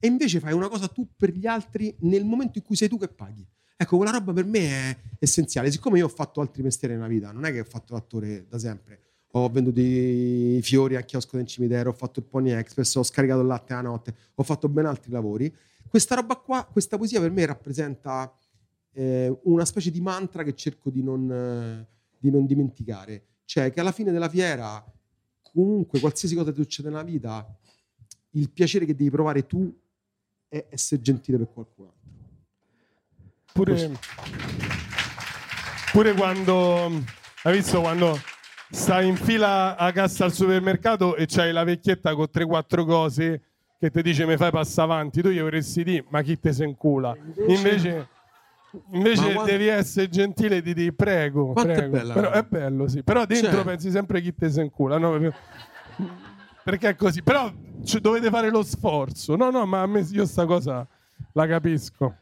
E 0.03 0.07
invece 0.07 0.41
fai 0.41 0.51
una 0.51 0.67
cosa 0.67 0.89
tu 0.89 1.07
per 1.15 1.31
gli 1.31 1.47
altri 1.47 1.95
nel 1.99 2.25
momento 2.25 2.57
in 2.57 2.65
cui 2.65 2.75
sei 2.75 2.89
tu 2.89 2.97
che 2.97 3.07
paghi. 3.07 3.47
Ecco, 3.77 3.95
quella 3.95 4.11
roba 4.11 4.33
per 4.33 4.43
me 4.43 4.59
è 4.59 4.97
essenziale. 5.17 5.71
Siccome 5.71 5.97
io 5.97 6.07
ho 6.07 6.09
fatto 6.09 6.41
altri 6.41 6.61
mestieri 6.61 6.93
nella 6.93 7.07
vita, 7.07 7.31
non 7.31 7.45
è 7.45 7.53
che 7.53 7.61
ho 7.61 7.63
fatto 7.63 7.93
l'attore 7.93 8.45
da 8.49 8.59
sempre. 8.59 8.99
Ho 9.31 9.47
venduto 9.47 9.79
i 9.79 10.59
fiori 10.61 10.97
a 10.97 11.01
chiosco 11.03 11.37
del 11.37 11.45
cimitero, 11.45 11.91
ho 11.91 11.93
fatto 11.93 12.19
il 12.19 12.25
Pony 12.25 12.51
Express, 12.51 12.95
ho 12.95 13.03
scaricato 13.03 13.39
il 13.39 13.47
latte 13.47 13.73
la 13.75 13.79
notte, 13.79 14.13
ho 14.35 14.43
fatto 14.43 14.67
ben 14.67 14.87
altri 14.87 15.09
lavori. 15.09 15.55
Questa 15.87 16.15
roba 16.15 16.35
qua, 16.35 16.67
questa 16.69 16.97
poesia 16.97 17.21
per 17.21 17.31
me 17.31 17.45
rappresenta 17.45 18.29
eh, 18.91 19.33
una 19.43 19.63
specie 19.63 19.89
di 19.89 20.01
mantra 20.01 20.43
che 20.43 20.53
cerco 20.53 20.89
di 20.89 21.01
non, 21.01 21.31
eh, 21.31 21.87
di 22.19 22.29
non 22.29 22.45
dimenticare. 22.45 23.27
Cioè 23.45 23.71
che 23.71 23.79
alla 23.79 23.93
fine 23.93 24.11
della 24.11 24.27
fiera, 24.27 24.83
comunque, 25.41 26.01
qualsiasi 26.01 26.35
cosa 26.35 26.51
ti 26.51 26.61
succede 26.61 26.89
nella 26.89 27.03
vita, 27.03 27.57
il 28.31 28.49
piacere 28.49 28.85
che 28.85 28.95
devi 28.95 29.09
provare 29.09 29.45
tu 29.45 29.73
è 30.53 30.65
essere 30.69 31.01
gentile 31.01 31.37
per 31.39 31.47
qualcuno. 31.51 31.91
Pure, 33.53 33.91
pure 35.91 36.13
quando 36.13 36.85
hai 37.43 37.53
visto 37.53 37.81
quando 37.81 38.19
stai 38.69 39.07
in 39.07 39.15
fila 39.15 39.75
a 39.77 39.91
cassa 39.91 40.25
al 40.25 40.33
supermercato 40.33 41.15
e 41.15 41.25
c'hai 41.27 41.51
la 41.51 41.63
vecchietta 41.63 42.13
con 42.15 42.27
3-4 42.31 42.85
cose 42.85 43.41
che 43.79 43.89
ti 43.91 44.01
dice 44.01 44.25
mi 44.25 44.37
fai 44.37 44.49
passare 44.51 44.91
avanti, 44.91 45.21
tu 45.21 45.29
gli 45.29 45.39
vorresti 45.39 45.83
dire 45.83 46.05
ma 46.09 46.21
chi 46.21 46.39
te 46.39 46.53
se 46.53 46.63
incula? 46.65 47.15
Invece, 47.47 48.07
Invece 48.91 49.21
Ma 49.21 49.33
quando- 49.33 49.51
devi 49.51 49.67
essere 49.67 50.09
gentile 50.09 50.57
e 50.57 50.61
di 50.63 50.73
dire 50.73 50.93
prego. 50.93 51.51
Quanto 51.53 51.71
è 51.73 51.75
prego. 51.75 51.91
bella, 51.97 52.13
Però 52.13 52.31
è 52.31 52.41
bello, 52.43 52.87
sì. 52.87 53.03
Però 53.03 53.23
dentro 53.25 53.51
Cioè- 53.51 53.63
pensi 53.63 53.91
sempre 53.91 54.19
chi 54.19 54.33
te 54.33 54.49
se 54.49 54.61
incula. 54.63 54.97
No? 54.97 55.31
Perché- 56.63 56.89
è 56.89 56.95
così. 56.95 57.21
Però 57.21 57.51
ci- 57.83 57.99
dovete 57.99 58.29
fare 58.29 58.49
lo 58.49 58.63
sforzo. 58.63 59.35
No, 59.35 59.49
no, 59.49 59.65
ma 59.65 59.81
a 59.81 59.87
me 59.87 60.05
io 60.11 60.25
sta 60.25 60.45
cosa 60.45 60.87
la 61.33 61.47
capisco. 61.47 62.17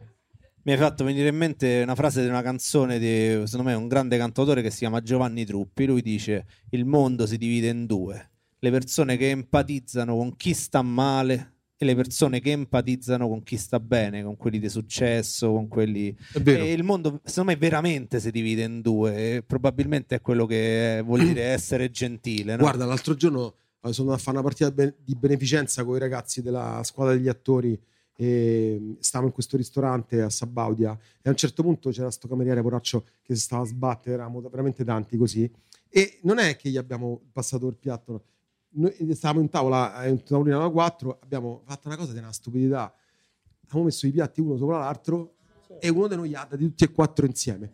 Mi 0.63 0.73
hai 0.73 0.77
fatto 0.77 1.03
venire 1.03 1.30
in 1.30 1.35
mente 1.35 1.81
una 1.81 1.95
frase 1.95 2.22
di 2.22 2.27
una 2.27 2.43
canzone 2.43 2.99
di, 2.99 3.41
secondo 3.47 3.72
me, 3.72 3.73
un 3.73 3.88
grande 3.88 4.18
cantautore 4.18 4.61
che 4.61 4.69
si 4.69 4.80
chiama 4.80 5.01
Giovanni 5.01 5.43
Truppi. 5.43 5.85
Lui 5.85 6.01
dice: 6.01 6.45
Il 6.69 6.85
mondo 6.85 7.26
si 7.26 7.38
divide 7.38 7.69
in 7.69 7.85
due. 7.85 8.30
Le 8.59 8.69
persone 8.69 9.18
che 9.18 9.30
empatizzano 9.30 10.15
con 10.15 10.35
chi 10.35 10.53
sta 10.53 10.84
male 10.84 11.55
e 11.77 11.85
le 11.85 11.95
persone 11.95 12.39
che 12.41 12.51
empatizzano 12.51 13.27
con 13.27 13.41
chi 13.41 13.57
sta 13.57 13.80
bene, 13.80 14.22
con 14.22 14.38
quelli 14.38 14.59
di 14.59 14.69
successo, 14.69 15.51
con 15.51 15.68
quelli... 15.68 16.15
È 16.31 16.39
vero. 16.39 16.63
E 16.63 16.73
il 16.73 16.84
mondo, 16.84 17.22
secondo 17.23 17.49
me, 17.49 17.57
veramente 17.57 18.19
si 18.19 18.30
divide 18.30 18.61
in 18.61 18.81
due 18.81 19.38
e 19.38 19.41
probabilmente 19.41 20.13
è 20.13 20.22
quello 20.22 20.45
che 20.45 21.01
vuol 21.03 21.23
dire 21.23 21.41
essere 21.45 21.89
gentile. 21.89 22.55
No? 22.55 22.61
Guarda, 22.61 22.85
l'altro 22.85 23.15
giorno 23.15 23.55
sono 23.89 24.09
andato 24.09 24.13
a 24.13 24.17
fare 24.17 24.37
una 24.37 24.47
partita 24.47 24.69
di 24.69 25.15
beneficenza 25.15 25.83
con 25.83 25.95
i 25.95 25.99
ragazzi 25.99 26.41
della 26.41 26.81
squadra 26.83 27.15
degli 27.15 27.27
attori 27.27 27.79
e 28.15 28.97
stavamo 28.99 29.29
in 29.29 29.33
questo 29.33 29.57
ristorante 29.57 30.21
a 30.21 30.29
Sabaudia 30.29 30.91
e 30.91 31.27
a 31.27 31.29
un 31.29 31.35
certo 31.35 31.63
punto 31.63 31.89
c'era 31.89 32.11
sto 32.11 32.27
cameriere 32.27 32.61
poraccio 32.61 33.05
che 33.23 33.33
si 33.33 33.41
stava 33.41 33.63
a 33.63 33.65
sbattere, 33.65 34.15
eravamo 34.15 34.41
veramente 34.41 34.83
tanti 34.83 35.17
così 35.17 35.51
e 35.89 36.19
non 36.21 36.37
è 36.37 36.55
che 36.55 36.69
gli 36.69 36.77
abbiamo 36.77 37.19
passato 37.31 37.67
il 37.67 37.75
piatto, 37.75 38.11
no. 38.11 38.91
noi 38.97 39.15
stavamo 39.15 39.41
in 39.41 39.49
tavola, 39.49 40.05
in 40.05 40.23
tavolina 40.23 40.59
da 40.59 40.69
quattro, 40.69 41.17
abbiamo 41.21 41.63
fatto 41.65 41.87
una 41.87 41.97
cosa 41.97 42.13
di 42.13 42.19
una 42.19 42.31
stupidità, 42.31 42.93
abbiamo 43.63 43.85
messo 43.85 44.05
i 44.05 44.11
piatti 44.11 44.39
uno 44.39 44.55
sopra 44.55 44.77
l'altro 44.77 45.37
e 45.79 45.89
uno 45.89 46.07
di 46.07 46.15
noi 46.15 46.27
li 46.29 46.35
ha 46.35 46.45
dati 46.47 46.63
tutti 46.63 46.83
e 46.83 46.91
quattro 46.91 47.25
insieme. 47.25 47.73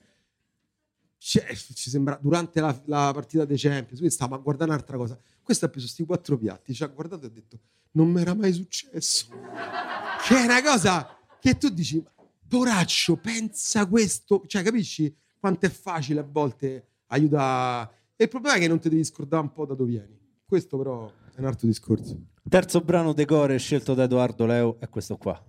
Cioè, 1.18 1.56
ci 1.56 1.90
sembra 1.90 2.18
durante 2.22 2.62
la, 2.62 2.80
la 2.86 3.12
partita 3.14 3.46
dei 3.46 3.58
Champions, 3.58 4.00
lui 4.00 4.10
stava 4.10 4.36
a 4.36 4.40
guardare 4.40 4.72
un'altra 4.72 4.98
cosa. 4.98 5.18
Questo 5.42 5.66
ha 5.66 5.70
preso 5.70 5.86
questi 5.86 6.06
quattro 6.06 6.38
piatti, 6.38 6.74
ci 6.74 6.84
ha 6.84 6.88
guardato 6.88 7.26
e 7.26 7.28
ha 7.28 7.32
detto: 7.32 7.60
Non 7.92 8.10
mi 8.10 8.22
era 8.22 8.34
mai 8.34 8.54
successo. 8.54 9.28
Che 10.28 10.36
è 10.36 10.44
una 10.44 10.62
cosa 10.62 11.08
che 11.40 11.58
tu 11.58 11.70
dici, 11.70 12.04
poraccio, 12.48 13.16
pensa 13.18 13.86
questo. 13.86 14.44
Cioè, 14.46 14.62
capisci 14.62 15.16
quanto 15.40 15.66
è 15.68 15.70
facile 15.70 16.20
a 16.20 16.28
volte 16.30 16.88
aiutare. 17.08 17.96
E 18.16 18.24
il 18.24 18.30
problema 18.30 18.56
è 18.56 18.60
che 18.60 18.68
non 18.68 18.80
ti 18.80 18.90
devi 18.90 19.04
scordare 19.04 19.44
un 19.44 19.54
po' 19.54 19.66
da 19.66 19.76
dove 19.76 19.92
vieni. 19.92 20.20
Questo, 20.46 20.78
però, 20.78 21.10
è 21.34 21.40
un 21.40 21.46
altro 21.46 21.68
discorso. 21.68 22.20
Terzo 22.50 22.82
brano 22.82 23.14
decore 23.14 23.58
scelto 23.58 23.94
da 23.94 24.04
Edoardo 24.04 24.46
Leo 24.46 24.78
è 24.80 24.90
questo 24.90 25.18
qua. 25.18 25.42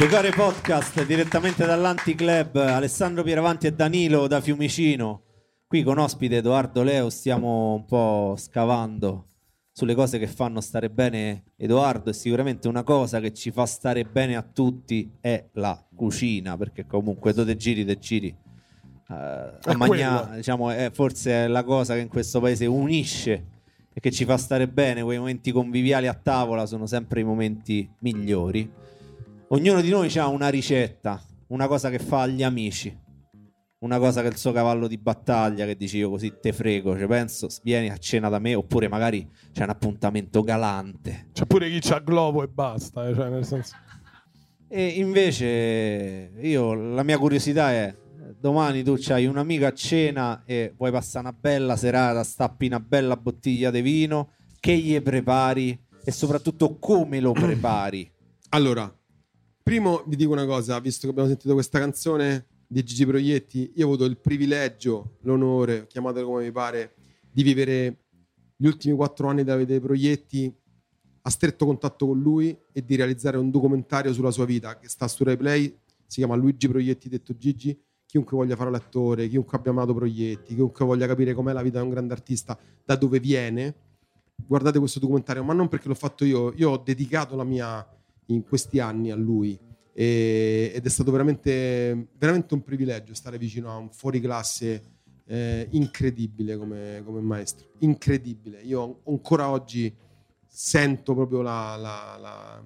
Decore 0.00 0.30
Podcast 0.30 1.04
direttamente 1.04 1.66
dall'Anticlub, 1.66 2.56
Alessandro 2.56 3.22
Pieravanti 3.22 3.66
e 3.66 3.74
Danilo 3.74 4.28
da 4.28 4.40
Fiumicino. 4.40 5.24
Qui 5.66 5.82
con 5.82 5.98
ospite 5.98 6.38
Edoardo 6.38 6.82
Leo 6.82 7.10
stiamo 7.10 7.74
un 7.74 7.84
po' 7.84 8.34
scavando 8.38 9.26
sulle 9.70 9.94
cose 9.94 10.18
che 10.18 10.26
fanno 10.26 10.62
stare 10.62 10.88
bene 10.88 11.52
Edoardo 11.54 12.08
e 12.08 12.12
sicuramente 12.14 12.66
una 12.66 12.82
cosa 12.82 13.20
che 13.20 13.34
ci 13.34 13.50
fa 13.50 13.66
stare 13.66 14.04
bene 14.04 14.36
a 14.36 14.42
tutti 14.42 15.18
è 15.20 15.50
la 15.52 15.86
cucina, 15.94 16.56
perché 16.56 16.86
comunque 16.86 17.34
tu 17.34 17.44
te 17.44 17.56
giri, 17.56 17.84
te 17.84 17.98
giri. 17.98 18.34
eh, 19.10 19.14
a 19.14 19.76
quello. 19.76 20.30
diciamo, 20.34 20.70
è 20.70 20.90
forse 20.94 21.44
è 21.44 21.46
la 21.46 21.62
cosa 21.62 21.92
che 21.92 22.00
in 22.00 22.08
questo 22.08 22.40
paese 22.40 22.64
unisce 22.64 23.46
e 23.92 24.00
che 24.00 24.10
ci 24.10 24.24
fa 24.24 24.38
stare 24.38 24.66
bene, 24.66 25.02
quei 25.02 25.18
momenti 25.18 25.52
conviviali 25.52 26.06
a 26.06 26.14
tavola 26.14 26.64
sono 26.64 26.86
sempre 26.86 27.20
i 27.20 27.24
momenti 27.24 27.86
migliori. 27.98 28.88
Ognuno 29.52 29.80
di 29.80 29.90
noi 29.90 30.16
ha 30.16 30.28
una 30.28 30.48
ricetta, 30.48 31.20
una 31.48 31.66
cosa 31.66 31.90
che 31.90 31.98
fa 31.98 32.20
agli 32.20 32.44
amici, 32.44 32.96
una 33.80 33.98
cosa 33.98 34.20
che 34.20 34.28
è 34.28 34.30
il 34.30 34.36
suo 34.36 34.52
cavallo 34.52 34.86
di 34.86 34.96
battaglia, 34.96 35.66
che 35.66 35.74
dici 35.74 35.96
io 35.96 36.08
così 36.08 36.34
te 36.40 36.52
frego, 36.52 36.96
ci 36.96 37.04
penso, 37.06 37.48
vieni 37.64 37.90
a 37.90 37.96
cena 37.96 38.28
da 38.28 38.38
me, 38.38 38.54
oppure 38.54 38.86
magari 38.86 39.28
c'è 39.50 39.64
un 39.64 39.70
appuntamento 39.70 40.44
galante. 40.44 41.30
C'è 41.32 41.46
pure 41.46 41.68
chi 41.68 41.80
c'ha 41.80 41.98
globo 41.98 42.44
e 42.44 42.46
basta. 42.46 43.08
eh, 43.08 43.12
Cioè, 43.12 43.28
nel 43.28 43.44
senso... 43.44 43.74
E 44.68 44.86
invece 44.86 46.30
io, 46.40 46.74
la 46.74 47.02
mia 47.02 47.18
curiosità 47.18 47.72
è, 47.72 47.92
domani 48.38 48.84
tu 48.84 48.96
hai 49.08 49.26
un 49.26 49.36
amico 49.36 49.66
a 49.66 49.72
cena 49.72 50.44
e 50.46 50.74
vuoi 50.76 50.92
passare 50.92 51.26
una 51.26 51.36
bella 51.36 51.74
serata, 51.74 52.22
stappi 52.22 52.66
una 52.66 52.78
bella 52.78 53.16
bottiglia 53.16 53.72
di 53.72 53.80
vino, 53.82 54.30
che 54.60 54.76
gli 54.76 55.00
prepari 55.00 55.76
e 56.04 56.12
soprattutto 56.12 56.78
come 56.78 57.18
lo 57.18 57.32
prepari? 57.32 58.08
Allora, 58.50 58.94
primo 59.70 60.02
vi 60.06 60.16
dico 60.16 60.32
una 60.32 60.46
cosa, 60.46 60.80
visto 60.80 61.02
che 61.02 61.10
abbiamo 61.10 61.28
sentito 61.28 61.54
questa 61.54 61.78
canzone 61.78 62.46
di 62.66 62.82
Gigi 62.82 63.06
Proietti, 63.06 63.70
io 63.76 63.84
ho 63.84 63.90
avuto 63.90 64.04
il 64.04 64.18
privilegio, 64.18 65.18
l'onore, 65.20 65.86
chiamatelo 65.86 66.26
come 66.26 66.42
vi 66.42 66.50
pare, 66.50 66.94
di 67.30 67.44
vivere 67.44 67.98
gli 68.56 68.66
ultimi 68.66 68.96
quattro 68.96 69.28
anni 69.28 69.44
da 69.44 69.54
vedere 69.54 69.78
Proietti 69.78 70.52
a 71.22 71.30
stretto 71.30 71.66
contatto 71.66 72.08
con 72.08 72.18
lui 72.18 72.58
e 72.72 72.84
di 72.84 72.96
realizzare 72.96 73.36
un 73.36 73.48
documentario 73.48 74.12
sulla 74.12 74.32
sua 74.32 74.44
vita 74.44 74.76
che 74.76 74.88
sta 74.88 75.06
su 75.06 75.22
RaiPlay, 75.22 75.78
si 76.04 76.18
chiama 76.18 76.34
Luigi 76.34 76.66
Proietti 76.66 77.08
detto 77.08 77.36
Gigi, 77.36 77.80
chiunque 78.06 78.36
voglia 78.36 78.56
fare 78.56 78.72
l'attore, 78.72 79.28
chiunque 79.28 79.56
abbia 79.56 79.70
amato 79.70 79.94
Proietti, 79.94 80.56
chiunque 80.56 80.84
voglia 80.84 81.06
capire 81.06 81.32
com'è 81.32 81.52
la 81.52 81.62
vita 81.62 81.78
di 81.78 81.84
un 81.84 81.92
grande 81.92 82.12
artista, 82.12 82.58
da 82.84 82.96
dove 82.96 83.20
viene, 83.20 83.72
guardate 84.34 84.80
questo 84.80 84.98
documentario, 84.98 85.44
ma 85.44 85.52
non 85.52 85.68
perché 85.68 85.86
l'ho 85.86 85.94
fatto 85.94 86.24
io, 86.24 86.52
io 86.56 86.70
ho 86.70 86.78
dedicato 86.78 87.36
la 87.36 87.44
mia 87.44 87.86
in 88.32 88.42
questi 88.44 88.78
anni 88.78 89.10
a 89.10 89.16
lui 89.16 89.58
e- 89.92 90.72
ed 90.74 90.84
è 90.84 90.88
stato 90.88 91.10
veramente, 91.10 92.08
veramente 92.18 92.54
un 92.54 92.62
privilegio 92.62 93.14
stare 93.14 93.38
vicino 93.38 93.70
a 93.70 93.76
un 93.76 93.90
fuoriclasse 93.90 94.82
eh, 95.26 95.68
incredibile 95.70 96.56
come, 96.56 97.02
come 97.04 97.20
maestro, 97.20 97.68
incredibile. 97.78 98.60
Io 98.62 99.02
ancora 99.06 99.48
oggi 99.48 99.94
sento 100.48 101.14
proprio 101.14 101.40
la, 101.42 101.76
la- 101.76 102.16
la- 102.20 102.64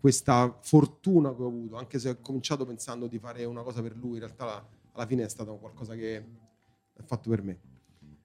questa 0.00 0.58
fortuna 0.62 1.34
che 1.34 1.42
ho 1.42 1.46
avuto, 1.48 1.76
anche 1.76 1.98
se 1.98 2.08
ho 2.08 2.16
cominciato 2.22 2.64
pensando 2.64 3.06
di 3.06 3.18
fare 3.18 3.44
una 3.44 3.62
cosa 3.62 3.82
per 3.82 3.94
lui, 3.94 4.14
in 4.14 4.20
realtà 4.20 4.44
la- 4.46 4.66
alla 4.92 5.06
fine 5.06 5.24
è 5.24 5.28
stato 5.28 5.56
qualcosa 5.56 5.94
che 5.94 6.16
è 6.16 7.02
fatto 7.04 7.28
per 7.28 7.42
me. 7.42 7.58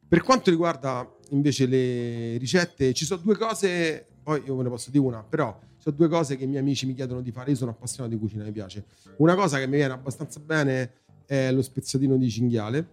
Per 0.07 0.21
quanto 0.23 0.49
riguarda 0.49 1.09
invece 1.31 1.65
le 1.65 2.37
ricette, 2.37 2.93
ci 2.93 3.03
sono 3.05 3.21
due 3.21 3.35
cose, 3.35 4.07
poi 4.23 4.41
io 4.45 4.55
ve 4.55 4.63
ne 4.63 4.69
posso 4.69 4.89
dire 4.91 5.03
una, 5.03 5.23
però 5.23 5.59
sono 5.85 5.95
due 5.95 6.07
cose 6.07 6.35
che 6.35 6.45
i 6.45 6.47
miei 6.47 6.61
amici 6.61 6.87
mi 6.87 6.95
chiedono 6.95 7.21
di 7.21 7.31
fare. 7.31 7.51
Io 7.51 7.55
sono 7.55 7.71
appassionato 7.71 8.15
di 8.15 8.19
cucina, 8.19 8.43
mi 8.43 8.51
piace. 8.51 8.85
Una 9.17 9.35
cosa 9.35 9.59
che 9.59 9.67
mi 9.67 9.75
viene 9.75 9.93
abbastanza 9.93 10.39
bene 10.39 10.93
è 11.27 11.51
lo 11.51 11.61
spezzatino 11.61 12.17
di 12.17 12.29
cinghiale, 12.29 12.87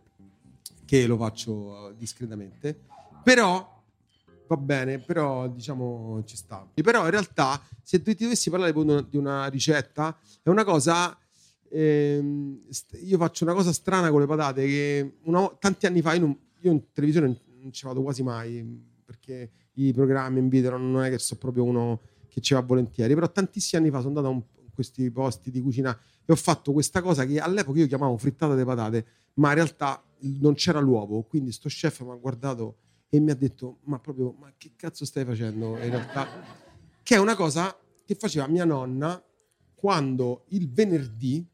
che 0.84 1.06
lo 1.06 1.16
faccio 1.16 1.88
eh, 1.88 1.96
discretamente, 1.96 2.78
però 3.24 3.82
va 4.46 4.56
bene, 4.58 4.98
però 4.98 5.48
diciamo 5.48 6.22
ci 6.24 6.36
sta. 6.36 6.68
Però 6.74 7.04
in 7.04 7.10
realtà, 7.10 7.62
se 7.82 8.02
tu 8.02 8.14
ti 8.14 8.24
dovessi 8.24 8.50
parlare 8.50 8.72
di 9.08 9.16
una, 9.16 9.46
ricetta, 9.46 10.18
è 10.42 10.50
una 10.50 10.64
cosa. 10.64 11.16
ehm, 11.70 12.60
io 13.04 13.16
faccio 13.16 13.44
una 13.44 13.54
cosa 13.54 13.72
strana 13.72 14.10
con 14.10 14.20
le 14.20 14.26
patate 14.26 14.66
che 14.66 15.14
una 15.22 15.48
tanti 15.58 15.86
anni 15.86 16.02
fa 16.02 16.12
io, 16.12 16.20
non- 16.20 16.38
io 16.60 16.72
in 16.72 16.92
televisione 16.92 17.40
non, 17.58 17.72
ci 17.72 17.86
vado 17.86 18.02
quasi 18.02 18.22
mai 18.22 18.62
perché 19.02 19.50
i 19.74 19.92
programmi 19.94 20.40
in 20.40 20.48
video 20.48 20.76
non 20.76 21.02
è 21.02 21.08
che 21.08 21.18
sono 21.18 21.40
proprio 21.40 21.64
uno 21.64 22.00
che 22.32 22.40
ci 22.40 22.54
va 22.54 22.60
volentieri, 22.60 23.12
però 23.12 23.30
tantissimi 23.30 23.82
anni 23.82 23.92
fa 23.92 24.00
sono 24.00 24.18
andato 24.18 24.34
a 24.34 24.70
questi 24.72 25.10
posti 25.10 25.50
di 25.50 25.60
cucina 25.60 25.94
e 26.24 26.32
ho 26.32 26.36
fatto 26.36 26.72
questa 26.72 27.02
cosa 27.02 27.26
che 27.26 27.38
all'epoca 27.38 27.78
io 27.78 27.86
chiamavo 27.86 28.16
frittata 28.16 28.56
di 28.56 28.64
patate, 28.64 29.06
ma 29.34 29.50
in 29.50 29.56
realtà 29.56 30.02
non 30.40 30.54
c'era 30.54 30.80
l'uovo, 30.80 31.24
quindi 31.24 31.52
sto 31.52 31.68
chef 31.68 32.00
mi 32.00 32.10
ha 32.10 32.14
guardato 32.14 32.76
e 33.10 33.20
mi 33.20 33.32
ha 33.32 33.34
detto 33.34 33.80
ma 33.82 33.98
proprio 33.98 34.34
ma 34.38 34.50
che 34.56 34.72
cazzo 34.76 35.04
stai 35.04 35.26
facendo 35.26 35.76
in 35.76 35.90
realtà? 35.90 36.26
Che 37.02 37.14
è 37.14 37.18
una 37.18 37.36
cosa 37.36 37.76
che 38.02 38.14
faceva 38.14 38.46
mia 38.46 38.64
nonna 38.64 39.22
quando 39.74 40.46
il 40.48 40.72
venerdì 40.72 41.46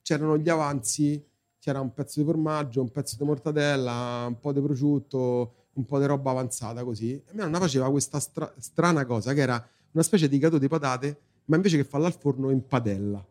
c'erano 0.00 0.38
gli 0.38 0.48
avanzi 0.48 1.26
c'era 1.58 1.80
un 1.80 1.92
pezzo 1.92 2.20
di 2.20 2.26
formaggio 2.26 2.80
un 2.82 2.92
pezzo 2.92 3.16
di 3.18 3.24
mortadella 3.24 4.26
un 4.28 4.38
po' 4.38 4.52
di 4.52 4.60
prosciutto 4.60 5.54
un 5.72 5.84
po' 5.84 5.98
di 5.98 6.06
roba 6.06 6.30
avanzata 6.30 6.84
così. 6.84 7.14
E 7.14 7.32
mia 7.32 7.44
nonna 7.44 7.58
faceva 7.58 7.90
questa 7.90 8.20
stra- 8.20 8.52
strana 8.58 9.04
cosa 9.04 9.32
che 9.32 9.40
era 9.40 9.68
una 9.92 10.02
specie 10.02 10.28
di 10.28 10.38
gatto 10.38 10.58
di 10.58 10.68
patate 10.68 11.20
ma 11.46 11.56
invece 11.56 11.76
che 11.76 11.84
farla 11.84 12.06
al 12.06 12.16
forno 12.18 12.50
in 12.50 12.66
padella 12.66 13.24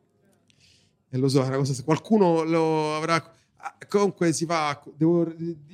e 1.10 1.18
lo 1.18 1.28
so 1.28 1.44
è 1.44 1.48
una 1.48 1.58
cosa 1.58 1.74
se 1.74 1.84
qualcuno 1.84 2.44
lo 2.44 2.96
avrà 2.96 3.16
ah, 3.16 3.78
comunque 3.88 4.32
si 4.34 4.46
fa 4.46 4.82
devo 4.96 5.26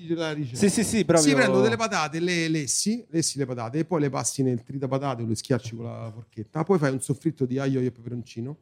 dire 0.06 0.16
la 0.16 0.32
ricetta 0.32 0.58
Sì, 0.58 0.70
sì, 0.70 0.84
sì, 0.84 1.06
proprio... 1.06 1.28
si 1.28 1.34
prendo 1.34 1.62
delle 1.62 1.76
patate, 1.76 2.20
le 2.20 2.48
lessi, 2.48 3.06
lessi 3.10 3.38
le 3.38 3.46
patate 3.46 3.80
e 3.80 3.86
poi 3.86 4.02
le 4.02 4.10
passi 4.10 4.44
nel 4.44 4.64
tritapatate 4.64 5.24
o 5.24 5.26
le 5.26 5.36
schiacci 5.36 5.76
con 5.76 5.86
la 5.86 6.12
forchetta. 6.14 6.64
Poi 6.64 6.78
fai 6.78 6.92
un 6.92 7.02
soffritto 7.02 7.46
di 7.46 7.58
aglio 7.58 7.80
e 7.80 7.92
peperoncino, 7.92 8.58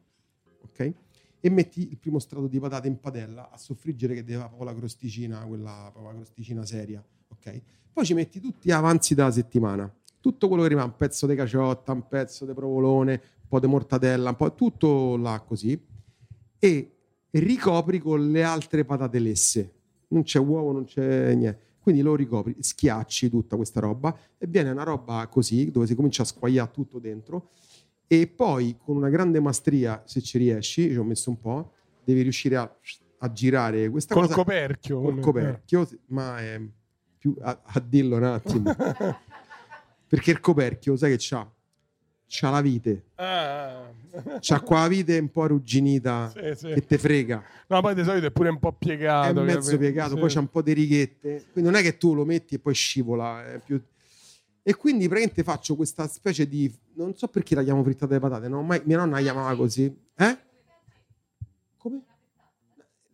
ok? 0.62 0.92
E 1.40 1.50
metti 1.50 1.88
il 1.90 1.98
primo 1.98 2.18
strato 2.18 2.46
di 2.46 2.58
patate 2.58 2.88
in 2.88 2.98
padella 2.98 3.50
a 3.50 3.58
soffriggere 3.58 4.14
che 4.14 4.24
deve 4.24 4.44
proprio 4.44 4.64
la 4.64 4.74
crosticina, 4.74 5.40
quella 5.40 5.90
proprio 5.92 6.12
la 6.12 6.16
crosticina 6.18 6.64
seria, 6.64 7.04
ok? 7.28 7.60
Poi 7.92 8.04
ci 8.04 8.14
metti 8.14 8.40
tutti 8.40 8.68
gli 8.68 8.72
avanzi 8.72 9.14
della 9.14 9.30
settimana. 9.30 9.92
Tutto 10.24 10.48
quello 10.48 10.62
che 10.62 10.70
rimane, 10.70 10.86
un 10.86 10.96
pezzo 10.96 11.26
di 11.26 11.34
caciotta, 11.34 11.92
un 11.92 12.08
pezzo 12.08 12.46
di 12.46 12.54
provolone, 12.54 13.12
un 13.42 13.46
po' 13.46 13.60
di 13.60 13.66
mortadella, 13.66 14.30
un 14.30 14.36
po' 14.36 14.54
tutto 14.54 15.18
là 15.18 15.38
così, 15.46 15.78
e 16.58 16.96
ricopri 17.32 17.98
con 17.98 18.30
le 18.30 18.42
altre 18.42 18.86
patate 18.86 19.18
lesse. 19.18 19.72
Non 20.08 20.22
c'è 20.22 20.38
uovo, 20.38 20.72
non 20.72 20.84
c'è 20.86 21.34
niente. 21.34 21.72
Quindi 21.78 22.00
lo 22.00 22.16
ricopri, 22.16 22.56
schiacci 22.58 23.28
tutta 23.28 23.56
questa 23.56 23.80
roba 23.80 24.18
e 24.38 24.46
viene 24.46 24.70
una 24.70 24.82
roba 24.82 25.26
così, 25.30 25.70
dove 25.70 25.86
si 25.86 25.94
comincia 25.94 26.22
a 26.22 26.24
squagliare 26.24 26.70
tutto 26.72 26.98
dentro 26.98 27.50
e 28.06 28.26
poi 28.26 28.78
con 28.82 28.96
una 28.96 29.10
grande 29.10 29.40
mastria, 29.40 30.02
se 30.06 30.22
ci 30.22 30.38
riesci, 30.38 30.88
ci 30.88 30.96
ho 30.96 31.04
messo 31.04 31.28
un 31.28 31.38
po', 31.38 31.72
devi 32.02 32.22
riuscire 32.22 32.56
a, 32.56 32.74
a 33.18 33.30
girare 33.30 33.90
questa 33.90 34.14
Col 34.14 34.22
cosa 34.24 34.36
coperchio. 34.36 35.02
col 35.02 35.20
coperchio, 35.20 35.86
ma 36.06 36.38
è 36.38 36.58
più 37.18 37.36
a, 37.42 37.60
a 37.62 37.80
dirlo 37.80 38.16
un 38.16 38.24
attimo. 38.24 38.74
Perché 40.14 40.30
il 40.30 40.40
coperchio, 40.40 40.96
sai 40.96 41.10
che 41.10 41.16
c'ha? 41.18 41.50
C'ha 42.26 42.50
la 42.50 42.60
vite. 42.60 43.04
Ah. 43.16 43.90
C'ha 44.40 44.60
qua 44.60 44.82
la 44.82 44.88
vite 44.88 45.18
un 45.18 45.28
po' 45.30 45.42
arrugginita 45.42 46.30
Sì, 46.34 46.54
sì. 46.54 46.72
che 46.74 46.84
te 46.86 46.98
frega. 46.98 47.42
No, 47.66 47.80
poi 47.80 47.94
di 47.94 48.04
solito 48.04 48.26
è 48.26 48.30
pure 48.30 48.48
un 48.48 48.58
po' 48.60 48.70
È 48.70 48.74
piegato. 48.78 49.42
mezzo 49.42 49.58
capito? 49.58 49.78
piegato, 49.78 50.14
Sì. 50.14 50.20
poi 50.20 50.30
c'ha 50.32 50.38
un 50.40 50.48
po' 50.48 50.62
di 50.62 50.72
righette. 50.72 51.46
Quindi 51.52 51.70
non 51.70 51.78
è 51.78 51.82
che 51.82 51.96
tu 51.96 52.14
lo 52.14 52.24
metti 52.24 52.54
e 52.54 52.58
poi 52.60 52.74
scivola. 52.74 53.54
È 53.54 53.58
più... 53.58 53.82
E 54.62 54.74
quindi 54.76 55.08
praticamente 55.08 55.42
faccio 55.42 55.74
questa 55.74 56.06
specie 56.06 56.46
di... 56.48 56.72
Non 56.94 57.14
so 57.16 57.26
perché 57.28 57.54
la 57.56 57.62
chiamo 57.64 57.82
frittata 57.82 58.14
di 58.14 58.20
patate. 58.20 58.46
ho 58.46 58.62
mai- 58.62 58.82
Mia 58.84 58.98
nonna 58.98 59.16
la 59.16 59.22
chiamava 59.22 59.54
così. 59.56 59.84
Eh? 60.16 60.38
Come? 61.76 62.00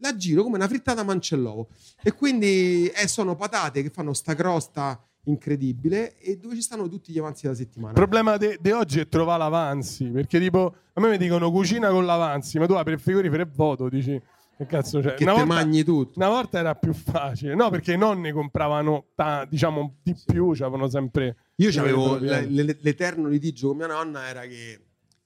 La 0.02 0.14
giro 0.16 0.42
come 0.42 0.56
una 0.56 0.68
frittata 0.68 1.02
mancellovo. 1.02 1.68
E 2.02 2.12
quindi 2.12 2.88
eh, 2.88 3.08
sono 3.08 3.36
patate 3.36 3.82
che 3.82 3.90
fanno 3.90 4.12
sta 4.12 4.34
crosta 4.34 5.02
incredibile 5.30 6.16
e 6.18 6.36
dove 6.36 6.54
ci 6.54 6.62
stanno 6.62 6.88
tutti 6.88 7.12
gli 7.12 7.18
avanzi 7.18 7.42
della 7.42 7.54
settimana. 7.54 7.90
Il 7.92 7.96
problema 7.98 8.36
di 8.36 8.70
oggi 8.70 9.00
è 9.00 9.08
trovare 9.08 9.38
l'avanzi. 9.38 10.06
Perché, 10.06 10.38
tipo, 10.38 10.74
a 10.92 11.00
me 11.00 11.10
mi 11.10 11.18
dicono 11.18 11.50
cucina 11.50 11.88
con 11.90 12.04
l'avanzi, 12.04 12.58
ma 12.58 12.66
tu 12.66 12.74
apri 12.74 12.92
il 12.94 13.00
frigorifero 13.00 13.42
e 13.42 13.48
voto, 13.52 13.88
dici. 13.88 14.20
Che 14.60 14.66
cazzo 14.66 15.00
c'è? 15.00 15.14
che 15.14 15.22
Una 15.22 15.32
te 15.32 15.38
volta- 15.40 15.54
mangi 15.54 15.84
tutto. 15.84 16.18
Una 16.18 16.28
volta 16.28 16.58
era 16.58 16.74
più 16.74 16.92
facile, 16.92 17.54
no? 17.54 17.70
Perché 17.70 17.94
i 17.94 17.96
nonni 17.96 18.30
compravano 18.30 19.06
ta- 19.14 19.46
diciamo 19.48 19.96
di 20.02 20.14
più, 20.26 20.50
c'avevano 20.52 20.86
sempre. 20.90 21.36
Io 21.56 21.70
avevo 21.80 22.16
le- 22.18 22.46
l'eterno 22.80 23.28
litigio 23.28 23.68
con 23.68 23.78
mia 23.78 23.86
nonna 23.86 24.28
era 24.28 24.42
che 24.42 24.78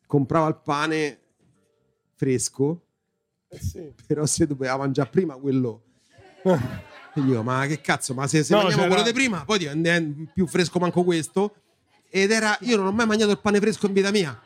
comprava 0.07 0.47
il 0.47 0.61
pane 0.63 1.19
fresco, 2.15 2.83
Eh 3.49 3.59
sì. 3.59 3.93
però 4.07 4.25
se 4.25 4.47
doveva 4.47 4.77
mangiare 4.77 5.11
prima 5.11 5.35
quello. 5.35 5.83
E 7.15 7.21
io, 7.21 7.43
ma 7.43 7.65
che 7.67 7.81
cazzo, 7.81 8.13
ma 8.15 8.27
se, 8.27 8.43
se 8.43 8.55
No, 8.55 8.63
mangiamo 8.63 8.87
quello 8.87 9.03
di 9.03 9.13
prima, 9.13 9.45
poi 9.45 9.59
diventa 9.59 10.01
più 10.33 10.47
fresco 10.47 10.79
manco 10.79 11.05
questo. 11.05 11.55
Ed 12.11 12.31
era, 12.31 12.57
io 12.61 12.77
non 12.77 12.87
ho 12.87 12.93
mai 12.93 13.07
mangiato 13.07 13.31
il 13.33 13.39
pane 13.41 13.59
fresco 13.61 13.87
in 13.87 13.93
vita 13.93 14.11
mia, 14.11 14.39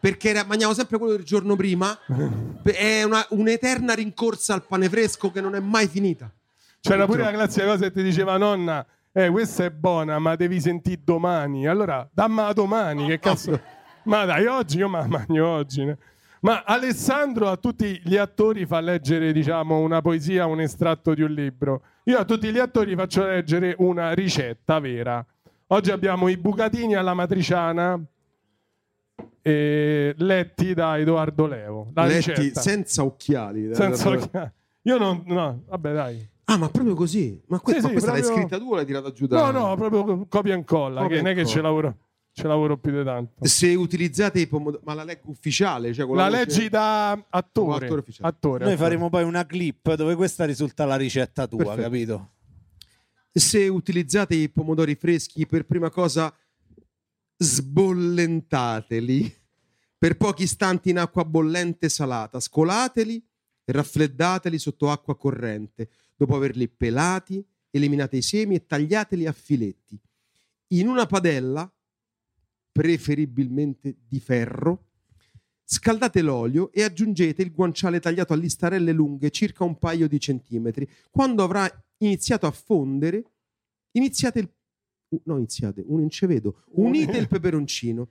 perché 0.00 0.30
era- 0.30 0.44
mangiavo 0.44 0.72
sempre 0.74 0.98
quello 0.98 1.14
del 1.14 1.24
giorno 1.24 1.56
prima. 1.56 1.98
È 2.62 3.02
una- 3.02 3.26
un'eterna 3.30 3.94
rincorsa 3.94 4.54
al 4.54 4.64
pane 4.66 4.88
fresco 4.88 5.30
che 5.30 5.40
non 5.40 5.54
è 5.54 5.60
mai 5.60 5.86
finita. 5.88 6.30
C'era 6.80 7.04
pure 7.06 7.22
la 7.22 7.30
classica 7.32 7.66
cosa 7.66 7.84
che 7.84 7.92
ti 7.92 8.02
diceva 8.02 8.36
nonna, 8.38 8.84
eh, 9.12 9.28
questa 9.28 9.64
è 9.64 9.70
buona, 9.70 10.18
ma 10.18 10.34
devi 10.36 10.60
sentire 10.60 11.00
domani. 11.04 11.66
Allora, 11.66 12.08
dammela 12.12 12.52
domani, 12.54 13.06
che 13.06 13.18
cazzo. 13.18 13.60
Ma 14.04 14.24
dai, 14.24 14.46
oggi 14.46 14.78
io 14.78 14.88
ma 14.88 15.06
mangio 15.06 15.46
oggi. 15.46 15.84
né? 15.84 15.98
Ma 16.40 16.62
Alessandro 16.64 17.50
a 17.50 17.58
tutti 17.58 18.00
gli 18.02 18.16
attori 18.16 18.64
fa 18.64 18.80
leggere, 18.80 19.30
diciamo, 19.32 19.80
una 19.80 20.00
poesia, 20.00 20.46
un 20.46 20.60
estratto 20.62 21.12
di 21.12 21.20
un 21.20 21.32
libro. 21.32 21.82
Io 22.04 22.18
a 22.18 22.24
tutti 22.24 22.50
gli 22.50 22.58
attori 22.58 22.94
faccio 22.96 23.24
leggere 23.26 23.74
una 23.78 24.12
ricetta 24.12 24.78
vera. 24.78 25.24
Oggi 25.68 25.90
abbiamo 25.90 26.28
i 26.28 26.36
bucatini 26.36 26.94
alla 26.96 27.14
matriciana 27.14 28.00
eh, 29.42 30.14
letti 30.16 30.74
da 30.74 30.98
Edoardo 30.98 31.46
Levo. 31.46 31.90
La 31.94 32.06
Letti 32.06 32.32
ricetta. 32.32 32.60
senza 32.60 33.04
occhiali. 33.04 33.74
Senza 33.74 34.08
occhiali. 34.08 34.50
Io 34.82 34.98
non... 34.98 35.22
No, 35.26 35.62
vabbè 35.68 35.92
dai. 35.92 36.28
Ah, 36.44 36.56
ma 36.56 36.68
proprio 36.68 36.94
così? 36.94 37.40
Ma, 37.46 37.60
que- 37.60 37.74
Sì, 37.74 37.80
ma 37.80 37.86
sì, 37.86 37.92
questa 37.92 38.12
l'hai 38.12 38.20
proprio- 38.22 38.40
scritta 38.42 38.58
tu 38.64 38.72
o 38.72 38.74
l'hai 38.74 38.86
tirata 38.86 39.12
giù 39.12 39.26
da... 39.26 39.50
No, 39.50 39.68
no, 39.68 39.76
proprio 39.76 40.26
copia 40.26 40.54
e 40.54 40.56
incolla, 40.56 41.06
che 41.06 41.16
non 41.16 41.26
è 41.28 41.34
che 41.34 41.46
ci 41.46 41.60
lavoro, 41.60 41.94
ci 42.32 42.42
lavoro 42.46 42.78
più 42.78 42.96
di 42.96 43.04
tanto. 43.04 43.44
Se 43.46 43.74
utilizzate 43.74 44.40
i 44.40 44.46
pomodori, 44.46 44.82
ma 44.86 44.94
la 44.94 45.04
leggo 45.04 45.30
ufficiale, 45.30 45.92
cioè 45.92 46.06
la, 46.06 46.14
La 46.14 46.28
leggi 46.28 46.68
da 46.68 47.10
attore. 47.28 47.86
attore 47.86 48.00
ufficiale. 48.00 48.28
attore, 48.28 48.64
Noi 48.64 48.72
attore. 48.74 48.88
faremo 48.88 49.10
poi 49.10 49.24
una 49.24 49.44
clip 49.46 49.94
dove 49.94 50.14
questa 50.14 50.44
risulta 50.44 50.84
la 50.84 50.96
ricetta 50.96 51.46
tua, 51.46 51.74
Perfetto. 51.74 51.82
capito? 51.82 52.30
Se 53.32 53.68
utilizzate 53.68 54.34
i 54.34 54.48
pomodori 54.48 54.94
freschi, 54.94 55.46
per 55.46 55.64
prima 55.64 55.90
cosa 55.90 56.32
sbollentateli 57.36 59.36
per 59.98 60.16
pochi 60.16 60.44
istanti 60.44 60.90
in 60.90 60.98
acqua 60.98 61.24
bollente 61.24 61.88
salata, 61.90 62.40
scolateli 62.40 63.22
e 63.64 63.72
raffreddateli 63.72 64.58
sotto 64.58 64.90
acqua 64.90 65.14
corrente. 65.16 65.90
Dopo 66.16 66.36
averli 66.36 66.68
pelati, 66.68 67.44
eliminate 67.70 68.16
i 68.16 68.22
semi 68.22 68.54
e 68.54 68.64
tagliateli 68.66 69.26
a 69.26 69.32
filetti. 69.32 69.98
In 70.68 70.88
una 70.88 71.04
padella, 71.04 71.70
preferibilmente 72.72 73.96
di 74.06 74.20
ferro, 74.20 74.86
scaldate 75.64 76.20
l'olio 76.20 76.72
e 76.72 76.82
aggiungete 76.82 77.42
il 77.42 77.52
guanciale 77.52 78.00
tagliato 78.00 78.32
a 78.32 78.36
listarelle 78.36 78.92
lunghe 78.92 79.30
circa 79.30 79.64
un 79.64 79.78
paio 79.78 80.08
di 80.08 80.18
centimetri. 80.18 80.88
Quando 81.10 81.44
avrà 81.44 81.68
iniziato 81.98 82.46
a 82.46 82.50
fondere, 82.50 83.24
iniziate 83.92 84.38
il 84.40 84.50
uh, 85.10 85.20
no, 85.24 85.36
iniziate, 85.36 85.84
un 85.86 86.00
incevedo, 86.00 86.64
unite 86.72 87.16
il 87.18 87.28
peperoncino. 87.28 88.08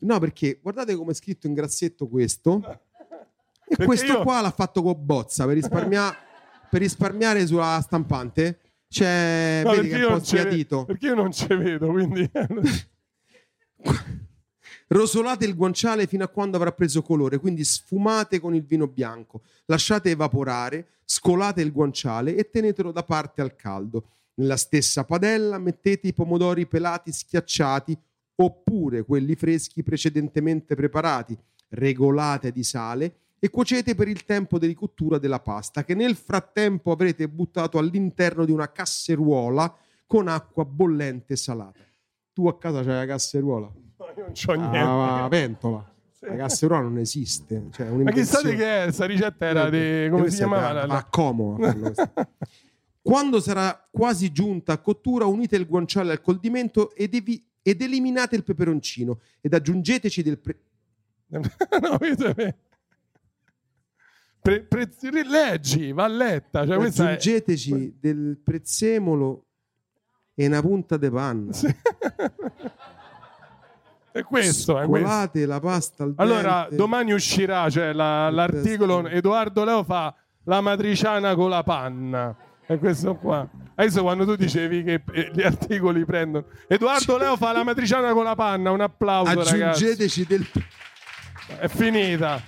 No, 0.00 0.18
perché 0.18 0.58
guardate 0.62 0.94
come 0.94 1.12
è 1.12 1.14
scritto 1.14 1.46
in 1.46 1.54
grassetto 1.54 2.08
questo. 2.08 2.58
E 2.58 3.76
Perché 3.76 3.84
questo 3.84 4.12
io- 4.12 4.22
qua 4.22 4.40
l'ha 4.40 4.50
fatto 4.50 4.82
con 4.82 4.96
bozza 4.98 5.44
per, 5.46 5.54
risparmia- 5.54 6.14
per 6.70 6.80
risparmiare 6.80 7.46
sulla 7.46 7.80
stampante. 7.82 8.58
C'è, 8.88 9.62
No, 9.62 9.70
vedi 9.70 9.88
perché 9.88 9.94
che 9.94 9.96
è 9.96 10.00
io 10.00 10.08
un 10.08 10.18
po' 10.18 10.24
sbiadito. 10.24 10.84
Perché 10.84 11.06
io 11.06 11.14
non 11.14 11.32
ci 11.32 11.46
vedo, 11.46 11.90
quindi... 11.90 12.28
Rosolate 14.88 15.44
il 15.44 15.54
guanciale 15.54 16.06
fino 16.06 16.24
a 16.24 16.28
quando 16.28 16.56
avrà 16.56 16.72
preso 16.72 17.02
colore, 17.02 17.38
quindi 17.38 17.64
sfumate 17.64 18.40
con 18.40 18.54
il 18.54 18.64
vino 18.64 18.88
bianco. 18.88 19.42
Lasciate 19.66 20.10
evaporare, 20.10 20.88
scolate 21.04 21.62
il 21.62 21.72
guanciale 21.72 22.34
e 22.34 22.50
tenetelo 22.50 22.90
da 22.90 23.04
parte 23.04 23.40
al 23.40 23.54
caldo. 23.54 24.08
Nella 24.34 24.56
stessa 24.56 25.04
padella 25.04 25.58
mettete 25.58 26.08
i 26.08 26.12
pomodori 26.12 26.66
pelati 26.66 27.12
schiacciati 27.12 27.96
oppure 28.36 29.04
quelli 29.04 29.34
freschi 29.34 29.82
precedentemente 29.82 30.74
preparati. 30.74 31.38
Regolate 31.68 32.50
di 32.50 32.64
sale 32.64 33.14
e 33.38 33.48
cuocete 33.48 33.94
per 33.94 34.08
il 34.08 34.24
tempo 34.24 34.58
di 34.58 34.74
cottura 34.74 35.18
della 35.18 35.40
pasta 35.40 35.84
che 35.84 35.94
nel 35.94 36.16
frattempo 36.16 36.90
avrete 36.90 37.28
buttato 37.28 37.78
all'interno 37.78 38.44
di 38.44 38.52
una 38.52 38.70
casseruola 38.70 39.72
con 40.06 40.26
acqua 40.26 40.64
bollente 40.64 41.36
salata. 41.36 41.89
Tu 42.40 42.46
a 42.48 42.56
casa 42.56 42.82
c'hai 42.82 42.94
la 42.94 43.04
casseruola? 43.06 43.66
No, 43.66 44.06
io 44.16 44.22
non 44.24 44.32
c'ho 44.32 44.52
niente. 44.54 44.78
Ah, 44.78 45.20
la 45.20 45.28
pentola. 45.28 45.94
La 46.20 46.36
casseruola 46.36 46.82
non 46.84 46.96
esiste. 46.96 47.66
Cioè, 47.70 47.86
Ma 47.90 48.10
chissà 48.12 48.40
di 48.40 48.54
che 48.56 48.80
è, 48.80 48.82
questa 48.84 49.04
ricetta 49.04 49.44
era 49.44 49.68
di... 49.68 50.08
come 50.10 50.30
si 50.30 50.36
chiamava? 50.38 50.86
la- 50.86 50.96
A 50.96 51.04
Como. 51.04 51.56
a 51.56 51.58
farlo 51.66 51.82
questo. 51.92 52.12
Quando 53.02 53.40
sarà 53.40 53.88
quasi 53.90 54.32
giunta 54.32 54.72
a 54.72 54.78
cottura, 54.78 55.26
unite 55.26 55.56
il 55.56 55.66
guanciale 55.66 56.12
al 56.12 56.22
condimento 56.22 56.94
ed, 56.94 57.14
evi- 57.14 57.46
ed 57.60 57.82
eliminate 57.82 58.36
il 58.36 58.44
peperoncino 58.44 59.20
ed 59.42 59.52
aggiungeteci 59.52 60.22
del 60.22 60.38
pre- 60.38 60.60
no, 61.28 61.98
Pre- 64.42 64.62
pre- 64.62 64.88
leggi, 65.28 65.92
va 65.92 66.06
letta. 66.06 66.66
Cioè, 66.66 66.76
questa 66.76 67.02
è... 67.10 67.12
aggiungeteci 67.12 67.98
del 68.00 68.40
prezzemolo 68.42 69.44
e 70.42 70.46
una 70.46 70.60
punta 70.62 70.96
di 70.96 71.10
panna. 71.10 71.50
è 74.12 74.22
questo, 74.22 74.80
è 74.80 74.86
questo. 74.86 75.46
La 75.46 75.60
pasta 75.60 76.04
al 76.04 76.14
Allora, 76.16 76.60
dente. 76.62 76.76
domani 76.76 77.12
uscirà 77.12 77.68
cioè, 77.68 77.92
la- 77.92 78.30
l'articolo. 78.30 79.06
Edoardo 79.06 79.64
Leo 79.64 79.84
fa 79.84 80.14
la 80.44 80.60
matriciana 80.60 81.34
con 81.34 81.50
la 81.50 81.62
panna. 81.62 82.34
È 82.64 82.78
questo 82.78 83.16
qua. 83.16 83.46
Adesso 83.74 84.02
quando 84.02 84.24
tu 84.24 84.36
dicevi 84.36 84.82
che 84.82 85.02
eh, 85.12 85.30
gli 85.34 85.42
articoli 85.42 86.04
prendono 86.04 86.44
Edoardo 86.68 87.16
Leo 87.18 87.36
fa 87.36 87.52
la 87.52 87.64
matriciana 87.64 88.12
con 88.12 88.24
la 88.24 88.34
panna, 88.34 88.70
un 88.70 88.80
applauso 88.80 89.34
ragazzi. 89.34 89.62
aggiungeteci 89.62 90.24
del 90.26 90.46
È 91.58 91.66
finita. 91.68 92.40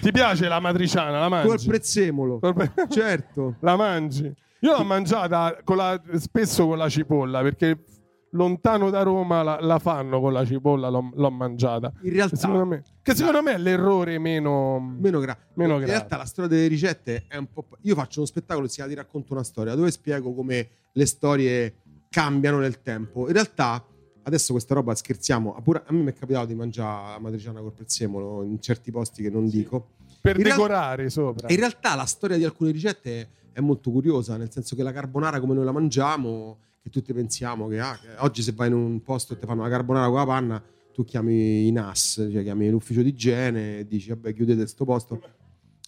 Ti 0.00 0.10
piace 0.12 0.48
la 0.48 0.60
matriciana? 0.60 1.20
La 1.20 1.28
mangi? 1.28 1.46
col 1.48 1.60
prezzemolo. 1.64 2.38
Col 2.38 2.54
pre- 2.54 2.72
Certo. 2.88 3.56
La 3.60 3.76
mangi? 3.76 4.34
Io 4.60 4.76
l'ho 4.76 4.84
mangiata 4.84 5.58
con 5.64 5.76
la- 5.76 6.00
spesso 6.14 6.66
con 6.66 6.78
la 6.78 6.88
cipolla 6.88 7.40
perché 7.42 7.84
lontano 8.32 8.90
da 8.90 9.02
Roma 9.02 9.42
la, 9.42 9.58
la 9.60 9.78
fanno 9.78 10.20
con 10.20 10.32
la 10.32 10.44
cipolla, 10.44 10.88
l'ho, 10.88 11.10
l'ho 11.14 11.30
mangiata. 11.30 11.92
In 12.02 12.12
realtà 12.12 12.36
Secondo 12.36 12.64
me, 12.66 12.82
che 13.02 13.14
secondo 13.14 13.42
me 13.42 13.54
è 13.54 13.58
l'errore 13.58 14.18
meno... 14.18 14.78
meno 14.78 15.18
grave. 15.18 15.46
Meno 15.54 15.72
In 15.74 15.78
grave. 15.80 15.92
realtà 15.96 16.16
la 16.16 16.24
storia 16.26 16.48
delle 16.50 16.68
ricette 16.68 17.24
è 17.26 17.36
un 17.36 17.50
po'. 17.52 17.66
Io 17.82 17.94
faccio 17.94 18.18
uno 18.20 18.28
spettacolo 18.28 18.66
che 18.66 18.70
si 18.70 18.76
chiama 18.76 18.90
Ti 18.92 18.96
racconto 18.96 19.32
una 19.32 19.42
storia, 19.42 19.74
dove 19.74 19.90
spiego 19.90 20.32
come 20.34 20.68
le 20.92 21.06
storie 21.06 21.74
cambiano 22.08 22.58
nel 22.58 22.82
tempo. 22.82 23.26
In 23.26 23.32
realtà, 23.32 23.84
adesso 24.22 24.52
questa 24.52 24.74
roba 24.74 24.94
scherziamo, 24.94 25.54
a, 25.56 25.62
a 25.86 25.92
me 25.92 26.02
mi 26.02 26.10
è 26.10 26.14
capitato 26.14 26.46
di 26.46 26.54
mangiare 26.54 27.12
la 27.14 27.18
matriciana 27.18 27.60
col 27.60 27.72
prezzemolo 27.72 28.44
in 28.44 28.60
certi 28.60 28.90
posti 28.92 29.22
che 29.22 29.30
non 29.30 29.48
dico. 29.48 29.88
Per 30.20 30.36
In 30.36 30.44
real- 30.44 30.56
decorare 30.56 31.08
sopra. 31.10 31.48
E 31.48 31.54
in 31.54 31.58
realtà 31.60 31.94
la 31.96 32.04
storia 32.04 32.36
di 32.36 32.44
alcune 32.44 32.70
ricette 32.70 33.30
è 33.52 33.60
molto 33.60 33.90
curiosa, 33.90 34.36
nel 34.36 34.50
senso 34.50 34.74
che 34.76 34.82
la 34.82 34.92
carbonara 34.92 35.40
come 35.40 35.54
noi 35.54 35.64
la 35.64 35.72
mangiamo, 35.72 36.58
che 36.82 36.90
tutti 36.90 37.12
pensiamo 37.12 37.68
che, 37.68 37.80
ah, 37.80 37.98
che 38.00 38.08
oggi 38.18 38.42
se 38.42 38.52
vai 38.52 38.68
in 38.68 38.74
un 38.74 39.02
posto 39.02 39.34
e 39.34 39.38
ti 39.38 39.46
fanno 39.46 39.62
la 39.62 39.68
carbonara 39.68 40.06
con 40.06 40.16
la 40.16 40.24
panna, 40.26 40.62
tu 40.92 41.04
chiami 41.04 41.66
i 41.66 41.70
NAS, 41.72 42.28
cioè 42.32 42.42
chiami 42.42 42.68
l'ufficio 42.70 43.02
di 43.02 43.10
igiene 43.10 43.78
e 43.80 43.86
dici 43.86 44.08
vabbè 44.08 44.32
chiudete 44.34 44.66
sto 44.66 44.84
posto. 44.84 45.20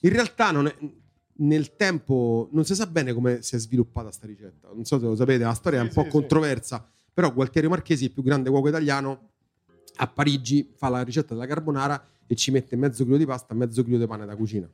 In 0.02 0.10
realtà 0.10 0.50
non 0.50 0.66
è, 0.66 0.76
nel 1.36 1.76
tempo 1.76 2.48
non 2.52 2.64
si 2.64 2.74
sa 2.74 2.86
bene 2.86 3.12
come 3.12 3.42
si 3.42 3.54
è 3.56 3.58
sviluppata 3.58 4.10
sta 4.10 4.26
ricetta. 4.26 4.68
Non 4.74 4.84
so 4.84 4.98
se 4.98 5.06
lo 5.06 5.16
sapete, 5.16 5.44
la 5.44 5.54
storia 5.54 5.80
è 5.80 5.82
un 5.82 5.88
Sì, 5.88 5.94
po' 5.94 6.02
sì, 6.02 6.06
sì. 6.10 6.12
controversa, 6.16 6.86
però 7.12 7.32
Gualtieri 7.32 7.68
Marchesi, 7.68 8.04
il 8.04 8.10
più 8.12 8.22
grande 8.22 8.50
cuoco 8.50 8.68
italiano, 8.68 9.30
a 9.96 10.06
Parigi 10.06 10.72
fa 10.74 10.88
la 10.88 11.02
ricetta 11.02 11.34
della 11.34 11.46
carbonara 11.46 12.02
e 12.26 12.34
ci 12.34 12.50
mette 12.50 12.76
mezzo 12.76 13.04
chilo 13.04 13.16
di 13.16 13.26
pasta, 13.26 13.54
mezzo 13.54 13.82
chilo 13.84 13.98
di 13.98 14.06
pane 14.06 14.24
da 14.24 14.34
cucina. 14.36 14.68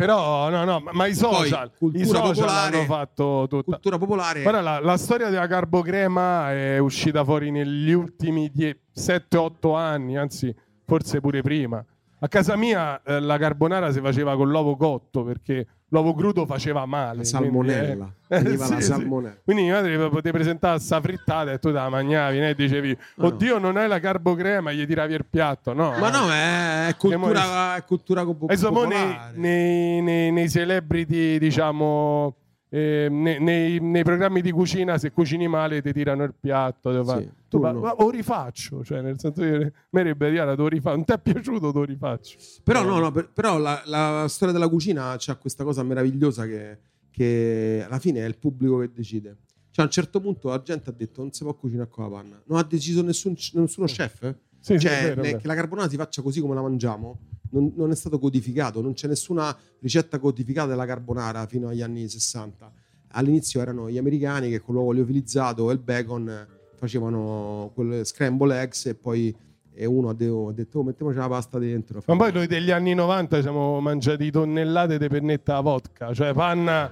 Però, 0.00 0.48
no, 0.48 0.64
no, 0.64 0.82
ma, 0.92 1.06
i 1.06 1.14
social, 1.14 1.72
cultura 1.76 2.02
i 2.02 2.06
social 2.06 2.32
popolare- 2.32 2.76
hanno 2.78 2.86
fatto 2.86 3.46
tutta. 3.50 3.72
Cultura 3.72 3.98
popolare. 3.98 4.40
Guarda, 4.40 4.62
la, 4.62 4.80
la 4.80 4.96
storia 4.96 5.28
della 5.28 5.46
carbocrema 5.46 6.50
è 6.52 6.78
uscita 6.78 7.22
fuori 7.22 7.50
negli 7.50 7.92
ultimi 7.92 8.50
7-8 8.50 9.76
anni, 9.76 10.16
anzi, 10.16 10.54
forse 10.86 11.20
pure 11.20 11.42
prima. 11.42 11.84
A 12.20 12.28
casa 12.28 12.56
mia 12.56 13.02
eh, 13.02 13.20
la 13.20 13.36
carbonara 13.36 13.92
si 13.92 14.00
faceva 14.00 14.36
con 14.36 14.48
l'uovo 14.48 14.74
cotto 14.76 15.22
perché 15.22 15.66
l'uovo 15.90 16.14
crudo 16.14 16.46
faceva 16.46 16.84
male. 16.86 17.18
La 17.18 17.24
salmonella. 17.24 18.12
quindi, 18.26 18.48
eh, 18.48 18.58
sì, 18.58 18.70
la 18.70 18.80
sì. 18.80 18.82
salmonella. 18.82 19.36
Quindi 19.44 19.62
mia 19.64 19.74
madre 19.74 20.08
poteva 20.08 20.36
presentare 20.36 20.78
sta 20.80 21.00
frittata 21.00 21.52
e 21.52 21.58
tu 21.58 21.68
te 21.68 21.74
la 21.74 21.88
mangiavi 21.88 22.40
e 22.40 22.54
dicevi 22.54 22.96
Ma 23.16 23.24
no. 23.24 23.26
oddio 23.28 23.58
non 23.58 23.76
hai 23.76 23.88
la 23.88 24.00
carbocrema 24.00 24.72
gli 24.72 24.86
tiravi 24.86 25.14
il 25.14 25.26
piatto 25.28 25.72
no 25.72 25.94
Ma 25.98 26.10
no, 26.10 26.30
è, 26.30 26.88
è 26.88 26.96
cultura, 26.96 27.76
è 27.76 27.84
cultura 27.84 28.24
co- 28.24 28.36
e 28.48 28.52
insomma, 28.52 28.86
nei, 28.86 28.98
popolare. 28.98 29.32
nei, 29.36 30.00
nei- 30.00 30.32
nei 30.32 30.48
celebrity, 30.50 31.38
diciamo, 31.38 32.34
eh, 32.70 33.08
nei, 33.10 33.40
nei- 33.42 33.80
nei 33.80 34.02
programmi 34.04 34.40
di 34.40 34.50
cucina, 34.52 34.96
se 34.96 35.10
cucini 35.10 35.48
male 35.48 35.82
ti 35.82 35.92
tirano 35.92 36.22
il 36.24 36.32
piatto. 36.38 37.04
Sì, 37.04 37.28
tu 37.48 37.58
tu 37.58 37.60
no. 37.60 37.80
ma 37.80 37.94
lo 37.98 38.10
rifaccio, 38.10 38.84
cioè, 38.84 39.00
nel 39.02 39.18
senso 39.18 39.42
che 39.42 39.54
a 39.56 39.72
me 39.90 40.02
ribelliare, 40.02 40.54
te 40.54 40.62
lo 40.62 40.68
rifaccio. 40.68 40.96
Non 40.96 41.04
ti 41.04 41.12
è 41.12 41.18
piaciuto, 41.18 41.72
lo 41.72 41.84
rifaccio. 41.84 42.38
Però, 42.62 42.82
no, 42.84 42.98
no, 42.98 43.10
per- 43.10 43.28
però 43.32 43.58
la, 43.58 43.82
la 43.86 44.26
storia 44.28 44.54
della 44.54 44.68
cucina 44.68 45.14
c'ha 45.18 45.36
questa 45.36 45.64
cosa 45.64 45.82
meravigliosa 45.82 46.46
che, 46.46 46.78
che 47.10 47.82
alla 47.84 47.98
fine 47.98 48.20
è 48.24 48.26
il 48.28 48.38
pubblico 48.38 48.78
che 48.78 48.90
decide. 48.94 49.36
Cioè, 49.72 49.84
a 49.84 49.88
un 49.88 49.90
certo 49.92 50.20
punto 50.20 50.48
la 50.48 50.62
gente 50.62 50.90
ha 50.90 50.92
detto 50.92 51.20
non 51.22 51.32
si 51.32 51.42
può 51.44 51.54
cucinare 51.54 51.88
con 51.88 52.04
la 52.04 52.10
panna. 52.10 52.42
Non 52.46 52.58
ha 52.58 52.62
deciso 52.62 53.02
nessun- 53.02 53.34
nessuno 53.54 53.86
chef. 53.86 54.22
eh? 54.22 54.34
Sì, 54.60 54.74
sì, 54.74 54.80
cioè, 54.80 55.10
è 55.12 55.14
vero, 55.14 55.38
che 55.38 55.46
la 55.46 55.54
carbonara 55.54 55.88
si 55.88 55.96
faccia 55.96 56.22
così 56.22 56.40
come 56.40 56.54
la 56.54 56.60
mangiamo 56.62 57.18
non, 57.52 57.72
non 57.76 57.90
è 57.90 57.96
stato 57.96 58.18
codificato, 58.18 58.80
non 58.80 58.92
c'è 58.92 59.08
nessuna 59.08 59.56
ricetta 59.80 60.18
codificata 60.18 60.68
della 60.68 60.86
carbonara 60.86 61.46
fino 61.46 61.68
agli 61.68 61.82
anni 61.82 62.08
60. 62.08 62.70
All'inizio 63.12 63.60
erano 63.60 63.90
gli 63.90 63.98
americani 63.98 64.50
che 64.50 64.60
con 64.60 64.74
l'uovo 64.74 64.92
liofilizzato 64.92 65.68
e 65.70 65.72
il 65.72 65.80
bacon 65.80 66.46
facevano 66.76 67.70
quelle 67.74 68.04
scramble 68.04 68.60
eggs 68.60 68.86
e 68.86 68.94
poi 68.94 69.34
e 69.72 69.86
uno 69.86 70.10
ha 70.10 70.14
de- 70.14 70.26
ha 70.28 70.52
detto 70.52 70.80
oh, 70.80 70.82
mettiamoci 70.82 71.16
la 71.18 71.28
pasta 71.28 71.58
dentro. 71.58 72.02
Ma 72.06 72.16
poi 72.16 72.32
noi 72.32 72.46
degli 72.46 72.70
anni 72.70 72.92
90 72.94 73.36
ci 73.36 73.42
siamo 73.42 73.80
mangiati 73.80 74.30
tonnellate 74.30 74.98
di 74.98 75.08
pennetta 75.08 75.56
a 75.56 75.60
vodka, 75.60 76.12
cioè 76.12 76.32
panna, 76.34 76.90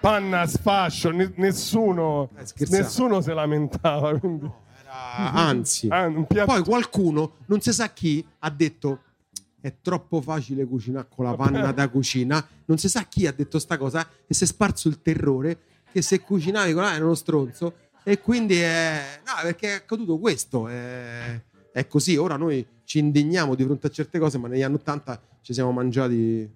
panna 0.00 0.40
a 0.42 0.46
sfascio, 0.46 1.10
ne- 1.10 1.32
nessuno, 1.36 2.30
Eh, 2.36 2.66
nessuno 2.68 3.20
si 3.20 3.32
lamentava. 3.32 4.18
quindi- 4.18 4.50
Era- 5.18 5.32
anzi, 5.32 5.88
Ah, 5.90 6.10
poi 6.44 6.62
qualcuno, 6.62 7.34
non 7.46 7.60
si 7.60 7.72
sa 7.72 7.90
chi, 7.92 8.24
ha 8.40 8.50
detto 8.50 9.00
è 9.60 9.74
troppo 9.82 10.20
facile 10.20 10.64
cucinare 10.66 11.08
con 11.14 11.24
la 11.24 11.34
panna 11.34 11.72
da 11.72 11.88
cucina. 11.88 12.46
Non 12.66 12.78
si 12.78 12.88
sa 12.88 13.04
chi 13.04 13.26
ha 13.26 13.32
detto 13.32 13.58
sta 13.58 13.76
cosa 13.76 14.06
e 14.26 14.32
si 14.32 14.44
è 14.44 14.46
sparso 14.46 14.88
il 14.88 15.02
terrore 15.02 15.58
che 15.90 16.00
se 16.00 16.20
cucinavi 16.20 16.72
con 16.72 16.82
la 16.82 16.94
era 16.94 17.04
uno 17.04 17.14
stronzo 17.14 17.74
e 18.04 18.20
quindi 18.20 18.56
è... 18.56 19.20
No, 19.26 19.32
perché 19.42 19.68
è 19.68 19.72
accaduto 19.72 20.18
questo. 20.18 20.68
È, 20.68 21.42
è 21.72 21.86
così. 21.88 22.16
Ora 22.16 22.36
noi 22.36 22.64
ci 22.84 23.00
indigniamo 23.00 23.54
di 23.54 23.64
fronte 23.64 23.88
a 23.88 23.90
certe 23.90 24.18
cose, 24.18 24.38
ma 24.38 24.48
negli 24.48 24.62
anni 24.62 24.76
80 24.76 25.20
ci 25.42 25.52
siamo 25.52 25.72
mangiati 25.72 26.48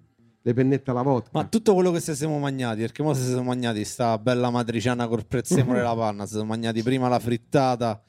le 0.44 0.54
pennette 0.54 0.90
alla 0.90 1.02
vodka. 1.02 1.30
Ma 1.32 1.44
tutto 1.44 1.74
quello 1.74 1.90
che 1.90 2.00
si 2.00 2.14
siamo 2.14 2.38
mangiati, 2.38 2.80
perché 2.80 3.02
mo 3.02 3.14
si 3.14 3.24
siamo 3.24 3.42
mangiati 3.42 3.84
sta 3.84 4.16
bella 4.18 4.48
matriciana 4.50 5.06
col 5.08 5.26
prezzemolo 5.26 5.78
e 5.78 5.82
la 5.82 5.94
panna, 5.96 6.24
si 6.26 6.32
sono 6.34 6.46
mangiati 6.46 6.82
prima 6.82 7.08
la 7.08 7.18
frittata 7.18 8.00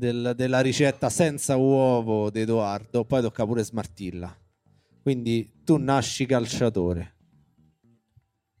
del- 0.00 0.32
della 0.34 0.60
ricetta 0.60 1.10
senza 1.10 1.56
uovo 1.56 2.30
di 2.30 2.40
Edoardo, 2.40 3.04
poi 3.04 3.20
tocca 3.20 3.44
pure 3.44 3.62
smartilla. 3.62 4.34
Quindi 5.02 5.60
tu 5.64 5.76
nasci 5.76 6.24
calciatore. 6.26 7.14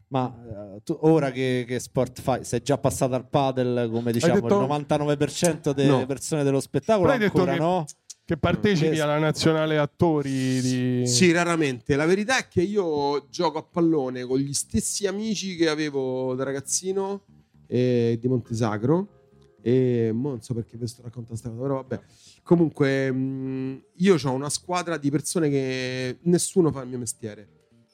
Ma 0.08 0.74
eh, 0.74 0.82
tu, 0.82 0.98
ora 1.02 1.30
che, 1.30 1.64
che 1.66 1.78
sport 1.78 2.20
fai? 2.20 2.44
Sei 2.44 2.60
già 2.62 2.76
passato 2.78 3.14
al 3.14 3.28
padel 3.28 3.88
come 3.90 4.12
diciamo 4.12 4.34
detto- 4.40 4.60
il 4.60 4.66
99% 4.66 5.72
delle 5.72 5.88
No. 5.88 6.06
persone 6.06 6.42
dello 6.42 6.60
spettacolo? 6.60 7.06
Però 7.06 7.12
hai 7.14 7.20
detto 7.20 7.38
Ancora 7.38 7.52
che- 7.56 7.58
no? 7.60 7.84
che 8.24 8.36
partecipi 8.36 9.00
alla 9.00 9.18
nazionale 9.18 9.76
attori 9.78 10.60
di... 10.60 11.06
Sì, 11.06 11.32
raramente. 11.32 11.96
La 11.96 12.06
verità 12.06 12.38
è 12.38 12.46
che 12.48 12.62
io 12.62 13.26
gioco 13.28 13.58
a 13.58 13.62
pallone 13.64 14.22
con 14.24 14.38
gli 14.38 14.52
stessi 14.52 15.06
amici 15.06 15.56
che 15.56 15.68
avevo 15.68 16.34
da 16.34 16.44
ragazzino 16.44 17.22
eh, 17.66 18.18
di 18.20 18.28
Montesagro. 18.28 19.19
E 19.62 20.10
non 20.12 20.42
so 20.42 20.54
perché 20.54 20.76
vi 20.76 20.86
sto 20.86 21.02
raccontando 21.02 21.28
questa 21.28 21.48
cosa, 21.48 21.60
però 21.60 21.74
vabbè. 21.76 22.00
Comunque, 22.42 23.12
mh, 23.12 23.82
io 23.96 24.16
ho 24.22 24.32
una 24.32 24.48
squadra 24.48 24.96
di 24.96 25.10
persone 25.10 25.50
che 25.50 26.18
nessuno 26.22 26.70
fa 26.72 26.82
il 26.82 26.88
mio 26.88 26.98
mestiere. 26.98 27.48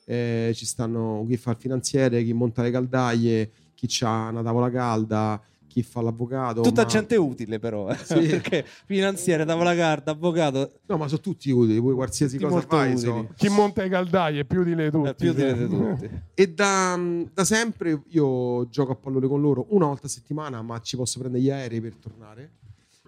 Eh, 0.05 0.52
ci 0.55 0.64
stanno 0.66 1.24
chi 1.28 1.36
fa 1.36 1.51
il 1.51 1.56
finanziere, 1.56 2.22
chi 2.22 2.32
monta 2.32 2.62
le 2.62 2.70
caldaie, 2.70 3.51
chi 3.74 3.88
ha 4.05 4.28
una 4.28 4.43
tavola 4.43 4.70
calda, 4.70 5.40
chi 5.77 5.82
fa 5.82 6.01
l'avvocato. 6.01 6.62
Tutta 6.62 6.82
ma- 6.85 6.89
gente 6.89 7.16
utile 7.16 7.59
però, 7.59 7.90
eh. 7.90 7.97
Sì. 7.97 8.15
perché 8.27 8.65
finanziere, 8.86 9.44
tavola 9.44 9.74
carta, 9.74 10.12
avvocato, 10.12 10.81
No, 10.86 10.97
ma 10.97 11.07
sono 11.07 11.20
tutti 11.20 11.51
utili. 11.51 11.78
Poi 11.82 11.93
qualsiasi 11.93 12.39
Tutti 12.39 12.48
cosa 12.51 12.66
fai. 12.66 12.97
so- 12.97 13.28
Chi 13.36 13.51
monta 13.51 13.85
i 13.85 13.90
caldai 13.90 14.39
è 14.39 14.44
più 14.47 14.65
di 14.65 14.74
le 14.74 14.90
tutti. 14.90 15.09
è 15.11 15.15
più 15.15 15.31
utile 15.32 15.53
sì. 15.55 15.59
di 15.59 15.69
tutti. 15.69 16.11
E 16.32 16.48
da, 16.55 16.98
da 17.31 17.44
sempre 17.44 18.01
io 18.09 18.66
gioco 18.70 18.93
a 18.93 18.94
pallone 18.94 19.27
con 19.27 19.43
loro 19.43 19.66
una 19.69 19.85
volta 19.85 20.07
a 20.07 20.09
settimana, 20.09 20.62
ma 20.62 20.81
ci 20.81 20.97
posso 20.97 21.19
prendere 21.19 21.44
gli 21.44 21.51
aerei 21.51 21.82
per 21.82 21.94
tornare. 21.97 22.53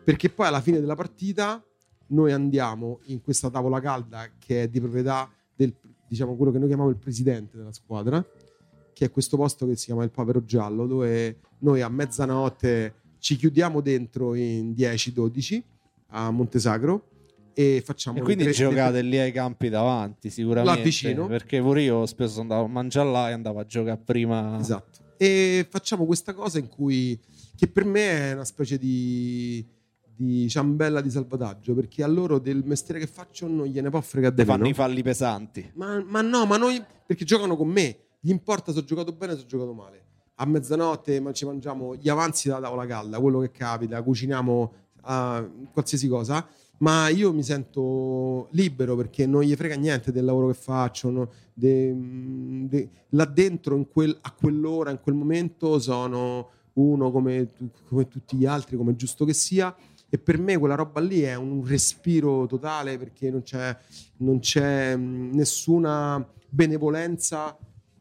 Perché 0.05 0.29
poi 0.29 0.47
alla 0.47 0.61
fine 0.61 0.79
della 0.79 0.95
partita 0.95 1.65
noi 2.09 2.33
andiamo 2.33 3.01
in 3.05 3.23
questa 3.23 3.49
tavola 3.49 3.81
calda 3.81 4.29
che 4.39 4.65
è 4.65 4.69
di 4.69 4.79
proprietà 4.79 5.27
del, 5.55 5.75
diciamo, 6.07 6.37
quello 6.37 6.53
che 6.53 6.59
noi 6.59 6.67
chiamiamo 6.69 6.91
il 6.91 6.99
presidente 6.99 7.57
della 7.57 7.73
squadra, 7.73 8.23
che 8.99 9.05
è 9.05 9.11
questo 9.13 9.37
posto 9.37 9.65
che 9.65 9.77
si 9.77 9.85
chiama 9.85 10.03
il 10.03 10.11
Papero 10.11 10.45
Giallo, 10.45 10.85
dove 10.85 11.39
noi 11.59 11.83
a 11.83 11.89
mezzanotte 11.89 12.95
ci 13.21 13.37
chiudiamo 13.37 13.81
dentro 13.81 14.35
in 14.35 14.73
10-12 14.73 15.63
a 16.09 16.33
Montesagro 16.33 17.09
e 17.55 17.81
facciamo... 17.85 18.19
E 18.19 18.23
quindi 18.23 18.43
tre- 18.43 18.53
giocate 18.53 19.01
lì 19.03 19.17
ai 19.17 19.31
campi 19.31 19.69
davanti, 19.69 20.31
sicuramente. 20.31 20.79
Là 20.79 20.83
vicino. 20.83 21.29
Perché 21.29 21.61
pure 21.61 21.83
io 21.83 22.07
spesso 22.07 22.41
andavo 22.41 22.65
a 22.65 22.67
mangiare 22.67 23.09
là 23.09 23.29
e 23.29 23.35
andavo 23.35 23.61
a 23.61 23.67
giocare 23.67 24.01
prima. 24.05 24.59
Esatto. 24.59 24.99
E 25.17 25.65
facciamo 25.71 26.05
questa 26.05 26.35
cosa 26.35 26.59
in 26.59 26.67
cui, 26.67 27.17
che 27.55 27.69
per 27.69 27.85
me 27.85 28.31
è 28.31 28.33
una 28.33 28.45
specie 28.45 28.79
di, 28.79 29.65
di 30.17 30.49
ciambella 30.49 31.01
di 31.01 31.11
salvataggio, 31.11 31.73
perché 31.73 32.03
a 32.03 32.09
loro 32.09 32.41
del 32.41 32.65
mestiere 32.65 32.99
che 32.99 33.07
faccio 33.07 33.47
non 33.47 33.67
gliene 33.67 33.91
può 33.91 34.01
fregare 34.01 34.45
fanno 34.45 34.59
meno. 34.59 34.71
i 34.71 34.75
falli 34.75 35.05
pesanti. 35.05 35.71
Ma, 35.75 36.03
ma 36.05 36.21
no, 36.21 36.47
ma 36.47 36.57
noi, 36.57 36.83
perché 37.07 37.25
giocano 37.25 37.55
con 37.55 37.69
me, 37.69 37.97
gli 38.21 38.31
importa 38.31 38.73
se 38.73 38.79
ho 38.81 38.85
giocato 38.85 39.13
bene 39.13 39.33
o 39.33 39.37
se 39.37 39.43
ho 39.43 39.47
giocato 39.47 39.73
male. 39.73 40.05
A 40.37 40.47
mezzanotte 40.47 41.21
ma 41.21 41.33
ci 41.33 41.45
mangiamo 41.45 41.97
gli 41.97 42.09
avanzi 42.09 42.49
dalla 42.49 42.63
tavola 42.69 42.87
calda, 42.87 43.19
quello 43.21 43.41
che 43.41 43.51
capita, 43.51 44.03
cuciniamo 44.03 44.73
ah, 45.03 45.47
qualsiasi 45.73 46.09
cosa. 46.09 46.47
Ma 46.81 47.09
io 47.09 47.33
mi 47.33 47.43
sento 47.43 48.47
libero 48.53 48.95
perché 48.95 49.27
non 49.27 49.43
gli 49.43 49.55
frega 49.57 49.75
niente 49.75 50.13
del 50.13 50.25
lavoro 50.25 50.47
che 50.49 50.55
faccio. 50.55 51.11
no? 51.11 51.31
De- 51.53 51.93
de- 52.69 52.89
là 53.11 53.25
dentro, 53.25 53.85
quel- 53.87 54.17
a 54.21 54.33
quell'ora, 54.33 54.91
in 54.93 55.01
quel 55.01 55.17
momento, 55.17 55.81
sono 55.81 56.51
uno 56.75 57.11
come, 57.11 57.51
come 57.89 58.07
tutti 58.07 58.37
gli 58.37 58.47
altri, 58.47 58.77
come 58.77 58.95
giusto 58.95 59.25
che 59.25 59.33
sia. 59.33 59.75
E 60.09 60.19
per 60.19 60.39
me 60.39 60.57
quella 60.57 60.77
roba 60.77 61.01
lì 61.01 61.21
è 61.23 61.35
un 61.35 61.67
respiro 61.67 62.47
totale 62.47 62.97
perché 62.97 63.29
non 63.31 63.43
c'è, 63.43 63.77
non 64.19 64.39
c'è 64.39 64.95
mh, 64.97 65.35
nessuna 65.35 66.25
benevolenza 66.49 67.59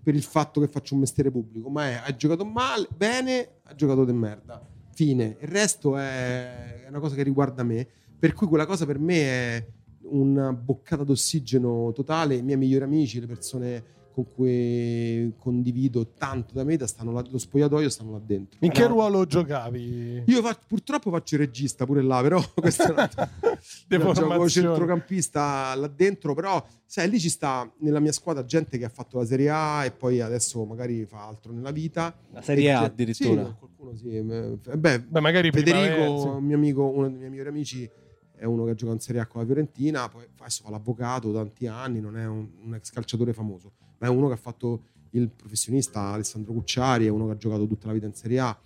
per 0.07 0.15
il 0.15 0.23
fatto 0.23 0.61
che 0.61 0.69
faccio 0.69 0.93
un 0.93 1.01
mestiere 1.01 1.29
pubblico, 1.29 1.67
ma 1.67 1.89
è 1.89 2.01
hai 2.05 2.15
giocato 2.15 2.45
male, 2.45 2.88
bene, 2.95 3.55
hai 3.63 3.75
giocato 3.75 4.05
di 4.05 4.13
merda. 4.13 4.65
Fine. 4.93 5.35
Il 5.41 5.49
resto 5.49 5.97
è 5.97 6.85
una 6.88 6.99
cosa 6.99 7.13
che 7.13 7.23
riguarda 7.23 7.61
me, 7.63 7.85
per 8.17 8.31
cui 8.31 8.47
quella 8.47 8.65
cosa 8.65 8.85
per 8.85 8.99
me 8.99 9.15
è 9.17 9.67
una 10.03 10.53
boccata 10.53 11.03
d'ossigeno 11.03 11.91
totale, 11.91 12.35
i 12.35 12.41
miei 12.41 12.57
migliori 12.57 12.85
amici, 12.85 13.19
le 13.19 13.25
persone 13.25 13.84
con 14.18 14.34
cui 14.34 15.31
condivido 15.38 16.07
tanto 16.18 16.52
da 16.56 16.64
me, 16.64 16.76
da 16.76 16.88
stanno 16.88 17.11
là, 17.11 17.23
lo 17.30 17.38
spogliatoio 17.38 17.88
stanno 17.88 18.14
là 18.14 18.19
dentro. 18.26 18.57
In 18.64 18.72
che 18.72 18.81
No, 18.81 18.88
ruolo 18.88 19.26
giocavi? 19.27 20.23
Io 20.26 20.41
fa- 20.41 20.57
purtroppo 20.65 21.11
faccio 21.11 21.35
il 21.35 21.41
regista 21.41 21.85
pure 21.85 22.02
là, 22.02 22.19
però 22.23 22.41
questo 22.56 22.95
è 22.95 22.99
un 22.99 23.07
gioco 23.88 24.14
formazione. 24.15 24.49
centrocampista 24.49 25.76
là 25.76 25.85
dentro, 25.88 26.34
però 26.34 26.65
sai, 26.84 27.11
lì 27.11 27.19
ci 27.19 27.30
sta 27.30 27.72
nella 27.81 27.99
mia 27.99 28.11
squadra 28.11 28.44
gente 28.44 28.80
che 28.80 28.85
ha 28.85 28.89
fatto 28.89 29.19
la 29.19 29.26
Serie 29.26 29.49
A 29.52 29.85
e 29.85 29.91
poi 29.91 30.19
adesso 30.19 30.65
magari 30.65 31.06
fa 31.06 31.27
altro 31.27 31.52
nella 31.53 31.69
vita. 31.69 32.11
La 32.31 32.41
Serie 32.41 32.72
A 32.72 32.81
addirittura. 32.85 33.45
Sì, 33.45 33.53
qualcuno 33.60 33.95
sì. 33.95 34.10
eh, 34.18 34.57
Beh, 34.77 34.99
Beh, 35.02 35.19
magari 35.19 35.52
Federico, 35.52 35.94
Primavera, 35.95 36.31
un 36.38 36.44
mio 36.44 36.56
amico, 36.56 36.84
uno 36.85 37.07
dei 37.07 37.18
miei 37.19 37.30
migliori 37.30 37.49
amici, 37.49 37.88
è 38.35 38.45
uno 38.45 38.65
che 38.65 38.72
ha 38.72 38.73
giocato 38.73 38.95
in 38.98 39.02
Serie 39.03 39.22
A 39.22 39.27
con 39.27 39.41
la 39.41 39.45
Fiorentina, 39.45 40.10
poi 40.10 40.26
adesso 40.39 40.64
fa 40.64 40.72
l'avvocato 40.72 41.31
tanti 41.31 41.68
anni, 41.68 41.99
non 41.99 42.18
è 42.18 42.26
un, 42.26 42.48
un 42.64 42.73
ex 42.73 42.89
calciatore 42.89 43.31
famoso, 43.34 43.72
ma 43.98 44.07
è 44.07 44.10
uno 44.10 44.28
che 44.28 44.34
ha 44.34 44.38
fatto 44.38 44.84
il 45.11 45.30
professionista 45.30 46.02
Alessandro 46.14 46.53
Cucciari, 46.53 47.06
è 47.06 47.10
uno 47.10 47.26
che 47.28 47.32
ha 47.34 47.38
giocato 47.38 47.65
tutta 47.68 47.88
la 47.88 47.94
vita 47.94 48.06
in 48.06 48.14
Serie 48.14 48.40
A. 48.40 48.57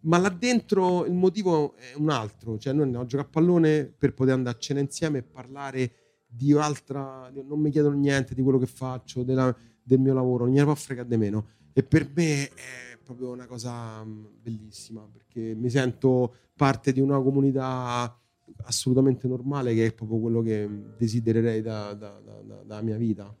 Ma 0.00 0.18
là 0.18 0.28
dentro 0.28 1.06
il 1.06 1.14
motivo 1.14 1.74
è 1.76 1.94
un 1.96 2.10
altro, 2.10 2.58
cioè 2.58 2.72
noi 2.74 2.82
andiamo 2.82 3.04
a 3.04 3.06
giocare 3.06 3.28
a 3.28 3.32
pallone 3.32 3.84
per 3.84 4.12
poter 4.12 4.34
andare 4.34 4.56
a 4.56 4.58
cena 4.60 4.80
insieme 4.80 5.18
e 5.18 5.22
parlare 5.22 5.92
di 6.26 6.52
altra, 6.52 7.30
non 7.32 7.60
mi 7.60 7.70
chiedono 7.70 7.96
niente 7.96 8.34
di 8.34 8.42
quello 8.42 8.58
che 8.58 8.66
faccio, 8.66 9.22
della- 9.22 9.54
del 9.82 10.00
mio 10.00 10.12
lavoro, 10.12 10.44
non 10.44 10.52
gliene 10.52 10.64
può 10.66 10.74
fregare 10.74 11.08
di 11.08 11.16
meno. 11.16 11.46
E 11.72 11.82
per 11.82 12.10
me 12.14 12.48
è 12.48 12.98
proprio 13.02 13.30
una 13.30 13.46
cosa 13.46 14.02
mh, 14.04 14.28
bellissima 14.42 15.06
perché 15.10 15.54
mi 15.54 15.70
sento 15.70 16.34
parte 16.56 16.92
di 16.92 17.00
una 17.00 17.20
comunità 17.20 18.18
assolutamente 18.64 19.26
normale 19.26 19.74
che 19.74 19.86
è 19.86 19.92
proprio 19.94 20.18
quello 20.18 20.42
che 20.42 20.68
desidererei 20.98 21.62
da- 21.62 21.94
da- 21.94 22.20
da- 22.22 22.62
dalla 22.62 22.82
mia 22.82 22.96
vita. 22.96 23.34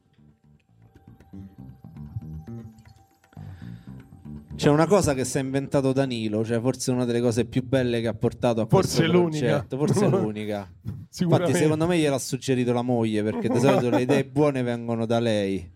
C'è 4.56 4.70
una 4.70 4.86
cosa 4.86 5.14
che 5.14 5.24
si 5.24 5.38
è 5.38 5.40
inventato 5.40 5.92
Danilo, 5.92 6.44
cioè 6.44 6.60
forse 6.60 6.92
una 6.92 7.04
delle 7.04 7.20
cose 7.20 7.44
più 7.44 7.66
belle 7.66 8.00
che 8.00 8.06
ha 8.06 8.14
portato 8.14 8.60
a 8.60 8.66
Forse 8.66 8.98
questo 8.98 9.12
l'unica. 9.12 9.46
progetto, 9.64 9.76
forse 9.76 10.04
è 10.04 10.08
l'unica. 10.08 10.72
Infatti 11.18 11.54
secondo 11.54 11.86
me 11.86 11.98
gliel'ha 11.98 12.18
suggerito 12.18 12.72
la 12.72 12.82
moglie 12.82 13.22
perché 13.24 13.48
di 13.48 13.58
solito 13.58 13.90
le 13.90 14.02
idee 14.02 14.24
buone 14.30 14.62
vengono 14.62 15.06
da 15.06 15.18
lei. 15.18 15.70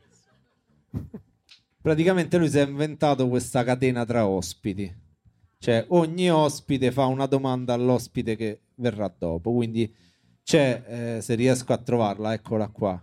Praticamente 1.80 2.38
lui 2.38 2.48
si 2.48 2.58
è 2.58 2.66
inventato 2.66 3.28
questa 3.28 3.64
catena 3.64 4.04
tra 4.04 4.26
ospiti. 4.26 5.06
Cioè 5.58 5.86
ogni 5.88 6.30
ospite 6.30 6.92
fa 6.92 7.06
una 7.06 7.26
domanda 7.26 7.74
all'ospite 7.74 8.36
che 8.36 8.60
verrà 8.76 9.12
dopo, 9.16 9.52
quindi 9.52 9.92
c'è, 10.44 11.16
eh, 11.16 11.20
se 11.20 11.34
riesco 11.34 11.72
a 11.72 11.78
trovarla, 11.78 12.32
eccola 12.32 12.68
qua. 12.68 13.02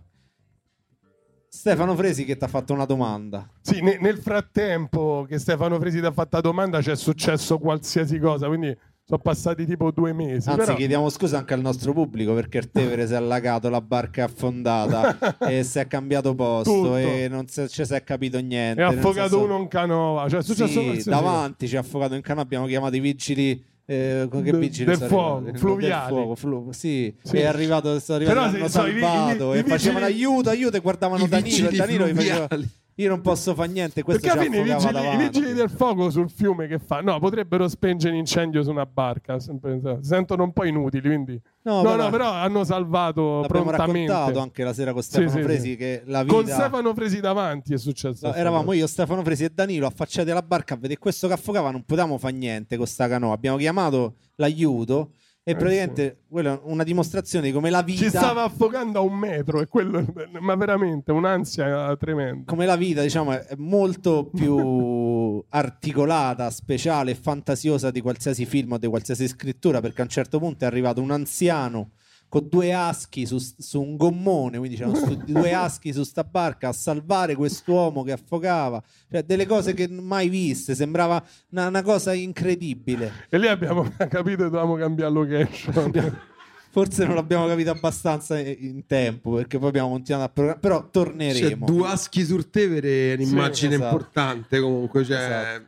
Stefano 1.48 1.94
Fresi 1.96 2.24
che 2.24 2.36
ti 2.36 2.44
ha 2.44 2.48
fatto 2.48 2.72
una 2.72 2.84
domanda. 2.84 3.48
Sì, 3.60 3.80
ne- 3.80 3.98
nel 4.00 4.18
frattempo 4.18 5.24
che 5.28 5.38
Stefano 5.38 5.78
Fresi 5.78 6.00
ti 6.00 6.06
ha 6.06 6.12
fatto 6.12 6.36
la 6.36 6.42
domanda 6.42 6.80
c'è 6.80 6.96
successo 6.96 7.58
qualsiasi 7.58 8.18
cosa, 8.18 8.46
quindi 8.48 8.76
sono 9.04 9.20
passati 9.22 9.64
tipo 9.64 9.90
due 9.92 10.12
mesi. 10.12 10.48
Anzi, 10.48 10.60
però- 10.60 10.74
chiediamo 10.74 11.08
scusa 11.08 11.38
anche 11.38 11.54
al 11.54 11.60
nostro 11.60 11.92
pubblico 11.92 12.34
perché 12.34 12.58
il 12.58 12.70
Tevere 12.70 13.06
si 13.06 13.12
è 13.12 13.16
allagato, 13.16 13.68
la 13.68 13.80
barca 13.80 14.22
è 14.22 14.24
affondata 14.24 15.16
e 15.48 15.62
si 15.62 15.78
è 15.78 15.86
cambiato 15.86 16.34
posto 16.34 16.72
Tutto. 16.72 16.96
e 16.96 17.28
non 17.30 17.46
si, 17.46 17.68
ci 17.68 17.84
si 17.84 17.94
è 17.94 18.02
capito 18.02 18.38
niente. 18.40 18.82
è 18.82 18.88
nel 18.88 18.98
affogato 18.98 19.28
senso- 19.38 19.44
uno 19.44 19.58
in 19.58 19.68
canova. 19.68 20.28
Cioè, 20.28 20.40
è 20.40 20.42
successo 20.42 20.80
Sì, 20.94 21.08
davanti 21.08 21.68
ci 21.68 21.76
ha 21.76 21.80
affogato 21.80 22.14
in 22.14 22.20
canna. 22.22 22.40
Abbiamo 22.42 22.66
chiamato 22.66 22.96
i 22.96 23.00
vigili. 23.00 23.64
Eh, 23.88 24.26
con 24.28 24.42
che 24.42 24.50
Del- 24.50 24.68
del 24.68 24.96
fuoco, 24.96 25.50
fluviali. 25.54 26.06
Del 26.14 26.22
fuoco, 26.24 26.34
flu- 26.34 26.70
sì. 26.72 27.14
Sì. 27.22 27.36
è 27.36 27.44
arrivato, 27.44 28.00
sono 28.00 28.18
arrivati, 28.18 28.36
Però 28.38 28.50
l'hanno 28.50 28.68
se- 28.68 28.78
so, 28.80 28.86
i 28.86 28.92
vi- 28.94 29.00
salvato 29.00 29.54
i- 29.54 29.56
i 29.56 29.60
e 29.60 29.64
facevano 29.64 30.04
aiuto, 30.06 30.50
aiuto 30.50 30.76
e 30.76 30.80
guardavano 30.80 31.24
I 31.24 31.28
Danilo 31.28 31.68
e 31.68 31.76
Danilo 31.76 32.06
faceva. 32.06 32.48
Io 32.98 33.08
non 33.10 33.20
posso 33.20 33.54
fare 33.54 33.70
niente, 33.70 34.02
questo 34.02 34.22
Perché 34.22 34.38
alla 34.38 34.50
fine 34.50 34.58
i 34.58 34.74
vigili, 34.74 35.12
i 35.12 35.16
vigili 35.16 35.52
del 35.52 35.68
fuoco 35.68 36.08
sul 36.08 36.30
fiume 36.30 36.66
che 36.66 36.78
fa? 36.78 37.00
No, 37.02 37.18
potrebbero 37.18 37.68
spengere 37.68 38.12
un 38.12 38.18
incendio 38.20 38.62
su 38.62 38.70
una 38.70 38.86
barca. 38.86 39.38
sempre- 39.38 39.78
si 40.00 40.08
sentono 40.08 40.44
un 40.44 40.52
po' 40.52 40.64
inutili, 40.64 41.06
quindi... 41.06 41.40
No, 41.62 41.82
No, 41.82 41.90
però- 41.90 42.04
no, 42.04 42.10
però 42.10 42.30
hanno 42.30 42.64
salvato 42.64 43.44
prontamente. 43.46 44.12
raccontato 44.12 44.38
anche 44.38 44.62
la 44.64 44.72
sera 44.72 44.92
con 44.92 45.02
Stefano 45.02 45.30
sì, 45.30 45.42
Fresi 45.42 45.70
sì. 45.70 45.76
che 45.76 46.02
la 46.06 46.22
vita... 46.22 46.34
Con 46.34 46.46
Stefano 46.46 46.94
Fresi 46.94 47.20
davanti 47.20 47.74
è 47.74 47.78
successo. 47.78 48.28
No, 48.28 48.34
eravamo 48.34 48.72
io, 48.72 48.86
Stefano 48.86 49.22
Fresi 49.22 49.44
e 49.44 49.50
Danilo 49.52 49.86
affacciati 49.86 50.30
alla 50.30 50.42
barca 50.42 50.74
a 50.74 50.76
vedere 50.78 50.98
questo 50.98 51.26
che 51.26 51.34
affogava, 51.34 51.70
non 51.70 51.84
potevamo 51.84 52.16
fare 52.18 52.34
niente 52.34 52.76
con 52.76 52.86
sta 52.86 53.08
canoa. 53.08 53.34
Abbiamo 53.34 53.58
chiamato 53.58 54.14
l'aiuto 54.36 55.10
e 55.48 55.52
Eh, 55.52 55.54
praticamente 55.54 56.22
quella 56.28 56.54
è 56.54 56.60
una 56.64 56.82
dimostrazione 56.82 57.46
di 57.46 57.52
come 57.52 57.70
la 57.70 57.82
vita 57.82 58.02
Ci 58.02 58.08
stava 58.08 58.42
affogando 58.42 58.98
a 58.98 59.02
un 59.02 59.16
metro, 59.16 59.60
e 59.60 59.68
quello, 59.68 60.04
ma 60.40 60.56
veramente 60.56 61.12
un'ansia 61.12 61.96
tremenda. 61.98 62.42
come 62.50 62.66
la 62.66 62.74
vita, 62.74 63.00
diciamo, 63.00 63.30
è 63.30 63.54
molto 63.56 64.28
più 64.34 65.40
articolata, 65.50 66.50
speciale 66.50 67.12
e 67.12 67.14
fantasiosa 67.14 67.92
di 67.92 68.00
qualsiasi 68.00 68.44
film 68.44 68.72
o 68.72 68.78
di 68.78 68.88
qualsiasi 68.88 69.28
scrittura, 69.28 69.80
perché 69.80 70.00
a 70.00 70.04
un 70.04 70.10
certo 70.10 70.40
punto 70.40 70.64
è 70.64 70.66
arrivato 70.66 71.00
un 71.00 71.12
anziano 71.12 71.90
con 72.28 72.48
due 72.48 72.72
aschi 72.72 73.24
su, 73.26 73.38
su 73.38 73.80
un 73.80 73.96
gommone, 73.96 74.58
quindi 74.58 74.76
c'erano 74.76 74.96
stu- 74.96 75.22
due 75.24 75.52
aschi 75.52 75.92
su 75.92 76.02
sta 76.02 76.24
barca 76.24 76.68
a 76.68 76.72
salvare 76.72 77.34
quest'uomo 77.34 78.02
che 78.02 78.12
affogava, 78.12 78.82
cioè 79.10 79.22
delle 79.22 79.46
cose 79.46 79.74
che 79.74 79.88
mai 79.88 80.28
viste, 80.28 80.74
sembrava 80.74 81.24
una, 81.50 81.68
una 81.68 81.82
cosa 81.82 82.12
incredibile. 82.12 83.12
E 83.28 83.38
lì 83.38 83.46
abbiamo 83.46 83.82
capito 83.96 84.22
che 84.22 84.50
dovevamo 84.50 84.76
cambiare 84.76 85.12
location. 85.12 86.24
Forse 86.76 87.06
non 87.06 87.14
l'abbiamo 87.14 87.46
capito 87.46 87.70
abbastanza 87.70 88.38
in 88.38 88.84
tempo, 88.86 89.30
perché 89.30 89.58
poi 89.58 89.68
abbiamo 89.68 89.88
continuato 89.88 90.26
a 90.26 90.28
programmare, 90.28 90.60
però 90.60 90.80
Cioè, 90.80 90.90
torneremo. 90.90 91.64
Duaschi 91.64 92.22
sul 92.22 92.50
Tevere 92.50 93.12
è 93.12 93.14
un'immagine 93.14 93.76
esatto. 93.76 93.94
importante 93.94 94.60
comunque. 94.60 95.02
Cioè, 95.02 95.62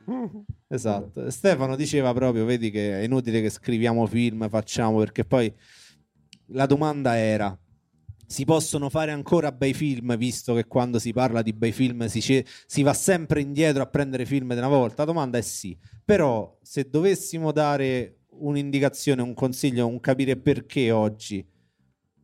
Esatto. 0.68 1.30
Stefano 1.30 1.76
diceva 1.76 2.12
proprio, 2.12 2.44
vedi 2.44 2.70
che 2.70 3.00
è 3.00 3.04
inutile 3.04 3.40
che 3.40 3.48
scriviamo 3.48 4.06
film, 4.06 4.50
facciamo, 4.50 4.98
perché 4.98 5.24
poi 5.24 5.50
la 6.48 6.66
domanda 6.66 7.16
era 7.16 7.58
si 8.30 8.44
possono 8.44 8.90
fare 8.90 9.10
ancora 9.10 9.52
bei 9.52 9.72
film, 9.72 10.14
visto 10.18 10.54
che 10.54 10.66
quando 10.66 10.98
si 10.98 11.14
parla 11.14 11.40
di 11.40 11.54
bei 11.54 11.72
film 11.72 12.04
si, 12.06 12.20
ce- 12.20 12.44
si 12.66 12.82
va 12.82 12.92
sempre 12.92 13.40
indietro 13.40 13.82
a 13.82 13.86
prendere 13.86 14.26
film 14.26 14.52
di 14.52 14.58
una 14.58 14.68
volta? 14.68 14.96
La 14.98 15.06
domanda 15.06 15.38
è 15.38 15.40
sì. 15.40 15.76
Però 16.04 16.58
se 16.60 16.90
dovessimo 16.90 17.52
dare 17.52 18.24
un'indicazione, 18.40 19.22
un 19.22 19.32
consiglio, 19.32 19.86
un 19.86 19.98
capire 20.00 20.36
perché 20.36 20.90
oggi 20.90 21.44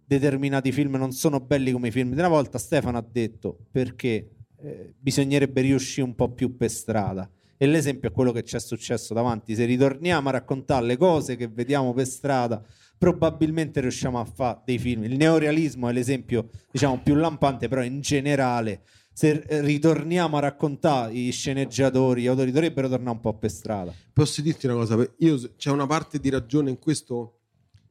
determinati 0.06 0.72
film 0.72 0.96
non 0.96 1.12
sono 1.12 1.40
belli 1.40 1.72
come 1.72 1.88
i 1.88 1.90
film 1.90 2.12
di 2.12 2.18
una 2.18 2.28
volta, 2.28 2.58
Stefano 2.58 2.98
ha 2.98 3.06
detto 3.10 3.64
perché 3.70 4.28
eh, 4.60 4.94
bisognerebbe 4.98 5.62
riuscire 5.62 6.06
un 6.06 6.14
po' 6.14 6.30
più 6.32 6.54
per 6.54 6.70
strada. 6.70 7.30
E 7.56 7.66
l'esempio 7.66 8.10
è 8.10 8.12
quello 8.12 8.30
che 8.30 8.42
ci 8.42 8.56
è 8.56 8.60
successo 8.60 9.14
davanti. 9.14 9.54
Se 9.54 9.64
ritorniamo 9.64 10.28
a 10.28 10.32
raccontare 10.32 10.84
le 10.84 10.98
cose 10.98 11.36
che 11.36 11.48
vediamo 11.48 11.94
per 11.94 12.06
strada, 12.06 12.62
probabilmente 13.04 13.82
riusciamo 13.82 14.18
a 14.18 14.24
fare 14.24 14.62
dei 14.64 14.78
film. 14.78 15.04
Il 15.04 15.18
neorealismo 15.18 15.90
è 15.90 15.92
l'esempio, 15.92 16.48
diciamo, 16.70 17.02
più 17.02 17.14
lampante, 17.14 17.68
però 17.68 17.82
in 17.82 18.00
generale, 18.00 18.80
se 19.12 19.44
ritorniamo 19.60 20.38
a 20.38 20.40
raccontare 20.40 21.12
i 21.12 21.30
sceneggiatori, 21.30 22.22
gli 22.22 22.26
autori 22.26 22.50
dovrebbero 22.50 22.88
tornare 22.88 23.14
un 23.16 23.20
po' 23.20 23.34
per 23.34 23.50
strada. 23.50 23.92
Posso 24.10 24.40
dirti 24.40 24.64
una 24.64 24.76
cosa? 24.76 25.06
Io, 25.18 25.38
c'è 25.54 25.70
una 25.70 25.86
parte 25.86 26.18
di 26.18 26.30
ragione 26.30 26.70
in 26.70 26.78
questo, 26.78 27.40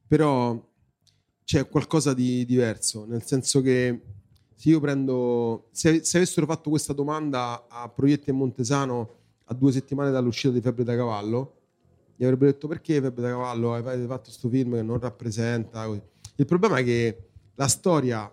però 0.08 0.60
c'è 1.44 1.68
qualcosa 1.68 2.12
di 2.12 2.44
diverso, 2.44 3.04
nel 3.06 3.22
senso 3.22 3.60
che 3.60 4.00
se 4.56 4.68
io 4.68 4.80
prendo, 4.80 5.68
se, 5.70 6.02
se 6.02 6.16
avessero 6.16 6.44
fatto 6.46 6.70
questa 6.70 6.92
domanda 6.92 7.66
a 7.68 7.88
Proietti 7.88 8.30
e 8.30 8.32
Montesano 8.32 9.14
a 9.44 9.54
due 9.54 9.70
settimane 9.70 10.10
dall'uscita 10.10 10.52
di 10.52 10.60
Febbre 10.60 10.82
da 10.82 10.96
Cavallo, 10.96 11.58
gli 12.16 12.24
avrebbero 12.24 12.50
detto 12.50 12.68
perché 12.68 13.00
Febbre 13.00 13.22
da 13.22 13.28
Cavallo 13.30 13.74
hai 13.74 13.82
fatto 13.82 14.24
questo 14.24 14.48
film 14.48 14.74
che 14.74 14.82
non 14.82 14.98
rappresenta. 14.98 15.86
così. 15.86 16.02
Il 16.36 16.46
problema 16.46 16.78
è 16.78 16.84
che 16.84 17.28
la 17.54 17.68
storia 17.68 18.32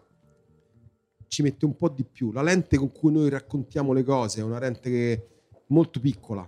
ci 1.27 1.41
mette 1.41 1.65
un 1.65 1.75
po' 1.75 1.89
di 1.89 2.03
più, 2.03 2.31
la 2.31 2.41
lente 2.41 2.77
con 2.77 2.91
cui 2.91 3.11
noi 3.11 3.29
raccontiamo 3.29 3.93
le 3.93 4.03
cose 4.03 4.41
è 4.41 4.43
una 4.43 4.59
lente 4.59 4.89
che 4.89 5.13
è 5.13 5.27
molto 5.67 5.99
piccola. 5.99 6.45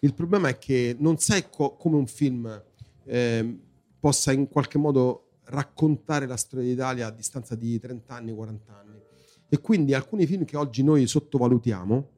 Il 0.00 0.14
problema 0.14 0.48
è 0.48 0.58
che 0.58 0.96
non 0.98 1.18
sai 1.18 1.46
co- 1.50 1.74
come 1.76 1.96
un 1.96 2.06
film 2.06 2.62
ehm, 3.04 3.60
possa 3.98 4.32
in 4.32 4.48
qualche 4.48 4.78
modo 4.78 5.30
raccontare 5.44 6.26
la 6.26 6.36
storia 6.36 6.64
d'Italia 6.64 7.08
a 7.08 7.10
distanza 7.10 7.54
di 7.54 7.78
30 7.78 8.14
anni, 8.14 8.32
40 8.32 8.78
anni. 8.78 8.98
E 9.48 9.60
quindi 9.60 9.94
alcuni 9.94 10.26
film 10.26 10.44
che 10.44 10.56
oggi 10.56 10.82
noi 10.84 11.06
sottovalutiamo, 11.06 12.08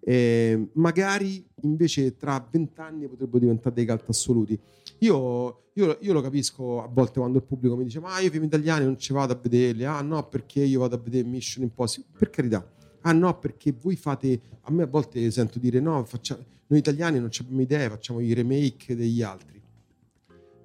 eh, 0.00 0.68
magari 0.74 1.44
invece 1.62 2.16
tra 2.16 2.46
20 2.50 2.80
anni 2.80 3.08
potrebbero 3.08 3.38
diventare 3.38 3.74
dei 3.74 3.86
cult 3.86 4.08
assoluti. 4.08 4.58
Io, 5.00 5.64
io- 5.74 5.98
io 6.00 6.12
lo 6.12 6.20
capisco 6.20 6.82
a 6.82 6.88
volte 6.88 7.18
quando 7.20 7.38
il 7.38 7.44
pubblico 7.44 7.76
mi 7.76 7.84
dice: 7.84 8.00
Ma 8.00 8.18
io 8.20 8.28
i 8.28 8.30
film 8.30 8.44
italiani 8.44 8.84
non 8.84 8.98
ci 8.98 9.12
vado 9.12 9.32
a 9.32 9.36
vederli. 9.40 9.84
Ah, 9.84 10.00
no, 10.02 10.26
perché 10.28 10.62
io 10.62 10.80
vado 10.80 10.96
a 10.96 10.98
vedere 10.98 11.26
Mission 11.28 11.62
Impossible? 11.64 12.10
Per 12.18 12.30
carità. 12.30 12.66
Ah, 13.02 13.12
no, 13.12 13.38
perché 13.38 13.72
voi 13.72 13.96
fate. 13.96 14.40
A 14.62 14.70
me 14.72 14.82
a 14.82 14.86
volte 14.86 15.30
sento 15.30 15.58
dire: 15.58 15.80
No, 15.80 16.04
faccia- 16.04 16.38
noi 16.66 16.78
italiani 16.80 17.18
non 17.18 17.30
abbiamo 17.38 17.60
idee, 17.60 17.88
facciamo 17.88 18.20
i 18.20 18.32
remake 18.34 18.96
degli 18.96 19.22
altri. 19.22 19.60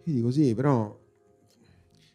Io 0.05 0.13
dico: 0.13 0.31
Sì, 0.31 0.53
però. 0.55 0.99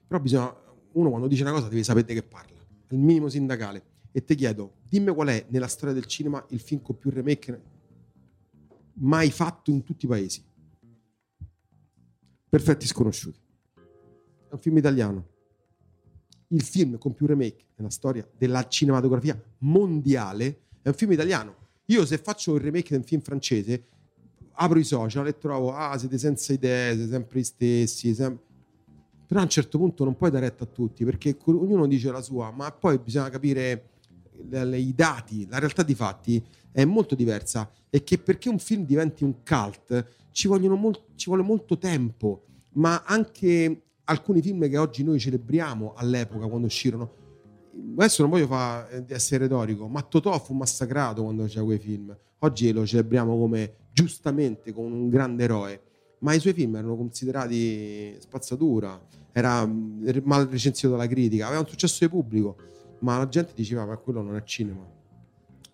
Però 0.07 0.21
bisogna. 0.21 0.55
Uno 0.93 1.11
quando 1.11 1.29
dice 1.29 1.43
una 1.43 1.53
cosa 1.53 1.69
deve 1.69 1.83
sapere 1.85 2.15
che 2.15 2.23
parla. 2.23 2.57
Il 2.91 2.99
minimo 2.99 3.29
sindacale. 3.29 3.83
e 4.11 4.25
ti 4.25 4.35
chiedo, 4.35 4.73
dimmi 4.89 5.13
qual 5.13 5.29
è 5.29 5.47
nella 5.49 5.67
storia 5.67 5.95
del 5.95 6.07
cinema 6.07 6.45
il 6.49 6.61
film 6.61 6.81
con 6.81 6.97
più 6.97 7.11
remake 7.11 7.63
mai 8.95 9.31
fatto 9.31 9.71
in 9.71 9.83
tutti 9.83 10.07
i 10.07 10.09
paesi. 10.09 10.43
Perfetti 12.49 12.87
sconosciuti. 12.87 13.39
È 14.49 14.53
un 14.53 14.59
film 14.59 14.79
italiano. 14.79 15.27
Il 16.49 16.63
film 16.63 16.97
con 16.97 17.13
più 17.13 17.27
remake 17.27 17.65
nella 17.77 17.91
storia 17.91 18.27
della 18.37 18.67
cinematografia 18.67 19.41
mondiale 19.59 20.61
è 20.81 20.89
un 20.89 20.95
film 20.95 21.13
italiano. 21.13 21.67
Io 21.87 22.07
se 22.07 22.19
faccio 22.19 22.55
il 22.55 22.63
remake 22.63 22.89
di 22.89 22.97
un 22.97 23.03
film 23.03 23.21
francese, 23.21 23.85
apro 24.53 24.79
i 24.79 24.85
social 24.85 25.27
e 25.27 25.37
trovo, 25.37 25.75
ah, 25.75 25.97
siete 25.99 26.19
senza 26.19 26.53
idee, 26.53 26.95
siete 26.95 27.11
sempre 27.11 27.41
gli 27.41 27.45
stessi, 27.45 28.15
sem- 28.15 28.39
però 29.27 29.41
a 29.41 29.43
un 29.43 29.51
certo 29.51 29.77
punto 29.77 30.05
non 30.05 30.17
puoi 30.17 30.31
dare 30.31 30.49
retta 30.49 30.65
a 30.65 30.67
tutti 30.67 31.05
perché 31.05 31.37
ognuno 31.45 31.87
dice 31.87 32.11
la 32.11 32.23
sua, 32.23 32.51
ma 32.51 32.73
poi 32.73 32.99
bisogna 32.99 33.29
capire 33.29 33.91
i 34.51 34.95
dati, 34.95 35.47
la 35.49 35.59
realtà 35.59 35.83
di 35.83 35.95
fatti 35.95 36.43
è 36.71 36.85
molto 36.85 37.15
diversa 37.15 37.71
e 37.91 38.05
che 38.05 38.19
perché 38.19 38.49
un 38.49 38.59
film 38.59 38.85
diventi 38.85 39.25
un 39.25 39.43
cult 39.45 40.07
ci, 40.31 40.49
mol- 40.49 41.03
ci 41.17 41.27
vuole 41.27 41.43
molto 41.43 41.79
tempo, 41.79 42.45
ma 42.75 43.03
anche 43.05 43.83
alcuni 44.05 44.41
film 44.41 44.69
che 44.69 44.79
oggi 44.79 45.03
noi 45.03 45.19
celebriamo 45.19 45.95
all'epoca 45.97 46.47
quando 46.47 46.67
uscirono. 46.67 47.15
Adesso 47.97 48.23
non 48.23 48.31
voglio 48.31 48.47
fare 48.47 49.05
di 49.05 49.13
essere 49.13 49.45
retorico, 49.45 49.87
ma 49.89 50.03
Totò 50.03 50.39
fu 50.39 50.55
massacrato 50.55 51.23
quando 51.23 51.43
faceva 51.43 51.65
quei 51.65 51.79
film. 51.79 52.17
Oggi 52.41 52.73
lo 52.73 52.87
celebriamo 52.87 53.37
come 53.37 53.75
giustamente 53.93 54.73
come 54.73 54.95
un 54.95 55.09
grande 55.09 55.45
eroe, 55.45 55.83
ma 56.21 56.33
i 56.35 56.41
suoi 56.41 56.53
film 56.53 56.77
erano 56.77 56.97
considerati 56.97 58.17
spazzatura, 58.21 59.01
era 59.33 59.69
mal 60.23 60.47
recensito 60.47 60.91
dalla 60.91 61.07
critica, 61.07 61.47
aveva 61.47 61.61
un 61.61 61.69
successo 61.69 62.05
di 62.05 62.11
pubblico, 62.11 62.57
ma 63.01 63.19
la 63.19 63.29
gente 63.29 63.53
diceva 63.55 63.85
ma 63.85 63.97
quello 63.97 64.23
non 64.23 64.37
è 64.37 64.43
cinema. 64.45 64.87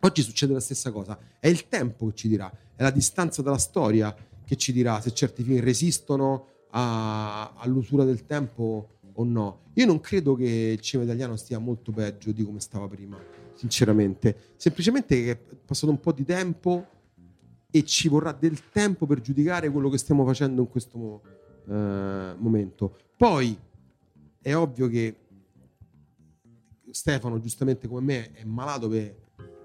Oggi 0.01 0.22
succede 0.22 0.52
la 0.52 0.60
stessa 0.60 0.90
cosa, 0.90 1.18
è 1.38 1.48
il 1.48 1.68
tempo 1.68 2.06
che 2.09 2.14
ci 2.14 2.28
dirà, 2.28 2.52
è 2.76 2.82
la 2.82 2.90
distanza 2.90 3.40
dalla 3.40 3.59
storia 3.59 4.14
che 4.44 4.56
ci 4.56 4.72
dirà 4.72 5.01
se 5.01 5.12
certi 5.14 5.42
film 5.42 5.60
resistono 5.60 6.48
a, 6.70 7.55
all'usura 7.56 8.05
del 8.05 8.26
tempo 8.26 8.88
o 9.14 9.24
no. 9.24 9.60
Io 9.74 9.86
non 9.86 10.01
credo 10.01 10.34
che 10.34 10.74
il 10.74 10.80
cinema 10.80 11.09
italiano 11.09 11.36
stia 11.36 11.59
molto 11.59 11.92
peggio 11.92 12.32
di 12.32 12.44
come 12.44 12.60
stava 12.60 12.86
prima, 12.86 13.18
sinceramente. 13.55 14.52
Semplicemente 14.56 15.30
è 15.30 15.36
passato 15.36 15.90
un 15.90 16.01
po' 16.01 16.12
di 16.12 16.24
tempo 16.24 16.86
e 17.70 17.84
ci 17.84 18.09
vorrà 18.09 18.32
del 18.32 18.68
tempo 18.70 19.06
per 19.06 19.20
giudicare 19.20 19.70
quello 19.70 19.88
che 19.88 19.98
stiamo 19.98 20.24
facendo 20.24 20.60
in 20.60 20.68
questo 20.68 21.22
eh, 21.66 22.34
momento. 22.36 22.96
Poi 23.16 23.59
è 24.40 24.55
ovvio 24.55 24.88
che 24.88 25.16
Stefano, 26.95 27.41
giustamente 27.41 27.89
come 27.89 28.01
me, 28.01 28.33
è 28.33 28.45
malato 28.45 28.89
per... 28.89 29.15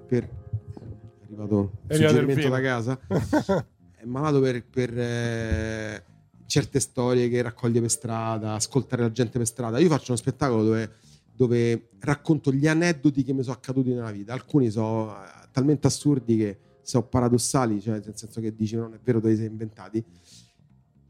per 0.08 0.24
è 0.24 1.24
arrivato 1.26 1.72
il 1.88 1.96
suggerimento 1.96 2.50
da 2.50 2.60
casa. 2.60 3.00
è 3.96 4.06
malato 4.06 4.40
per... 4.40 4.66
per 4.66 5.00
eh, 5.00 6.04
certe 6.48 6.80
storie 6.80 7.30
che 7.30 7.44
raccoglie 7.44 7.80
per 7.80 7.92
strada, 7.92 8.56
ascoltare 8.56 9.04
la 9.04 9.12
gente 9.12 9.38
per 9.38 9.46
strada. 9.46 9.78
Io 9.78 9.88
faccio 9.88 10.12
uno 10.12 10.18
spettacolo 10.18 10.64
dove, 10.64 10.96
dove 11.36 11.90
racconto 12.00 12.52
gli 12.52 12.66
aneddoti 12.66 13.24
che 13.24 13.34
mi 13.34 13.44
sono 13.44 13.56
accaduti 13.56 13.94
nella 13.94 14.12
vita. 14.12 14.34
Alcuni 14.34 14.72
sono 14.72 15.14
eh, 15.14 15.48
talmente 15.52 15.86
assurdi 15.86 16.36
che 16.36 16.58
sono 16.82 17.04
paradossali, 17.04 17.80
cioè 17.80 18.02
nel 18.04 18.18
senso 18.18 18.42
che 18.42 18.56
dici 18.56 18.76
non 18.76 18.96
è 18.96 19.00
vero, 19.04 19.22
te 19.22 19.30
li 19.30 19.36
sei 19.36 19.46
inventati. 19.46 20.04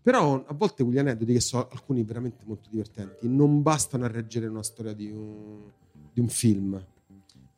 Però 0.02 0.44
a 0.46 0.54
volte 0.54 0.84
quegli 0.84 0.98
aneddoti, 0.98 1.32
che 1.32 1.40
sono 1.40 1.70
alcuni 1.72 2.04
veramente 2.04 2.44
molto 2.46 2.68
divertenti, 2.70 3.30
non 3.30 3.62
bastano 3.62 4.04
a 4.04 4.08
reggere 4.10 4.48
una 4.48 4.64
storia 4.64 4.91
di 4.91 5.10
un, 5.10 5.62
di 6.14 6.19
un 6.19 6.27
film. 6.27 6.84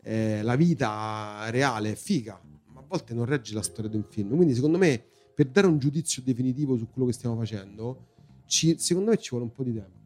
Eh, 0.04 0.42
la 0.42 0.56
vita 0.56 1.46
reale 1.50 1.92
è 1.92 1.96
figa, 1.96 2.40
ma 2.74 2.80
a 2.80 2.84
volte 2.88 3.14
non 3.14 3.26
regge 3.26 3.54
la 3.54 3.62
storia 3.62 3.90
di 3.90 3.98
un 3.98 4.06
film. 4.10 4.36
Quindi 4.36 4.54
secondo 4.54 4.78
me, 4.78 5.04
per 5.34 5.48
dare 5.48 5.68
un 5.68 5.78
giudizio 5.78 6.22
definitivo 6.24 6.78
su 6.78 6.88
quello 6.90 7.08
che 7.08 7.14
stiamo 7.14 7.36
facendo, 7.38 8.08
ci, 8.46 8.78
secondo 8.78 9.12
me 9.12 9.18
ci 9.18 9.30
vuole 9.30 9.46
un 9.46 9.52
po' 9.52 9.64
di 9.64 9.74
tempo. 9.74 10.00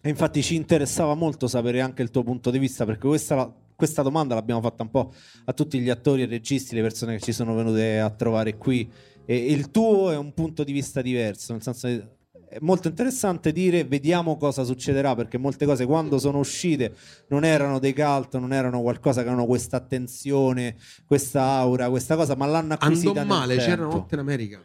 E 0.00 0.08
infatti 0.08 0.42
ci 0.42 0.56
interessava 0.56 1.14
molto 1.14 1.46
sapere 1.46 1.80
anche 1.80 2.02
il 2.02 2.10
tuo 2.10 2.24
punto 2.24 2.50
di 2.50 2.58
vista, 2.58 2.84
perché 2.84 3.06
questa 3.06 3.54
questa 3.82 4.02
domanda 4.02 4.36
l'abbiamo 4.36 4.60
fatta 4.60 4.84
un 4.84 4.90
po' 4.90 5.12
a 5.44 5.52
tutti 5.52 5.80
gli 5.80 5.90
attori 5.90 6.22
e 6.22 6.26
registi, 6.26 6.76
le 6.76 6.82
persone 6.82 7.16
che 7.16 7.20
ci 7.20 7.32
sono 7.32 7.52
venute 7.52 7.98
a 7.98 8.10
trovare 8.10 8.56
qui. 8.56 8.88
E 9.24 9.36
il 9.36 9.72
tuo 9.72 10.12
è 10.12 10.16
un 10.16 10.32
punto 10.34 10.62
di 10.62 10.70
vista 10.70 11.02
diverso, 11.02 11.52
nel 11.52 11.62
senso 11.62 11.88
che 11.88 12.06
è 12.52 12.58
molto 12.60 12.88
interessante 12.88 13.50
dire 13.50 13.84
vediamo 13.84 14.36
cosa 14.36 14.62
succederà 14.62 15.14
perché 15.14 15.38
molte 15.38 15.64
cose 15.64 15.86
quando 15.86 16.18
sono 16.18 16.38
uscite 16.38 16.94
non 17.28 17.44
erano 17.44 17.78
dei 17.78 17.94
cult, 17.94 18.36
non 18.36 18.52
erano 18.52 18.82
qualcosa 18.82 19.22
che 19.22 19.28
avevano 19.28 19.46
questa 19.46 19.78
attenzione, 19.78 20.76
questa 21.06 21.42
aura, 21.42 21.88
questa 21.88 22.14
cosa, 22.14 22.36
ma 22.36 22.44
l'hanno 22.44 22.74
acquisita 22.74 23.22
Andò 23.22 23.34
male, 23.34 23.56
c'era 23.56 23.86
una 23.86 23.94
notte 23.94 24.14
in 24.16 24.20
America. 24.20 24.62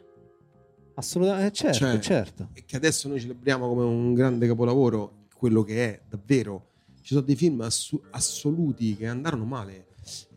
Assolutamente, 0.95 1.47
eh, 1.47 1.51
certo, 1.53 1.77
Cioè, 1.77 1.99
certo. 1.99 2.49
E 2.51 2.65
che 2.65 2.75
adesso 2.75 3.07
noi 3.07 3.21
celebriamo 3.21 3.69
come 3.69 3.85
un 3.85 4.13
grande 4.13 4.47
capolavoro, 4.47 5.27
quello 5.33 5.63
che 5.63 5.85
è 5.85 6.01
davvero 6.09 6.65
ci 7.01 7.13
sono 7.13 7.25
dei 7.25 7.37
film 7.37 7.61
assu- 7.61 8.03
assoluti 8.09 8.97
che 8.97 9.07
andarono 9.07 9.45
male 9.45 9.85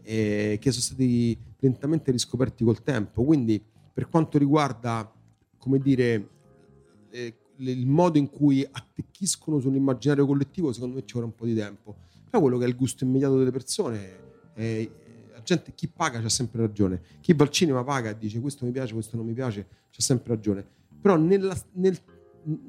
e 0.03 0.57
che 0.61 0.71
sono 0.71 0.85
stati 0.85 1.37
lentamente 1.59 2.13
riscoperti 2.13 2.63
col 2.63 2.81
tempo. 2.85 3.25
Quindi, 3.25 3.61
per 3.93 4.09
quanto 4.09 4.39
riguarda, 4.39 5.13
come 5.59 5.81
dire, 5.81 6.29
eh, 7.11 7.35
il 7.69 7.87
modo 7.87 8.19
in 8.19 8.31
cui 8.31 8.67
attecchiscono 8.69 9.61
sull'immaginario 9.61 10.27
collettivo, 10.27 10.73
secondo 10.73 10.97
me 10.97 11.03
ci 11.05 11.15
vorrà 11.15 11.27
un 11.27 11.35
po' 11.35 11.45
di 11.45 11.55
tempo. 11.55 11.97
Però 12.29 12.41
quello 12.41 12.59
che 12.59 12.65
è 12.65 12.69
il 12.69 12.77
gusto 12.77 13.05
immediato 13.05 13.37
delle 13.37 13.51
persone, 13.51 14.19
eh, 14.55 14.91
la 15.33 15.43
gente, 15.43 15.73
chi 15.75 15.89
paga 15.89 16.21
c'ha 16.21 16.29
sempre 16.29 16.61
ragione. 16.61 17.01
Chi 17.21 17.33
va 17.33 17.45
al 17.45 17.51
cinema 17.51 17.83
paga 17.85 18.11
e 18.11 18.19
dice 18.19 18.41
questo 18.41 18.65
mi 18.65 18.71
piace, 18.71 18.93
questo 18.93 19.17
non 19.17 19.27
mi 19.27 19.33
piace, 19.33 19.67
c'ha 19.91 20.01
sempre 20.01 20.35
ragione. 20.35 20.67
Però 21.01 21.17
nella, 21.17 21.57
nel, 21.73 21.99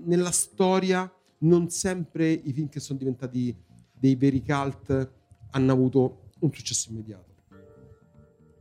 nella 0.04 0.32
storia 0.32 1.12
non 1.40 1.70
sempre 1.70 2.32
i 2.32 2.52
film 2.54 2.70
che 2.70 2.80
sono 2.80 3.00
diventati 3.00 3.56
dei 3.98 4.16
veri 4.16 4.44
cult 4.44 5.12
hanno 5.52 5.72
avuto 5.72 6.30
un 6.40 6.52
successo 6.52 6.90
immediato. 6.90 7.30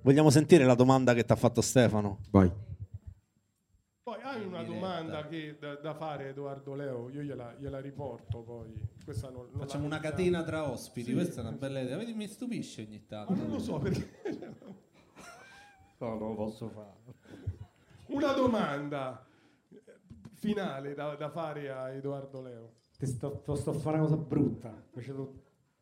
Vogliamo 0.02 0.30
sentire 0.30 0.64
la 0.64 0.74
domanda 0.74 1.14
che 1.14 1.24
ti 1.24 1.32
ha 1.32 1.36
fatto 1.36 1.60
Stefano? 1.60 2.20
Vai. 2.30 2.50
Hai 4.40 4.46
una 4.46 4.62
domanda 4.62 5.26
che, 5.26 5.56
da, 5.58 5.74
da, 5.74 5.94
fare 5.94 6.30
Edoardo 6.30 6.74
Leo, 6.74 7.10
io 7.10 7.20
gliela, 7.20 7.54
gliela 7.58 7.78
riporto 7.78 8.40
poi. 8.40 8.72
Questa 9.04 9.28
non, 9.28 9.48
non 9.50 9.60
Facciamo 9.60 9.84
una 9.84 10.00
catena 10.00 10.42
tra 10.42 10.70
ospiti, 10.70 11.08
sì. 11.08 11.12
questa 11.12 11.42
è 11.42 11.44
una 11.44 11.56
bella 11.56 11.80
idea. 11.80 11.98
Vedi, 11.98 12.14
mi 12.14 12.26
stupisce 12.26 12.82
ogni 12.82 13.04
tanto. 13.06 13.32
Ma 13.32 13.38
non 13.38 13.50
lo 13.50 13.58
so 13.58 13.78
perché... 13.78 14.08
no, 15.98 16.08
non 16.18 16.28
lo 16.28 16.34
posso 16.34 16.68
fare. 16.70 16.96
Una 18.06 18.32
domanda 18.32 19.26
finale 20.32 20.94
da, 20.94 21.14
da 21.16 21.28
fare 21.28 21.70
a 21.70 21.90
Edoardo 21.90 22.40
Leo. 22.40 22.72
Ti 22.98 23.06
sto, 23.06 23.42
sto 23.54 23.70
a 23.70 23.74
fare 23.74 23.98
una 23.98 24.06
cosa 24.06 24.16
brutta, 24.16 24.74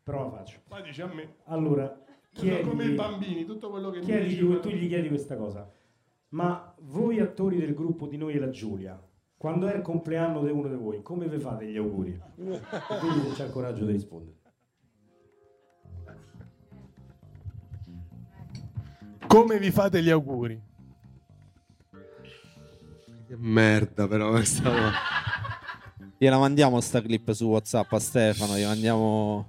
però 0.02 0.24
la 0.24 0.30
faccio. 0.30 0.60
Ma 0.68 0.80
dici 0.80 1.01
a 1.01 1.06
me. 1.06 1.36
Allora, 1.44 1.97
chiedi, 2.32 2.68
come 2.68 2.86
i 2.86 2.94
bambini, 2.94 3.44
tutto 3.44 3.70
quello 3.70 3.90
che 3.90 4.01
chiedi, 4.01 4.22
mi 4.22 4.28
dici, 4.28 4.40
tu, 4.40 4.60
tu 4.60 4.68
gli 4.70 4.89
chiedi 4.89 5.09
questa 5.09 5.36
cosa. 5.36 5.70
Ma 6.30 6.74
voi 6.80 7.20
attori 7.20 7.59
del 7.59 7.74
gruppo 7.74 8.06
di 8.06 8.16
noi 8.16 8.34
e 8.34 8.38
la 8.38 8.50
Giulia, 8.50 9.00
quando 9.36 9.66
è 9.66 9.74
il 9.74 9.82
compleanno 9.82 10.44
di 10.44 10.50
uno 10.50 10.68
di 10.68 10.74
voi, 10.74 11.02
come 11.02 11.28
vi 11.28 11.38
fate 11.38 11.66
gli 11.66 11.76
auguri? 11.76 12.12
e 12.12 12.98
quindi 13.00 13.28
se 13.28 13.34
c'è 13.34 13.44
il 13.46 13.50
coraggio 13.50 13.84
di 13.84 13.92
rispondere. 13.92 14.36
Come 19.26 19.59
vi 19.59 19.70
fate 19.70 20.02
gli 20.02 20.10
auguri? 20.10 20.60
Che 23.26 23.36
merda 23.36 24.09
però 24.09 24.30
questa 24.30 24.70
Gliela 26.20 26.38
mandiamo 26.38 26.80
sta 26.80 27.00
clip 27.00 27.30
su 27.30 27.46
WhatsApp 27.46 27.92
a 27.92 28.00
Stefano, 28.00 28.56
gli 28.56 28.64
mandiamo... 28.64 29.46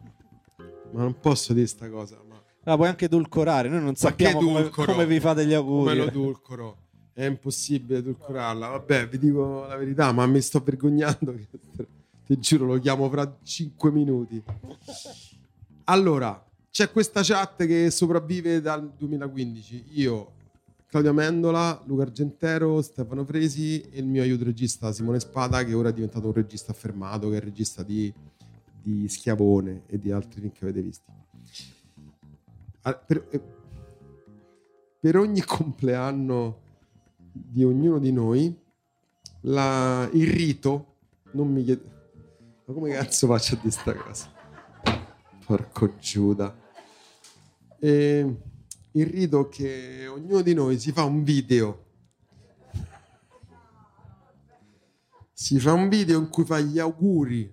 Ma 0.91 1.01
non 1.01 1.19
posso 1.19 1.51
dire 1.53 1.65
sta 1.65 1.89
cosa. 1.89 2.28
La 2.69 2.75
puoi 2.75 2.89
anche 2.89 3.05
edulcorare, 3.05 3.67
noi 3.67 3.81
non 3.81 3.95
sappiamo 3.95 4.41
come, 4.41 4.69
come, 4.69 5.07
vi 5.07 5.19
fate 5.19 5.43
gli 5.43 5.55
auguri. 5.55 5.89
Come 5.89 5.95
lo 5.95 6.05
edulcoro? 6.05 6.77
È 7.13 7.25
impossibile 7.25 7.97
edulcorarla. 7.97 8.67
Vabbè, 8.67 9.07
vi 9.07 9.17
dico 9.17 9.65
la 9.65 9.75
verità, 9.75 10.11
ma 10.11 10.27
mi 10.27 10.39
sto 10.39 10.59
vergognando. 10.59 11.33
Ti 12.27 12.37
giuro, 12.37 12.65
lo 12.67 12.79
chiamo 12.79 13.09
fra 13.09 13.39
5 13.41 13.91
minuti. 13.91 14.43
Allora, 15.85 16.45
c'è 16.69 16.91
questa 16.91 17.23
chat 17.23 17.65
che 17.65 17.89
sopravvive 17.89 18.61
dal 18.61 18.87
2015. 18.95 19.85
Io 19.93 20.33
Claudio 20.85 21.09
Amendola, 21.09 21.81
Luca 21.87 22.03
Argentero, 22.03 22.83
Stefano 22.83 23.25
Fresi 23.25 23.81
e 23.81 23.97
il 23.97 24.05
mio 24.05 24.21
aiuto 24.21 24.43
regista 24.43 24.91
Simone 24.91 25.19
Spada 25.19 25.65
che 25.65 25.73
ora 25.73 25.89
è 25.89 25.93
diventato 25.93 26.27
un 26.27 26.33
regista 26.33 26.71
affermato, 26.71 27.29
che 27.29 27.33
è 27.33 27.37
il 27.37 27.45
regista 27.45 27.81
di, 27.81 28.13
di 28.79 29.07
Schiavone 29.07 29.85
e 29.87 29.97
di 29.97 30.11
altri 30.11 30.39
film 30.39 30.51
che 30.51 30.65
avete 30.65 30.83
visto. 30.83 31.19
Per, 32.81 33.27
eh, 33.31 33.41
per 34.99 35.17
ogni 35.17 35.41
compleanno 35.45 36.67
di 37.31 37.63
ognuno 37.63 37.99
di 37.99 38.11
noi, 38.11 38.57
la, 39.41 40.09
il 40.13 40.27
rito, 40.27 40.95
non 41.31 41.51
mi 41.51 41.63
chiede... 41.63 41.97
Ma 42.65 42.73
come 42.73 42.91
cazzo 42.91 43.27
faccio 43.27 43.55
a 43.55 43.57
dire 43.57 43.71
sta 43.71 43.95
cosa? 43.95 44.31
Porco 45.45 45.95
Giuda. 45.97 46.55
E 47.79 48.35
il 48.91 49.05
rito 49.05 49.47
che 49.49 50.07
ognuno 50.07 50.41
di 50.41 50.53
noi 50.53 50.79
si 50.79 50.91
fa 50.91 51.03
un 51.03 51.23
video. 51.23 51.85
Si 55.33 55.59
fa 55.59 55.73
un 55.73 55.89
video 55.89 56.19
in 56.19 56.29
cui 56.29 56.43
fa 56.43 56.59
gli 56.59 56.79
auguri. 56.79 57.51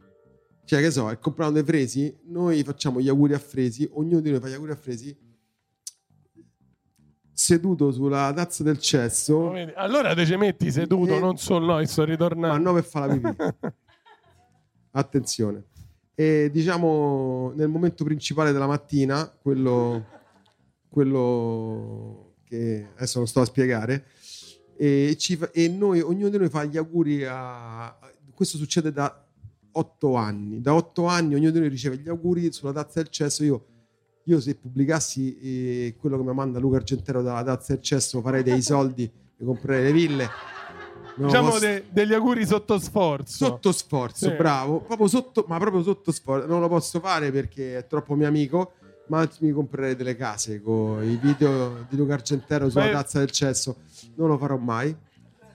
Cioè, 0.66 0.80
che 0.80 0.90
so, 0.90 1.09
è 1.09 1.12
il 1.12 1.18
compleanno 1.20 1.52
dei 1.52 1.62
Fresi, 1.62 2.12
noi 2.24 2.64
facciamo 2.64 3.01
gli 3.01 3.09
auguri 3.09 3.34
a 3.34 3.38
Fresi, 3.38 3.88
ognuno 3.93 4.18
di 4.20 4.32
noi 4.32 4.40
fa 4.40 4.48
gli 4.48 4.52
auguri 4.55 4.72
a 4.72 4.76
Fresi 4.76 5.16
seduto 7.32 7.93
sulla 7.93 8.32
tazza 8.34 8.64
del 8.64 8.78
cesso, 8.78 9.51
Vedi? 9.51 9.72
Allora 9.76 10.12
te 10.14 10.26
ci 10.26 10.34
metti 10.36 10.72
seduto, 10.72 11.14
Eh, 11.14 11.20
non 11.20 11.36
solo 11.36 11.66
no, 11.66 11.78
e 11.78 11.86
sto 11.86 12.01
ma 12.02 12.09
ritornando. 12.09 12.70
no 12.70 12.74
per 12.74 12.84
fare 12.84 13.20
la 13.20 13.30
pipì. 13.30 13.44
Attenzione. 14.93 15.64
E 16.14 16.51
diciamo 16.51 17.52
nel 17.55 17.68
momento 17.68 18.02
principale 18.05 18.51
della 18.51 18.66
mattina, 18.66 19.26
quello, 19.40 20.05
quello 20.88 22.36
che 22.43 22.88
adesso 22.97 23.18
non 23.18 23.28
sto 23.28 23.43
a 23.43 23.44
spiegare, 23.44 24.06
e, 24.76 25.14
ci 25.16 25.38
e 25.52 25.68
noi, 25.68 26.01
ognuno 26.01 26.30
di 26.30 26.38
noi 26.38 26.48
fa 26.48 26.64
gli 26.64 26.76
auguri 26.76 27.24
a... 27.24 27.97
Questo 28.34 28.56
succede 28.56 28.90
da 28.93 29.26
otto 29.78 30.15
anni. 30.15 30.61
Da 30.61 30.74
otto 30.74 31.07
anni 31.07 31.35
ognuno 31.35 31.51
di 31.51 31.59
noi 31.61 31.69
riceve 31.69 31.97
gli 31.98 32.09
auguri 32.09 32.53
sulla 32.53 32.73
tazza 32.73 33.01
del 33.03 33.11
cesso. 33.11 33.44
Io, 33.44 33.65
io 34.24 34.40
se 34.40 34.55
pubblicassi 34.57 35.39
eh, 35.39 35.97
quello 35.98 36.16
che 36.16 36.24
mi 36.24 36.35
manda 36.35 36.59
Luca 36.59 36.77
Argentero 36.77 37.23
dalla 37.23 37.43
tazza 37.44 37.74
del 37.74 37.82
cesso 37.82 38.20
farei 38.20 38.43
dei 38.43 38.61
soldi, 38.62 39.11
mi 39.36 39.47
comprerei 39.47 39.85
le 39.85 39.93
ville. 39.93 40.28
No, 41.19 41.27
Diciamo 41.27 41.48
posso- 41.48 41.61
de- 41.61 41.85
degli 41.90 42.12
auguri 42.12 42.44
sotto 42.44 42.78
sforzo. 42.78 43.47
Sotto 43.47 43.73
sforzo, 43.73 44.28
Sì. 44.28 44.35
bravo, 44.36 44.81
proprio 44.81 45.07
sotto, 45.09 45.44
ma 45.48 45.59
proprio 45.59 45.82
sotto 45.82 46.12
sforzo. 46.12 46.47
Non 46.47 46.61
lo 46.61 46.69
posso 46.69 47.01
fare 47.01 47.31
perché 47.32 47.78
è 47.78 47.86
troppo 47.86 48.15
mio 48.15 48.27
amico, 48.28 48.73
ma 49.09 49.27
mi 49.40 49.51
comprerei 49.53 49.97
delle 49.97 50.15
case 50.16 50.61
con 50.61 51.03
i 51.03 51.16
video 51.16 51.86
di 51.89 51.97
Luca 51.97 52.15
Argentero 52.15 52.69
sulla 52.69 52.85
Beh. 52.86 52.90
tazza 52.93 53.19
del 53.20 53.31
cesso. 53.31 53.77
Non 54.16 54.28
lo 54.28 54.36
farò 54.36 54.57
mai. 54.59 54.94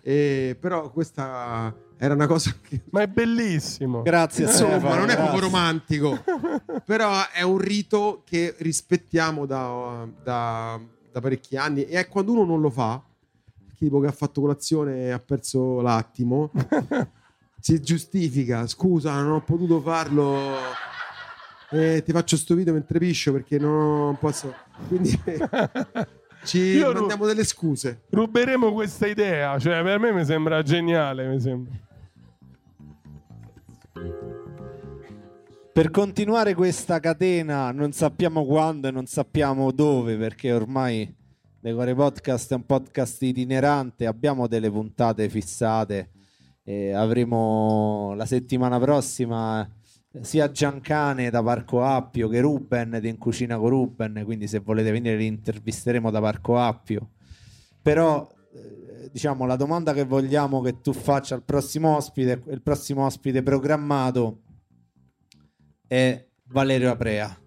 E, 0.02 0.57
però 0.60 0.89
questa 0.91 1.72
era 2.03 2.15
una 2.15 2.26
cosa 2.26 2.52
che 2.68 2.82
Ma 2.90 3.03
è 3.03 3.07
bellissimo. 3.07 4.02
Grazie 4.02 4.45
insomma 4.45 4.80
Stefano, 4.80 4.95
non 5.02 5.10
è 5.11 5.15
proprio 5.15 5.40
grazie. 5.40 5.45
romantico, 5.45 6.23
però 6.84 7.30
è 7.32 7.44
un 7.44 7.60
rito 7.60 8.23
che 8.26 8.56
rispettiamo 8.57 9.45
da, 9.45 10.07
da- 10.23 10.80
da 11.11 11.19
parecchi 11.19 11.57
anni 11.57 11.84
e 11.84 11.99
è 11.99 12.07
quando 12.07 12.32
uno 12.32 12.44
non 12.44 12.60
lo 12.60 12.72
fa, 12.72 12.99
tipo 13.78 13.99
che 13.99 14.07
ha 14.07 14.11
fatto 14.11 14.41
colazione 14.41 15.03
e 15.03 15.10
ha 15.11 15.19
perso 15.19 15.80
l'attimo, 15.82 16.49
si 17.61 17.80
giustifica, 17.80 18.65
scusa 18.65 19.22
non 19.22 19.34
ho 19.34 19.41
potuto 19.41 19.80
farlo, 19.80 20.56
e 21.69 22.02
ti 22.03 22.11
faccio 22.11 22.36
sto 22.36 22.56
video 22.56 22.73
mentre 22.73 22.98
piscio 22.98 23.32
perché 23.32 23.60
non 23.60 24.18
posso, 24.18 24.52
quindi 24.88 25.11
ci 26.45 26.57
Io 26.57 26.90
ru- 26.91 26.99
mandiamo 27.02 27.28
delle 27.28 27.44
scuse. 27.44 28.06
Ruberemo 28.10 28.73
questa 28.73 29.06
idea, 29.06 29.60
cioè 29.60 29.84
per 29.84 29.99
me 29.99 30.11
mi 30.11 30.26
sembra 30.26 30.64
geniale, 30.64 31.28
mi 31.28 31.40
sembra. 31.40 31.73
Per 35.73 35.90
continuare 35.90 36.53
questa 36.53 36.99
catena 36.99 37.72
non 37.72 37.94
sappiamo 37.94 38.45
quando 38.45 38.90
e 38.90 38.91
non 38.91 39.06
sappiamo 39.06 39.72
dove 39.72 40.18
perché 40.18 40.52
ormai 40.52 41.15
Decore 41.60 41.95
Podcast 41.95 42.52
è 42.52 42.56
un 42.56 42.65
podcast 42.65 43.22
itinerante, 43.22 44.06
abbiamo 44.06 44.48
delle 44.48 44.69
puntate 44.69 45.30
fissate 45.30 46.10
e 46.64 46.91
avremo 46.91 48.14
la 48.15 48.26
settimana 48.26 48.80
prossima 48.80 49.68
sia 50.19 50.52
Giancane 50.52 51.30
da 51.30 51.41
Parco 51.41 51.84
Appio 51.84 52.28
che 52.28 52.41
Ruben 52.41 52.98
di 52.99 53.07
In 53.07 53.18
Cucina 53.18 53.57
con 53.57 53.69
Ruben, 53.69 54.23
quindi 54.26 54.48
se 54.48 54.60
volete 54.60 54.91
venire 54.91 55.15
li 55.15 55.26
intervisteremo 55.26 56.11
da 56.11 56.19
Parco 56.19 56.57
Appio. 56.57 57.11
Però 57.82 58.28
diciamo 59.11 59.45
la 59.45 59.55
domanda 59.55 59.93
che 59.93 60.05
vogliamo 60.05 60.61
che 60.61 60.81
tu 60.81 60.93
faccia 60.93 61.35
al 61.35 61.43
prossimo 61.43 61.95
ospite, 61.95 62.41
il 62.47 62.61
prossimo 62.61 63.05
ospite 63.05 63.43
programmato 63.43 64.41
è 65.88 66.25
Valerio 66.45 66.91
Aprea. 66.91 67.38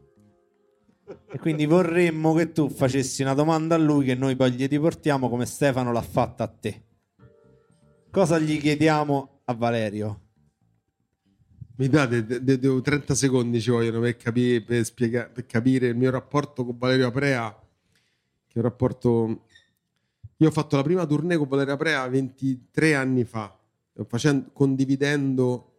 E 1.30 1.38
quindi 1.38 1.66
vorremmo 1.66 2.32
che 2.34 2.52
tu 2.52 2.68
facessi 2.68 3.22
una 3.22 3.34
domanda 3.34 3.74
a 3.74 3.78
lui 3.78 4.04
che 4.04 4.14
noi 4.14 4.36
poi 4.36 4.52
gli 4.52 4.66
riportiamo 4.66 5.28
come 5.28 5.46
Stefano 5.46 5.92
l'ha 5.92 6.02
fatta 6.02 6.44
a 6.44 6.48
te. 6.48 6.82
Cosa 8.10 8.38
gli 8.38 8.58
chiediamo 8.58 9.40
a 9.44 9.54
Valerio? 9.54 10.20
Mi 11.76 11.88
date 11.88 12.24
de- 12.24 12.44
de- 12.44 12.58
de- 12.58 12.80
30 12.80 13.14
secondi 13.14 13.60
ci 13.60 13.70
vogliono 13.70 13.98
per, 14.00 14.16
capi- 14.16 14.60
per 14.60 14.84
spiega- 14.84 15.28
per 15.28 15.44
capire 15.44 15.88
il 15.88 15.96
mio 15.96 16.10
rapporto 16.10 16.64
con 16.64 16.78
Valerio 16.78 17.08
Aprea. 17.08 17.50
Che 17.50 18.52
è 18.54 18.58
un 18.58 18.62
rapporto. 18.62 19.46
Io 20.44 20.50
ho 20.50 20.52
fatto 20.52 20.76
la 20.76 20.82
prima 20.82 21.06
tournée 21.06 21.38
con 21.38 21.48
Valerio 21.48 21.72
Aprea 21.72 22.06
23 22.06 22.94
anni 22.94 23.24
fa, 23.24 23.58
facendo- 24.06 24.50
condividendo 24.52 25.72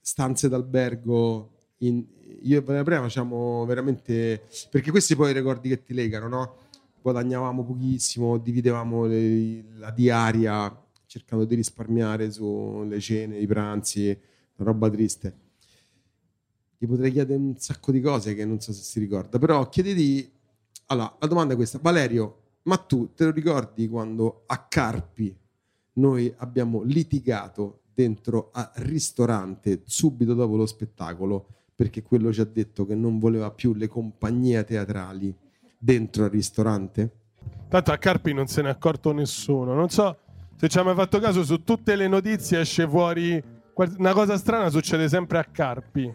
stanze 0.00 0.48
d'albergo. 0.48 1.50
in- 1.78 2.06
io 2.42 2.58
e 2.58 2.60
Valerio 2.60 2.82
Aprea 2.82 3.00
facciamo 3.02 3.64
veramente. 3.66 4.44
Perché 4.70 4.92
questi 4.92 5.16
poi 5.16 5.30
i 5.30 5.34
ricordi 5.34 5.68
che 5.68 5.82
ti 5.82 5.92
legano, 5.92 6.28
no? 6.28 6.56
Guadagnavamo 7.02 7.64
pochissimo, 7.64 8.38
dividevamo 8.38 9.06
le- 9.06 9.64
la 9.74 9.90
diaria 9.90 10.84
cercando 11.06 11.44
di 11.44 11.56
risparmiare 11.56 12.30
sulle 12.30 13.00
cene, 13.00 13.38
i 13.38 13.46
pranzi, 13.48 14.16
roba 14.58 14.88
triste. 14.88 15.36
Gli 16.78 16.86
potrei 16.86 17.10
chiedere 17.10 17.40
un 17.40 17.58
sacco 17.58 17.90
di 17.90 18.00
cose 18.00 18.36
che 18.36 18.44
non 18.44 18.60
so 18.60 18.72
se 18.72 18.82
si 18.84 19.00
ricorda, 19.00 19.40
però 19.40 19.68
chiediti... 19.68 20.30
Allora, 20.86 21.16
la 21.18 21.26
domanda 21.26 21.54
è 21.54 21.56
questa. 21.56 21.78
Valerio, 21.82 22.42
ma 22.66 22.76
tu 22.76 23.12
te 23.14 23.24
lo 23.24 23.30
ricordi 23.30 23.88
quando 23.88 24.42
a 24.46 24.58
Carpi 24.68 25.34
noi 25.94 26.32
abbiamo 26.38 26.82
litigato 26.82 27.80
dentro 27.94 28.50
al 28.52 28.70
ristorante 28.76 29.82
subito 29.86 30.34
dopo 30.34 30.56
lo 30.56 30.66
spettacolo 30.66 31.46
perché 31.74 32.02
quello 32.02 32.32
ci 32.32 32.40
ha 32.40 32.44
detto 32.44 32.86
che 32.86 32.94
non 32.94 33.18
voleva 33.18 33.50
più 33.50 33.74
le 33.74 33.86
compagnie 33.88 34.64
teatrali 34.64 35.34
dentro 35.78 36.24
al 36.24 36.30
ristorante? 36.30 37.10
Tanto 37.68 37.92
a 37.92 37.98
Carpi 37.98 38.32
non 38.32 38.46
se 38.46 38.62
ne 38.62 38.68
è 38.68 38.72
accorto 38.72 39.12
nessuno. 39.12 39.74
Non 39.74 39.88
so 39.90 40.18
se 40.56 40.68
ci 40.68 40.78
hai 40.78 40.84
mai 40.84 40.94
fatto 40.94 41.18
caso, 41.18 41.44
su 41.44 41.62
tutte 41.64 41.94
le 41.96 42.08
notizie 42.08 42.60
esce 42.60 42.88
fuori 42.88 43.42
una 43.98 44.12
cosa 44.14 44.38
strana 44.38 44.70
succede 44.70 45.08
sempre 45.08 45.38
a 45.38 45.44
Carpi. 45.44 46.10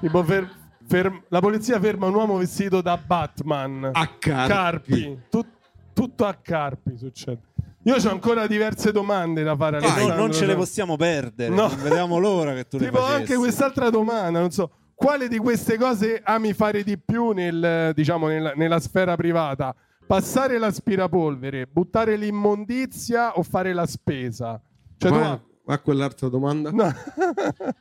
Tipo 0.00 0.24
fer- 0.24 0.50
fer- 0.84 1.22
la 1.28 1.40
polizia 1.40 1.78
ferma 1.78 2.06
un 2.06 2.14
uomo 2.14 2.36
vestito 2.38 2.80
da 2.82 2.96
Batman. 2.96 3.90
A 3.92 4.06
Carpi. 4.18 4.48
Carpi. 4.48 5.18
Tut- 5.30 5.55
tutto 5.96 6.26
a 6.26 6.34
Carpi 6.34 6.98
succede. 6.98 7.40
Io 7.84 7.94
ho 7.94 8.10
ancora 8.10 8.46
diverse 8.46 8.92
domande 8.92 9.42
da 9.42 9.56
fare. 9.56 9.78
Vai. 9.78 9.88
Non, 9.88 9.94
Alessandro. 9.96 10.22
non 10.26 10.32
ce 10.34 10.44
le 10.46 10.54
possiamo 10.54 10.96
perdere. 10.96 11.54
No. 11.54 11.68
Vediamo 11.68 12.18
l'ora 12.18 12.52
che 12.52 12.66
tu 12.68 12.76
le 12.76 12.86
Tipo 12.86 12.98
facessi. 12.98 13.20
anche 13.20 13.36
quest'altra 13.36 13.88
domanda, 13.88 14.38
non 14.40 14.50
so, 14.50 14.70
quale 14.94 15.26
di 15.28 15.38
queste 15.38 15.78
cose 15.78 16.20
ami 16.22 16.52
fare 16.52 16.82
di 16.82 16.98
più 16.98 17.30
nel, 17.30 17.92
diciamo, 17.94 18.26
nella, 18.26 18.52
nella 18.54 18.78
sfera 18.80 19.16
privata? 19.16 19.74
Passare 20.06 20.58
l'aspirapolvere, 20.58 21.66
buttare 21.66 22.16
l'immondizia 22.16 23.38
o 23.38 23.42
fare 23.42 23.72
la 23.72 23.86
spesa? 23.86 24.60
Cioè 24.98 25.10
tu 25.10 25.18
Va, 25.18 25.40
va 25.64 25.74
a 25.74 25.78
quell'altra 25.78 26.28
domanda. 26.28 26.70
no. 26.70 26.92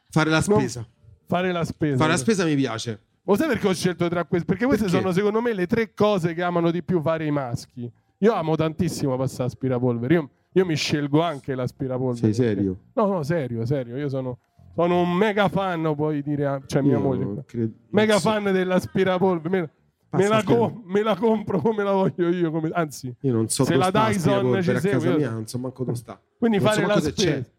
Fare 0.10 0.30
la 0.30 0.42
Non- 0.48 0.60
spesa. 0.60 0.88
fare 1.28 1.52
la 1.52 1.66
spesa. 1.66 1.98
Fare 1.98 2.12
la 2.12 2.18
spesa 2.18 2.46
mi 2.46 2.56
piace. 2.56 3.00
Lo 3.24 3.36
sai 3.36 3.48
perché 3.48 3.68
ho 3.68 3.74
scelto 3.74 4.08
tra 4.08 4.24
queste? 4.26 4.46
Perché 4.46 4.66
queste 4.66 4.86
Perché? 4.86 5.00
sono 5.00 5.12
secondo 5.14 5.42
me 5.42 5.52
le 5.54 5.66
tre 5.66 5.94
cose 5.96 6.34
che 6.36 6.44
amano 6.44 6.70
di 6.72 6.84
più 6.84 7.02
fare 7.02 7.26
i 7.26 7.32
maschi. 7.32 7.92
Io 8.20 8.34
amo 8.34 8.56
tantissimo 8.56 9.16
passare 9.18 9.44
l'aspirapolvere. 9.44 10.14
Io, 10.14 10.30
io 10.54 10.66
mi 10.66 10.76
scelgo 10.76 11.22
anche 11.22 11.54
l'aspirapolvere. 11.56 12.34
Sei 12.34 12.34
serio? 12.34 12.78
No, 12.94 13.08
no, 13.08 13.24
serio, 13.24 13.66
serio. 13.66 13.98
Io 13.98 14.10
sono, 14.10 14.38
sono 14.76 15.02
un 15.02 15.12
mega 15.14 15.48
fan, 15.50 15.94
puoi 15.96 16.22
dire, 16.24 16.62
cioè 16.66 16.82
mia 16.82 16.94
Io 16.94 17.00
moglie. 17.02 17.44
credo- 17.46 17.74
Mega 17.90 18.16
so. 18.20 18.30
fan 18.30 18.44
dell'aspirapolvere. 18.46 19.70
Me, 20.12 20.28
la 20.30 20.40
schermo. 20.40 20.72
co- 20.72 20.82
me 20.86 21.04
la 21.04 21.16
compro 21.18 21.60
come 21.60 21.84
la 21.84 21.92
voglio 21.92 22.30
io. 22.30 22.50
come- 22.50 22.70
anzi, 22.74 23.14
Io 23.20 23.34
non 23.34 23.50
so 23.50 23.66
Se 23.66 23.76
la 23.76 23.92
Dyson 23.92 24.62
ci 24.62 24.80
segue, 24.80 25.10
io- 25.10 25.18
mia, 25.18 25.30
non 25.32 25.46
so 25.46 25.58
manco 25.60 25.84
dove 25.84 25.98
sta. 25.98 26.18
quindi 26.38 26.58
Non 26.58 26.68
so 26.68 26.74
fare 26.74 26.88
la 26.88 27.02
se 27.02 27.12
c'è. 27.12 27.22
spesa. 27.22 27.50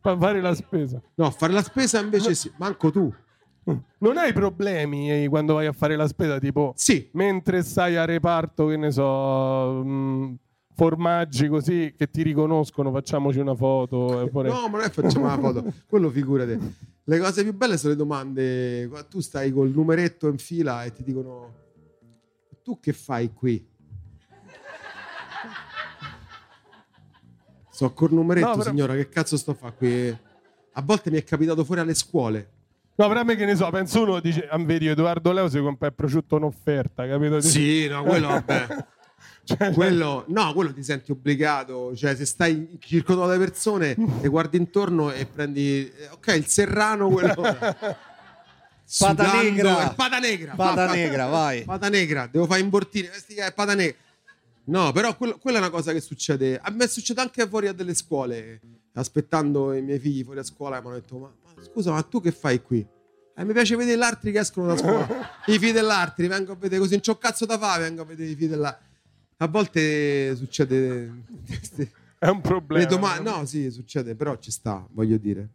Fa- 0.00 0.16
fare 0.18 0.40
la 0.42 0.54
spesa. 0.54 1.02
No, 1.14 1.30
fare 1.30 1.52
la 1.54 1.62
spesa 1.62 1.98
invece 2.00 2.34
sì, 2.34 2.52
manco 2.58 2.90
tu. 2.90 3.10
Non 3.98 4.16
hai 4.16 4.32
problemi 4.32 5.10
eh, 5.24 5.28
quando 5.28 5.54
vai 5.54 5.66
a 5.66 5.72
fare 5.72 5.96
la 5.96 6.06
spesa, 6.08 6.38
tipo 6.38 6.72
Sì, 6.76 7.08
mentre 7.12 7.62
stai 7.62 7.96
a 7.96 8.04
reparto, 8.04 8.66
che 8.66 8.76
ne 8.76 8.90
so, 8.90 9.82
mh, 9.84 10.38
formaggi 10.74 11.48
così 11.48 11.94
che 11.96 12.08
ti 12.10 12.22
riconoscono, 12.22 12.90
facciamoci 12.92 13.38
una 13.38 13.54
foto. 13.54 14.22
e 14.22 14.28
poi- 14.30 14.48
no, 14.48 14.68
ma 14.68 14.78
noi 14.80 14.90
facciamo 14.90 15.26
la 15.26 15.38
foto. 15.38 15.64
Quello 15.86 16.10
figurate. 16.10 16.58
Le 17.04 17.18
cose 17.18 17.42
più 17.42 17.54
belle 17.54 17.76
sono 17.78 17.92
le 17.92 17.98
domande. 17.98 18.88
Tu 19.08 19.20
stai 19.20 19.50
col 19.50 19.70
numeretto 19.70 20.28
in 20.28 20.36
fila 20.38 20.84
e 20.84 20.92
ti 20.92 21.02
dicono: 21.02 21.54
Tu 22.62 22.78
che 22.80 22.92
fai 22.92 23.32
qui? 23.32 23.66
Sto 27.70 27.92
col 27.92 28.12
numeretto, 28.12 28.48
No, 28.48 28.56
però- 28.56 28.70
signora. 28.70 28.94
Che 28.94 29.08
cazzo 29.08 29.36
sto 29.36 29.52
a 29.52 29.54
fare 29.54 29.74
qui? 29.76 30.08
A 30.72 30.82
volte 30.82 31.10
mi 31.10 31.16
è 31.18 31.24
capitato 31.24 31.64
fuori 31.64 31.80
alle 31.80 31.94
scuole. 31.94 32.50
No, 32.98 33.06
però 33.06 33.20
a 33.20 33.22
me 33.22 33.36
che 33.36 33.44
ne 33.44 33.54
so, 33.54 33.70
penso 33.70 34.02
uno 34.02 34.18
dice, 34.18 34.48
ah, 34.48 34.58
vedi 34.58 34.88
Edoardo 34.88 35.30
Leo 35.30 35.48
si 35.48 35.60
compra 35.60 35.86
il 35.86 35.94
prosciutto 35.94 36.36
in 36.36 36.42
offerta, 36.42 37.06
capito? 37.06 37.40
Sì, 37.40 37.86
no, 37.86 38.02
quello 38.02 38.26
vabbè. 38.42 38.66
Cioè, 39.44 39.72
quello, 39.72 40.24
no, 40.28 40.52
quello 40.52 40.74
ti 40.74 40.82
senti 40.82 41.12
obbligato. 41.12 41.94
Cioè, 41.94 42.16
se 42.16 42.26
stai 42.26 42.76
circondato 42.80 43.28
da 43.28 43.38
persone 43.38 43.94
e 44.20 44.26
guardi 44.26 44.56
intorno 44.56 45.12
e 45.12 45.26
prendi, 45.26 45.88
eh, 45.96 46.08
ok, 46.10 46.26
il 46.38 46.46
serrano, 46.46 47.08
quello. 47.08 47.34
Sudando, 48.84 49.42
negra. 49.42 49.90
eh, 49.92 49.94
Pata 49.94 50.18
negra. 50.18 50.54
Pata 50.54 50.86
Pa- 50.86 50.92
negra, 50.92 51.26
vai. 51.26 51.62
Pata 51.62 51.88
negra, 51.88 52.28
devo 52.30 52.46
fare 52.46 52.66
che 52.68 53.10
è 53.36 53.52
Pata 53.52 53.74
negra. 53.74 53.96
No, 54.64 54.90
però 54.92 55.16
quello- 55.16 55.38
quella 55.38 55.58
è 55.58 55.60
una 55.60 55.70
cosa 55.70 55.92
che 55.92 56.00
succede. 56.00 56.58
A 56.60 56.70
me 56.70 56.88
succede 56.88 57.20
anche 57.20 57.46
fuori 57.46 57.68
a 57.68 57.72
delle 57.72 57.94
scuole. 57.94 58.60
Aspettando 58.94 59.72
i 59.72 59.82
miei 59.82 59.98
figli 60.00 60.24
fuori 60.24 60.40
a 60.40 60.42
scuola, 60.42 60.80
mi 60.80 60.86
hanno 60.86 60.94
detto: 60.96 61.16
ma, 61.18 61.30
ma 61.44 61.47
scusa, 61.60 61.92
ma 61.92 62.02
tu 62.02 62.20
che 62.20 62.32
fai 62.32 62.62
qui? 62.62 62.86
Eh, 63.34 63.44
mi 63.44 63.52
piace 63.52 63.76
vedere 63.76 63.96
gli 63.98 64.02
altri 64.02 64.32
che 64.32 64.40
escono 64.40 64.66
da 64.66 64.76
scuola. 64.76 65.06
I 65.46 65.58
figli 65.58 65.72
dell'altri, 65.72 66.26
vengo 66.26 66.52
a 66.52 66.56
vedere 66.56 66.80
così, 66.80 66.92
non 66.92 67.02
c'ho 67.02 67.18
cazzo 67.18 67.46
da 67.46 67.58
fare, 67.58 67.84
vengo 67.84 68.02
a 68.02 68.04
vedere 68.04 68.30
i 68.30 68.34
figli 68.34 68.48
dell'altri. 68.48 68.86
A 69.38 69.46
volte 69.46 70.34
succede. 70.34 71.22
è 72.18 72.28
un 72.28 72.40
problema. 72.40 72.82
Le 72.82 72.90
doma- 72.90 73.18
no, 73.20 73.44
sì, 73.44 73.70
succede, 73.70 74.14
però 74.16 74.36
ci 74.38 74.50
sta, 74.50 74.84
voglio 74.90 75.16
dire. 75.18 75.48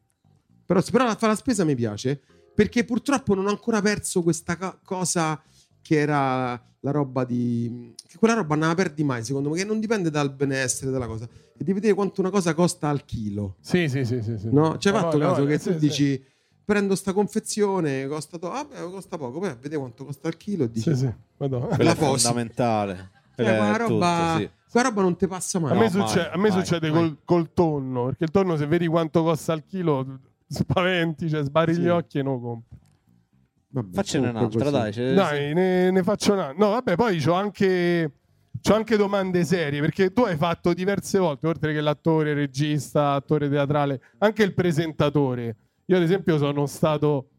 Però, 0.65 0.81
però 0.81 1.05
fare 1.15 1.33
la 1.33 1.35
spesa 1.35 1.65
mi 1.65 1.75
piace 1.75 2.21
perché 2.53 2.83
purtroppo 2.83 3.33
non 3.33 3.47
ho 3.47 3.49
ancora 3.49 3.81
perso 3.81 4.21
questa 4.21 4.55
co- 4.57 4.79
cosa 4.83 5.41
che 5.83 5.99
era 5.99 6.59
la 6.79 6.91
roba 6.91 7.23
di. 7.25 7.93
che 8.07 8.17
quella 8.17 8.33
roba 8.33 8.55
non 8.55 8.69
la 8.69 8.73
perdi 8.75 9.03
mai, 9.03 9.23
secondo 9.23 9.49
me, 9.49 9.57
che 9.57 9.65
non 9.65 9.79
dipende 9.79 10.09
dal 10.09 10.33
benessere 10.33 10.89
della 10.89 11.05
cosa. 11.05 11.25
E 11.25 11.57
devi 11.59 11.73
vedere 11.73 11.93
quanto 11.93 12.21
una 12.21 12.31
cosa 12.31 12.55
costa 12.55 12.89
al 12.89 13.05
chilo. 13.05 13.57
Sì, 13.59 13.87
sì, 13.87 14.03
sì, 14.03 14.23
sì, 14.23 14.37
sì. 14.39 14.49
No? 14.51 14.69
Ma 14.71 14.77
fatto 14.79 14.89
voglia, 15.17 15.27
caso 15.27 15.41
voglia, 15.43 15.47
che 15.49 15.57
tu 15.63 15.69
sì, 15.69 15.73
sì. 15.73 15.77
dici. 15.79 16.25
Prendo 16.65 16.95
sta 16.95 17.11
confezione, 17.11 18.07
costa, 18.07 18.37
to- 18.37 18.49
ah, 18.49 18.63
beh, 18.65 18.89
costa 18.89 19.17
poco, 19.17 19.39
poi 19.39 19.49
a 19.49 19.55
vedere 19.55 19.77
quanto 19.77 20.05
costa 20.05 20.29
il 20.29 20.37
chilo 20.37 20.63
e 20.63 20.71
dici, 20.71 20.95
Sì, 20.95 20.95
sì, 20.95 21.13
La 21.37 21.45
è 21.91 21.95
posi. 21.95 22.23
fondamentale. 22.23 23.11
"Eh, 23.35 23.43
Quella 23.43 23.51
è 23.51 23.57
quella, 23.57 23.71
tutto, 23.79 23.87
roba, 23.89 24.35
sì. 24.37 24.49
quella 24.71 24.87
roba 24.87 25.01
non 25.01 25.17
ti 25.17 25.27
passa 25.27 25.59
mai. 25.59 25.71
A 25.71 25.75
me, 25.75 25.83
No, 25.83 25.89
succe- 25.89 26.19
mai, 26.19 26.27
a 26.31 26.37
me 26.37 26.49
mai, 26.49 26.51
succede 26.51 26.89
mai. 26.89 26.99
Col, 27.01 27.17
col 27.25 27.53
tonno, 27.53 28.05
perché 28.05 28.23
il 28.23 28.31
tonno 28.31 28.55
se 28.55 28.65
vedi 28.65 28.87
quanto 28.87 29.23
costa 29.23 29.51
al 29.51 29.65
chilo, 29.65 30.19
spaventi, 30.47 31.29
cioè 31.29 31.43
sbari 31.43 31.73
Sì. 31.73 31.81
gli 31.81 31.87
occhi 31.89 32.19
e 32.19 32.21
non 32.23 32.33
lo 32.35 32.39
compri. 32.39 32.77
Vabbè, 33.73 33.93
Faccene 33.95 34.29
un'altra, 34.29 34.59
così. 34.59 34.71
dai. 34.71 34.93
ce- 34.93 35.13
Dai, 35.13 35.53
ne, 35.53 35.89
ne 35.91 36.03
faccio 36.03 36.33
una. 36.33 36.51
No, 36.55 36.69
vabbè, 36.69 36.95
poi 36.95 37.17
c'ho 37.19 37.33
anche, 37.33 38.11
c'ho 38.61 38.73
anche 38.75 38.97
domande 38.97 39.43
serie, 39.45 39.79
perché 39.81 40.11
tu 40.13 40.21
hai 40.21 40.37
fatto 40.37 40.73
diverse 40.73 41.17
volte, 41.17 41.47
oltre 41.47 41.73
che 41.73 41.81
l'attore, 41.81 42.33
regista, 42.35 43.13
attore 43.13 43.49
teatrale, 43.49 43.99
anche 44.19 44.43
il 44.43 44.53
presentatore. 44.53 45.57
Io, 45.85 45.97
ad 45.97 46.03
esempio, 46.03 46.37
sono 46.37 46.67
stato 46.67 47.29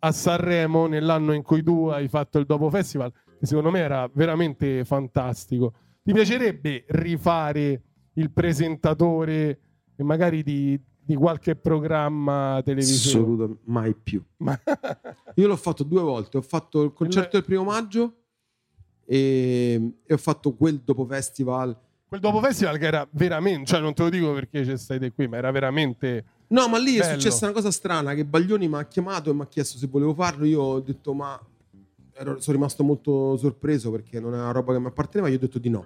a 0.00 0.10
Sanremo 0.10 0.86
nell'anno 0.88 1.32
in 1.32 1.42
cui 1.42 1.62
tu 1.62 1.86
hai 1.86 2.08
fatto 2.08 2.38
il 2.38 2.46
Dopo 2.46 2.68
Festival, 2.68 3.12
che 3.38 3.46
secondo 3.46 3.70
me 3.70 3.78
era 3.78 4.10
veramente 4.12 4.84
fantastico. 4.84 5.72
Ti 6.02 6.12
piacerebbe 6.12 6.84
rifare 6.88 7.82
il 8.14 8.32
presentatore 8.32 9.60
e 9.96 10.02
magari 10.02 10.42
di, 10.42 10.78
di 11.06 11.14
qualche 11.14 11.54
programma 11.54 12.60
televisivo? 12.64 13.20
Assolutamente 13.20 13.62
mai 13.66 13.94
più. 13.94 14.20
Ma- 14.38 14.60
Io 15.36 15.46
l'ho 15.46 15.56
fatto 15.56 15.84
due 15.84 16.02
volte. 16.02 16.36
Ho 16.38 16.42
fatto 16.42 16.82
il 16.82 16.92
concerto 16.92 17.30
del 17.36 17.44
primo 17.44 17.62
maggio 17.64 18.12
e, 19.04 19.92
e 20.04 20.12
ho 20.14 20.16
fatto 20.18 20.54
quel 20.54 20.80
dopo 20.84 21.06
festival. 21.06 21.78
Quel 22.08 22.20
dopo 22.20 22.40
festival 22.40 22.78
che 22.78 22.86
era 22.86 23.06
veramente, 23.12 23.66
cioè 23.66 23.80
non 23.80 23.94
te 23.94 24.02
lo 24.02 24.08
dico 24.08 24.32
perché 24.32 24.64
ci 24.64 24.76
stai 24.76 24.98
te 24.98 25.12
qui, 25.12 25.26
ma 25.28 25.36
era 25.36 25.50
veramente 25.50 26.24
No, 26.48 26.68
ma 26.68 26.78
lì 26.78 26.94
è 26.96 27.00
Bello. 27.00 27.18
successa 27.18 27.44
una 27.46 27.54
cosa 27.54 27.72
strana 27.72 28.14
che 28.14 28.24
Baglioni 28.24 28.68
mi 28.68 28.76
ha 28.76 28.84
chiamato 28.86 29.30
e 29.30 29.34
mi 29.34 29.40
ha 29.42 29.46
chiesto 29.48 29.78
se 29.78 29.86
volevo 29.88 30.14
farlo. 30.14 30.44
Io 30.44 30.60
ho 30.60 30.80
detto 30.80 31.12
ma 31.14 31.38
ero- 32.12 32.40
sono 32.40 32.56
rimasto 32.56 32.84
molto 32.84 33.36
sorpreso 33.36 33.90
perché 33.90 34.20
non 34.20 34.32
è 34.34 34.38
una 34.38 34.52
roba 34.52 34.72
che 34.72 34.78
mi 34.78 34.86
apparteneva. 34.86 35.28
Io 35.28 35.36
ho 35.36 35.40
detto 35.40 35.58
di 35.58 35.68
no. 35.70 35.84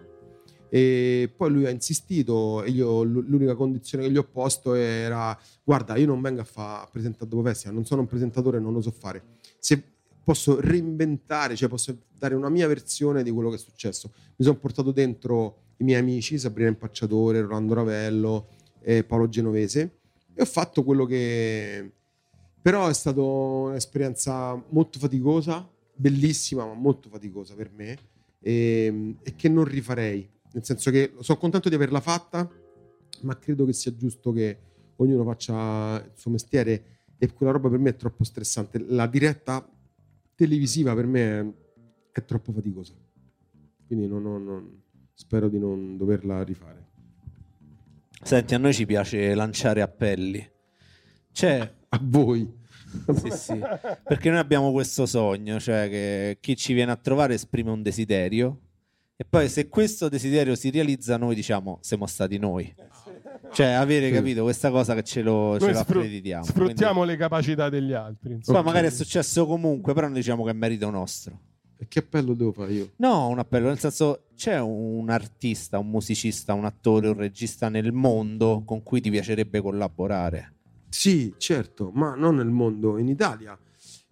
E 0.71 1.31
poi 1.37 1.51
lui 1.51 1.67
ha 1.67 1.71
insistito 1.71 2.63
e 2.63 2.71
io 2.71 3.03
l'unica 3.03 3.57
condizione 3.57 4.05
che 4.05 4.11
gli 4.13 4.17
ho 4.17 4.25
posto 4.25 4.75
era 4.75 5.37
guarda 5.65 5.97
io 5.97 6.07
non 6.07 6.21
vengo 6.21 6.43
a, 6.43 6.45
fa- 6.45 6.89
presentare 6.91 7.29
dopo 7.29 7.43
festival, 7.43 7.75
non 7.75 7.85
sono 7.85 8.03
un 8.03 8.07
presentatore, 8.07 8.61
non 8.61 8.73
lo 8.73 8.81
so 8.81 8.93
fare. 8.93 9.23
Se 9.59 9.83
posso 10.23 10.61
reinventare, 10.61 11.57
cioè 11.57 11.69
posso 11.69 11.97
dare 12.17 12.35
una 12.35 12.49
mia 12.49 12.69
versione 12.69 13.23
di 13.23 13.31
quello 13.31 13.51
che 13.51 13.57
è 13.57 13.59
successo. 13.59 14.13
Mi 14.37 14.45
sono 14.45 14.57
portato 14.57 14.93
dentro 14.93 15.57
i 15.79 15.85
miei 15.85 15.99
amici, 15.99 16.39
Sabrina 16.39 16.69
Impacciatore, 16.69 17.41
Rolando 17.41 17.75
Ravello 17.75 18.49
e 18.81 19.03
Paolo 19.03 19.29
Genovese 19.29 19.99
e 20.35 20.43
ho 20.43 20.47
fatto 20.47 20.85
quello 20.85 21.05
che 21.05 21.91
però 22.63 22.89
è 22.89 22.95
stata 22.95 23.21
un'esperienza 23.21 24.63
molto 24.69 24.99
faticosa, 24.99 25.67
bellissima, 25.95 26.65
ma 26.67 26.75
molto 26.75 27.09
faticosa 27.09 27.55
per 27.55 27.71
me 27.75 27.99
e, 28.39 29.15
e 29.23 29.35
che 29.35 29.49
non 29.49 29.65
rifarei. 29.65 30.29
Nel 30.53 30.65
senso 30.65 30.91
che 30.91 31.15
sono 31.21 31.39
contento 31.39 31.69
di 31.69 31.75
averla 31.75 32.01
fatta, 32.01 32.49
ma 33.23 33.39
credo 33.39 33.65
che 33.65 33.73
sia 33.73 33.95
giusto 33.95 34.33
che 34.33 34.59
ognuno 34.97 35.25
faccia 35.25 36.03
il 36.05 36.13
suo 36.15 36.31
mestiere 36.31 36.85
e 37.19 37.33
quella 37.33 37.53
roba 37.53 37.69
per 37.69 37.79
me 37.79 37.91
è 37.91 37.97
troppo 37.97 38.25
stressante. 38.25 38.85
La 38.89 39.07
diretta 39.07 39.69
televisiva 40.35 40.95
per 40.95 41.07
me 41.07 41.55
è, 42.13 42.25
troppo 42.25 42.53
faticosa. 42.53 42.93
Quindi 43.87 44.07
non- 44.07 44.23
non- 44.23 44.45
non- 44.45 44.83
spero 45.15 45.49
di 45.49 45.59
non 45.59 45.97
doverla 45.97 46.43
rifare. 46.43 46.89
Senti, 48.23 48.55
a 48.55 48.59
noi 48.59 48.75
ci 48.75 48.85
piace 48.87 49.35
lanciare 49.35 49.81
appelli. 49.81 50.47
C'è 51.33 51.79
A 51.93 52.01
voi. 52.03 52.59
Sì, 53.15 53.31
sì. 53.31 53.59
Perché 54.05 54.31
noi 54.31 54.39
abbiamo 54.39 54.71
questo 54.73 55.07
sogno, 55.07 55.59
cioè 55.59 55.89
che 55.89 56.39
chi 56.41 56.57
ci 56.57 56.73
viene 56.73 56.93
a 56.93 56.97
trovare 56.97 57.35
esprime 57.35 57.71
un 57.71 57.83
desiderio 57.83 58.61
e 59.21 59.27
poi 59.29 59.51
se 59.51 59.69
questo 59.69 60.09
desiderio 60.09 60.55
si 60.55 60.71
realizza 60.71 61.19
noi 61.19 61.35
diciamo 61.35 61.77
siamo 61.83 62.07
stati 62.07 62.39
noi. 62.39 62.75
Cioè 63.53 63.67
avere 63.67 64.07
Sì. 64.09 64.15
capito 64.15 64.45
questa 64.45 64.71
cosa 64.71 64.95
che 64.95 65.03
ce 65.03 65.21
lo, 65.21 65.59
ce 65.61 65.75
sfru- 65.75 65.97
accreditiamo. 65.99 66.43
sfruttiamo 66.43 67.05
le 67.05 67.17
capacità 67.19 67.69
degli 67.69 67.93
altri. 67.93 68.17
Quindi- 68.21 68.39
insomma. 68.39 68.63
poi 68.63 68.67
magari 68.69 68.87
è 68.87 68.91
successo 68.91 69.45
comunque, 69.45 69.93
però 69.93 70.07
noi 70.07 70.17
diciamo 70.17 70.43
che 70.43 70.51
è 70.51 70.55
merito 70.55 70.89
nostro. 70.89 71.39
E 71.77 71.87
che 71.87 71.99
appello 71.99 72.33
devo 72.33 72.53
fare 72.53 72.73
io? 72.73 72.93
No, 72.97 73.29
un 73.29 73.39
appello, 73.39 73.67
nel 73.67 73.79
senso 73.79 74.23
c'è 74.35 74.59
un 74.59 75.11
artista, 75.11 75.79
un 75.79 75.91
musicista, 75.91 76.55
un 76.55 76.65
attore, 76.65 77.09
un 77.09 77.17
regista 77.19 77.69
nel 77.69 77.93
mondo 77.93 78.63
con 78.65 78.83
cui 78.83 79.03
ti 79.03 79.11
piacerebbe 79.11 79.61
collaborare. 79.61 80.55
Sì, 80.89 81.35
certo, 81.37 81.91
ma 81.93 82.15
non 82.15 82.37
nel 82.37 82.49
mondo, 82.49 82.97
in 82.97 83.09
Italia. 83.09 83.59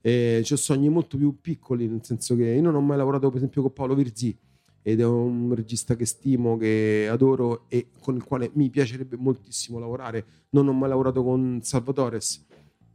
Eh, 0.02 0.44
ho 0.46 0.56
sogni 0.56 0.90
molto 0.90 1.16
più 1.16 1.40
piccoli, 1.40 1.88
nel 1.88 2.04
senso 2.04 2.36
che 2.36 2.44
io 2.44 2.60
non 2.60 2.74
ho 2.74 2.80
mai 2.82 2.98
lavorato, 2.98 3.28
per 3.28 3.38
esempio, 3.38 3.62
con 3.62 3.72
Paolo 3.72 3.94
Virzì 3.94 4.36
ed 4.82 5.00
è 5.00 5.04
un 5.04 5.54
regista 5.54 5.96
che 5.96 6.06
stimo, 6.06 6.56
che 6.56 7.06
adoro 7.10 7.64
e 7.68 7.88
con 8.00 8.16
il 8.16 8.24
quale 8.24 8.50
mi 8.54 8.70
piacerebbe 8.70 9.16
moltissimo 9.16 9.78
lavorare. 9.78 10.24
Non 10.50 10.68
ho 10.68 10.72
mai 10.72 10.88
lavorato 10.88 11.22
con 11.22 11.60
Salvatores. 11.62 12.46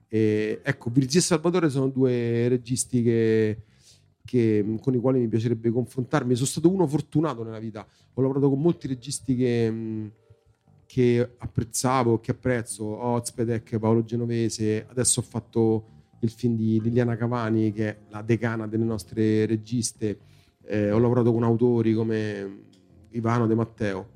E, 0.08 0.60
ecco, 0.64 0.90
Virzì 0.90 1.18
e 1.18 1.22
Salvatore 1.22 1.70
sono 1.70 1.90
due 1.90 2.48
registi 2.48 3.02
che, 3.04 3.58
che- 4.26 4.78
con 4.82 4.94
i 4.94 5.00
quali 5.00 5.20
mi 5.20 5.28
piacerebbe 5.28 5.70
confrontarmi. 5.70 6.36
Sono 6.36 6.48
stato 6.48 6.72
uno 6.72 6.88
fortunato 6.88 7.44
nella 7.44 7.60
vita. 7.60 7.86
Ho 8.14 8.22
lavorato 8.22 8.50
con 8.50 8.62
molti 8.62 8.88
registi 8.88 9.36
che, 9.36 10.12
che 10.86 11.30
apprezzavo, 11.38 12.20
che 12.20 12.32
apprezzo. 12.32 12.86
Ozpedek, 12.86 13.78
Paolo 13.80 14.04
Genovese. 14.04 14.86
Adesso 14.88 15.20
ho 15.20 15.24
fatto 15.24 15.86
il 16.20 16.30
film 16.30 16.56
di 16.56 16.80
Liliana 16.82 17.16
Cavani, 17.16 17.72
che 17.72 17.90
è 17.90 17.98
la 18.10 18.22
decana 18.22 18.68
delle 18.68 18.86
nostre 18.86 19.46
registe. 19.46 20.20
Eh, 20.66 20.92
ho 20.92 21.00
lavorato 21.00 21.32
con 21.32 21.44
autori 21.44 21.94
come 21.94 22.66
Ivano 23.12 23.48
De 23.48 23.56
Matteo. 23.56 24.08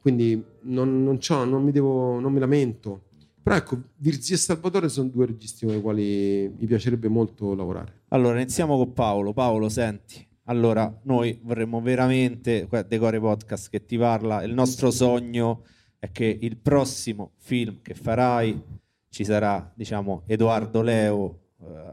Quindi 0.00 0.42
non, 0.62 1.02
non 1.04 1.18
non 1.28 1.62
mi 1.62 1.70
devo, 1.70 2.18
non 2.18 2.32
mi 2.32 2.40
lamento. 2.40 3.02
Però 3.42 3.56
ecco, 3.56 3.80
Virzì 3.96 4.34
e 4.34 4.36
Salvatore 4.36 4.88
sono 4.88 5.08
due 5.08 5.26
registi 5.26 5.66
con 5.66 5.74
i 5.74 5.80
quali 5.80 6.52
mi 6.56 6.66
piacerebbe 6.66 7.08
molto 7.08 7.54
lavorare. 7.54 8.02
Allora, 8.08 8.36
iniziamo 8.36 8.76
con 8.76 8.92
Paolo. 8.92 9.32
Paolo, 9.32 9.68
senti. 9.68 10.24
Allora, 10.44 11.00
noi 11.04 11.38
vorremmo 11.42 11.80
veramente, 11.80 12.68
Decore 12.86 13.20
Podcast 13.20 13.68
che 13.70 13.84
ti 13.84 13.96
parla, 13.96 14.42
il 14.42 14.52
nostro 14.52 14.90
sogno 14.90 15.64
è 15.98 16.10
che 16.10 16.36
il 16.40 16.56
prossimo 16.56 17.32
film 17.38 17.78
che 17.80 17.94
farai 17.94 18.60
ci 19.08 19.24
sarà, 19.24 19.72
diciamo, 19.74 20.22
Edoardo 20.26 20.82
Leo 20.82 21.41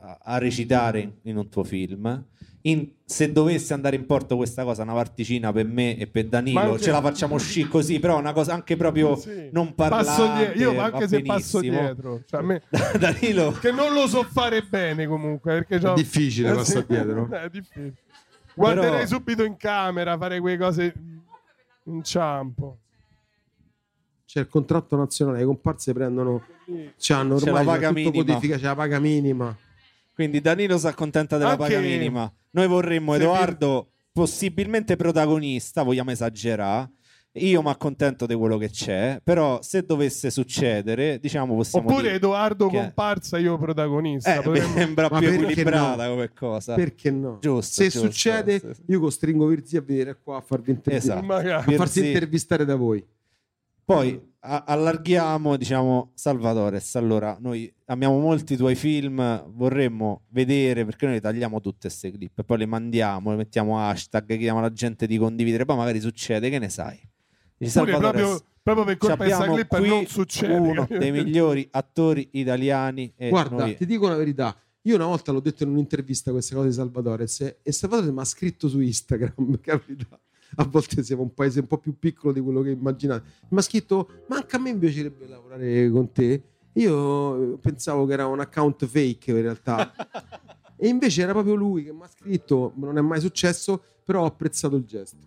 a- 0.01 0.17
a 0.21 0.37
recitare 0.37 1.17
in, 1.23 1.37
un 1.37 1.49
tuo 1.49 1.63
film. 1.63 2.25
In- 2.63 2.89
se 3.05 3.31
dovesse 3.31 3.73
andare 3.73 3.95
in 3.95 4.05
porto 4.05 4.35
questa 4.35 4.63
cosa, 4.63 4.83
una 4.83 4.93
particina 4.93 5.51
per 5.53 5.65
me 5.65 5.95
e 5.97 6.07
per 6.07 6.27
Danilo, 6.27 6.59
anche- 6.59 6.81
ce 6.81 6.91
la 6.91 7.01
facciamo 7.01 7.35
uscire 7.35 7.69
così, 7.69 7.99
però 7.99 8.17
una 8.19 8.33
cosa 8.33 8.53
anche 8.53 8.75
proprio 8.75 9.15
Sì. 9.17 9.49
non 9.53 9.73
parlare. 9.75 10.51
die- 10.53 10.61
io 10.63 10.77
anche 10.79 11.07
se 11.07 11.21
passo 11.21 11.59
dietro. 11.61 12.21
Cioè, 12.25 12.41
a 12.41 12.43
me- 12.43 12.61
Danilo, 12.99 13.51
che 13.61 13.71
non 13.71 13.93
lo 13.93 14.07
so 14.07 14.23
fare 14.23 14.61
bene 14.63 15.07
comunque. 15.07 15.63
Perché 15.65 15.75
È 15.87 15.93
difficile 15.93 16.51
Eh, 16.51 16.55
passare 16.55 16.85
dietro. 16.87 17.29
È 17.29 17.49
difficile. 17.49 17.93
Guarderei 18.55 18.91
Però- 18.91 19.05
subito 19.05 19.43
in 19.45 19.55
camera, 19.55 20.17
fare 20.17 20.39
quelle 20.41 20.57
cose 20.57 20.93
in 20.95 21.17
inciampo. 21.93 22.79
C'è 24.29 24.41
il 24.41 24.47
contratto 24.47 24.95
nazionale, 24.95 25.39
le 25.39 25.45
comparse 25.45 25.91
prendono, 25.91 26.43
c'hanno 26.99 27.37
C'è 27.37 27.47
ormai 27.47 27.65
la 27.65 27.71
c'è 27.71 27.79
paga 27.79 27.87
tutto 27.87 27.99
minima. 28.11 28.23
codifica, 28.33 28.57
c'è 28.57 28.63
la 28.65 28.75
paga 28.75 28.99
minima. 28.99 29.57
Quindi 30.13 30.39
Danilo 30.39 30.77
si 30.77 30.85
accontenta 30.85 31.37
della 31.37 31.51
Anche- 31.51 31.63
paga 31.63 31.79
minima. 31.79 32.31
Noi 32.51 32.67
vorremmo 32.67 33.15
Edoardo 33.15 33.89
possibilmente 34.11 34.95
protagonista, 34.97 35.81
vogliamo 35.81 36.11
esagerare. 36.11 36.91
Io 37.33 37.61
mi 37.63 37.69
accontento 37.69 38.27
di 38.27 38.35
quello 38.35 38.57
che 38.57 38.69
c'è, 38.69 39.19
però 39.23 39.63
se 39.63 39.83
dovesse 39.83 40.29
succedere, 40.29 41.19
diciamo 41.19 41.55
possiamo 41.55 41.87
Oppure 41.87 42.03
dire 42.03 42.15
Edoardo 42.15 42.67
che- 42.67 42.77
comparsa, 42.77 43.39
io 43.39 43.57
protagonista. 43.57 44.35
eh, 44.35 44.41
Potremmo- 44.41 44.67
mi 44.67 44.73
sembra 44.75 45.07
Ma 45.09 45.17
più 45.19 45.27
equilibrata 45.29 46.03
no? 46.05 46.09
come 46.13 46.31
cosa. 46.33 46.75
Perché 46.75 47.09
no? 47.09 47.39
Giusto, 47.41 47.81
Se 47.81 47.89
giusto, 47.89 47.99
succede, 48.05 48.59
sì, 48.59 48.81
io 48.87 48.99
costringo 48.99 49.47
Virzi 49.47 49.77
a 49.77 49.81
venire 49.81 50.19
qua 50.21 50.37
a 50.37 50.41
farvi 50.41 50.69
intervistare. 50.69 51.19
Esatto. 51.25 51.71
A 51.71 51.75
farsi 51.75 52.05
intervistare 52.05 52.63
da 52.65 52.75
voi. 52.75 53.03
Poi 53.93 54.21
a- 54.41 54.65
allarghiamo, 54.67 55.57
diciamo, 55.57 56.11
Salvatores. 56.13 56.95
Allora, 56.95 57.37
noi 57.39 57.73
amiamo 57.85 58.19
molti 58.19 58.55
tuoi 58.55 58.75
film, 58.75 59.17
vorremmo 59.51 60.25
vedere 60.29 60.85
perché 60.85 61.07
noi 61.07 61.19
tagliamo 61.19 61.59
tutte 61.59 61.87
queste 61.87 62.11
clip 62.11 62.37
e 62.37 62.43
poi 62.43 62.59
le 62.59 62.65
mandiamo, 62.67 63.31
le 63.31 63.37
mettiamo 63.37 63.79
hashtag, 63.79 64.27
chiediamo 64.27 64.59
alla 64.59 64.71
gente 64.71 65.07
di 65.07 65.17
condividere, 65.17 65.65
poi 65.65 65.75
magari 65.75 65.99
succede, 65.99 66.51
che 66.51 66.59
ne 66.59 66.69
sai? 66.69 66.99
Dici, 67.57 67.79
proprio, 67.83 68.39
proprio 68.61 68.85
per 68.85 68.97
colpa 68.97 69.23
di 69.25 69.31
questa 69.31 69.51
clip 69.51 69.77
qui 69.77 69.89
non 69.89 70.05
succede. 70.05 70.53
uno 70.53 70.87
dei 70.87 71.11
migliori 71.11 71.67
attori 71.71 72.29
italiani 72.33 73.11
e 73.17 73.29
Guarda, 73.29 73.55
noi- 73.57 73.75
ti 73.75 73.87
dico 73.87 74.07
la 74.07 74.15
verità. 74.15 74.55
Io 74.83 74.95
una 74.95 75.05
volta 75.07 75.31
l'ho 75.31 75.41
detto 75.41 75.63
in 75.63 75.69
un'intervista 75.69 76.29
queste 76.31 76.53
cose 76.53 76.67
di 76.67 76.73
Salvatore 76.75 77.25
e- 77.39 77.57
e 77.63 77.71
Salvatore 77.71 78.11
mi 78.11 78.19
ha 78.19 78.23
scritto 78.23 78.67
su 78.69 78.79
Instagram, 78.79 79.59
capito? 79.61 80.05
A 80.55 80.65
volte 80.65 81.03
siamo 81.03 81.21
un 81.21 81.33
paese 81.33 81.59
un 81.59 81.67
po' 81.67 81.77
più 81.77 81.97
piccolo 81.97 82.33
di 82.33 82.39
quello 82.39 82.61
che 82.61 82.71
immaginate. 82.71 83.23
Mi 83.49 83.59
ha 83.59 83.61
scritto, 83.61 84.09
ma 84.27 84.37
anche 84.37 84.55
a 84.55 84.59
me 84.59 84.73
mi 84.73 84.79
piacerebbe 84.79 85.27
lavorare 85.27 85.89
con 85.89 86.11
te. 86.11 86.43
Io 86.73 87.57
pensavo 87.57 88.05
che 88.05 88.13
era 88.13 88.27
un 88.27 88.39
account 88.39 88.85
fake 88.85 89.31
in 89.31 89.41
realtà. 89.41 89.93
e 90.75 90.87
invece 90.87 91.21
era 91.21 91.33
proprio 91.33 91.55
lui 91.55 91.83
che 91.83 91.93
mi 91.93 92.03
ha 92.03 92.07
scritto, 92.07 92.73
non 92.75 92.97
è 92.97 93.01
mai 93.01 93.19
successo, 93.19 93.81
però 94.03 94.23
ho 94.23 94.25
apprezzato 94.25 94.75
il 94.75 94.85
gesto. 94.85 95.17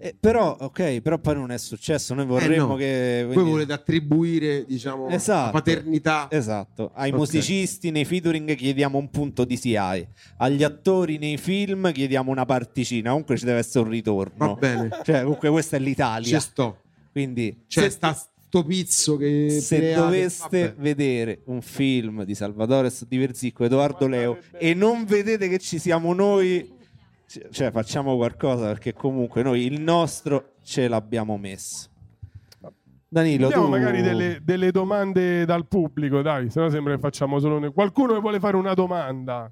Eh, 0.00 0.14
però, 0.18 0.56
ok, 0.60 1.00
però 1.00 1.18
poi 1.18 1.34
non 1.34 1.50
è 1.50 1.58
successo, 1.58 2.14
noi 2.14 2.24
vorremmo 2.24 2.66
no. 2.68 2.74
che... 2.76 3.22
Voi 3.24 3.32
quindi- 3.34 3.50
volete 3.50 3.72
attribuire, 3.72 4.64
diciamo, 4.64 5.08
Esatto. 5.08 5.46
la 5.46 5.50
paternità. 5.50 6.28
Esatto, 6.30 6.92
ai 6.94 7.10
Ok. 7.10 7.16
musicisti 7.18 7.90
nei 7.90 8.04
featuring 8.04 8.54
chiediamo 8.54 8.96
un 8.96 9.10
punto 9.10 9.44
di 9.44 9.58
CI, 9.58 9.76
agli 10.36 10.62
attori 10.62 11.18
nei 11.18 11.36
film 11.36 11.90
chiediamo 11.90 12.30
una 12.30 12.44
particina, 12.44 13.10
comunque 13.10 13.36
ci 13.36 13.44
deve 13.44 13.58
essere 13.58 13.84
un 13.84 13.90
ritorno. 13.90 14.46
Va 14.46 14.54
bene, 14.54 14.88
Cioè, 15.02 15.22
comunque 15.22 15.50
questa 15.50 15.76
è 15.76 15.80
l'Italia. 15.80 16.38
ci 16.38 16.46
sto. 16.46 16.78
Quindi 17.10 17.64
Cioè, 17.66 17.84
se, 17.84 17.90
sta 17.90 18.12
sto 18.14 18.64
pizzo 18.64 19.16
che 19.16 19.58
se 19.60 19.78
create- 19.78 20.00
doveste 20.00 20.60
vabbè. 20.68 20.74
vedere 20.80 21.40
un 21.46 21.60
film 21.60 22.22
di 22.22 22.34
Salvatore 22.36 22.92
Di 23.08 23.16
Verzicco, 23.18 23.64
Edoardo 23.64 24.06
Leo 24.06 24.38
e 24.52 24.74
non 24.74 25.04
vedete 25.04 25.48
che 25.48 25.58
ci 25.58 25.80
siamo 25.80 26.14
noi, 26.14 26.76
cioè 27.50 27.70
facciamo 27.70 28.16
qualcosa 28.16 28.66
perché 28.66 28.92
comunque 28.94 29.42
noi 29.42 29.64
il 29.64 29.80
nostro 29.80 30.54
ce 30.62 30.88
l'abbiamo 30.88 31.36
messo. 31.36 31.90
Danilo, 33.10 33.48
Vediamo 33.48 33.66
tu 33.66 33.70
magari 33.70 34.02
delle, 34.02 34.40
delle 34.42 34.70
domande 34.70 35.44
dal 35.44 35.66
pubblico, 35.66 36.20
dai, 36.20 36.50
se 36.50 36.60
no 36.60 36.68
sembra 36.68 36.94
che 36.94 37.00
facciamo 37.00 37.38
solo 37.38 37.58
noi. 37.58 37.72
Qualcuno 37.72 38.14
che 38.14 38.20
vuole 38.20 38.38
fare 38.38 38.56
una 38.56 38.74
domanda? 38.74 39.50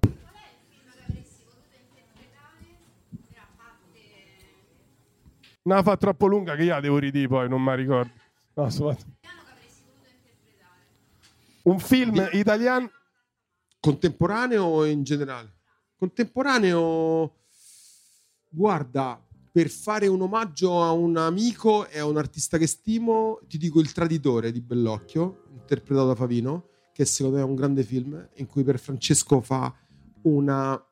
No, 5.63 5.83
fa 5.83 5.97
troppo 5.97 6.27
lunga 6.27 6.55
che 6.55 6.63
io 6.65 6.75
la 6.75 6.81
devo 6.81 6.99
ridire 6.99 7.29
poi, 7.29 7.49
non 7.49 7.63
mi 7.63 7.75
ricordo. 7.75 8.11
No, 8.55 8.65
aspetta. 8.65 9.05
Un 11.63 11.79
film 11.81 12.29
italiano 12.33 12.91
Contemporaneo 13.81 14.65
o 14.65 14.85
in 14.85 15.05
generale? 15.05 15.55
Contemporaneo, 15.97 17.35
guarda, 18.49 19.23
per 19.51 19.71
fare 19.71 20.07
un 20.07 20.21
omaggio 20.21 20.83
a 20.83 20.93
un 20.93 21.17
amico 21.17 21.89
e 21.89 21.99
a 21.99 22.07
un 22.07 22.17
artista 22.17 22.59
che 22.59 22.67
stimo, 22.67 23.41
ti 23.49 23.57
dico 23.59 23.81
Il 23.81 23.93
Traditore 23.93 24.53
di 24.53 24.61
Bellocchio, 24.61 25.45
interpretato 25.53 26.09
da 26.09 26.15
Favino, 26.15 26.69
che 26.93 27.05
secondo 27.05 27.39
me 27.39 27.43
è 27.43 27.47
un 27.47 27.55
grande 27.55 27.83
film, 27.83 28.29
in 28.35 28.47
cui 28.47 28.65
per 28.65 28.79
Francesco 28.79 29.41
fa 29.41 29.75
una, 30.23 30.83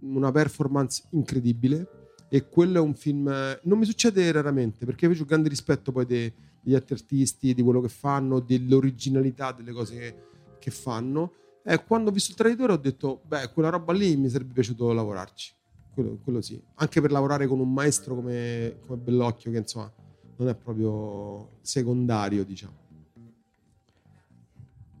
una 0.00 0.30
performance 0.30 1.04
incredibile. 1.10 1.90
E 2.28 2.48
quello 2.48 2.78
è 2.78 2.80
un 2.80 2.94
film. 2.94 3.26
Non 3.62 3.78
mi 3.78 3.84
succede 3.84 4.32
raramente 4.32 4.84
perché 4.84 5.06
io 5.06 5.20
ho 5.20 5.24
grande 5.24 5.48
rispetto 5.48 5.92
poi 5.92 6.06
dei- 6.06 6.32
degli 6.66 6.74
altri 6.74 6.94
artisti, 6.94 7.54
di 7.54 7.62
quello 7.62 7.80
che 7.80 7.88
fanno, 7.88 8.40
dell'originalità 8.40 9.52
delle 9.52 9.72
cose 9.72 9.96
che, 9.96 10.14
che 10.58 10.70
fanno. 10.72 11.32
E 11.62 11.84
quando 11.84 12.10
ho 12.10 12.12
visto 12.12 12.32
il 12.32 12.36
traditore 12.36 12.72
ho 12.72 12.76
detto, 12.76 13.22
beh, 13.24 13.50
quella 13.52 13.68
roba 13.68 13.92
lì 13.92 14.16
mi 14.16 14.28
sarebbe 14.28 14.52
piaciuto 14.52 14.92
lavorarci. 14.92 15.55
Quello, 15.96 16.18
quello 16.22 16.42
sì. 16.42 16.60
Anche 16.74 17.00
per 17.00 17.10
lavorare 17.10 17.46
con 17.46 17.58
un 17.58 17.72
maestro 17.72 18.16
come, 18.16 18.76
come 18.86 18.98
Bellocchio, 18.98 19.50
che 19.50 19.56
insomma 19.56 19.90
non 20.36 20.48
è 20.50 20.54
proprio 20.54 21.52
secondario, 21.62 22.44
diciamo. 22.44 22.74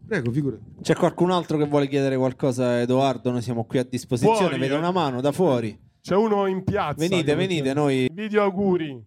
Prego, 0.06 0.32
figurati. 0.32 0.62
C'è 0.80 0.94
qualcun 0.94 1.32
altro 1.32 1.58
che 1.58 1.66
vuole 1.66 1.86
chiedere 1.86 2.16
qualcosa 2.16 2.80
Edoardo? 2.80 3.30
Noi 3.30 3.42
siamo 3.42 3.64
qui 3.64 3.78
a 3.78 3.84
disposizione. 3.84 4.38
Fuori, 4.38 4.58
Vedo 4.58 4.76
eh. 4.76 4.78
una 4.78 4.90
mano 4.90 5.20
da 5.20 5.32
fuori. 5.32 5.78
C'è 6.00 6.16
uno 6.16 6.46
in 6.46 6.64
piazza. 6.64 7.06
Venite, 7.06 7.34
venite, 7.34 7.74
noi. 7.74 8.08
Video 8.10 8.42
auguri. 8.42 9.04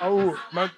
Au- 0.00 0.34
ma... 0.50 0.68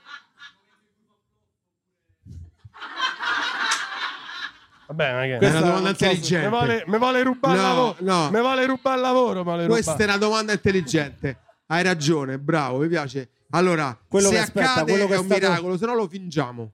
Vabbè, 4.95 5.13
ma 5.15 5.21
che... 5.23 5.35
È 5.35 5.39
Questa 5.39 5.57
una 5.59 5.67
domanda 5.67 5.95
so 5.95 6.05
intelligente. 6.05 6.49
Me 6.49 6.57
vuole, 6.57 6.85
me 6.87 6.99
vuole 6.99 7.23
rubare 7.23 7.55
il 7.57 7.61
No, 7.63 7.69
lavoro. 7.69 7.97
no. 8.01 8.31
Me 8.31 8.41
vuole 8.41 8.67
rubare 8.67 8.97
il 8.97 9.03
lavoro, 9.03 9.43
vuole 9.43 9.67
Questa 9.67 9.91
è 9.93 9.95
rubare. 9.95 10.11
una 10.11 10.19
domanda 10.19 10.53
intelligente. 10.53 11.39
Hai 11.67 11.83
ragione, 11.83 12.39
bravo, 12.39 12.79
mi 12.79 12.89
piace. 12.89 13.31
Allora, 13.51 13.99
Quello 14.09 14.29
se 14.29 14.35
che 14.35 14.41
aspetta, 14.41 14.71
accade 14.73 14.91
quello 14.93 15.07
che 15.07 15.13
è 15.13 15.17
è 15.17 15.19
un 15.21 15.25
stato- 15.27 15.41
miracolo, 15.41 15.77
se 15.77 15.87
no 15.87 15.95
lo 15.95 16.09
fingiamo. 16.09 16.73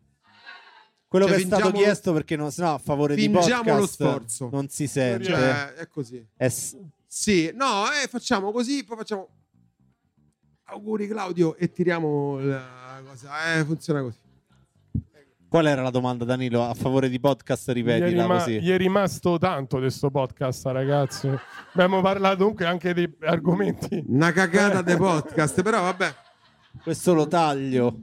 Quello 1.09 1.27
Cioè, 1.27 1.37
che 1.37 1.43
è 1.43 1.47
stato 1.47 1.71
chiesto 1.73 2.13
perché 2.13 2.37
non, 2.37 2.53
sennò 2.53 2.75
a 2.75 2.79
favore 2.79 3.15
di 3.15 3.23
Fingiamo 3.23 3.63
podcast 3.63 3.79
lo 3.81 3.87
sforzo. 3.87 4.49
non 4.53 4.69
si 4.69 4.87
sente. 4.87 5.25
Cioè, 5.25 5.73
è 5.75 5.89
così. 5.89 6.25
È 6.37 6.49
Sì, 7.07 7.51
no, 7.55 7.85
eh, 7.91 8.07
facciamo 8.09 8.53
così, 8.53 8.85
poi 8.85 8.97
facciamo 8.99 9.29
auguri 10.65 11.09
Claudio 11.09 11.57
e 11.57 11.73
tiriamo 11.73 12.39
la 12.41 13.01
cosa. 13.09 13.55
Eh, 13.55 13.65
funziona 13.65 14.03
così. 14.03 14.19
Qual 15.49 15.67
era 15.67 15.81
la 15.81 15.91
domanda, 15.91 16.27
Danilo? 16.27 16.63
A 16.69 16.75
favore 16.75 17.09
di 17.09 17.19
podcast, 17.19 17.69
Gli 17.69 17.71
è, 17.71 17.75
ripetila 17.75 18.23
rima- 18.23 18.37
così. 18.37 18.61
gli 18.61 18.71
è 18.71 18.77
rimasto 18.77 19.39
tanto 19.39 19.81
di 19.81 19.89
sto 19.91 20.11
podcast, 20.11 20.67
ragazzi. 20.67 21.31
Abbiamo 21.73 22.03
parlato 22.03 22.37
comunque 22.39 22.67
anche 22.67 22.93
di 22.93 23.11
argomenti. 23.21 24.05
Una 24.09 24.31
cagata 24.33 24.83
dei 24.83 24.97
podcast, 24.99 25.63
però 25.63 25.81
vabbè. 25.81 26.15
Questo 26.83 27.15
lo 27.15 27.27
taglio. 27.27 27.99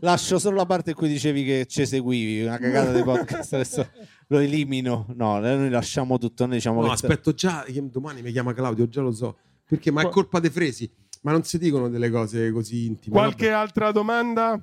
Lascio 0.00 0.38
solo 0.38 0.56
la 0.56 0.66
parte 0.66 0.90
in 0.90 0.96
cui 0.96 1.08
dicevi 1.08 1.44
che 1.44 1.66
ci 1.66 1.84
seguivi, 1.84 2.44
una 2.44 2.58
cagata 2.58 2.92
di 2.92 3.02
podcast. 3.02 3.54
Adesso 3.54 3.88
lo 4.28 4.38
elimino. 4.38 5.06
No, 5.16 5.40
noi 5.40 5.68
lasciamo 5.68 6.16
tutto. 6.18 6.46
Noi 6.46 6.54
diciamo 6.56 6.80
No, 6.80 6.86
che 6.86 6.92
aspetto 6.92 7.32
già, 7.34 7.64
domani 7.90 8.22
mi 8.22 8.30
chiama 8.30 8.54
Claudio, 8.54 8.86
già 8.88 9.00
lo 9.00 9.10
so. 9.12 9.36
Perché, 9.66 9.90
ma 9.90 10.02
è 10.02 10.08
colpa 10.08 10.38
dei 10.38 10.50
fresi. 10.50 10.88
Ma 11.22 11.32
non 11.32 11.42
si 11.42 11.58
dicono 11.58 11.88
delle 11.88 12.08
cose 12.10 12.52
così 12.52 12.86
intime. 12.86 13.16
Qualche 13.16 13.48
vabbè. 13.48 13.58
altra 13.60 13.90
domanda? 13.90 14.60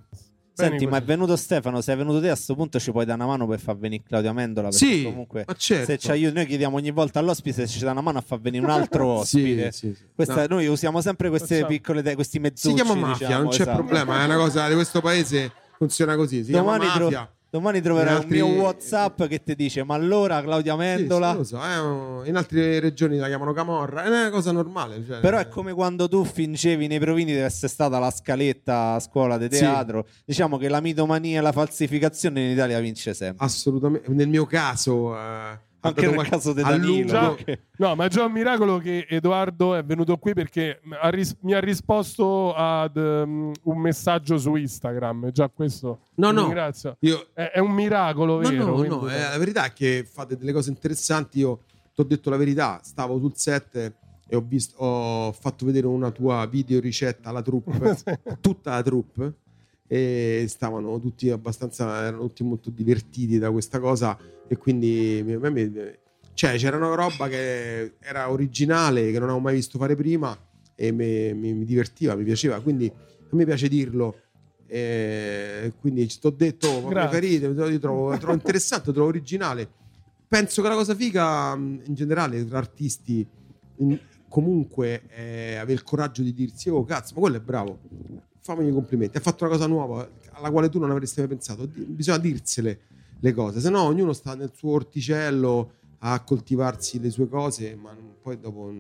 Senti, 0.64 0.77
Bene 0.86 0.90
ma 0.91 0.98
è 0.98 1.02
venuto 1.02 1.36
Stefano. 1.36 1.81
Se 1.81 1.94
è 1.94 1.95
venuto 1.98 2.19
te, 2.19 2.27
a 2.30 2.34
questo 2.34 2.56
punto 2.56 2.80
ci 2.80 2.91
puoi 2.91 3.06
dare 3.06 3.18
una 3.22 3.30
mano 3.30 3.48
per 3.48 3.60
far 3.60 3.77
venire 3.77 4.03
Claudio 4.06 4.30
Amendola. 4.30 4.69
Perché 4.69 4.86
Sì, 4.86 5.03
comunque, 5.03 5.45
certo. 5.57 5.86
se 5.86 5.98
ci 5.98 6.11
aiuti, 6.11 6.34
noi 6.36 6.45
chiediamo 6.45 6.76
ogni 6.77 6.91
volta 6.91 7.19
all'ospite 7.19 7.65
se 7.65 7.73
ci 7.73 7.84
dà 7.84 7.91
una 7.91 8.02
mano 8.02 8.18
a 8.18 8.22
far 8.22 8.40
venire 8.40 8.64
un 8.64 8.72
altro 8.72 9.23
Sì, 9.23 9.38
ospite. 9.40 9.72
sì, 9.72 9.94
sì. 9.95 10.03
Questa- 10.15 10.48
No. 10.48 10.56
Noi 10.56 10.68
usiamo 10.68 11.02
sempre 11.02 11.30
queste 11.30 11.48
Facciamo. 11.56 11.68
piccole, 11.68 12.02
te- 12.02 12.15
questi 12.15 12.34
Si 12.38 12.40
mezzucci. 12.40 12.76
chiama 12.76 12.95
mafia, 12.95 13.27
diciamo, 13.27 13.44
non 13.44 13.52
c'è 13.52 13.61
esatto. 13.61 13.77
problema. 13.77 14.22
È 14.22 14.26
una 14.26 14.38
cosa 14.38 14.68
di 14.68 14.73
questo 14.73 15.02
paese, 15.02 15.52
funziona 15.77 16.15
così. 16.15 16.44
Si 16.44 16.52
Domani, 16.52 16.80
chiama 16.81 16.95
tro- 16.95 17.03
mafia. 17.06 17.34
Domani 17.50 17.82
troverai 17.82 18.12
In 18.12 18.18
un 18.18 18.24
altri- 18.24 18.42
mio 18.42 18.62
WhatsApp 18.62 19.24
che 19.24 19.44
ti 19.44 19.56
dice: 19.56 19.84
Ma 19.84 19.96
allora 19.96 20.42
Claudia 20.42 20.74
Sì, 20.76 20.80
Amendola. 20.82 21.32
sì, 21.32 21.38
lo 21.38 21.44
so, 21.44 21.62
è 21.64 21.80
un- 21.80 22.24
in 22.26 22.36
altre 22.36 22.80
regioni 22.80 23.18
la 23.18 23.28
chiamano 23.28 23.54
camorra, 23.54 24.04
è 24.04 24.08
una 24.08 24.30
cosa 24.30 24.52
normale. 24.52 25.04
cioè- 25.06 25.20
Però 25.20 25.38
è 25.38 25.48
come 25.48 25.74
quando 25.74 26.08
tu 26.08 26.24
fingevi 26.24 26.88
nei 26.88 27.00
provini 27.00 27.32
di 27.34 27.40
essere 27.40 27.68
stata 27.68 27.98
la 28.00 28.12
scaletta 28.12 28.94
a 28.94 29.00
scuola 29.00 29.38
di 29.38 29.46
Sì. 29.52 29.60
teatro. 29.60 30.06
Diciamo 30.26 30.58
che 30.58 30.68
la 30.70 30.80
mitomania 30.82 31.40
e 31.40 31.42
la 31.42 31.52
falsificazione 31.52 32.44
in 32.46 32.52
Italia 32.52 32.80
vince 32.80 33.14
sempre. 33.14 33.46
Assolutamente. 33.46 34.10
Nel 34.12 34.28
mio 34.28 34.46
caso, 34.46 35.16
eh, 35.18 35.60
Anche 35.82 36.10
nel 36.10 36.28
caso 36.28 36.52
di 36.54 36.62
Danilo. 36.62 37.08
Già- 37.08 37.36
No, 37.78 37.96
ma 37.96 38.06
è 38.06 38.10
già 38.10 38.26
un 38.26 38.32
miracolo 38.34 38.78
che 38.80 39.06
Edoardo 39.10 39.76
è 39.76 39.84
venuto 39.84 40.18
qui 40.18 40.34
perché 40.34 40.82
ha 41.02 41.10
ris- 41.10 41.38
mi 41.42 41.54
ha 41.54 41.60
risposto 41.60 42.54
ad 42.54 42.98
um, 42.98 43.52
un 43.64 43.78
messaggio 43.80 44.38
su 44.38 44.56
Instagram. 44.56 45.32
Già 45.32 45.48
questo. 45.50 46.02
No, 46.16 46.32
no. 46.32 46.42
ringrazio. 46.42 46.98
Io, 47.00 47.28
È, 47.34 47.52
è 47.54 47.60
un 47.60 47.72
miracolo, 47.72 48.42
no, 48.42 48.50
vero? 48.50 48.66
no, 48.66 48.74
quindi- 48.74 48.90
no, 48.96 49.08
eh, 49.10 49.20
la 49.20 49.38
verità 49.38 49.64
è 49.66 49.72
che 49.74 50.06
fate 50.12 50.36
delle 50.36 50.52
cose 50.52 50.70
interessanti. 50.70 51.40
Io 51.40 51.60
ti 51.94 52.02
ho 52.02 52.04
detto 52.04 52.30
la 52.30 52.38
verità, 52.38 52.80
stavo 52.84 53.18
sul 53.20 53.34
set 53.36 53.76
e 54.28 54.36
ho, 54.36 54.44
visto, 54.46 54.78
ho 54.84 55.32
fatto 55.32 55.66
vedere 55.66 55.88
una 55.88 56.12
tua 56.12 56.46
video 56.46 56.80
ricetta 56.80 57.30
alla 57.30 57.42
troupe, 57.42 57.98
tutta 58.42 58.72
la 58.72 58.84
troupe, 58.84 59.34
e 59.91 60.45
stavano 60.48 60.99
tutti 60.99 61.32
abbastanza, 61.32 62.06
erano 62.06 62.28
tutti 62.28 62.44
molto 62.44 62.70
divertiti 62.70 63.40
da 63.40 63.49
questa 63.49 63.80
cosa 63.80 64.16
e 64.48 64.56
quindi 64.56 65.22
mi- 65.26 65.38
mi- 65.38 65.98
Cioè, 66.36 66.56
c'era 66.57 66.78
una 66.78 66.94
roba 66.94 67.28
che 67.28 67.95
era 67.99 68.30
originale, 68.32 69.06
che 69.11 69.18
non 69.20 69.24
avevo 69.30 69.40
mai 69.40 69.56
visto 69.56 69.78
fare 69.80 69.95
prima 69.95 70.38
e 70.76 70.91
me- 70.91 71.34
mi, 71.34 71.53
mi 71.53 71.66
divertiva, 71.66 72.16
mi 72.16 72.24
piaceva. 72.24 72.61
Quindi 72.61 72.86
a 72.88 73.36
me 73.36 73.45
piace 73.45 73.68
dirlo. 73.68 74.16
E 74.68 75.74
quindi 75.82 76.07
ci 76.07 76.18
sto 76.18 76.30
detto, 76.30 76.68
oh, 76.68 76.90
io 77.68 77.80
trovo, 77.80 78.16
trovo 78.18 78.34
interessante, 78.34 78.94
trovo 78.94 79.07
originale. 79.10 79.68
Penso 80.28 80.61
che 80.61 80.68
la 80.68 80.76
cosa 80.76 80.94
figa 80.94 81.56
mh, 81.56 81.82
in 81.88 81.94
generale 81.95 82.45
tra 82.48 82.60
artisti 82.60 83.28
in- 83.78 83.99
comunque 84.30 85.07
è 85.07 85.56
avere 85.56 85.74
il 85.74 85.84
coraggio 85.84 86.22
di 86.22 86.34
dirsi 86.36 86.70
oh 86.70 86.86
cazzo, 86.86 87.16
ma 87.16 87.20
quello 87.22 87.38
è 87.38 87.41
bravo. 87.41 87.80
Fammi 88.50 88.68
i 88.68 88.72
complimenti, 88.72 89.16
ha 89.16 89.20
fatto 89.20 89.44
una 89.44 89.54
cosa 89.54 89.68
nuova 89.68 90.10
alla 90.32 90.50
quale 90.50 90.70
tu 90.70 90.80
non 90.80 90.90
avresti 90.90 91.20
mai 91.20 91.30
pensato. 91.30 91.68
Bisogna 91.68 92.18
dirsele 92.18 92.80
le 93.20 93.32
cose, 93.32 93.60
se 93.60 93.70
no 93.70 93.84
ognuno 93.84 94.12
sta 94.12 94.34
nel 94.34 94.50
suo 94.56 94.72
orticello 94.72 95.74
a 96.00 96.20
coltivarsi 96.24 97.00
le 97.00 97.12
sue 97.12 97.28
cose, 97.28 97.76
ma 97.76 97.96
poi 98.20 98.40
dopo 98.40 98.74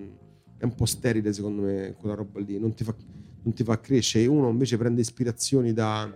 è 0.57 0.63
un 0.63 0.73
po' 0.73 0.85
sterile 0.85 1.31
secondo 1.33 1.61
me 1.61 1.93
quella 1.99 2.15
roba 2.15 2.39
lì, 2.39 2.57
non 2.57 2.73
ti 2.73 2.83
fa, 2.83 2.95
non 3.43 3.53
ti 3.53 3.63
fa 3.63 3.79
crescere. 3.79 4.25
Uno 4.25 4.49
invece 4.49 4.75
prende 4.75 5.01
ispirazioni 5.01 5.71
da, 5.71 6.11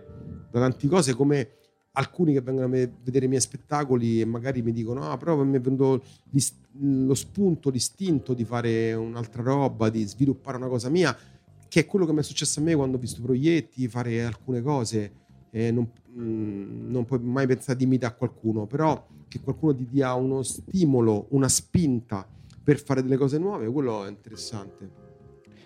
da 0.50 0.58
tante 0.58 0.88
cose 0.88 1.14
come 1.14 1.50
alcuni 1.92 2.32
che 2.32 2.40
vengono 2.40 2.66
a 2.66 2.70
vedere 2.70 3.26
i 3.26 3.28
miei 3.28 3.40
spettacoli 3.40 4.20
e 4.20 4.24
magari 4.24 4.62
mi 4.62 4.72
dicono 4.72 5.08
ah 5.08 5.16
però 5.16 5.40
mi 5.44 5.56
è 5.56 5.60
venuto 5.60 6.02
lo 6.80 7.14
spunto, 7.14 7.70
l'istinto 7.70 8.34
di 8.34 8.44
fare 8.44 8.94
un'altra 8.94 9.42
roba, 9.42 9.90
di 9.90 10.02
sviluppare 10.02 10.56
una 10.56 10.66
cosa 10.66 10.88
mia, 10.88 11.16
che 11.74 11.80
è 11.80 11.86
quello 11.86 12.06
che 12.06 12.12
mi 12.12 12.20
è 12.20 12.22
successo 12.22 12.60
a 12.60 12.62
me 12.62 12.76
quando 12.76 12.98
ho 12.98 13.00
visto 13.00 13.20
proietti, 13.20 13.88
fare 13.88 14.24
alcune 14.24 14.62
cose. 14.62 15.12
E 15.50 15.72
non, 15.72 15.90
mm, 16.16 16.88
non 16.88 17.04
puoi 17.04 17.18
mai 17.18 17.48
pensare 17.48 17.76
di 17.76 17.82
imitare 17.82 18.14
qualcuno, 18.16 18.64
però 18.66 19.04
che 19.26 19.40
qualcuno 19.40 19.74
ti 19.74 19.84
dia 19.90 20.14
uno 20.14 20.44
stimolo, 20.44 21.26
una 21.30 21.48
spinta 21.48 22.28
per 22.62 22.78
fare 22.78 23.02
delle 23.02 23.16
cose 23.16 23.38
nuove, 23.38 23.66
quello 23.66 24.04
è 24.04 24.08
interessante. 24.08 24.88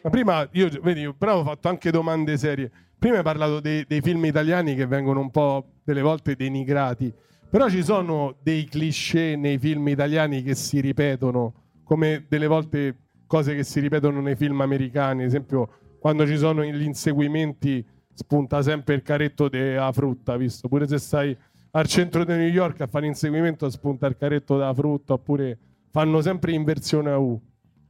Ma 0.03 0.09
prima, 0.09 0.49
io, 0.53 0.71
vedi, 0.83 1.01
io 1.01 1.13
però 1.13 1.41
ho 1.41 1.45
fatto 1.45 1.69
anche 1.69 1.91
domande 1.91 2.39
serie. 2.39 2.71
Prima 2.99 3.19
hai 3.19 3.23
parlato 3.23 3.61
dei, 3.61 3.85
dei 3.87 4.01
film 4.01 4.25
italiani 4.25 4.75
che 4.75 4.87
vengono 4.87 5.21
un 5.21 5.31
po' 5.31 5.73
delle 5.85 6.01
volte 6.01 6.37
denigrati, 6.37 7.13
però 7.51 7.69
ci 7.69 7.83
sono 7.83 8.35
dei 8.43 8.65
cliché 8.65 9.37
nei 9.37 9.59
film 9.59 9.87
italiani 9.89 10.43
che 10.43 10.55
si 10.55 10.81
ripetono, 10.81 11.53
come 11.85 12.25
delle 12.31 12.47
volte 12.47 12.97
cose 13.27 13.55
che 13.55 13.63
si 13.63 13.81
ripetono 13.81 14.23
nei 14.23 14.37
film 14.37 14.63
americani, 14.63 15.21
ad 15.21 15.29
esempio 15.29 15.69
quando 15.99 16.27
ci 16.27 16.37
sono 16.37 16.65
gli 16.65 16.83
inseguimenti 16.83 17.85
spunta 18.15 18.63
sempre 18.63 18.95
il 18.95 19.03
carretto 19.03 19.49
della 19.49 19.93
frutta, 19.93 20.37
visto? 20.37 20.69
Pure 20.69 20.87
se 20.87 20.99
stai 20.99 21.37
al 21.73 21.87
centro 21.87 22.25
di 22.25 22.33
New 22.33 22.49
York 22.49 22.81
a 22.81 22.87
fare 22.87 23.07
inseguimento 23.07 23.69
spunta 23.71 24.07
il 24.07 24.17
carretto 24.17 24.57
della 24.57 24.75
frutta, 24.75 25.15
oppure 25.15 25.59
fanno 25.91 26.21
sempre 26.21 26.53
inversione 26.53 27.11
a 27.11 27.19
U. 27.19 27.41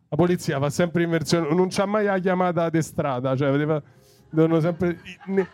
La 0.08 0.16
polizia 0.16 0.58
fa 0.58 0.70
sempre 0.70 1.02
inversione, 1.02 1.54
non 1.54 1.68
c'ha 1.70 1.86
mai 1.86 2.04
la 2.04 2.18
chiamata 2.18 2.70
di 2.70 2.82
strada, 2.82 3.36
cioè 3.36 3.50
devono 4.30 4.60
sempre... 4.60 5.00
ne- 5.26 5.48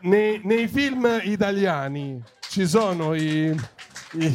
nei, 0.00 0.40
nei 0.44 0.66
film 0.68 1.06
italiani 1.22 2.22
ci 2.40 2.66
sono 2.66 3.14
i... 3.14 3.54
i 4.12 4.32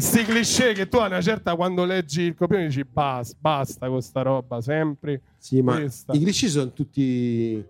sti 0.00 0.24
cliché 0.24 0.72
che 0.72 0.88
tu 0.88 0.96
a 0.96 1.06
una 1.06 1.20
certa 1.20 1.54
quando 1.54 1.84
leggi 1.84 2.22
il 2.22 2.34
copione 2.34 2.66
dici 2.66 2.84
basta, 2.84 3.36
basta 3.38 3.88
con 3.88 4.02
sta 4.02 4.22
roba, 4.22 4.60
sempre 4.60 5.22
Sì, 5.38 5.62
ma 5.62 5.76
questa. 5.76 6.12
i 6.14 6.20
cliché 6.20 6.48
sono 6.48 6.72
tutti, 6.72 7.64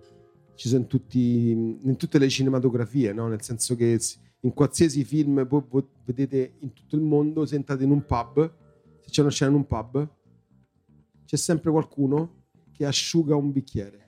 ci 0.55 0.69
sono 0.69 0.87
tutti 0.87 1.51
in 1.51 1.97
tutte 1.97 2.19
le 2.19 2.29
cinematografie, 2.29 3.13
no? 3.13 3.29
nel 3.29 3.43
senso 3.43 3.77
che 3.77 3.99
in 4.41 4.53
qualsiasi 4.53 5.05
film 5.05 5.47
voi, 5.47 5.63
voi 5.69 5.87
vedete 6.05 6.55
in 6.61 6.73
tutto 6.73 6.97
il 6.97 7.03
mondo, 7.03 7.47
se 7.47 7.57
entrate 7.57 7.85
in 7.85 7.91
un 7.91 8.05
pub, 8.05 8.53
se 9.01 9.11
c'è 9.11 9.21
una 9.23 9.31
scena 9.31 9.51
in 9.51 9.57
un 9.57 9.67
pub, 9.67 10.09
c'è 11.25 11.37
sempre 11.37 11.71
qualcuno 11.71 12.43
che 12.73 12.85
asciuga 12.85 13.35
un 13.37 13.53
bicchiere. 13.53 14.04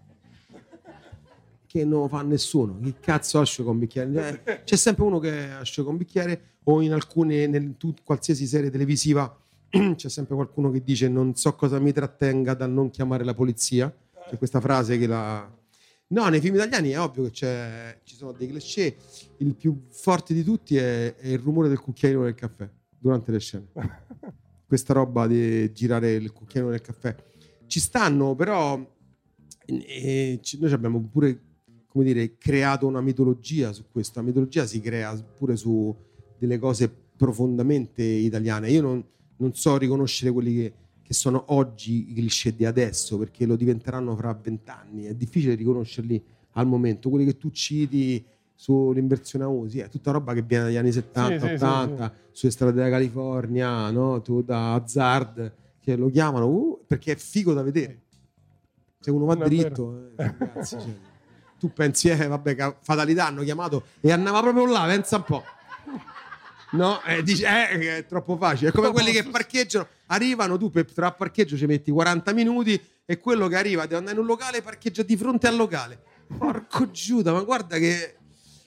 Che 1.77 1.85
non 1.85 2.09
fa 2.09 2.23
nessuno. 2.23 2.79
Che 2.83 2.95
cazzo 3.01 3.39
asciuga 3.39 3.69
un 3.69 3.79
bicchiere? 3.79 4.41
Eh, 4.45 4.63
C'è 4.65 4.77
sempre 4.77 5.05
uno 5.05 5.19
che 5.19 5.51
asciuga 5.51 5.91
un 5.91 5.99
bicchiere 5.99 6.55
o 6.65 6.81
in 6.81 6.95
alcune, 6.95 7.47
nel, 7.47 7.77
tu- 7.77 7.95
qualsiasi 8.03 8.47
serie 8.47 8.71
televisiva 8.71 9.39
c'è 9.95 10.09
sempre 10.09 10.35
qualcuno 10.37 10.71
che 10.71 10.83
dice 10.83 11.07
non 11.09 11.35
so 11.35 11.55
cosa 11.55 11.79
mi 11.79 11.93
trattenga 11.93 12.55
dal 12.55 12.71
non 12.71 12.89
chiamare 12.89 13.25
la 13.25 13.35
polizia. 13.35 13.95
C'è 14.27 14.39
questa 14.39 14.59
frase 14.59 14.97
che 14.97 15.07
la... 15.07 15.47
No, 16.09 16.29
nei 16.29 16.41
film 16.41 16.55
italiani 16.55 16.93
è 16.93 16.99
ovvio 16.99 17.25
che 17.25 17.31
c'è, 17.33 17.99
ci 18.05 18.15
sono 18.15 18.33
dei 18.33 18.49
cliché. 18.49 18.97
Il 19.37 19.55
più 19.55 19.83
forte 19.91 20.33
di 20.33 20.43
tutti 20.43 20.79
è, 20.79 21.15
è 21.15 21.29
il 21.29 21.41
rumore 21.41 21.69
del 21.69 21.79
cucchiaino 21.81 22.23
del 22.23 22.35
caffè 22.35 22.67
durante 22.99 23.31
le 23.31 23.39
scene. 23.39 23.67
Questa 24.67 24.95
roba 24.95 25.27
di 25.27 25.71
girare 25.75 26.15
il 26.15 26.33
cucchiaino 26.33 26.71
del 26.71 26.81
caffè. 26.81 27.15
Ci 27.67 27.81
stanno, 27.81 28.35
però 28.35 28.83
eh, 29.67 30.39
ci- 30.43 30.59
noi 30.59 30.73
abbiamo 30.73 31.01
pure, 31.03 31.41
come 31.97 32.13
dire, 32.13 32.37
creato 32.37 32.87
una 32.87 33.01
mitologia 33.01 33.73
su 33.73 33.85
questo. 33.91 34.21
La 34.21 34.27
mitologia 34.27 34.67
si 34.67 34.81
crea 34.83 35.17
pure 35.17 35.57
su 35.57 35.95
delle 36.37 36.59
cose 36.59 36.95
profondamente 37.17 38.03
italiane. 38.03 38.71
Io 38.71 38.83
non, 38.83 39.03
non 39.37 39.55
so 39.55 39.79
riconoscere 39.79 40.31
quelli 40.31 40.55
che, 40.55 40.73
che 41.03 41.15
sono 41.15 41.45
oggi 41.49 42.11
i 42.11 42.13
cliché 42.13 42.55
di 42.55 42.67
adesso, 42.67 43.17
perché 43.17 43.47
lo 43.47 43.57
diventeranno 43.57 44.15
fra 44.15 44.35
vent'anni. 44.35 45.05
È 45.05 45.15
difficile 45.15 45.55
riconoscerli 45.55 46.23
al 46.53 46.67
momento. 46.67 47.09
Quelli 47.09 47.25
che 47.25 47.39
tu 47.39 47.51
citi 47.51 48.23
sull'inversione 48.55 49.45
a 49.45 49.49
usi 49.49 49.79
è 49.79 49.89
tutta 49.89 50.11
roba 50.11 50.35
che 50.35 50.43
viene 50.43 50.65
dagli 50.65 50.77
anni 50.77 50.93
70, 50.93 51.33
Sì, 51.33 51.41
sì, 51.41 51.47
sì, 51.47 51.65
80, 51.65 52.15
sulle 52.31 52.53
strade 52.53 52.73
della 52.75 52.91
California, 52.91 53.91
no? 53.91 54.21
tu 54.21 54.43
da 54.43 54.75
Hazard, 54.75 55.51
che 55.81 55.97
lo 55.97 56.11
chiamano 56.11 56.47
uh, 56.47 56.81
perché 56.87 57.13
è 57.13 57.17
figo 57.17 57.55
da 57.55 57.63
vedere. 57.63 58.03
Se 59.01 59.11
uno 59.11 59.25
va 59.25 59.35
Non 59.35 59.49
dritto, 59.49 60.11
eh, 60.17 60.35
ragazzi, 60.39 60.77
cioè, 60.81 60.95
tu 61.59 61.73
pensi, 61.73 62.09
eh, 62.09 62.27
vabbè, 62.27 62.77
fatalità 62.81 63.27
hanno 63.27 63.43
chiamato 63.43 63.87
e 64.01 64.13
andava 64.13 64.41
proprio 64.41 64.67
là, 64.67 64.85
pensa 64.87 65.17
un 65.17 65.25
po'. 65.25 65.45
No, 66.73 67.03
eh, 67.05 67.23
dici, 67.23 67.43
eh, 67.43 67.97
è 67.99 68.07
troppo 68.07 68.37
facile. 68.37 68.71
È 68.71 68.73
come 68.73 68.91
quelli 68.91 69.13
che 69.13 69.25
parcheggiano, 69.25 69.87
arrivano 70.07 70.59
tu 70.59 70.71
per 70.71 70.91
tra 70.93 71.13
parcheggio 71.13 71.57
ci 71.57 71.67
metti 71.67 71.91
40 71.91 72.33
minuti 72.33 72.81
e 73.05 73.19
quello 73.19 73.47
che 73.47 73.57
arriva 73.57 73.83
deve 73.83 73.97
andare 73.97 74.17
in 74.17 74.23
un 74.23 74.27
locale 74.27 74.63
parcheggia 74.63 75.03
di 75.03 75.17
fronte 75.17 75.47
al 75.47 75.57
locale. 75.57 75.99
Porco 76.37 76.91
Giuda, 76.91 77.33
ma 77.33 77.43
guarda 77.43 77.79
che. 77.79 78.17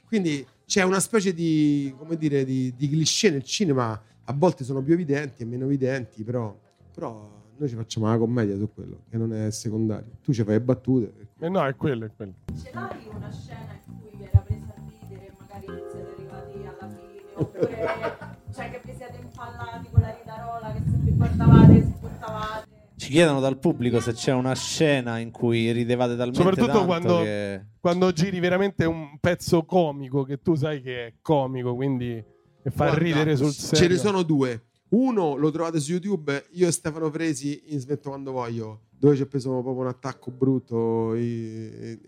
Quindi 0.07 0.45
c'è 0.65 0.81
una 0.83 0.99
specie 0.99 1.33
di, 1.33 1.93
come 1.97 2.15
dire, 2.15 2.45
di, 2.45 2.73
di 2.75 2.89
cliché 2.89 3.29
nel 3.29 3.43
cinema, 3.43 4.01
a 4.23 4.33
volte 4.33 4.63
sono 4.63 4.81
più 4.81 4.93
evidenti 4.93 5.43
e 5.43 5.45
meno 5.45 5.65
evidenti, 5.65 6.23
però, 6.23 6.57
però 6.93 7.38
noi 7.59 7.67
ci 7.67 7.75
facciamo 7.75 8.07
la 8.07 8.17
commedia 8.17 8.55
su 8.55 8.69
quello, 8.73 9.01
che 9.09 9.17
non 9.17 9.33
è 9.33 9.51
secondario. 9.51 10.17
Tu 10.23 10.31
ci 10.31 10.43
fai 10.43 10.53
le 10.53 10.61
battute. 10.61 11.13
Eh 11.39 11.49
no, 11.49 11.65
è 11.65 11.75
quello, 11.75 12.05
è 12.05 12.11
quello. 12.15 12.33
Ce 12.55 12.71
l'hai 12.73 13.09
una 13.13 13.29
scena 13.31 13.77
in 13.85 13.99
cui 13.99 14.17
vi 14.17 14.23
era 14.23 14.39
presa 14.39 14.73
a 14.75 14.81
ridere 14.87 15.27
e 15.27 15.33
magari 15.37 15.65
non 15.67 15.81
siete 15.91 16.13
arrivati 16.15 16.57
alla 16.65 16.89
fine? 16.89 17.21
Oppure 17.33 18.17
cioè 18.55 18.71
che 18.71 18.81
vi 18.85 18.93
siete 18.95 19.19
impallati 19.21 19.87
con 19.91 20.01
la 20.01 20.15
ridarola, 20.17 20.71
che 20.71 20.81
se 20.89 20.97
vi 20.99 21.11
guardavate, 21.11 21.81
sputtavate? 21.81 22.67
Ci 22.95 23.09
chiedono 23.09 23.39
dal 23.41 23.57
pubblico 23.57 23.99
se 23.99 24.13
c'è 24.13 24.31
una 24.31 24.55
scena 24.55 25.17
in 25.19 25.31
cui 25.31 25.71
ridevate 25.71 26.15
talmente 26.15 26.41
Soprattutto 26.41 26.71
tanto 26.71 26.85
quando, 26.85 27.17
che... 27.19 27.65
quando 27.79 28.11
giri 28.13 28.39
veramente 28.39 28.85
un 28.85 29.17
pezzo 29.19 29.65
comico 29.65 30.23
che 30.23 30.41
tu 30.41 30.55
sai 30.55 30.81
che 30.81 31.05
è 31.07 31.13
comico, 31.21 31.75
quindi 31.75 32.23
e 32.61 32.71
fa 32.71 32.85
Guarda, 32.85 33.03
ridere 33.03 33.35
sul 33.35 33.51
serio. 33.51 33.85
Ce 33.85 33.87
ne 33.93 33.97
sono 33.97 34.23
due. 34.23 34.63
Uno 34.89 35.35
lo 35.35 35.51
trovate 35.51 35.79
su 35.79 35.91
YouTube, 35.91 36.47
io 36.51 36.67
e 36.67 36.71
Stefano 36.71 37.11
Fresi 37.11 37.61
in 37.67 37.79
Smetto 37.79 38.09
quando 38.09 38.31
voglio, 38.31 38.85
dove 38.89 39.15
ci 39.15 39.21
ho 39.21 39.27
preso 39.27 39.51
proprio 39.51 39.75
un 39.75 39.85
attacco 39.87 40.31
brutto 40.31 41.13
e, 41.13 41.99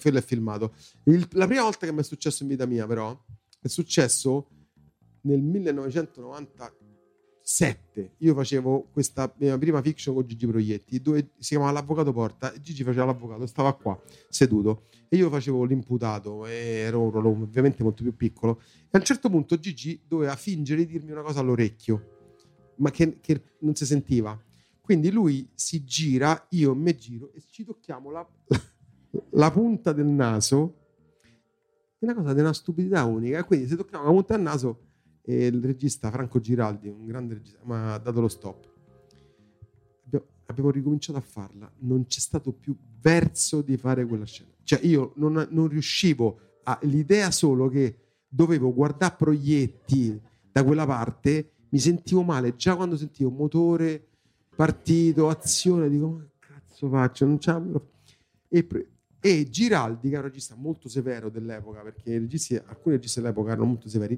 quello 0.00 0.18
è 0.18 0.22
filmato. 0.22 0.74
Il- 1.04 1.28
la 1.32 1.46
prima 1.46 1.62
volta 1.62 1.86
che 1.86 1.92
mi 1.92 2.00
è 2.00 2.02
successo 2.02 2.42
in 2.42 2.48
vita 2.48 2.66
mia, 2.66 2.88
però, 2.88 3.16
è 3.60 3.68
successo 3.68 4.48
nel 5.22 5.40
1997. 5.42 8.14
Io 8.18 8.34
facevo 8.34 8.88
questa 8.90 9.32
mia 9.38 9.56
prima 9.56 9.80
fiction 9.80 10.16
con 10.16 10.26
Gigi 10.26 10.48
Proietti, 10.48 11.00
dove 11.00 11.30
si 11.38 11.50
chiamava 11.50 11.70
L'Avvocato 11.70 12.12
Porta, 12.12 12.52
e 12.52 12.60
Gigi 12.60 12.82
faceva 12.82 13.04
l'avvocato, 13.04 13.46
stava 13.46 13.72
qua 13.74 13.96
seduto 14.28 14.86
e 15.08 15.16
io 15.16 15.30
facevo 15.30 15.62
l'imputato 15.64 16.46
ero 16.46 17.00
ovviamente 17.00 17.84
molto 17.84 18.02
più 18.02 18.16
piccolo 18.16 18.60
e 18.60 18.88
a 18.92 18.98
un 18.98 19.04
certo 19.04 19.30
punto 19.30 19.56
Gigi 19.58 20.02
doveva 20.08 20.34
fingere 20.34 20.84
di 20.84 20.90
dirmi 20.92 21.12
una 21.12 21.22
cosa 21.22 21.38
all'orecchio 21.40 22.13
ma 22.76 22.90
che, 22.90 23.20
che 23.20 23.42
non 23.60 23.74
si 23.74 23.86
sentiva. 23.86 24.38
Quindi 24.80 25.10
lui 25.10 25.48
si 25.54 25.82
gira 25.84 26.46
io 26.50 26.74
me 26.74 26.94
giro 26.94 27.32
e 27.32 27.42
ci 27.48 27.64
tocchiamo 27.64 28.10
la, 28.10 28.28
la 29.30 29.50
punta 29.50 29.92
del 29.92 30.06
naso. 30.06 30.74
È 31.98 32.04
una 32.04 32.14
cosa 32.14 32.34
di 32.34 32.40
una 32.40 32.52
stupidità 32.52 33.04
unica. 33.04 33.38
E 33.38 33.44
quindi 33.44 33.66
se 33.66 33.76
tocchiamo 33.76 34.04
la 34.04 34.10
punta 34.10 34.34
del 34.34 34.42
naso 34.42 34.80
e 35.22 35.46
il 35.46 35.64
regista 35.64 36.10
Franco 36.10 36.38
Giraldi 36.38 36.88
un 36.88 37.06
grande 37.06 37.32
regista 37.32 37.60
mi 37.64 37.72
ha 37.74 37.96
dato 37.96 38.20
lo 38.20 38.28
stop. 38.28 38.72
Abbiamo 40.46 40.70
ricominciato 40.70 41.16
a 41.18 41.22
farla, 41.22 41.72
non 41.78 42.04
c'è 42.06 42.20
stato 42.20 42.52
più 42.52 42.76
verso 43.00 43.62
di 43.62 43.78
fare 43.78 44.04
quella 44.04 44.26
scena. 44.26 44.50
Cioè 44.62 44.80
io 44.82 45.12
non, 45.16 45.48
non 45.50 45.68
riuscivo 45.68 46.38
a... 46.64 46.78
L'idea 46.82 47.30
solo 47.30 47.68
che 47.68 47.96
dovevo 48.28 48.74
guardare 48.74 49.14
proietti 49.16 50.20
da 50.52 50.62
quella 50.62 50.84
parte 50.84 51.53
mi 51.74 51.80
sentivo 51.80 52.22
male 52.22 52.54
già 52.54 52.76
quando 52.76 52.96
sentivo 52.96 53.30
motore, 53.30 54.06
partito, 54.54 55.28
azione, 55.28 55.90
dico 55.90 56.08
ma 56.08 56.20
che 56.20 56.30
cazzo 56.38 56.88
faccio? 56.88 57.26
Non 57.26 57.40
farò". 57.40 57.84
e, 58.48 58.68
e 59.20 59.48
Giraldi, 59.50 60.08
che 60.08 60.14
è 60.14 60.18
un 60.18 60.24
regista 60.24 60.54
molto 60.54 60.88
severo 60.88 61.30
dell'epoca, 61.30 61.80
perché 61.80 62.16
registi, 62.16 62.54
alcuni 62.54 62.94
registi 62.94 63.20
dell'epoca 63.20 63.50
erano 63.50 63.66
molto 63.66 63.88
severi, 63.88 64.16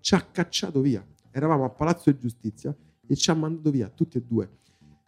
ci 0.00 0.14
ha 0.14 0.20
cacciato 0.20 0.82
via. 0.82 1.02
Eravamo 1.30 1.64
a 1.64 1.70
Palazzo 1.70 2.10
di 2.10 2.18
Giustizia 2.18 2.76
e 3.06 3.16
ci 3.16 3.30
ha 3.30 3.34
mandato 3.34 3.70
via 3.70 3.88
tutti 3.88 4.18
e 4.18 4.20
due. 4.20 4.58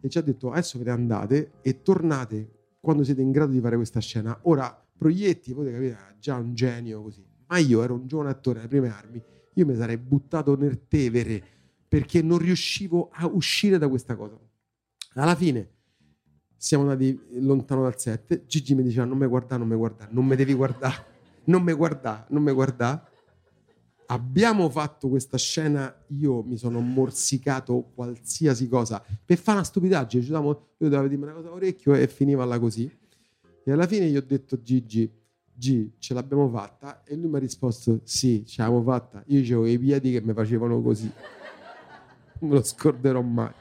E 0.00 0.08
ci 0.08 0.16
ha 0.16 0.22
detto 0.22 0.52
adesso 0.52 0.78
ve 0.78 0.84
ne 0.84 0.90
andate 0.90 1.52
e 1.60 1.82
tornate 1.82 2.48
quando 2.80 3.04
siete 3.04 3.20
in 3.20 3.30
grado 3.30 3.52
di 3.52 3.60
fare 3.60 3.76
questa 3.76 4.00
scena. 4.00 4.38
Ora, 4.44 4.74
Proietti, 4.96 5.52
potete 5.52 5.74
capire, 5.74 5.92
era 5.92 6.14
già 6.18 6.36
un 6.36 6.54
genio 6.54 7.02
così. 7.02 7.22
Ma 7.48 7.58
io 7.58 7.82
ero 7.82 7.92
un 7.92 8.06
giovane 8.06 8.30
attore 8.30 8.60
alle 8.60 8.68
prime 8.68 8.88
armi, 8.88 9.22
io 9.52 9.66
mi 9.66 9.76
sarei 9.76 9.98
buttato 9.98 10.56
nel 10.56 10.88
Tevere 10.88 11.52
perché 11.94 12.22
non 12.22 12.38
riuscivo 12.38 13.10
a 13.12 13.24
uscire 13.26 13.78
da 13.78 13.86
questa 13.88 14.16
cosa. 14.16 14.36
Alla 15.14 15.36
fine 15.36 15.70
siamo 16.56 16.82
andati 16.82 17.16
lontano 17.34 17.82
dal 17.82 18.00
set. 18.00 18.46
Gigi 18.46 18.74
mi 18.74 18.82
diceva: 18.82 19.04
Non 19.04 19.16
mi 19.16 19.28
guardare, 19.28 19.60
non 19.60 19.68
mi 19.68 19.76
guardare, 19.76 20.10
non 20.12 20.26
mi 20.26 20.34
devi 20.34 20.54
guardare, 20.54 21.04
non 21.44 21.62
mi 21.62 21.72
guardare, 21.72 22.24
non 22.30 22.42
mi 22.42 22.50
guardare. 22.50 23.00
Abbiamo 24.06 24.68
fatto 24.70 25.08
questa 25.08 25.38
scena. 25.38 25.94
Io 26.08 26.42
mi 26.42 26.56
sono 26.56 26.80
morsicato 26.80 27.92
qualsiasi 27.94 28.66
cosa 28.66 29.00
per 29.24 29.38
fare 29.38 29.58
una 29.58 29.66
stupidaggine. 29.66 30.24
Ci 30.24 30.30
davamo- 30.30 30.70
io 30.78 30.88
dovevo 30.88 31.06
dirmi 31.06 31.22
una 31.22 31.34
cosa 31.34 31.46
all'orecchio 31.46 31.94
e 31.94 32.08
finiva 32.08 32.44
là 32.44 32.58
così. 32.58 32.90
E 33.62 33.70
alla 33.70 33.86
fine 33.86 34.08
gli 34.08 34.16
ho 34.16 34.24
detto 34.26 34.60
Gigi: 34.60 35.08
G, 35.54 35.90
ce 35.98 36.12
l'abbiamo 36.12 36.48
fatta? 36.48 37.04
E 37.04 37.14
lui 37.14 37.28
mi 37.28 37.36
ha 37.36 37.38
risposto: 37.38 38.00
Sì, 38.02 38.44
ce 38.44 38.62
l'abbiamo 38.62 38.82
fatta. 38.82 39.22
Io 39.28 39.38
avevo 39.38 39.66
i 39.66 39.78
piedi 39.78 40.10
che 40.10 40.20
mi 40.20 40.32
facevano 40.32 40.82
così. 40.82 41.08
Non 42.40 42.50
me 42.50 42.56
lo 42.56 42.62
scorderò 42.62 43.20
mai. 43.20 43.52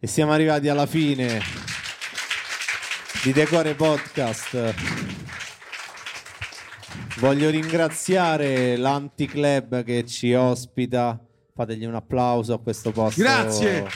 E 0.00 0.06
siamo 0.06 0.32
arrivati 0.32 0.68
alla 0.68 0.86
fine 0.86 1.40
di 3.24 3.32
Decore 3.32 3.74
Podcast. 3.74 4.74
Voglio 7.18 7.50
ringraziare 7.50 8.76
l'Anticlub 8.76 9.82
che 9.82 10.06
ci 10.06 10.32
ospita. 10.34 11.18
Fategli 11.52 11.84
un 11.84 11.96
applauso 11.96 12.54
a 12.54 12.60
questo 12.60 12.92
posto. 12.92 13.20
Grazie. 13.20 13.86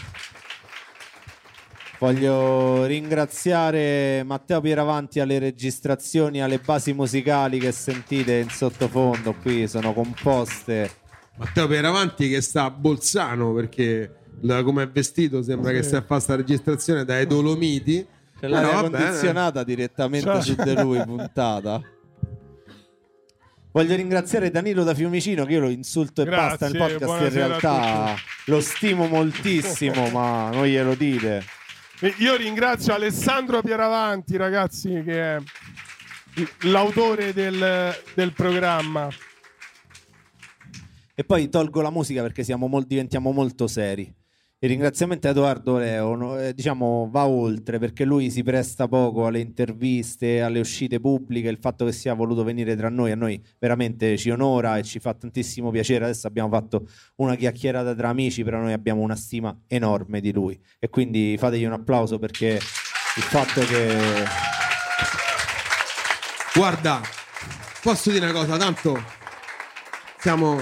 Voglio 2.00 2.84
ringraziare 2.84 4.24
Matteo 4.24 4.60
Pieravanti 4.60 5.20
alle 5.20 5.38
registrazioni, 5.38 6.42
alle 6.42 6.58
basi 6.58 6.92
musicali 6.92 7.60
che 7.60 7.70
sentite 7.70 8.38
in 8.38 8.48
sottofondo 8.48 9.34
qui, 9.34 9.68
sono 9.68 9.92
composte. 9.92 11.01
Matteo 11.36 11.66
Pieravanti 11.66 12.28
che 12.28 12.40
sta 12.40 12.64
a 12.64 12.70
Bolzano 12.70 13.52
perché 13.52 14.16
come 14.40 14.84
è 14.84 14.88
vestito 14.88 15.42
sembra 15.42 15.70
che 15.70 15.82
stia 15.82 15.98
a 15.98 16.00
fare 16.00 16.14
questa 16.14 16.34
registrazione 16.36 17.04
dai 17.04 17.26
Dolomiti. 17.26 18.06
C'è 18.38 18.48
l'aria 18.48 18.82
bene. 18.82 19.04
condizionata 19.04 19.62
direttamente 19.62 20.26
Ciao. 20.26 20.40
su 20.40 20.54
di 20.54 20.74
lui 20.80 21.02
puntata. 21.04 21.80
Voglio 23.70 23.94
ringraziare 23.94 24.50
Danilo 24.50 24.84
da 24.84 24.94
Fiumicino 24.94 25.46
che 25.46 25.52
io 25.52 25.60
lo 25.60 25.68
insulto 25.70 26.22
e 26.22 26.24
Grazie, 26.26 26.48
basta 26.48 26.68
nel 26.68 26.98
podcast 26.98 27.22
in 27.22 27.32
realtà 27.32 28.14
lo 28.46 28.60
stimo 28.60 29.06
moltissimo 29.06 30.10
ma 30.10 30.50
non 30.50 30.66
glielo 30.66 30.94
dite. 30.94 31.42
E 32.00 32.14
Io 32.18 32.36
ringrazio 32.36 32.92
Alessandro 32.92 33.62
Pieravanti, 33.62 34.36
ragazzi, 34.36 35.02
che 35.04 35.36
è 35.36 35.38
l'autore 36.62 37.32
del, 37.32 37.96
del 38.14 38.32
programma. 38.32 39.08
E 41.14 41.24
poi 41.24 41.48
tolgo 41.48 41.80
la 41.80 41.90
musica 41.90 42.22
perché 42.22 42.44
mol- 42.56 42.84
diventiamo 42.86 43.32
molto 43.32 43.66
seri. 43.66 44.12
Il 44.58 44.68
ringraziamento 44.68 45.26
a 45.26 45.30
Edoardo 45.30 45.76
Leo 45.76 46.38
eh, 46.38 46.54
diciamo, 46.54 47.08
va 47.10 47.26
oltre 47.26 47.80
perché 47.80 48.04
lui 48.04 48.30
si 48.30 48.44
presta 48.44 48.86
poco 48.86 49.26
alle 49.26 49.40
interviste, 49.40 50.40
alle 50.40 50.60
uscite 50.60 51.00
pubbliche. 51.00 51.48
Il 51.48 51.58
fatto 51.58 51.84
che 51.84 51.90
sia 51.90 52.14
voluto 52.14 52.44
venire 52.44 52.76
tra 52.76 52.88
noi 52.88 53.10
a 53.10 53.16
noi 53.16 53.42
veramente 53.58 54.16
ci 54.16 54.30
onora 54.30 54.78
e 54.78 54.84
ci 54.84 55.00
fa 55.00 55.14
tantissimo 55.14 55.70
piacere. 55.70 56.04
Adesso 56.04 56.28
abbiamo 56.28 56.48
fatto 56.48 56.86
una 57.16 57.34
chiacchierata 57.34 57.92
tra 57.94 58.10
amici, 58.10 58.44
però 58.44 58.60
noi 58.60 58.72
abbiamo 58.72 59.00
una 59.00 59.16
stima 59.16 59.56
enorme 59.66 60.20
di 60.20 60.32
lui. 60.32 60.60
E 60.78 60.88
quindi 60.88 61.36
fategli 61.36 61.64
un 61.64 61.72
applauso 61.72 62.20
perché 62.20 62.52
il 62.54 63.22
fatto 63.22 63.62
che 63.62 64.50
Guarda, 66.54 67.00
posso 67.82 68.10
dire 68.10 68.26
una 68.26 68.34
cosa, 68.34 68.58
tanto 68.58 69.02
siamo, 70.18 70.60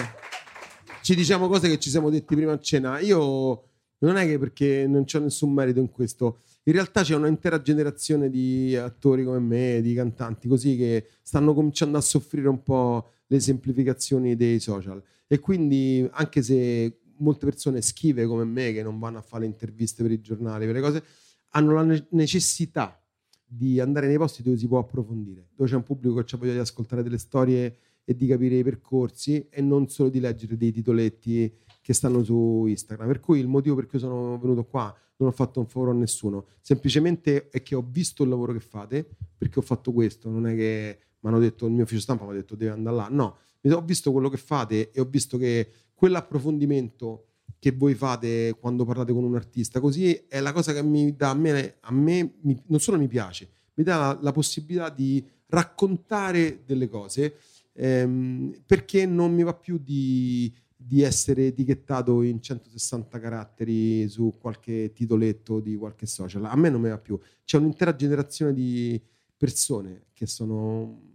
ci 1.02 1.14
diciamo 1.14 1.48
cose 1.48 1.68
che 1.68 1.78
ci 1.78 1.90
siamo 1.90 2.10
detti 2.10 2.34
prima 2.34 2.52
a 2.52 2.60
cena. 2.60 2.98
Io 3.00 3.64
non 3.98 4.16
è 4.16 4.26
che 4.26 4.38
perché 4.38 4.86
non 4.86 5.04
c'ho 5.04 5.18
nessun 5.20 5.52
merito 5.52 5.80
in 5.80 5.90
questo. 5.90 6.40
In 6.64 6.72
realtà 6.72 7.02
c'è 7.02 7.14
un'intera 7.14 7.60
generazione 7.60 8.30
di 8.30 8.76
attori 8.76 9.24
come 9.24 9.38
me, 9.38 9.80
di 9.82 9.94
cantanti 9.94 10.48
così 10.48 10.76
che 10.76 11.08
stanno 11.22 11.54
cominciando 11.54 11.98
a 11.98 12.00
soffrire 12.00 12.48
un 12.48 12.62
po' 12.62 13.08
le 13.26 13.40
semplificazioni 13.40 14.36
dei 14.36 14.60
social. 14.60 15.02
E 15.26 15.38
quindi, 15.38 16.06
anche 16.12 16.42
se 16.42 17.00
molte 17.18 17.46
persone 17.46 17.80
schive 17.82 18.26
come 18.26 18.44
me, 18.44 18.72
che 18.72 18.82
non 18.82 18.98
vanno 18.98 19.18
a 19.18 19.22
fare 19.22 19.42
le 19.42 19.48
interviste 19.48 20.02
per 20.02 20.12
i 20.12 20.20
giornali, 20.20 20.66
per 20.66 20.74
le 20.74 20.80
cose, 20.80 21.04
hanno 21.50 21.74
la 21.74 21.82
ne- 21.82 22.06
necessità 22.10 23.00
di 23.44 23.80
andare 23.80 24.06
nei 24.06 24.16
posti 24.16 24.42
dove 24.42 24.56
si 24.56 24.68
può 24.68 24.78
approfondire, 24.78 25.48
dove 25.54 25.68
c'è 25.68 25.76
un 25.76 25.82
pubblico 25.82 26.22
che 26.22 26.34
ha 26.34 26.38
voglia 26.38 26.52
di 26.52 26.58
ascoltare 26.58 27.02
delle 27.02 27.18
storie 27.18 27.76
e 28.10 28.16
di 28.16 28.26
capire 28.26 28.56
i 28.56 28.64
percorsi 28.64 29.46
e 29.48 29.62
non 29.62 29.88
solo 29.88 30.08
di 30.08 30.18
leggere 30.18 30.56
dei 30.56 30.72
titoletti 30.72 31.54
che 31.80 31.92
stanno 31.92 32.24
su 32.24 32.64
Instagram. 32.66 33.06
Per 33.06 33.20
cui 33.20 33.38
il 33.38 33.46
motivo 33.46 33.76
per 33.76 33.86
cui 33.86 34.00
sono 34.00 34.36
venuto 34.36 34.64
qua 34.64 34.92
non 35.18 35.28
ho 35.28 35.32
fatto 35.32 35.60
un 35.60 35.66
favore 35.66 35.92
a 35.92 35.94
nessuno, 35.94 36.46
semplicemente 36.60 37.50
è 37.50 37.62
che 37.62 37.76
ho 37.76 37.86
visto 37.88 38.24
il 38.24 38.28
lavoro 38.28 38.52
che 38.52 38.58
fate 38.58 39.08
perché 39.38 39.60
ho 39.60 39.62
fatto 39.62 39.92
questo, 39.92 40.28
non 40.28 40.48
è 40.48 40.56
che 40.56 40.98
mi 41.20 41.28
hanno 41.28 41.38
detto 41.38 41.66
il 41.66 41.72
mio 41.72 41.84
ufficio 41.84 42.00
stampa 42.00 42.24
mi 42.24 42.32
ha 42.32 42.34
detto 42.34 42.56
devi 42.56 42.72
andare 42.72 42.96
là, 42.96 43.06
no, 43.08 43.36
ho 43.62 43.82
visto 43.82 44.10
quello 44.10 44.28
che 44.28 44.38
fate 44.38 44.90
e 44.90 45.00
ho 45.00 45.04
visto 45.04 45.38
che 45.38 45.70
quell'approfondimento 45.94 47.26
che 47.60 47.70
voi 47.70 47.94
fate 47.94 48.56
quando 48.58 48.84
parlate 48.84 49.12
con 49.12 49.22
un 49.22 49.36
artista, 49.36 49.78
così 49.78 50.12
è 50.26 50.40
la 50.40 50.52
cosa 50.52 50.72
che 50.72 50.82
mi 50.82 51.14
dà 51.14 51.30
a 51.30 51.34
me, 51.34 51.76
a 51.78 51.92
me 51.92 52.38
non 52.66 52.80
solo 52.80 52.98
mi 52.98 53.06
piace, 53.06 53.50
mi 53.74 53.84
dà 53.84 53.96
la, 53.98 54.18
la 54.20 54.32
possibilità 54.32 54.88
di 54.88 55.24
raccontare 55.46 56.62
delle 56.64 56.88
cose 56.88 57.36
ehm, 57.80 58.62
perché 58.66 59.06
non 59.06 59.32
mi 59.32 59.42
va 59.42 59.54
più 59.54 59.78
di, 59.78 60.52
di 60.76 61.02
essere 61.02 61.46
etichettato 61.46 62.22
in 62.22 62.42
160 62.42 63.18
caratteri 63.18 64.06
su 64.08 64.36
qualche 64.38 64.92
titoletto 64.92 65.60
di 65.60 65.76
qualche 65.76 66.06
social. 66.06 66.44
A 66.44 66.56
me 66.56 66.68
non 66.68 66.80
mi 66.82 66.90
va 66.90 66.98
più. 66.98 67.18
C'è 67.44 67.56
un'intera 67.56 67.96
generazione 67.96 68.52
di 68.52 69.00
persone 69.36 70.06
che 70.12 70.26
sono 70.26 71.08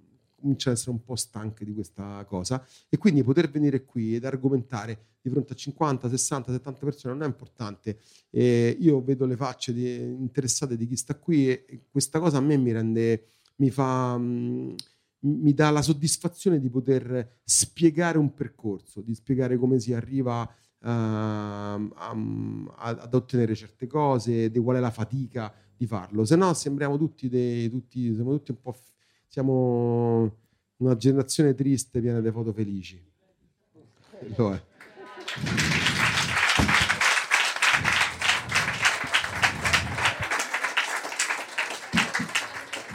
cominciano 0.46 0.74
ad 0.74 0.78
essere 0.78 0.92
un 0.92 1.04
po' 1.04 1.16
stanche 1.16 1.66
di 1.66 1.74
questa 1.74 2.24
cosa 2.28 2.64
e 2.88 2.98
quindi 2.98 3.24
poter 3.24 3.50
venire 3.50 3.84
qui 3.84 4.16
ed 4.16 4.26
argomentare 4.26 5.06
di 5.22 5.30
fronte 5.32 5.54
a 5.54 5.56
50, 5.56 6.08
60, 6.08 6.52
70 6.52 6.80
persone 6.86 7.14
non 7.16 7.24
è 7.24 7.26
importante. 7.26 7.98
Eh, 8.30 8.78
io 8.80 9.02
vedo 9.02 9.26
le 9.26 9.36
facce 9.36 9.74
di- 9.74 9.96
interessate 9.96 10.78
di 10.78 10.86
chi 10.86 10.96
sta 10.96 11.16
qui 11.16 11.50
e, 11.50 11.66
e 11.68 11.82
questa 11.90 12.20
cosa 12.20 12.38
a 12.38 12.42
me 12.42 12.58
mi 12.58 12.72
rende, 12.72 13.26
mi 13.56 13.72
fa, 13.72 14.16
mm, 14.18 14.76
mi 15.26 15.54
dà 15.54 15.70
la 15.72 15.82
soddisfazione 15.82 16.60
di 16.60 16.70
poter 16.70 17.40
spiegare 17.44 18.18
un 18.18 18.34
percorso, 18.34 19.02
di 19.02 19.14
spiegare 19.16 19.58
come 19.58 19.80
si 19.80 19.94
arriva 19.94 20.48
ehm, 20.84 21.92
a- 21.96 22.16
a- 22.78 22.90
ad 23.02 23.14
ottenere 23.14 23.56
certe 23.56 23.88
cose, 23.88 24.52
di 24.52 24.60
qual 24.60 24.78
è 24.78 24.80
la 24.80 24.92
fatica 24.92 25.54
di 25.76 25.88
farlo. 25.88 26.24
Se 26.26 26.36
no 26.36 26.54
sembriamo 26.54 26.98
tutti, 26.98 27.28
dei, 27.28 27.70
tutti, 27.70 28.14
siamo 28.14 28.32
tutti 28.32 28.52
un 28.52 28.62
po' 28.62 28.72
f- 28.72 28.94
siamo 29.28 30.38
una 30.78 30.96
generazione 30.96 31.54
triste 31.56 32.00
piena 32.02 32.22
di 32.22 32.32
foto 32.32 32.54
felici. 32.54 33.02
Lo 34.36 34.54
è. 34.54 34.62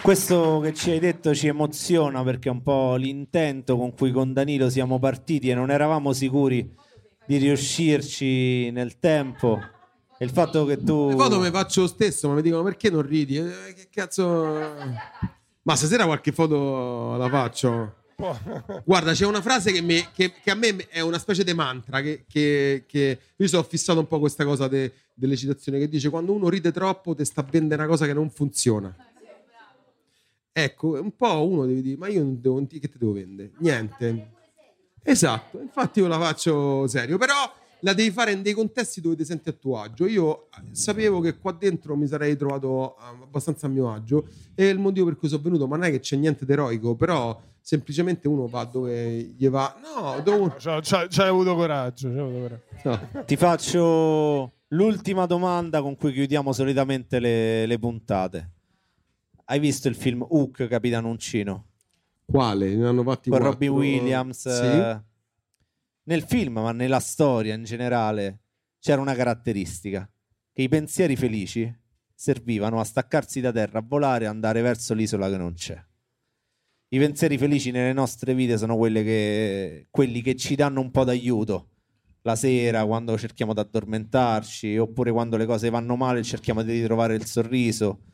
Questo 0.03 0.61
che 0.61 0.73
ci 0.73 0.91
hai 0.91 0.99
detto 0.99 1.35
ci 1.35 1.47
emoziona 1.47 2.23
perché 2.23 2.49
è 2.49 2.53
un 2.53 2.63
po' 2.63 2.95
l'intento 2.97 3.77
con 3.77 3.95
cui 3.95 4.11
con 4.13 4.33
Danilo 4.33 4.71
siamo 4.71 4.99
partiti 4.99 5.51
e 5.51 5.55
non 5.55 5.71
eravamo 5.71 6.13
sicuri 6.13 6.69
di 7.27 7.37
riuscirci 7.37 8.71
nel 8.71 8.99
tempo. 8.99 9.61
E 10.19 10.25
il 10.25 10.31
fatto 10.31 10.65
che 10.65 10.83
tu... 10.83 11.09
Le 11.11 11.17
foto 11.17 11.39
mi 11.39 11.51
faccio 11.51 11.83
lo 11.83 11.87
stesso, 11.87 12.29
ma 12.29 12.35
mi 12.35 12.43
dicono 12.43 12.63
perché 12.63 12.91
non 12.91 13.03
ridi? 13.03 13.37
Eh, 13.39 13.75
che 13.75 13.89
cazzo. 13.91 14.59
Ma 15.63 15.77
stasera 15.77 16.07
qualche 16.07 16.33
foto 16.33 17.17
la 17.17 17.29
faccio. 17.29 17.95
Guarda, 18.85 19.13
c'è 19.13 19.25
una 19.27 19.41
frase 19.41 19.71
che, 19.73 19.81
mi- 19.81 20.05
che- 20.15 20.33
che 20.43 20.51
a 20.51 20.55
me 20.55 20.77
è 20.89 21.01
una 21.01 21.19
specie 21.19 21.43
di 21.45 21.55
mantra. 21.55 22.01
Che, 22.03 22.25
che- 22.29 22.85
che- 22.87 23.19
io 23.37 23.49
sono 23.49 23.63
fissato 23.63 23.99
un 24.01 24.07
po' 24.07 24.19
questa 24.19 24.45
cosa 24.45 24.69
de- 24.69 24.93
delle 25.15 25.37
citazioni 25.37 25.79
che 25.79 25.89
dice: 25.89 26.11
Quando 26.11 26.33
uno 26.33 26.51
ride 26.51 26.71
troppo, 26.71 27.15
ti 27.15 27.25
sta 27.25 27.41
a 27.41 27.47
vendere 27.51 27.81
una 27.81 27.91
cosa 27.91 28.05
che 28.05 28.13
non 28.13 28.29
funziona. 28.29 28.95
Ecco, 30.53 31.01
un 31.01 31.15
po' 31.17 31.47
uno 31.47 31.67
deve 31.67 31.81
dire: 31.83 31.97
Ma 31.97 32.09
io 32.09 32.23
non 32.23 32.41
devo, 32.41 32.65
che 32.67 32.79
ti 32.89 32.99
devo 32.99 33.13
vendere? 33.13 33.53
Niente. 33.59 34.31
Esatto, 35.03 35.61
infatti 35.61 36.01
io 36.01 36.09
la 36.09 36.19
faccio 36.19 36.87
serio, 36.87 37.17
però 37.17 37.35
la 37.83 37.95
devi 37.95 38.11
fare 38.11 38.33
in 38.33 38.43
dei 38.43 38.53
contesti 38.53 39.01
dove 39.01 39.17
ti 39.17 39.25
senti 39.25 39.49
a 39.49 39.53
tuo 39.53 39.79
agio. 39.79 40.07
Io 40.07 40.49
sapevo 40.73 41.21
che 41.21 41.39
qua 41.39 41.53
dentro 41.53 41.97
mi 41.97 42.07
sarei 42.07 42.37
trovato 42.37 42.97
eh, 42.99 43.23
abbastanza 43.23 43.67
a 43.67 43.71
mio 43.71 43.91
agio 43.91 44.27
e 44.55 44.67
il 44.69 44.79
motivo 44.79 45.07
per 45.07 45.17
cui 45.17 45.29
sono 45.29 45.41
venuto, 45.43 45.67
ma 45.67 45.77
non 45.77 45.87
è 45.87 45.91
che 45.91 46.01
c'è 46.01 46.17
niente 46.17 46.45
di 46.45 46.53
eroico, 46.53 46.95
però 46.97 47.41
semplicemente 47.63 48.29
uno 48.29 48.47
va 48.47 48.65
dove 48.65 49.21
gli 49.37 49.49
va. 49.49 49.75
No, 49.83 50.21
dove 50.21 50.37
uno- 50.39 50.55
C'ha, 50.59 50.81
c'ha- 50.83 51.07
c'hai 51.09 51.29
avuto 51.29 51.55
coraggio. 51.55 52.09
c'hai 52.11 52.19
avuto 52.19 52.41
coraggio. 52.83 53.09
no. 53.15 53.25
Ti 53.25 53.37
faccio 53.37 54.53
l'ultima 54.69 55.25
domanda 55.25 55.81
con 55.81 55.97
cui 55.97 56.13
chiudiamo 56.13 56.53
solitamente 56.53 57.19
le, 57.19 57.65
le 57.65 57.79
puntate. 57.79 58.51
Hai 59.51 59.59
visto 59.59 59.89
il 59.89 59.97
film 59.97 60.25
Hook, 60.29 60.69
Capitano 60.69 61.09
Uncino? 61.09 61.71
Quale? 62.25 62.73
Ne 62.77 62.87
hanno 62.87 63.03
fatti 63.03 63.31
Con. 63.31 63.41
Robbie 63.41 63.67
Williams. 63.67 64.43
Sì. 64.43 64.49
eh, 64.65 65.03
Nel 66.05 66.23
film, 66.23 66.61
ma 66.61 66.71
nella 66.71 67.01
storia 67.01 67.55
in 67.55 67.65
generale, 67.65 68.43
c'era 68.79 69.01
una 69.01 69.17
caratteristica: 69.17 70.09
che 70.53 70.63
i 70.63 70.69
pensieri 70.69 71.17
felici 71.17 71.69
servivano 72.15 72.79
a 72.79 72.85
staccarsi 72.85 73.41
da 73.41 73.51
terra, 73.51 73.81
a 73.81 73.85
volare 73.85 74.27
e 74.27 74.29
andare 74.29 74.63
verso 74.63 74.95
l'isola 74.95 75.29
che 75.29 75.37
non 75.37 75.55
c'è. 75.55 75.85
I 76.93 76.99
pensieri 76.99 77.37
felici 77.37 77.73
nelle 77.73 77.93
nostre 77.93 78.35
vite 78.35 78.57
sono 78.57 78.79
che- 78.79 79.89
quelli 79.91 80.23
che 80.23 80.37
ci 80.37 80.55
danno 80.55 80.81
un 80.81 80.93
po' 80.93 81.03
d'aiuto. 81.03 81.71
La 82.23 82.37
sera, 82.37 82.87
quando 82.87 83.19
cerchiamo 83.19 83.53
di 83.53 83.59
addormentarci, 83.59 84.79
oppure 84.79 85.11
quando 85.11 85.37
le 85.37 85.47
cose 85.47 85.71
vanno 85.71 85.97
male, 85.97 86.23
cerchiamo 86.23 86.63
di 86.63 86.71
ritrovare 86.71 87.17
il 87.17 87.25
sorriso. 87.25 88.05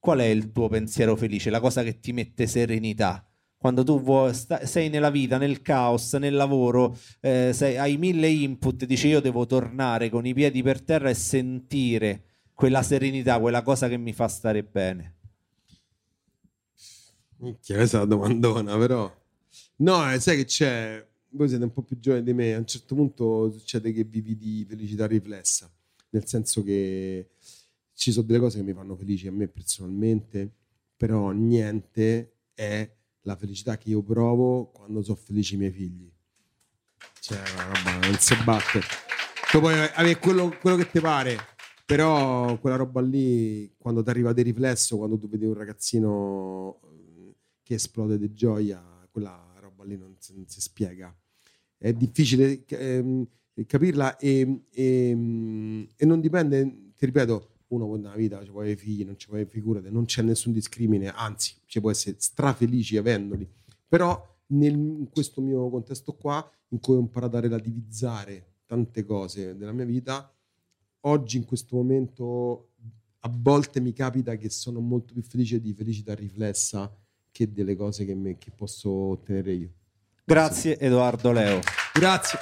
Qual 0.00 0.18
è 0.18 0.24
il 0.24 0.50
tuo 0.50 0.68
pensiero 0.68 1.14
felice? 1.14 1.50
La 1.50 1.60
cosa 1.60 1.82
che 1.82 2.00
ti 2.00 2.12
mette 2.12 2.46
serenità? 2.46 3.24
Quando 3.56 3.84
tu 3.84 4.00
vuoi- 4.00 4.32
sta- 4.32 4.64
sei 4.64 4.88
nella 4.88 5.10
vita, 5.10 5.36
nel 5.36 5.60
caos, 5.60 6.14
nel 6.14 6.34
lavoro, 6.34 6.96
eh, 7.20 7.50
sei- 7.52 7.76
hai 7.76 7.98
mille 7.98 8.26
input, 8.28 8.86
dici 8.86 9.08
io 9.08 9.20
devo 9.20 9.44
tornare 9.44 10.08
con 10.08 10.24
i 10.24 10.32
piedi 10.32 10.62
per 10.62 10.80
terra 10.80 11.10
e 11.10 11.14
sentire 11.14 12.24
quella 12.54 12.82
serenità, 12.82 13.38
quella 13.38 13.60
cosa 13.62 13.88
che 13.88 13.98
mi 13.98 14.14
fa 14.14 14.28
stare 14.28 14.64
bene. 14.64 15.16
Minchia, 17.36 17.76
questa 17.76 18.04
domandona, 18.06 18.76
però. 18.78 19.14
No, 19.76 20.10
eh, 20.12 20.18
sai 20.20 20.36
che 20.38 20.44
c'è. 20.46 21.06
Voi 21.32 21.48
siete 21.48 21.64
un 21.64 21.72
po' 21.72 21.82
più 21.82 21.98
giovani 21.98 22.22
di 22.24 22.32
me. 22.32 22.54
A 22.54 22.58
un 22.58 22.66
certo 22.66 22.94
punto 22.94 23.50
succede 23.50 23.92
che 23.92 24.04
vivi 24.04 24.36
di 24.36 24.64
felicità 24.68 25.06
riflessa, 25.06 25.70
nel 26.10 26.26
senso 26.26 26.62
che 26.62 27.30
ci 28.00 28.12
sono 28.12 28.24
delle 28.24 28.38
cose 28.38 28.56
che 28.56 28.64
mi 28.64 28.72
fanno 28.72 28.96
felici 28.96 29.26
a 29.28 29.30
me 29.30 29.46
personalmente, 29.46 30.50
però 30.96 31.32
niente 31.32 32.36
è 32.54 32.90
la 33.24 33.36
felicità 33.36 33.76
che 33.76 33.90
io 33.90 34.02
provo 34.02 34.70
quando 34.70 35.02
sono 35.02 35.18
felici 35.22 35.52
i 35.52 35.58
miei 35.58 35.70
figli. 35.70 36.10
Cioè, 37.20 37.36
roba 37.36 37.98
non 38.06 38.14
si 38.14 38.34
batte. 38.42 38.80
Tu 39.50 39.58
puoi 39.58 39.74
avere 39.74 40.18
quello, 40.18 40.48
quello 40.62 40.78
che 40.78 40.90
ti 40.90 40.98
pare, 40.98 41.36
però 41.84 42.58
quella 42.58 42.76
roba 42.76 43.02
lì, 43.02 43.70
quando 43.76 44.02
ti 44.02 44.08
arriva 44.08 44.32
di 44.32 44.40
riflesso, 44.40 44.96
quando 44.96 45.18
tu 45.18 45.28
vedi 45.28 45.44
un 45.44 45.52
ragazzino 45.52 46.80
eh, 46.82 47.34
che 47.62 47.74
esplode 47.74 48.16
di 48.18 48.32
gioia, 48.32 48.82
quella 49.10 49.56
roba 49.60 49.84
lì 49.84 49.98
non 49.98 50.16
si, 50.18 50.34
non 50.34 50.48
si 50.48 50.62
spiega. 50.62 51.14
È 51.76 51.92
difficile 51.92 52.64
ehm, 52.66 53.26
capirla 53.66 54.16
e, 54.16 54.62
e- 54.70 55.86
e 55.96 56.06
non 56.06 56.20
dipende, 56.22 56.92
ti 56.96 57.04
ripeto, 57.04 57.49
uno 57.70 57.86
può 57.86 57.96
nella 57.96 58.14
vita, 58.14 58.42
ci 58.44 58.50
può 58.50 58.60
avere 58.60 58.76
figli, 58.76 59.04
non 59.04 59.16
ci 59.18 59.26
può 59.26 59.36
avere 59.36 59.50
figurate, 59.50 59.90
non 59.90 60.04
c'è 60.04 60.22
nessun 60.22 60.52
discrimine, 60.52 61.08
anzi, 61.08 61.54
ci 61.66 61.80
può 61.80 61.90
essere 61.90 62.16
strafelici 62.18 62.96
avendoli. 62.96 63.48
Però 63.88 64.26
nel- 64.48 64.74
in 64.74 65.08
questo 65.10 65.40
mio 65.40 65.68
contesto 65.70 66.14
qua, 66.14 66.48
in 66.68 66.80
cui 66.80 66.96
ho 66.96 67.00
imparato 67.00 67.36
a 67.36 67.40
relativizzare 67.40 68.46
tante 68.66 69.04
cose 69.04 69.56
della 69.56 69.72
mia 69.72 69.84
vita, 69.84 70.32
oggi 71.00 71.36
in 71.36 71.44
questo 71.44 71.76
momento 71.76 72.68
a 73.20 73.30
volte 73.32 73.80
mi 73.80 73.92
capita 73.92 74.36
che 74.36 74.48
sono 74.48 74.80
molto 74.80 75.12
più 75.12 75.22
felice 75.22 75.60
di 75.60 75.72
felicità 75.74 76.14
riflessa 76.14 76.92
che 77.30 77.52
delle 77.52 77.76
cose 77.76 78.04
che, 78.04 78.14
me- 78.14 78.38
che 78.38 78.50
posso 78.50 78.90
ottenere 78.90 79.52
io. 79.52 79.70
Grazie 80.24 80.78
Edoardo 80.78 81.32
Leo. 81.32 81.60
Grazie. 81.92 82.38